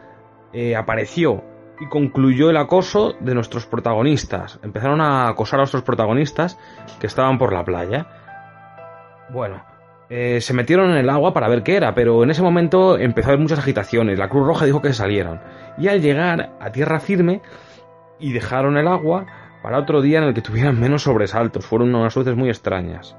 eh, 0.53 0.77
apareció 0.77 1.45
y 1.81 1.87
concluyó 1.87 2.51
el 2.51 2.57
acoso 2.57 3.15
de 3.21 3.35
nuestros 3.35 3.67
protagonistas. 3.67 4.61
Empezaron 4.63 5.01
a 5.01 5.29
acosar 5.29 5.59
a 5.59 5.63
nuestros 5.63 5.83
protagonistas 5.83 6.59
que 7.01 7.07
estaban 7.07 7.39
por 7.39 7.53
la 7.53 7.65
playa. 7.65 8.07
Bueno, 9.32 9.62
Eh, 10.12 10.40
se 10.40 10.55
metieron 10.55 10.90
en 10.90 10.97
el 10.97 11.09
agua 11.09 11.32
para 11.32 11.48
ver 11.48 11.62
qué 11.62 11.77
era, 11.77 11.94
pero 11.94 12.24
en 12.24 12.31
ese 12.31 12.43
momento 12.43 12.98
empezó 12.98 13.28
a 13.28 13.31
haber 13.31 13.43
muchas 13.43 13.61
agitaciones. 13.61 14.19
La 14.19 14.28
Cruz 14.28 14.44
Roja 14.44 14.65
dijo 14.65 14.82
que 14.82 14.89
se 14.89 14.94
salieran. 14.94 15.40
Y 15.78 15.86
al 15.86 16.02
llegar 16.02 16.51
a 16.59 16.73
tierra 16.73 16.98
firme 16.98 17.40
y 18.19 18.32
dejaron 18.32 18.77
el 18.77 18.89
agua 18.89 19.27
para 19.62 19.78
otro 19.78 20.02
día 20.02 20.19
en 20.19 20.24
el 20.24 20.35
que 20.35 20.43
tuvieran 20.43 20.81
menos 20.81 21.05
sobresaltos. 21.05 21.65
Fueron 21.65 21.94
unas 21.94 22.16
luces 22.16 22.35
muy 22.35 22.48
extrañas. 22.48 23.16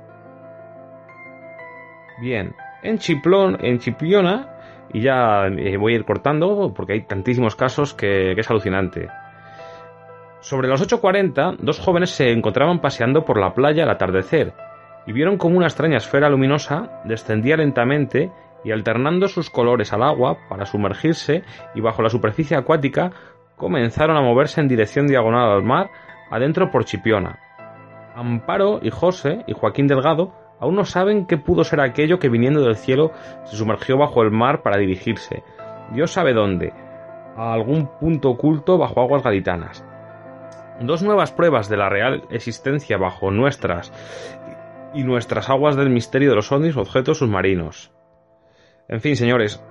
Bien, 2.20 2.56
en 2.84 2.98
Chiplón, 2.98 3.58
en 3.62 3.80
Chipiona, 3.80 4.50
y 4.92 5.00
ya 5.00 5.48
eh, 5.48 5.78
voy 5.78 5.94
a 5.94 5.96
ir 5.96 6.04
cortando 6.04 6.74
porque 6.76 6.92
hay 6.92 7.02
tantísimos 7.04 7.56
casos 7.56 7.94
que, 7.94 8.34
que 8.36 8.42
es 8.42 8.50
alucinante. 8.50 9.08
Sobre 10.42 10.68
las 10.68 10.82
8.40, 10.86 11.56
dos 11.60 11.80
jóvenes 11.80 12.10
se 12.10 12.34
encontraban 12.34 12.82
paseando 12.82 13.24
por 13.24 13.40
la 13.40 13.54
playa 13.54 13.84
al 13.84 13.92
atardecer 13.92 14.54
y 15.06 15.14
vieron 15.14 15.38
como 15.38 15.58
una 15.58 15.68
extraña 15.68 15.98
esfera 15.98 16.30
luminosa 16.30 17.02
descendía 17.06 17.58
lentamente 17.58 18.32
y 18.64 18.72
alternando 18.72 19.28
sus 19.28 19.50
colores 19.50 19.94
al 19.94 20.04
agua 20.04 20.38
para 20.50 20.66
sumergirse 20.66 21.44
y 21.74 21.82
bajo 21.82 22.02
la 22.02 22.10
superficie 22.10 22.58
acuática 22.58 23.12
comenzaron 23.56 24.18
a 24.18 24.22
moverse 24.22 24.62
en 24.62 24.68
dirección 24.68 25.08
diagonal 25.08 25.52
al 25.52 25.64
mar 25.64 25.90
adentro 26.30 26.72
por 26.72 26.86
Chipiona. 26.86 27.40
Amparo 28.16 28.80
y 28.82 28.90
José 28.90 29.44
y 29.48 29.54
Joaquín 29.54 29.88
Delgado 29.88 30.34
aún 30.60 30.76
no 30.76 30.86
saben 30.86 31.26
qué 31.26 31.38
pudo 31.38 31.64
ser 31.64 31.82
aquello 31.82 32.20
que 32.20 32.30
viniendo 32.30 32.62
del 32.62 32.76
cielo 32.76 33.12
se 33.46 33.56
sumergió 33.56 33.98
bajo 33.98 34.22
el 34.22 34.32
mar 34.32 34.62
para 34.62 34.78
dirigirse, 34.78 35.44
Dios 35.92 36.12
sabe 36.12 36.34
dónde, 36.34 36.74
a 37.36 37.54
algún 37.54 37.90
punto 38.00 38.30
oculto 38.30 38.78
bajo 38.78 39.02
aguas 39.02 39.24
gaditanas. 39.24 39.86
Dos 40.80 41.04
nuevas 41.04 41.32
pruebas 41.32 41.70
de 41.70 41.78
la 41.78 41.90
real 41.90 42.24
existencia 42.32 42.98
bajo 42.98 43.30
nuestras 43.30 43.92
y 44.94 45.04
nuestras 45.04 45.50
aguas 45.50 45.76
del 45.76 45.90
misterio 45.90 46.30
de 46.30 46.36
los 46.36 46.52
ovnis 46.52 46.78
objetos 46.78 47.20
submarinos. 47.20 47.92
En 48.88 49.02
fin, 49.02 49.16
señores, 49.16 49.64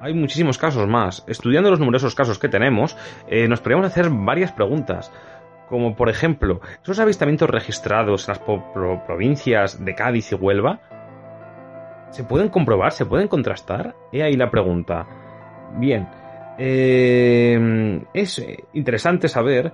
hay 0.00 0.14
muchísimos 0.14 0.58
casos 0.58 0.86
más. 0.86 1.24
Estudiando 1.26 1.70
los 1.70 1.80
numerosos 1.80 2.14
casos 2.14 2.38
que 2.38 2.48
tenemos, 2.48 2.96
eh, 3.28 3.48
nos 3.48 3.60
podríamos 3.60 3.86
hacer 3.86 4.10
varias 4.10 4.52
preguntas. 4.52 5.12
Como 5.68 5.96
por 5.96 6.08
ejemplo, 6.08 6.60
¿esos 6.82 6.98
avistamientos 6.98 7.48
registrados 7.48 8.28
en 8.28 8.34
las 8.34 9.02
provincias 9.06 9.84
de 9.84 9.94
Cádiz 9.94 10.32
y 10.32 10.34
Huelva? 10.34 10.80
¿Se 12.10 12.24
pueden 12.24 12.48
comprobar? 12.48 12.92
¿Se 12.92 13.06
pueden 13.06 13.28
contrastar? 13.28 13.94
He 14.12 14.22
ahí 14.22 14.34
la 14.34 14.50
pregunta. 14.50 15.06
Bien, 15.78 16.06
eh, 16.58 18.00
es 18.12 18.46
interesante 18.72 19.28
saber 19.28 19.72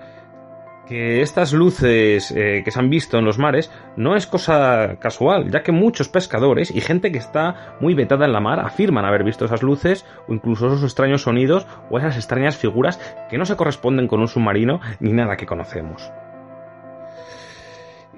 que 0.90 1.22
estas 1.22 1.52
luces 1.52 2.32
eh, 2.32 2.62
que 2.64 2.70
se 2.72 2.80
han 2.80 2.90
visto 2.90 3.16
en 3.16 3.24
los 3.24 3.38
mares 3.38 3.70
no 3.96 4.16
es 4.16 4.26
cosa 4.26 4.96
casual, 4.98 5.48
ya 5.48 5.62
que 5.62 5.70
muchos 5.70 6.08
pescadores 6.08 6.74
y 6.74 6.80
gente 6.80 7.12
que 7.12 7.18
está 7.18 7.76
muy 7.80 7.94
vetada 7.94 8.26
en 8.26 8.32
la 8.32 8.40
mar 8.40 8.58
afirman 8.58 9.04
haber 9.04 9.22
visto 9.22 9.44
esas 9.44 9.62
luces 9.62 10.04
o 10.26 10.34
incluso 10.34 10.66
esos 10.66 10.82
extraños 10.82 11.22
sonidos 11.22 11.64
o 11.90 11.98
esas 11.98 12.16
extrañas 12.16 12.56
figuras 12.56 12.98
que 13.30 13.38
no 13.38 13.44
se 13.44 13.54
corresponden 13.54 14.08
con 14.08 14.18
un 14.18 14.26
submarino 14.26 14.80
ni 14.98 15.12
nada 15.12 15.36
que 15.36 15.46
conocemos. 15.46 16.10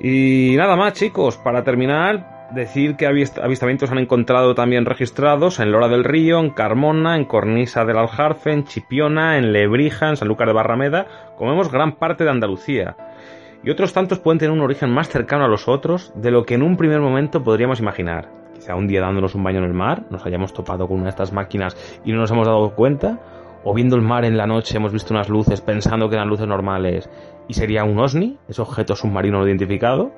Y 0.01 0.55
nada 0.57 0.75
más 0.75 0.95
chicos, 0.95 1.37
para 1.37 1.65
terminar 1.65 2.32
Decir 2.55 2.97
que 2.97 3.07
avistamientos 3.07 3.91
han 3.91 3.99
encontrado 3.99 4.55
también 4.55 4.85
registrados 4.85 5.59
en 5.59 5.73
Lora 5.73 5.89
del 5.89 6.05
Río, 6.05 6.39
en 6.39 6.51
Carmona, 6.51 7.17
en 7.17 7.25
Cornisa 7.25 7.87
del 7.87 7.97
Aljarfe, 7.97 8.53
en 8.53 8.65
Chipiona, 8.65 9.39
en 9.39 9.55
Lebrija, 9.55 10.11
en 10.11 10.19
Sanlúcar 10.19 10.49
de 10.49 10.53
Barrameda, 10.53 11.07
como 11.39 11.53
vemos 11.53 11.73
gran 11.73 11.93
parte 11.97 12.25
de 12.25 12.31
Andalucía. 12.31 12.95
Y 13.65 13.71
otros 13.71 13.95
tantos 13.95 14.19
pueden 14.19 14.39
tener 14.39 14.53
un 14.53 14.61
origen 14.61 14.91
más 14.91 15.09
cercano 15.09 15.47
a 15.47 15.49
los 15.49 15.67
otros 15.67 16.13
de 16.15 16.31
lo 16.31 16.45
que 16.45 16.53
en 16.53 16.63
un 16.63 16.77
primer 16.77 17.01
momento 17.01 17.43
podríamos 17.43 17.81
imaginar. 17.81 18.29
Quizá 18.53 18.75
un 18.75 18.87
día 18.87 19.01
dándonos 19.01 19.35
un 19.35 19.45
baño 19.45 19.61
en 19.61 19.65
el 19.65 19.73
mar, 19.73 20.03
nos 20.11 20.27
hayamos 20.27 20.53
topado 20.53 20.87
con 20.87 20.97
una 20.97 21.05
de 21.05 21.11
estas 21.11 21.33
máquinas 21.33 21.75
y 22.05 22.13
no 22.13 22.19
nos 22.19 22.31
hemos 22.33 22.47
dado 22.47 22.75
cuenta, 22.75 23.19
o 23.65 23.73
viendo 23.73 23.97
el 23.97 24.03
mar 24.03 24.27
en 24.27 24.37
la 24.37 24.47
noche 24.47 24.77
hemos 24.77 24.93
visto 24.93 25.15
unas 25.15 25.31
luces 25.31 25.63
pensando 25.63 26.11
que 26.11 26.17
eran 26.17 26.29
luces 26.29 26.47
normales 26.47 27.09
y 27.49 27.55
sería 27.55 27.85
un 27.85 27.99
OSNI, 27.99 28.37
ese 28.47 28.61
objeto 28.61 28.95
submarino 28.95 29.39
no 29.39 29.47
identificado 29.47 30.13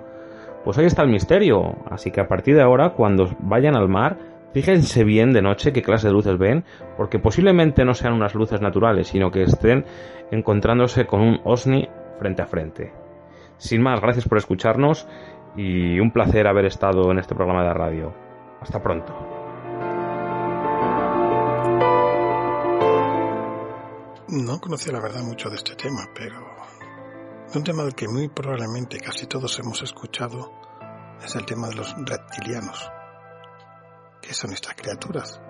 pues 0.65 0.78
ahí 0.78 0.86
está 0.86 1.03
el 1.03 1.11
misterio, 1.11 1.77
así 1.91 2.11
que 2.11 2.20
a 2.20 2.27
partir 2.27 2.57
de 2.57 2.62
ahora, 2.62 2.95
cuando 2.95 3.36
vayan 3.41 3.77
al 3.77 3.89
mar, 3.89 4.19
fíjense 4.55 5.05
bien 5.05 5.32
de 5.32 5.43
noche 5.43 5.73
qué 5.73 5.82
clase 5.82 6.07
de 6.07 6.15
luces 6.15 6.39
ven, 6.39 6.65
porque 6.97 7.19
posiblemente 7.19 7.85
no 7.85 7.93
sean 7.93 8.15
unas 8.15 8.35
luces 8.35 8.61
naturales, 8.62 9.09
sino 9.09 9.31
que 9.31 9.43
estén 9.43 9.85
encontrándose 10.31 11.07
con 11.07 11.20
un 11.20 11.41
OSNI 11.45 11.89
frente 12.19 12.43
a 12.43 12.47
frente. 12.47 12.93
Sin 13.59 13.82
más, 13.82 14.01
gracias 14.01 14.27
por 14.27 14.39
escucharnos 14.39 15.07
y 15.55 16.01
un 16.01 16.11
placer 16.11 16.47
haber 16.47 16.65
estado 16.65 17.11
en 17.11 17.19
este 17.19 17.35
programa 17.35 17.62
de 17.62 17.74
radio. 17.74 18.15
Hasta 18.61 18.82
pronto. 18.82 19.15
No 24.28 24.59
conocía 24.59 24.93
la 24.93 25.01
verdad 25.01 25.23
mucho 25.23 25.51
de 25.51 25.57
este 25.57 25.77
tema, 25.77 26.09
pero 26.15 26.53
un 27.59 27.64
tema 27.64 27.85
del 27.85 27.94
que 27.94 28.09
muy 28.09 28.28
probablemente 28.28 28.98
casi 28.98 29.26
todos 29.26 29.59
hemos 29.60 29.81
escuchado 29.82 30.51
es 31.22 31.36
el 31.36 31.47
tema 31.47 31.68
de 31.68 31.76
los 31.76 31.94
reptilianos. 32.05 32.90
¿Qué 34.20 34.35
son 34.35 34.52
estas 34.52 34.74
criaturas? 34.74 35.40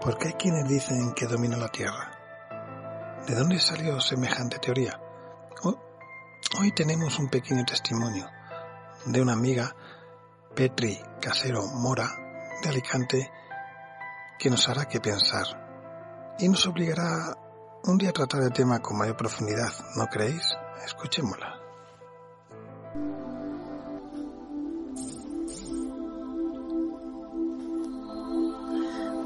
¿Por 0.00 0.18
qué 0.18 0.28
hay 0.28 0.34
quienes 0.34 0.68
dicen 0.68 1.14
que 1.14 1.26
dominan 1.26 1.60
la 1.60 1.68
Tierra? 1.68 3.22
¿De 3.26 3.34
dónde 3.34 3.58
salió 3.58 4.00
semejante 4.00 4.58
teoría? 4.58 5.00
Hoy 6.60 6.72
tenemos 6.72 7.18
un 7.18 7.30
pequeño 7.30 7.64
testimonio 7.64 8.28
de 9.06 9.22
una 9.22 9.32
amiga, 9.32 9.74
Petri 10.54 11.00
Casero 11.20 11.66
Mora, 11.66 12.08
de 12.62 12.68
Alicante, 12.68 13.32
que 14.38 14.50
nos 14.50 14.68
hará 14.68 14.84
que 14.84 15.00
pensar 15.00 15.46
y 16.38 16.48
nos 16.48 16.66
obligará 16.66 17.36
un 17.84 17.98
día 17.98 18.10
a 18.10 18.12
tratar 18.12 18.42
el 18.42 18.52
tema 18.52 18.80
con 18.80 18.98
mayor 18.98 19.16
profundidad, 19.16 19.72
¿no 19.96 20.06
creéis? 20.06 20.56
Escuchémosla. 20.84 21.60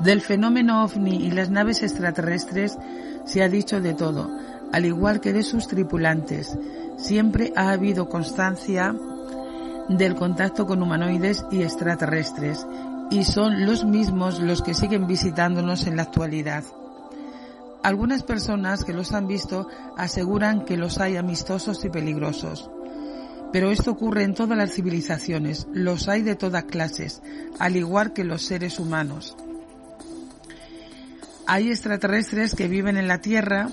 Del 0.05 0.21
fenómeno 0.21 0.85
ovni 0.85 1.17
y 1.27 1.33
las 1.33 1.51
naves 1.51 1.83
extraterrestres 1.83 2.79
se 3.25 3.43
ha 3.43 3.49
dicho 3.49 3.81
de 3.81 3.95
todo, 3.95 4.31
al 4.73 4.87
igual 4.87 5.21
que 5.21 5.33
de 5.33 5.43
sus 5.43 5.67
tripulantes. 5.67 6.57
Siempre 6.97 7.53
ha 7.57 7.71
habido 7.71 8.09
constancia 8.09 8.95
del 9.89 10.15
contacto 10.15 10.67
con 10.67 10.83
humanoides 10.83 11.45
y 11.51 11.63
extraterrestres, 11.63 12.67
y 13.11 13.25
son 13.25 13.67
los 13.67 13.85
mismos 13.85 14.39
los 14.39 14.63
que 14.63 14.75
siguen 14.75 15.07
visitándonos 15.07 15.87
en 15.87 15.97
la 15.97 16.03
actualidad. 16.03 16.63
Algunas 17.83 18.23
personas 18.23 18.85
que 18.85 18.93
los 18.93 19.13
han 19.13 19.27
visto 19.27 19.69
aseguran 19.97 20.65
que 20.65 20.77
los 20.77 20.99
hay 20.99 21.17
amistosos 21.17 21.85
y 21.85 21.91
peligrosos. 21.91 22.71
Pero 23.53 23.71
esto 23.71 23.93
ocurre 23.93 24.25
en 24.25 24.35
todas 24.35 24.59
las 24.59 24.75
civilizaciones, 24.75 25.67
los 25.73 26.09
hay 26.09 26.23
de 26.23 26.35
todas 26.35 26.65
clases, 26.65 27.23
al 27.59 27.77
igual 27.77 28.13
que 28.13 28.25
los 28.25 28.43
seres 28.43 28.79
humanos. 28.79 29.37
Hay 31.47 31.71
extraterrestres 31.71 32.55
que 32.55 32.69
viven 32.69 32.99
en 32.99 33.09
la 33.09 33.23
Tierra 33.23 33.71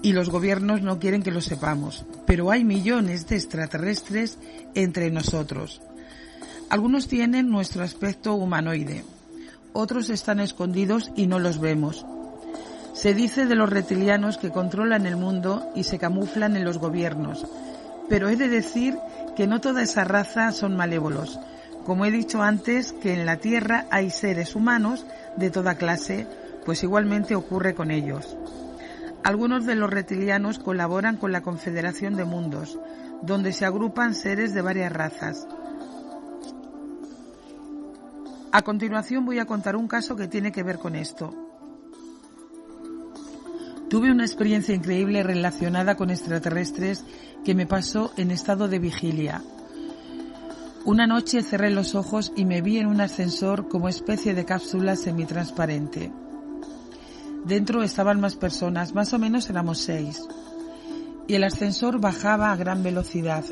y 0.00 0.12
los 0.12 0.30
gobiernos 0.30 0.80
no 0.80 0.98
quieren 0.98 1.22
que 1.22 1.30
lo 1.30 1.42
sepamos, 1.42 2.06
pero 2.26 2.50
hay 2.50 2.64
millones 2.64 3.26
de 3.28 3.36
extraterrestres 3.36 4.38
entre 4.74 5.10
nosotros. 5.10 5.82
Algunos 6.70 7.08
tienen 7.08 7.50
nuestro 7.50 7.82
aspecto 7.82 8.34
humanoide, 8.34 9.04
otros 9.74 10.08
están 10.08 10.40
escondidos 10.40 11.10
y 11.14 11.26
no 11.26 11.38
los 11.38 11.60
vemos. 11.60 12.06
Se 12.98 13.14
dice 13.14 13.46
de 13.46 13.54
los 13.54 13.70
reptilianos 13.70 14.38
que 14.38 14.50
controlan 14.50 15.06
el 15.06 15.14
mundo 15.14 15.70
y 15.76 15.84
se 15.84 16.00
camuflan 16.00 16.56
en 16.56 16.64
los 16.64 16.78
gobiernos, 16.78 17.46
pero 18.08 18.28
he 18.28 18.34
de 18.34 18.48
decir 18.48 18.98
que 19.36 19.46
no 19.46 19.60
toda 19.60 19.82
esa 19.82 20.02
raza 20.02 20.50
son 20.50 20.76
malévolos. 20.76 21.38
Como 21.86 22.06
he 22.06 22.10
dicho 22.10 22.42
antes, 22.42 22.92
que 22.92 23.14
en 23.14 23.24
la 23.24 23.36
Tierra 23.36 23.86
hay 23.92 24.10
seres 24.10 24.56
humanos 24.56 25.06
de 25.36 25.48
toda 25.48 25.76
clase, 25.76 26.26
pues 26.64 26.82
igualmente 26.82 27.36
ocurre 27.36 27.72
con 27.72 27.92
ellos. 27.92 28.36
Algunos 29.22 29.64
de 29.64 29.76
los 29.76 29.90
reptilianos 29.90 30.58
colaboran 30.58 31.18
con 31.18 31.30
la 31.30 31.42
Confederación 31.42 32.16
de 32.16 32.24
Mundos, 32.24 32.80
donde 33.22 33.52
se 33.52 33.64
agrupan 33.64 34.12
seres 34.12 34.54
de 34.54 34.62
varias 34.62 34.92
razas. 34.92 35.46
A 38.50 38.62
continuación 38.62 39.24
voy 39.24 39.38
a 39.38 39.46
contar 39.46 39.76
un 39.76 39.86
caso 39.86 40.16
que 40.16 40.26
tiene 40.26 40.50
que 40.50 40.64
ver 40.64 40.80
con 40.80 40.96
esto. 40.96 41.47
Tuve 43.88 44.10
una 44.10 44.24
experiencia 44.24 44.74
increíble 44.74 45.22
relacionada 45.22 45.96
con 45.96 46.10
extraterrestres 46.10 47.04
que 47.42 47.54
me 47.54 47.66
pasó 47.66 48.12
en 48.18 48.30
estado 48.30 48.68
de 48.68 48.78
vigilia. 48.78 49.42
Una 50.84 51.06
noche 51.06 51.42
cerré 51.42 51.70
los 51.70 51.94
ojos 51.94 52.32
y 52.36 52.44
me 52.44 52.60
vi 52.60 52.78
en 52.78 52.86
un 52.86 53.00
ascensor 53.00 53.68
como 53.68 53.88
especie 53.88 54.34
de 54.34 54.44
cápsula 54.44 54.94
semitransparente. 54.94 56.12
Dentro 57.46 57.82
estaban 57.82 58.20
más 58.20 58.36
personas, 58.36 58.94
más 58.94 59.14
o 59.14 59.18
menos 59.18 59.48
éramos 59.48 59.78
seis. 59.78 60.22
Y 61.26 61.34
el 61.34 61.44
ascensor 61.44 61.98
bajaba 61.98 62.52
a 62.52 62.56
gran 62.56 62.82
velocidad. 62.82 63.44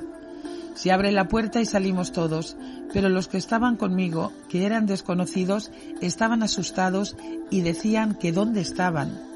Se 0.74 0.92
abre 0.92 1.12
la 1.12 1.28
puerta 1.28 1.62
y 1.62 1.66
salimos 1.66 2.12
todos, 2.12 2.58
pero 2.92 3.08
los 3.08 3.28
que 3.28 3.38
estaban 3.38 3.76
conmigo, 3.76 4.32
que 4.50 4.66
eran 4.66 4.84
desconocidos, 4.84 5.70
estaban 6.02 6.42
asustados 6.42 7.16
y 7.50 7.62
decían 7.62 8.14
que 8.14 8.32
dónde 8.32 8.60
estaban. 8.60 9.35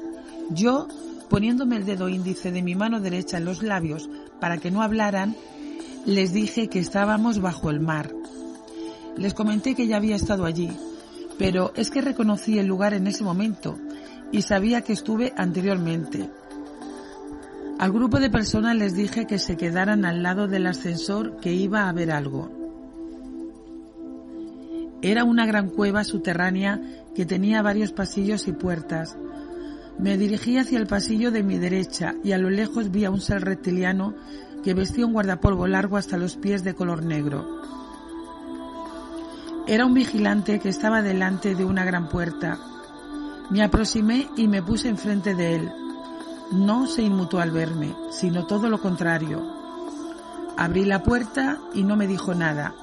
Yo, 0.53 0.87
poniéndome 1.29 1.77
el 1.77 1.85
dedo 1.85 2.09
índice 2.09 2.51
de 2.51 2.61
mi 2.61 2.75
mano 2.75 2.99
derecha 2.99 3.37
en 3.37 3.45
los 3.45 3.63
labios 3.63 4.09
para 4.39 4.57
que 4.57 4.71
no 4.71 4.81
hablaran, 4.81 5.35
les 6.05 6.33
dije 6.33 6.67
que 6.67 6.79
estábamos 6.79 7.39
bajo 7.39 7.69
el 7.69 7.79
mar. 7.79 8.11
Les 9.17 9.33
comenté 9.33 9.75
que 9.75 9.87
ya 9.87 9.97
había 9.97 10.15
estado 10.15 10.45
allí, 10.45 10.69
pero 11.37 11.71
es 11.75 11.89
que 11.89 12.01
reconocí 12.01 12.59
el 12.59 12.67
lugar 12.67 12.93
en 12.93 13.07
ese 13.07 13.23
momento 13.23 13.77
y 14.31 14.41
sabía 14.41 14.81
que 14.81 14.93
estuve 14.93 15.33
anteriormente. 15.37 16.29
Al 17.79 17.91
grupo 17.91 18.19
de 18.19 18.29
personas 18.29 18.75
les 18.75 18.95
dije 18.95 19.25
que 19.25 19.39
se 19.39 19.57
quedaran 19.57 20.05
al 20.05 20.21
lado 20.21 20.47
del 20.47 20.67
ascensor 20.67 21.37
que 21.37 21.53
iba 21.53 21.89
a 21.89 21.93
ver 21.93 22.11
algo. 22.11 22.51
Era 25.01 25.23
una 25.23 25.47
gran 25.47 25.69
cueva 25.69 26.03
subterránea 26.03 26.79
que 27.15 27.25
tenía 27.25 27.63
varios 27.63 27.91
pasillos 27.91 28.47
y 28.47 28.51
puertas. 28.51 29.17
Me 30.01 30.17
dirigí 30.17 30.57
hacia 30.57 30.79
el 30.79 30.87
pasillo 30.87 31.29
de 31.29 31.43
mi 31.43 31.59
derecha 31.59 32.15
y 32.23 32.31
a 32.31 32.39
lo 32.39 32.49
lejos 32.49 32.89
vi 32.89 33.05
a 33.05 33.11
un 33.11 33.21
ser 33.21 33.43
reptiliano 33.43 34.15
que 34.63 34.73
vestía 34.73 35.05
un 35.05 35.13
guardapolvo 35.13 35.67
largo 35.67 35.95
hasta 35.95 36.17
los 36.17 36.37
pies 36.37 36.63
de 36.63 36.73
color 36.73 37.03
negro. 37.03 37.61
Era 39.67 39.85
un 39.85 39.93
vigilante 39.93 40.59
que 40.59 40.69
estaba 40.69 41.03
delante 41.03 41.53
de 41.53 41.65
una 41.65 41.85
gran 41.85 42.09
puerta. 42.09 42.57
Me 43.51 43.61
aproximé 43.61 44.27
y 44.35 44.47
me 44.47 44.63
puse 44.63 44.89
enfrente 44.89 45.35
de 45.35 45.55
él. 45.57 45.71
No 46.51 46.87
se 46.87 47.03
inmutó 47.03 47.39
al 47.39 47.51
verme, 47.51 47.95
sino 48.09 48.47
todo 48.47 48.69
lo 48.69 48.81
contrario. 48.81 49.39
Abrí 50.57 50.83
la 50.83 51.03
puerta 51.03 51.59
y 51.75 51.83
no 51.83 51.95
me 51.95 52.07
dijo 52.07 52.33
nada. 52.33 52.73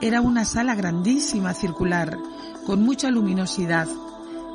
Era 0.00 0.22
una 0.22 0.46
sala 0.46 0.74
grandísima, 0.74 1.52
circular, 1.52 2.16
con 2.64 2.82
mucha 2.82 3.10
luminosidad, 3.10 3.88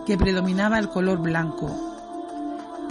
que 0.08 0.18
predominaba 0.18 0.80
el 0.80 0.90
color 0.90 1.20
blanco. 1.20 1.91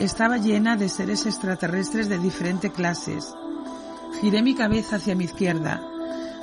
Estaba 0.00 0.38
llena 0.38 0.76
de 0.76 0.88
seres 0.88 1.26
extraterrestres 1.26 2.08
de 2.08 2.18
diferentes 2.18 2.72
clases. 2.72 3.34
Giré 4.18 4.42
mi 4.42 4.54
cabeza 4.54 4.96
hacia 4.96 5.14
mi 5.14 5.24
izquierda. 5.24 5.82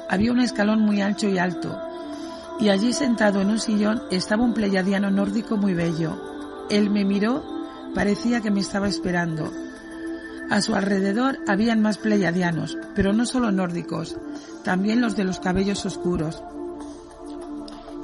Había 0.08 0.32
un 0.32 0.40
escalón 0.40 0.82
muy 0.82 1.02
ancho 1.02 1.28
y 1.28 1.40
alto, 1.40 1.76
y 2.60 2.70
allí 2.70 2.94
sentado 2.94 3.42
en 3.42 3.50
un 3.50 3.60
sillón 3.60 4.04
estaba 4.12 4.44
un 4.44 4.54
pleyadiano 4.54 5.10
nórdico 5.10 5.58
muy 5.58 5.74
bello. 5.74 6.22
Él 6.70 6.92
me 6.92 7.04
miró, 7.04 7.44
parecía 7.96 8.42
que 8.42 8.52
me 8.52 8.60
estaba 8.60 8.88
esperando. 8.88 9.52
A 10.52 10.62
su 10.62 10.76
alrededor 10.76 11.40
habían 11.48 11.82
más 11.82 11.98
pleyadianos, 11.98 12.78
pero 12.94 13.12
no 13.12 13.26
solo 13.26 13.52
nórdicos, 13.52 14.18
también 14.64 15.02
los 15.02 15.16
de 15.16 15.24
los 15.24 15.40
cabellos 15.40 15.84
oscuros. 15.84 16.44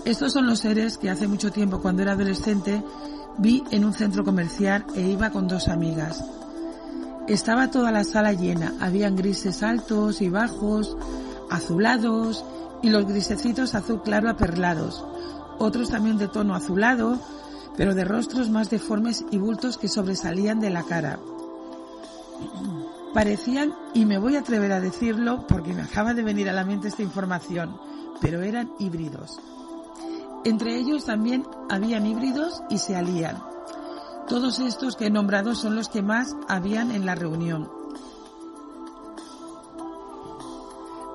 Estos 0.04 0.34
son 0.34 0.48
los 0.48 0.62
seres 0.62 0.98
que 0.98 1.12
hace 1.12 1.28
mucho 1.28 1.52
tiempo, 1.52 1.80
cuando 1.80 2.02
era 2.02 2.14
adolescente, 2.14 2.84
vi 3.38 3.64
en 3.72 3.86
un 3.86 3.94
centro 3.94 4.24
comercial 4.24 4.86
e 4.96 5.02
iba 5.02 5.32
con 5.32 5.48
dos 5.48 5.68
amigas. 5.68 6.24
Estaba 7.28 7.72
toda 7.72 7.92
la 7.92 8.04
sala 8.04 8.34
llena, 8.34 8.74
habían 8.80 9.16
grises 9.16 9.64
altos 9.64 10.22
y 10.22 10.30
bajos, 10.30 10.98
azulados 11.50 12.44
y 12.82 12.90
los 12.90 13.06
grisecitos 13.06 13.76
azul 13.76 14.02
claro 14.02 14.30
aperlados, 14.30 15.06
otros 15.58 15.90
también 15.90 16.18
de 16.18 16.28
tono 16.28 16.54
azulado, 16.54 17.20
pero 17.78 17.96
de 17.96 18.04
rostros 18.04 18.50
más 18.50 18.70
deformes 18.70 19.24
y 19.32 19.38
bultos 19.38 19.78
que 19.78 19.88
sobresalían 19.88 20.60
de 20.60 20.70
la 20.70 20.84
cara. 20.84 21.20
Parecían, 23.14 23.74
y 23.94 24.06
me 24.06 24.18
voy 24.18 24.36
a 24.36 24.40
atrever 24.40 24.72
a 24.72 24.82
decirlo 24.82 25.46
porque 25.48 25.74
me 25.74 25.84
acaba 25.84 26.14
de 26.14 26.24
venir 26.24 26.50
a 26.50 26.54
la 26.54 26.66
mente 26.66 26.88
esta 26.88 27.04
información, 27.04 27.78
pero 28.20 28.42
eran 28.42 28.72
híbridos. 28.80 29.40
Entre 30.46 30.76
ellos 30.78 31.06
también 31.06 31.48
habían 31.70 32.06
híbridos 32.06 32.64
y 32.70 32.78
se 32.78 32.96
alían. 32.96 33.42
Todos 34.28 34.60
estos 34.60 34.96
que 34.96 35.08
he 35.08 35.10
nombrado 35.10 35.56
son 35.56 35.76
los 35.76 35.90
que 35.90 36.02
más 36.02 36.36
habían 36.48 36.92
en 36.92 37.06
la 37.06 37.16
reunión. 37.16 37.70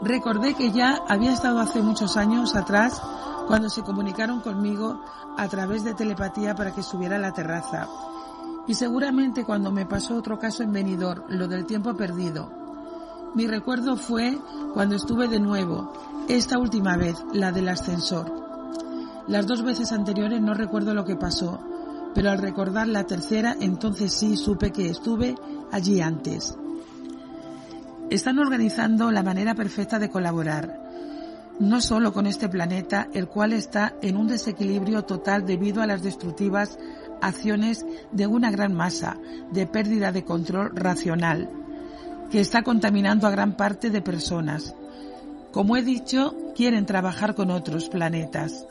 Recordé 0.03 0.55
que 0.55 0.71
ya 0.71 1.03
había 1.09 1.33
estado 1.33 1.59
hace 1.59 1.83
muchos 1.83 2.17
años 2.17 2.55
atrás 2.55 3.03
cuando 3.47 3.69
se 3.69 3.83
comunicaron 3.83 4.41
conmigo 4.41 5.03
a 5.37 5.49
través 5.49 5.85
de 5.85 5.95
telepatía 5.95 6.55
para 6.55 6.75
que 6.75 6.83
subiera 6.83 7.17
a 7.17 7.21
la 7.21 7.33
terraza. 7.33 7.89
Y 8.67 8.75
seguramente 8.75 9.45
cuando 9.45 9.73
me 9.73 9.87
pasó 9.87 10.17
otro 10.17 10.39
caso 10.39 10.63
en 10.63 10.73
Benidorm, 10.73 11.25
lo 11.29 11.49
del 11.49 11.67
tiempo 11.67 11.95
perdido. 11.95 12.51
Mi 13.35 13.47
recuerdo 13.47 13.97
fue 13.97 14.39
cuando 14.75 14.97
estuve 14.97 15.29
de 15.29 15.41
nuevo, 15.41 15.93
esta 16.29 16.59
última 16.59 16.97
vez, 16.97 17.17
la 17.33 17.53
del 17.53 17.69
ascensor. 17.69 18.48
Las 19.29 19.47
dos 19.47 19.63
veces 19.63 19.93
anteriores 19.93 20.41
no 20.41 20.55
recuerdo 20.55 20.95
lo 20.95 21.05
que 21.05 21.15
pasó, 21.15 21.61
pero 22.15 22.31
al 22.31 22.39
recordar 22.39 22.89
la 22.89 23.05
tercera 23.05 23.55
entonces 23.61 24.13
sí 24.15 24.37
supe 24.37 24.73
que 24.73 24.89
estuve 24.89 25.35
allí 25.71 26.01
antes. 26.01 26.57
Están 28.09 28.39
organizando 28.39 29.11
la 29.11 29.23
manera 29.23 29.55
perfecta 29.55 29.99
de 29.99 30.09
colaborar, 30.09 30.81
no 31.61 31.83
solo 31.83 32.15
con 32.15 32.27
este 32.27 32.49
planeta, 32.49 33.09
el 33.13 33.29
cual 33.29 33.53
está 33.53 33.95
en 34.01 34.17
un 34.17 34.29
desequilibrio 34.29 35.05
total 35.05 35.45
debido 35.45 35.83
a 35.83 35.87
las 35.87 36.03
destructivas 36.03 36.79
acciones 37.21 37.85
de 38.13 38.27
una 38.27 38.51
gran 38.51 38.73
masa 38.73 39.19
de 39.53 39.67
pérdida 39.67 40.11
de 40.11 40.25
control 40.25 40.75
racional, 40.75 41.51
que 42.31 42.41
está 42.41 42.63
contaminando 42.63 43.27
a 43.27 43.31
gran 43.31 43.59
parte 43.59 43.91
de 43.91 44.01
personas. 44.01 44.75
Como 45.53 45.77
he 45.77 45.83
dicho, 45.83 46.35
quieren 46.55 46.87
trabajar 46.87 47.35
con 47.35 47.51
otros 47.51 47.91
planetas, 47.91 48.67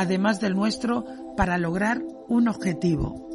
además 0.00 0.40
del 0.40 0.54
nuestro, 0.54 1.04
para 1.36 1.58
lograr 1.58 2.02
un 2.28 2.48
objetivo. 2.48 3.27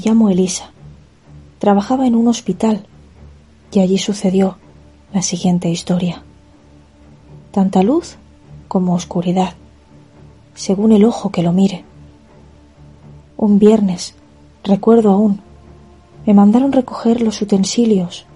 Llamo 0.00 0.28
Elisa. 0.28 0.70
Trabajaba 1.58 2.06
en 2.06 2.14
un 2.14 2.28
hospital 2.28 2.86
y 3.72 3.80
allí 3.80 3.98
sucedió 3.98 4.58
la 5.12 5.22
siguiente 5.22 5.68
historia. 5.68 6.22
Tanta 7.52 7.82
luz 7.82 8.16
como 8.68 8.94
oscuridad, 8.94 9.54
según 10.54 10.92
el 10.92 11.04
ojo 11.04 11.30
que 11.30 11.42
lo 11.42 11.52
mire. 11.52 11.84
Un 13.36 13.58
viernes, 13.58 14.14
recuerdo 14.64 15.10
aún, 15.10 15.40
me 16.26 16.34
mandaron 16.34 16.72
recoger 16.72 17.22
los 17.22 17.40
utensilios 17.40 18.26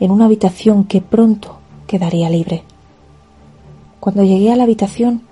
en 0.00 0.10
una 0.10 0.24
habitación 0.24 0.84
que 0.84 1.00
pronto 1.00 1.58
quedaría 1.86 2.30
libre. 2.30 2.64
Cuando 4.00 4.24
llegué 4.24 4.50
a 4.50 4.56
la 4.56 4.64
habitación, 4.64 5.22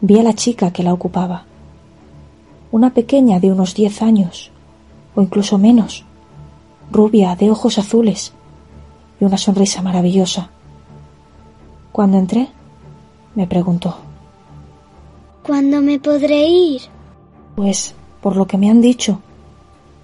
vi 0.00 0.18
a 0.20 0.22
la 0.22 0.34
chica 0.34 0.72
que 0.72 0.84
la 0.84 0.92
ocupaba, 0.92 1.46
una 2.70 2.94
pequeña 2.94 3.40
de 3.40 3.50
unos 3.50 3.74
diez 3.74 4.00
años, 4.00 4.51
o 5.14 5.22
incluso 5.22 5.58
menos, 5.58 6.04
rubia, 6.90 7.36
de 7.36 7.50
ojos 7.50 7.78
azules 7.78 8.32
y 9.20 9.24
una 9.24 9.38
sonrisa 9.38 9.82
maravillosa. 9.82 10.50
Cuando 11.92 12.18
entré, 12.18 12.48
me 13.34 13.46
preguntó 13.46 13.96
¿Cuándo 15.42 15.80
me 15.80 15.98
podré 15.98 16.46
ir? 16.46 16.82
Pues, 17.56 17.94
por 18.20 18.36
lo 18.36 18.46
que 18.46 18.56
me 18.56 18.70
han 18.70 18.80
dicho, 18.80 19.20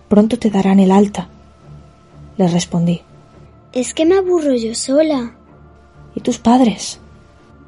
pronto 0.08 0.36
te 0.38 0.50
darán 0.50 0.80
el 0.80 0.90
alta. 0.90 1.28
Le 2.36 2.48
respondí. 2.48 3.02
Es 3.72 3.94
que 3.94 4.04
me 4.04 4.16
aburro 4.16 4.54
yo 4.54 4.74
sola. 4.74 5.34
¿Y 6.16 6.20
tus 6.20 6.38
padres? 6.38 6.98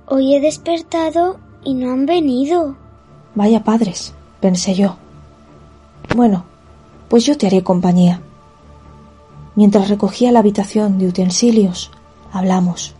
Hoy 0.06 0.34
he 0.34 0.40
despertado 0.40 1.38
y 1.62 1.74
no 1.74 1.92
han 1.92 2.06
venido. 2.06 2.76
Vaya 3.36 3.62
padres, 3.62 4.14
pensé 4.40 4.74
yo. 4.74 4.96
Bueno, 6.16 6.44
pues 7.10 7.26
yo 7.26 7.36
te 7.36 7.48
haré 7.48 7.64
compañía. 7.64 8.22
Mientras 9.56 9.88
recogía 9.88 10.30
la 10.30 10.38
habitación 10.38 10.96
de 10.98 11.08
utensilios, 11.08 11.90
hablamos. 12.32 12.94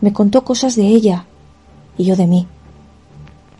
Me 0.00 0.12
contó 0.12 0.42
cosas 0.42 0.74
de 0.74 0.88
ella 0.88 1.26
y 1.96 2.04
yo 2.04 2.16
de 2.16 2.26
mí. 2.26 2.48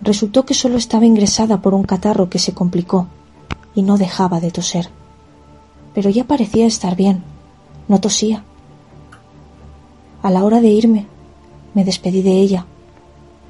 Resultó 0.03 0.45
que 0.45 0.55
solo 0.55 0.77
estaba 0.77 1.07
ingresada 1.07 1.63
por 1.63 1.75
un 1.75 1.85
catarro 1.85 2.29
que 2.29 2.41
se 2.41 2.53
complicó 2.53 3.07
y 3.73 3.83
no 3.83 3.99
dejaba 3.99 4.41
de 4.41 4.51
toser. 4.51 4.91
Pero 5.95 6.11
ya 6.11 6.25
parecía 6.25 6.67
estar 6.67 6.97
bien, 6.97 7.23
no 7.87 8.01
tosía. 8.01 8.43
A 10.25 10.31
la 10.33 10.43
hora 10.45 10.61
de 10.61 10.71
irme, 10.71 11.07
me 11.73 11.85
despedí 11.85 12.23
de 12.23 12.33
ella, 12.33 12.67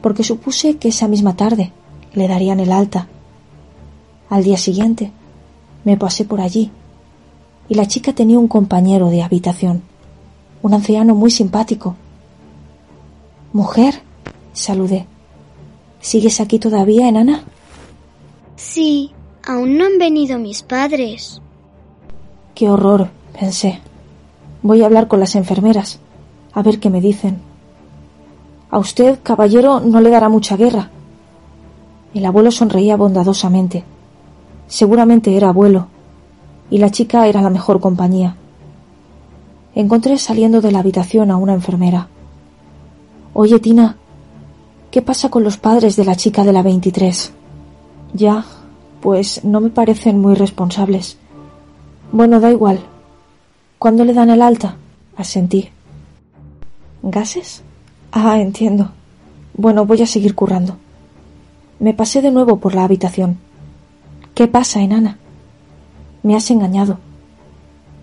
porque 0.03 0.25
supuse 0.25 0.77
que 0.77 0.89
esa 0.89 1.09
misma 1.09 1.37
tarde 1.37 1.73
le 2.13 2.29
darían 2.29 2.61
el 2.61 2.71
alta. 2.71 3.09
Al 4.29 4.45
día 4.45 4.59
siguiente 4.59 5.11
me 5.85 5.97
pasé 5.97 6.25
por 6.25 6.41
allí 6.41 6.71
y 7.69 7.75
la 7.75 7.87
chica 7.87 8.13
tenía 8.13 8.39
un 8.39 8.49
compañero 8.49 9.09
de 9.09 9.23
habitación, 9.23 9.83
un 10.63 10.75
anciano 10.75 11.15
muy 11.15 11.31
simpático. 11.31 11.97
Mujer, 13.53 14.03
saludé. 14.53 15.07
¿Sigues 16.01 16.41
aquí 16.41 16.59
todavía, 16.59 17.09
enana? 17.09 17.45
Sí, 18.57 19.13
aún 19.47 19.79
no 19.79 19.87
han 19.87 19.99
venido 19.99 20.39
mis 20.39 20.63
padres. 20.63 21.41
Qué 22.55 22.69
horror, 22.69 23.11
pensé. 23.39 23.81
Voy 24.63 24.83
a 24.83 24.87
hablar 24.87 25.09
con 25.09 25.21
las 25.21 25.35
enfermeras, 25.35 25.99
a 26.53 26.63
ver 26.63 26.79
qué 26.79 26.91
me 26.91 27.01
dicen. 27.01 27.41
A 28.71 28.79
usted, 28.79 29.19
caballero, 29.23 29.81
no 29.81 30.01
le 30.01 30.11
dará 30.11 30.29
mucha 30.29 30.57
guerra. 30.57 30.91
El 32.15 32.25
abuelo 32.25 32.51
sonreía 32.51 32.97
bondadosamente. 32.97 33.85
Seguramente 34.73 35.37
era 35.37 35.51
abuelo, 35.51 35.89
y 36.71 36.79
la 36.79 36.89
chica 36.89 37.27
era 37.27 37.43
la 37.43 37.51
mejor 37.51 37.79
compañía. 37.79 38.37
Encontré 39.75 40.17
saliendo 40.17 40.63
de 40.63 40.73
la 40.73 40.79
habitación 40.79 41.31
a 41.31 41.37
una 41.37 41.53
enfermera. 41.53 42.09
Oye, 43.35 43.61
Tina, 43.61 43.99
¿qué 44.91 45.03
pasa 45.03 45.29
con 45.29 45.45
los 45.45 45.59
padres 45.59 45.97
de 45.97 46.07
la 46.07 46.17
chica 46.17 46.43
de 46.43 46.55
la 46.55 46.63
23? 46.63 47.35
Ya, 48.15 48.47
pues 49.03 49.45
no 49.45 49.61
me 49.61 49.69
parecen 49.69 50.19
muy 50.19 50.37
responsables. 50.37 51.19
Bueno, 52.11 52.41
da 52.41 52.51
igual. 52.51 52.81
¿Cuándo 53.79 54.07
le 54.07 54.15
dan 54.15 54.31
el 54.31 54.41
alta? 54.41 54.77
Asentí. 55.19 55.69
¿Gases? 57.03 57.63
Ah, 58.11 58.41
entiendo. 58.41 58.91
Bueno, 59.53 59.85
voy 59.85 60.01
a 60.01 60.07
seguir 60.07 60.35
currando. 60.35 60.79
Me 61.79 61.93
pasé 61.93 62.23
de 62.23 62.31
nuevo 62.31 62.57
por 62.57 62.75
la 62.75 62.85
habitación. 62.85 63.52
¿Qué 64.35 64.49
pasa, 64.49 64.81
enana? 64.81 65.19
Me 66.23 66.35
has 66.35 66.51
engañado. 66.51 66.99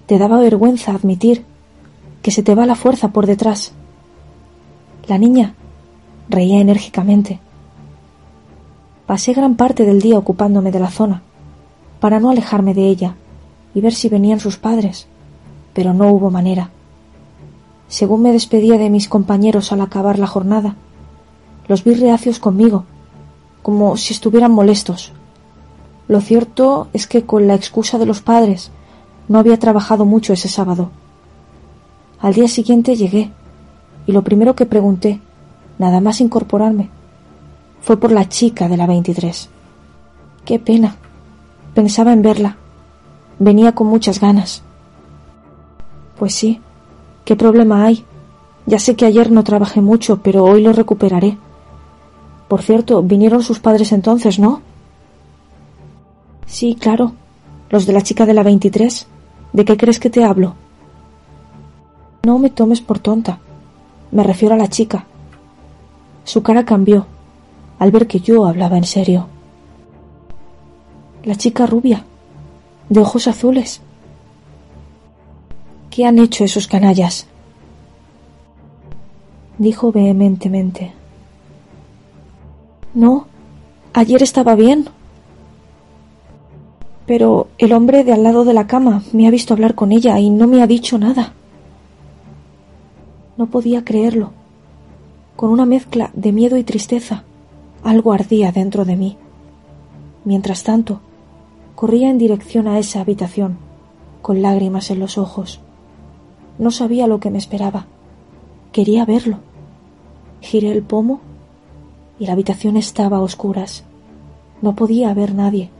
Te 0.05 0.19
daba 0.19 0.39
vergüenza 0.39 0.93
admitir 0.93 1.43
que 2.21 2.29
se 2.29 2.43
te 2.43 2.53
va 2.53 2.67
la 2.67 2.75
fuerza 2.75 3.07
por 3.09 3.25
detrás. 3.25 3.71
La 5.07 5.17
niña 5.17 5.55
reía 6.29 6.59
enérgicamente. 6.59 7.39
Pasé 9.07 9.33
gran 9.33 9.55
parte 9.55 9.85
del 9.85 10.01
día 10.01 10.19
ocupándome 10.19 10.71
de 10.71 10.79
la 10.79 10.91
zona, 10.91 11.23
para 11.99 12.19
no 12.19 12.29
alejarme 12.29 12.75
de 12.75 12.85
ella 12.87 13.15
y 13.73 13.81
ver 13.81 13.95
si 13.95 14.07
venían 14.07 14.39
sus 14.39 14.57
padres, 14.57 15.07
pero 15.73 15.95
no 15.95 16.11
hubo 16.11 16.29
manera. 16.29 16.69
Según 17.87 18.21
me 18.21 18.31
despedía 18.31 18.77
de 18.77 18.91
mis 18.91 19.09
compañeros 19.09 19.71
al 19.71 19.81
acabar 19.81 20.19
la 20.19 20.27
jornada, 20.27 20.75
los 21.67 21.83
vi 21.83 21.95
reacios 21.95 22.37
conmigo, 22.37 22.85
como 23.63 23.97
si 23.97 24.13
estuvieran 24.13 24.51
molestos. 24.51 25.13
Lo 26.09 26.21
cierto 26.21 26.87
es 26.91 27.05
que 27.05 27.23
con 27.23 27.45
la 27.45 27.53
excusa 27.53 27.99
de 27.99 28.07
los 28.07 28.19
padres 28.19 28.71
no 29.27 29.37
había 29.37 29.59
trabajado 29.59 30.05
mucho 30.05 30.33
ese 30.33 30.49
sábado. 30.49 30.89
Al 32.19 32.33
día 32.33 32.47
siguiente 32.47 32.95
llegué 32.95 33.31
y 34.07 34.11
lo 34.11 34.23
primero 34.23 34.55
que 34.55 34.65
pregunté, 34.65 35.21
nada 35.77 36.01
más 36.01 36.19
incorporarme, 36.19 36.89
fue 37.81 37.97
por 37.97 38.11
la 38.11 38.27
chica 38.27 38.67
de 38.67 38.75
la 38.75 38.87
23. 38.87 39.49
Qué 40.45 40.57
pena. 40.57 40.95
Pensaba 41.75 42.11
en 42.11 42.23
verla. 42.23 42.57
Venía 43.37 43.75
con 43.75 43.85
muchas 43.85 44.19
ganas. 44.19 44.63
Pues 46.17 46.33
sí. 46.33 46.59
¿Qué 47.23 47.35
problema 47.35 47.85
hay? 47.85 48.03
Ya 48.65 48.79
sé 48.79 48.95
que 48.95 49.05
ayer 49.05 49.31
no 49.31 49.43
trabajé 49.43 49.79
mucho, 49.79 50.23
pero 50.23 50.43
hoy 50.43 50.63
lo 50.63 50.73
recuperaré. 50.73 51.37
Por 52.47 52.63
cierto, 52.63 53.03
vinieron 53.03 53.43
sus 53.43 53.59
padres 53.59 53.91
entonces, 53.91 54.39
¿no? 54.39 54.63
Sí, 56.49 56.75
claro. 56.75 57.13
Los 57.69 57.85
de 57.85 57.93
la 57.93 58.01
chica 58.01 58.25
de 58.25 58.33
la 58.33 58.43
23. 58.43 59.07
¿De 59.53 59.65
qué 59.65 59.77
crees 59.77 59.99
que 59.99 60.09
te 60.09 60.23
hablo? 60.23 60.55
No 62.25 62.39
me 62.39 62.49
tomes 62.49 62.81
por 62.81 62.99
tonta. 62.99 63.39
Me 64.11 64.23
refiero 64.23 64.55
a 64.55 64.57
la 64.57 64.67
chica. 64.67 65.05
Su 66.23 66.41
cara 66.43 66.65
cambió 66.65 67.05
al 67.77 67.91
ver 67.91 68.07
que 68.07 68.19
yo 68.19 68.45
hablaba 68.45 68.77
en 68.77 68.83
serio. 68.83 69.27
La 71.23 71.35
chica 71.35 71.65
rubia, 71.65 72.03
de 72.89 72.99
ojos 72.99 73.27
azules. 73.27 73.81
¿Qué 75.89 76.05
han 76.05 76.19
hecho 76.19 76.43
esos 76.43 76.67
canallas? 76.67 77.27
dijo 79.57 79.91
vehementemente. 79.91 80.93
No, 82.93 83.27
ayer 83.93 84.23
estaba 84.23 84.55
bien. 84.55 84.89
Pero 87.09 87.47
el 87.57 87.73
hombre 87.73 88.03
de 88.03 88.13
al 88.13 88.21
lado 88.21 88.45
de 88.45 88.53
la 88.53 88.67
cama 88.67 89.01
me 89.13 89.25
ha 89.27 89.31
visto 89.31 89.55
hablar 89.55 89.73
con 89.73 89.91
ella 89.91 90.19
y 90.19 90.29
no 90.29 90.45
me 90.45 90.61
ha 90.61 90.67
dicho 90.67 90.99
nada. 90.99 91.33
No 93.35 93.47
podía 93.47 93.83
creerlo. 93.83 94.29
Con 95.35 95.49
una 95.49 95.65
mezcla 95.65 96.11
de 96.13 96.31
miedo 96.31 96.55
y 96.55 96.63
tristeza, 96.63 97.23
algo 97.81 98.13
ardía 98.13 98.51
dentro 98.51 98.85
de 98.85 98.95
mí. 98.95 99.17
Mientras 100.23 100.63
tanto, 100.63 100.99
corría 101.73 102.11
en 102.11 102.19
dirección 102.19 102.67
a 102.67 102.77
esa 102.77 103.01
habitación, 103.01 103.57
con 104.21 104.43
lágrimas 104.43 104.91
en 104.91 104.99
los 104.99 105.17
ojos. 105.17 105.61
No 106.59 106.69
sabía 106.69 107.07
lo 107.07 107.19
que 107.19 107.31
me 107.31 107.39
esperaba. 107.39 107.87
Quería 108.71 109.03
verlo. 109.05 109.39
Giré 110.41 110.71
el 110.71 110.83
pomo 110.83 111.21
y 112.19 112.27
la 112.27 112.33
habitación 112.33 112.77
estaba 112.77 113.17
a 113.17 113.21
oscuras. 113.21 113.83
No 114.61 114.75
podía 114.75 115.09
haber 115.09 115.33
nadie. 115.33 115.71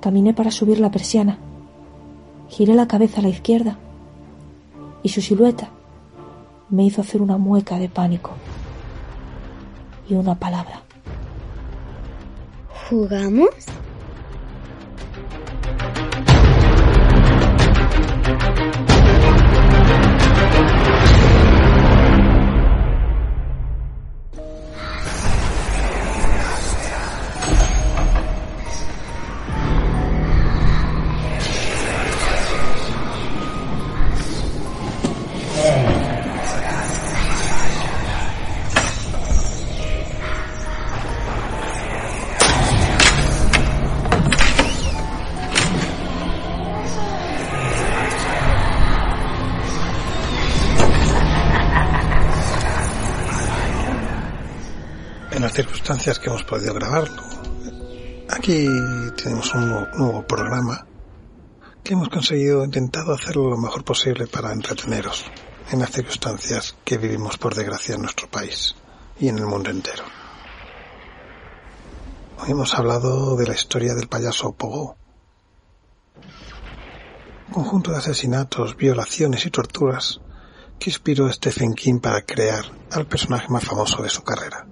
Caminé 0.00 0.32
para 0.32 0.50
subir 0.50 0.78
la 0.80 0.90
persiana. 0.90 1.38
Giré 2.48 2.74
la 2.74 2.86
cabeza 2.86 3.20
a 3.20 3.22
la 3.22 3.28
izquierda 3.28 3.78
y 5.02 5.08
su 5.08 5.20
silueta 5.20 5.70
me 6.70 6.84
hizo 6.84 7.00
hacer 7.00 7.22
una 7.22 7.36
mueca 7.38 7.78
de 7.78 7.88
pánico 7.88 8.32
y 10.08 10.14
una 10.14 10.34
palabra. 10.34 10.82
¿Jugamos? 12.88 13.48
Circunstancias 55.88 56.18
que 56.18 56.28
hemos 56.28 56.44
podido 56.44 56.74
grabarlo. 56.74 57.22
Aquí 58.28 58.68
tenemos 59.16 59.54
un 59.54 59.70
nuevo, 59.70 60.22
programa 60.26 60.86
que 61.82 61.94
hemos 61.94 62.10
conseguido 62.10 62.62
intentado 62.62 63.14
hacerlo 63.14 63.48
lo 63.48 63.56
mejor 63.56 63.84
posible 63.84 64.26
para 64.26 64.52
entreteneros 64.52 65.24
en 65.70 65.78
las 65.78 65.90
circunstancias 65.90 66.76
que 66.84 66.98
vivimos 66.98 67.38
por 67.38 67.54
desgracia 67.54 67.94
en 67.94 68.02
nuestro 68.02 68.28
país 68.28 68.74
y 69.18 69.28
en 69.28 69.38
el 69.38 69.46
mundo 69.46 69.70
entero. 69.70 70.04
Hoy 72.40 72.50
hemos 72.50 72.74
hablado 72.74 73.34
de 73.36 73.46
la 73.46 73.54
historia 73.54 73.94
del 73.94 74.08
payaso 74.08 74.52
Pogo, 74.52 74.94
un 77.46 77.54
conjunto 77.54 77.92
de 77.92 77.96
asesinatos, 77.96 78.76
violaciones 78.76 79.46
y 79.46 79.50
torturas 79.50 80.20
que 80.78 80.90
inspiró 80.90 81.28
a 81.28 81.32
Stephen 81.32 81.72
King 81.72 82.00
para 82.00 82.20
crear 82.26 82.66
al 82.90 83.06
personaje 83.06 83.48
más 83.48 83.64
famoso 83.64 84.02
de 84.02 84.10
su 84.10 84.22
carrera. 84.22 84.66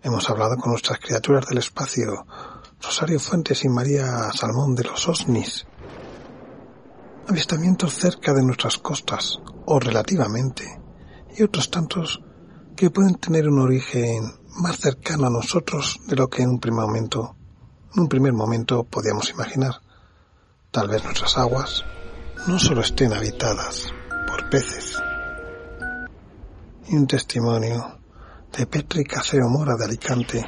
Hemos 0.00 0.30
hablado 0.30 0.56
con 0.56 0.70
nuestras 0.70 1.00
criaturas 1.00 1.46
del 1.46 1.58
espacio, 1.58 2.24
Rosario 2.80 3.18
Fuentes 3.18 3.64
y 3.64 3.68
María 3.68 4.30
Salmón 4.32 4.76
de 4.76 4.84
los 4.84 5.08
OSNIs. 5.08 5.66
Avistamientos 7.26 7.94
cerca 7.94 8.32
de 8.32 8.44
nuestras 8.44 8.78
costas, 8.78 9.40
o 9.66 9.80
relativamente, 9.80 10.80
y 11.36 11.42
otros 11.42 11.70
tantos 11.70 12.22
que 12.76 12.90
pueden 12.90 13.16
tener 13.16 13.48
un 13.48 13.58
origen 13.58 14.22
más 14.60 14.78
cercano 14.78 15.26
a 15.26 15.30
nosotros 15.30 15.98
de 16.06 16.14
lo 16.14 16.30
que 16.30 16.42
en 16.42 16.50
un 16.50 16.60
primer 16.60 16.86
momento, 16.86 17.36
en 17.92 18.02
un 18.02 18.08
primer 18.08 18.32
momento 18.32 18.84
podíamos 18.84 19.30
imaginar. 19.30 19.80
Tal 20.70 20.86
vez 20.86 21.02
nuestras 21.02 21.36
aguas 21.36 21.84
no 22.46 22.60
solo 22.60 22.82
estén 22.82 23.12
habitadas 23.12 23.92
por 24.28 24.48
peces, 24.48 24.96
y 26.86 26.94
un 26.94 27.08
testimonio 27.08 27.97
de 28.56 28.66
Petri 28.66 29.04
Caseo 29.04 29.48
Mora 29.48 29.76
de 29.76 29.84
Alicante 29.84 30.44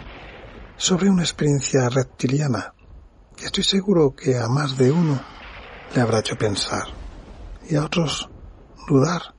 sobre 0.76 1.10
una 1.10 1.22
experiencia 1.22 1.88
reptiliana 1.88 2.74
que 3.36 3.46
estoy 3.46 3.64
seguro 3.64 4.14
que 4.14 4.38
a 4.38 4.48
más 4.48 4.76
de 4.76 4.90
uno 4.90 5.20
le 5.94 6.00
habrá 6.00 6.20
hecho 6.20 6.36
pensar 6.36 6.84
y 7.68 7.76
a 7.76 7.84
otros 7.84 8.28
dudar 8.88 9.34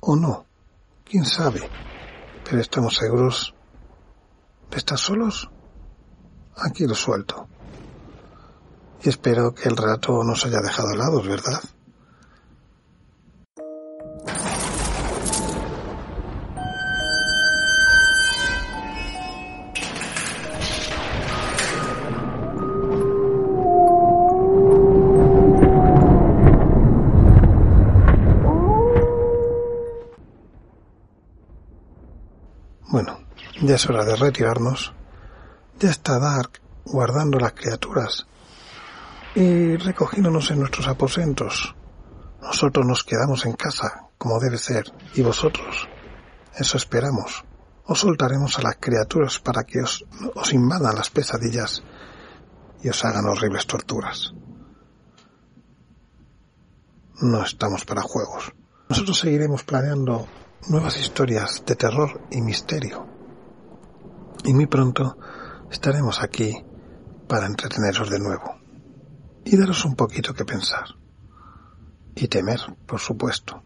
o 0.00 0.16
no, 0.16 0.46
quién 1.04 1.24
sabe, 1.24 1.68
pero 2.44 2.60
estamos 2.60 2.96
seguros 2.96 3.54
de 4.70 4.78
estar 4.78 4.98
solos. 4.98 5.50
Aquí 6.56 6.86
lo 6.86 6.94
suelto. 6.94 7.48
Y 9.02 9.08
espero 9.08 9.54
que 9.54 9.68
el 9.68 9.76
rato 9.76 10.22
nos 10.24 10.44
haya 10.46 10.60
dejado 10.60 10.92
helados, 10.92 11.26
¿verdad? 11.26 11.60
Ya 33.62 33.76
es 33.76 33.88
hora 33.88 34.04
de 34.04 34.16
retirarnos. 34.16 34.92
Ya 35.78 35.90
está 35.90 36.18
Dark 36.18 36.60
guardando 36.84 37.38
las 37.38 37.52
criaturas 37.52 38.26
y 39.34 39.76
recogiéndonos 39.76 40.50
en 40.50 40.60
nuestros 40.60 40.88
aposentos. 40.88 41.74
Nosotros 42.40 42.84
nos 42.84 43.04
quedamos 43.04 43.46
en 43.46 43.54
casa, 43.54 44.08
como 44.18 44.40
debe 44.40 44.58
ser, 44.58 44.92
y 45.14 45.22
vosotros. 45.22 45.88
Eso 46.54 46.76
esperamos. 46.76 47.44
Os 47.84 48.00
soltaremos 48.00 48.58
a 48.58 48.62
las 48.62 48.76
criaturas 48.78 49.38
para 49.38 49.64
que 49.64 49.80
os, 49.80 50.04
os 50.34 50.52
invadan 50.52 50.94
las 50.94 51.10
pesadillas 51.10 51.82
y 52.82 52.88
os 52.88 53.04
hagan 53.04 53.26
horribles 53.26 53.66
torturas. 53.66 54.34
No 57.20 57.44
estamos 57.44 57.84
para 57.84 58.02
juegos. 58.02 58.52
Nosotros 58.88 59.18
seguiremos 59.18 59.62
planeando 59.62 60.26
nuevas 60.68 60.98
historias 60.98 61.62
de 61.64 61.76
terror 61.76 62.20
y 62.30 62.40
misterio. 62.40 63.11
Y 64.44 64.52
muy 64.52 64.66
pronto 64.66 65.16
estaremos 65.70 66.20
aquí 66.22 66.52
para 67.28 67.46
entreteneros 67.46 68.10
de 68.10 68.18
nuevo 68.18 68.62
y 69.44 69.56
daros 69.56 69.84
un 69.84 69.94
poquito 69.94 70.34
que 70.34 70.44
pensar. 70.44 70.84
Y 72.14 72.28
temer, 72.28 72.60
por 72.86 73.00
supuesto. 73.00 73.62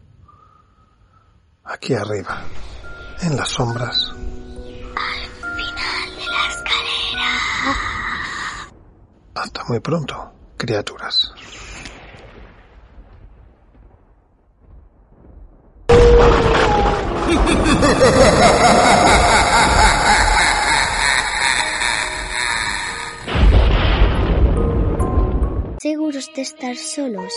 Aquí 1.63 1.93
arriba, 1.93 2.43
en 3.21 3.35
las 3.35 3.49
sombras. 3.49 4.11
Al 4.11 4.15
final 5.55 6.15
de 6.15 6.25
la 6.25 6.47
escalera. 6.47 7.35
Hasta 9.35 9.63
muy 9.67 9.79
pronto, 9.81 10.31
criaturas. 10.57 11.33
Seguros 25.89 26.29
de 26.33 26.41
estar 26.41 26.75
solos. 26.75 27.33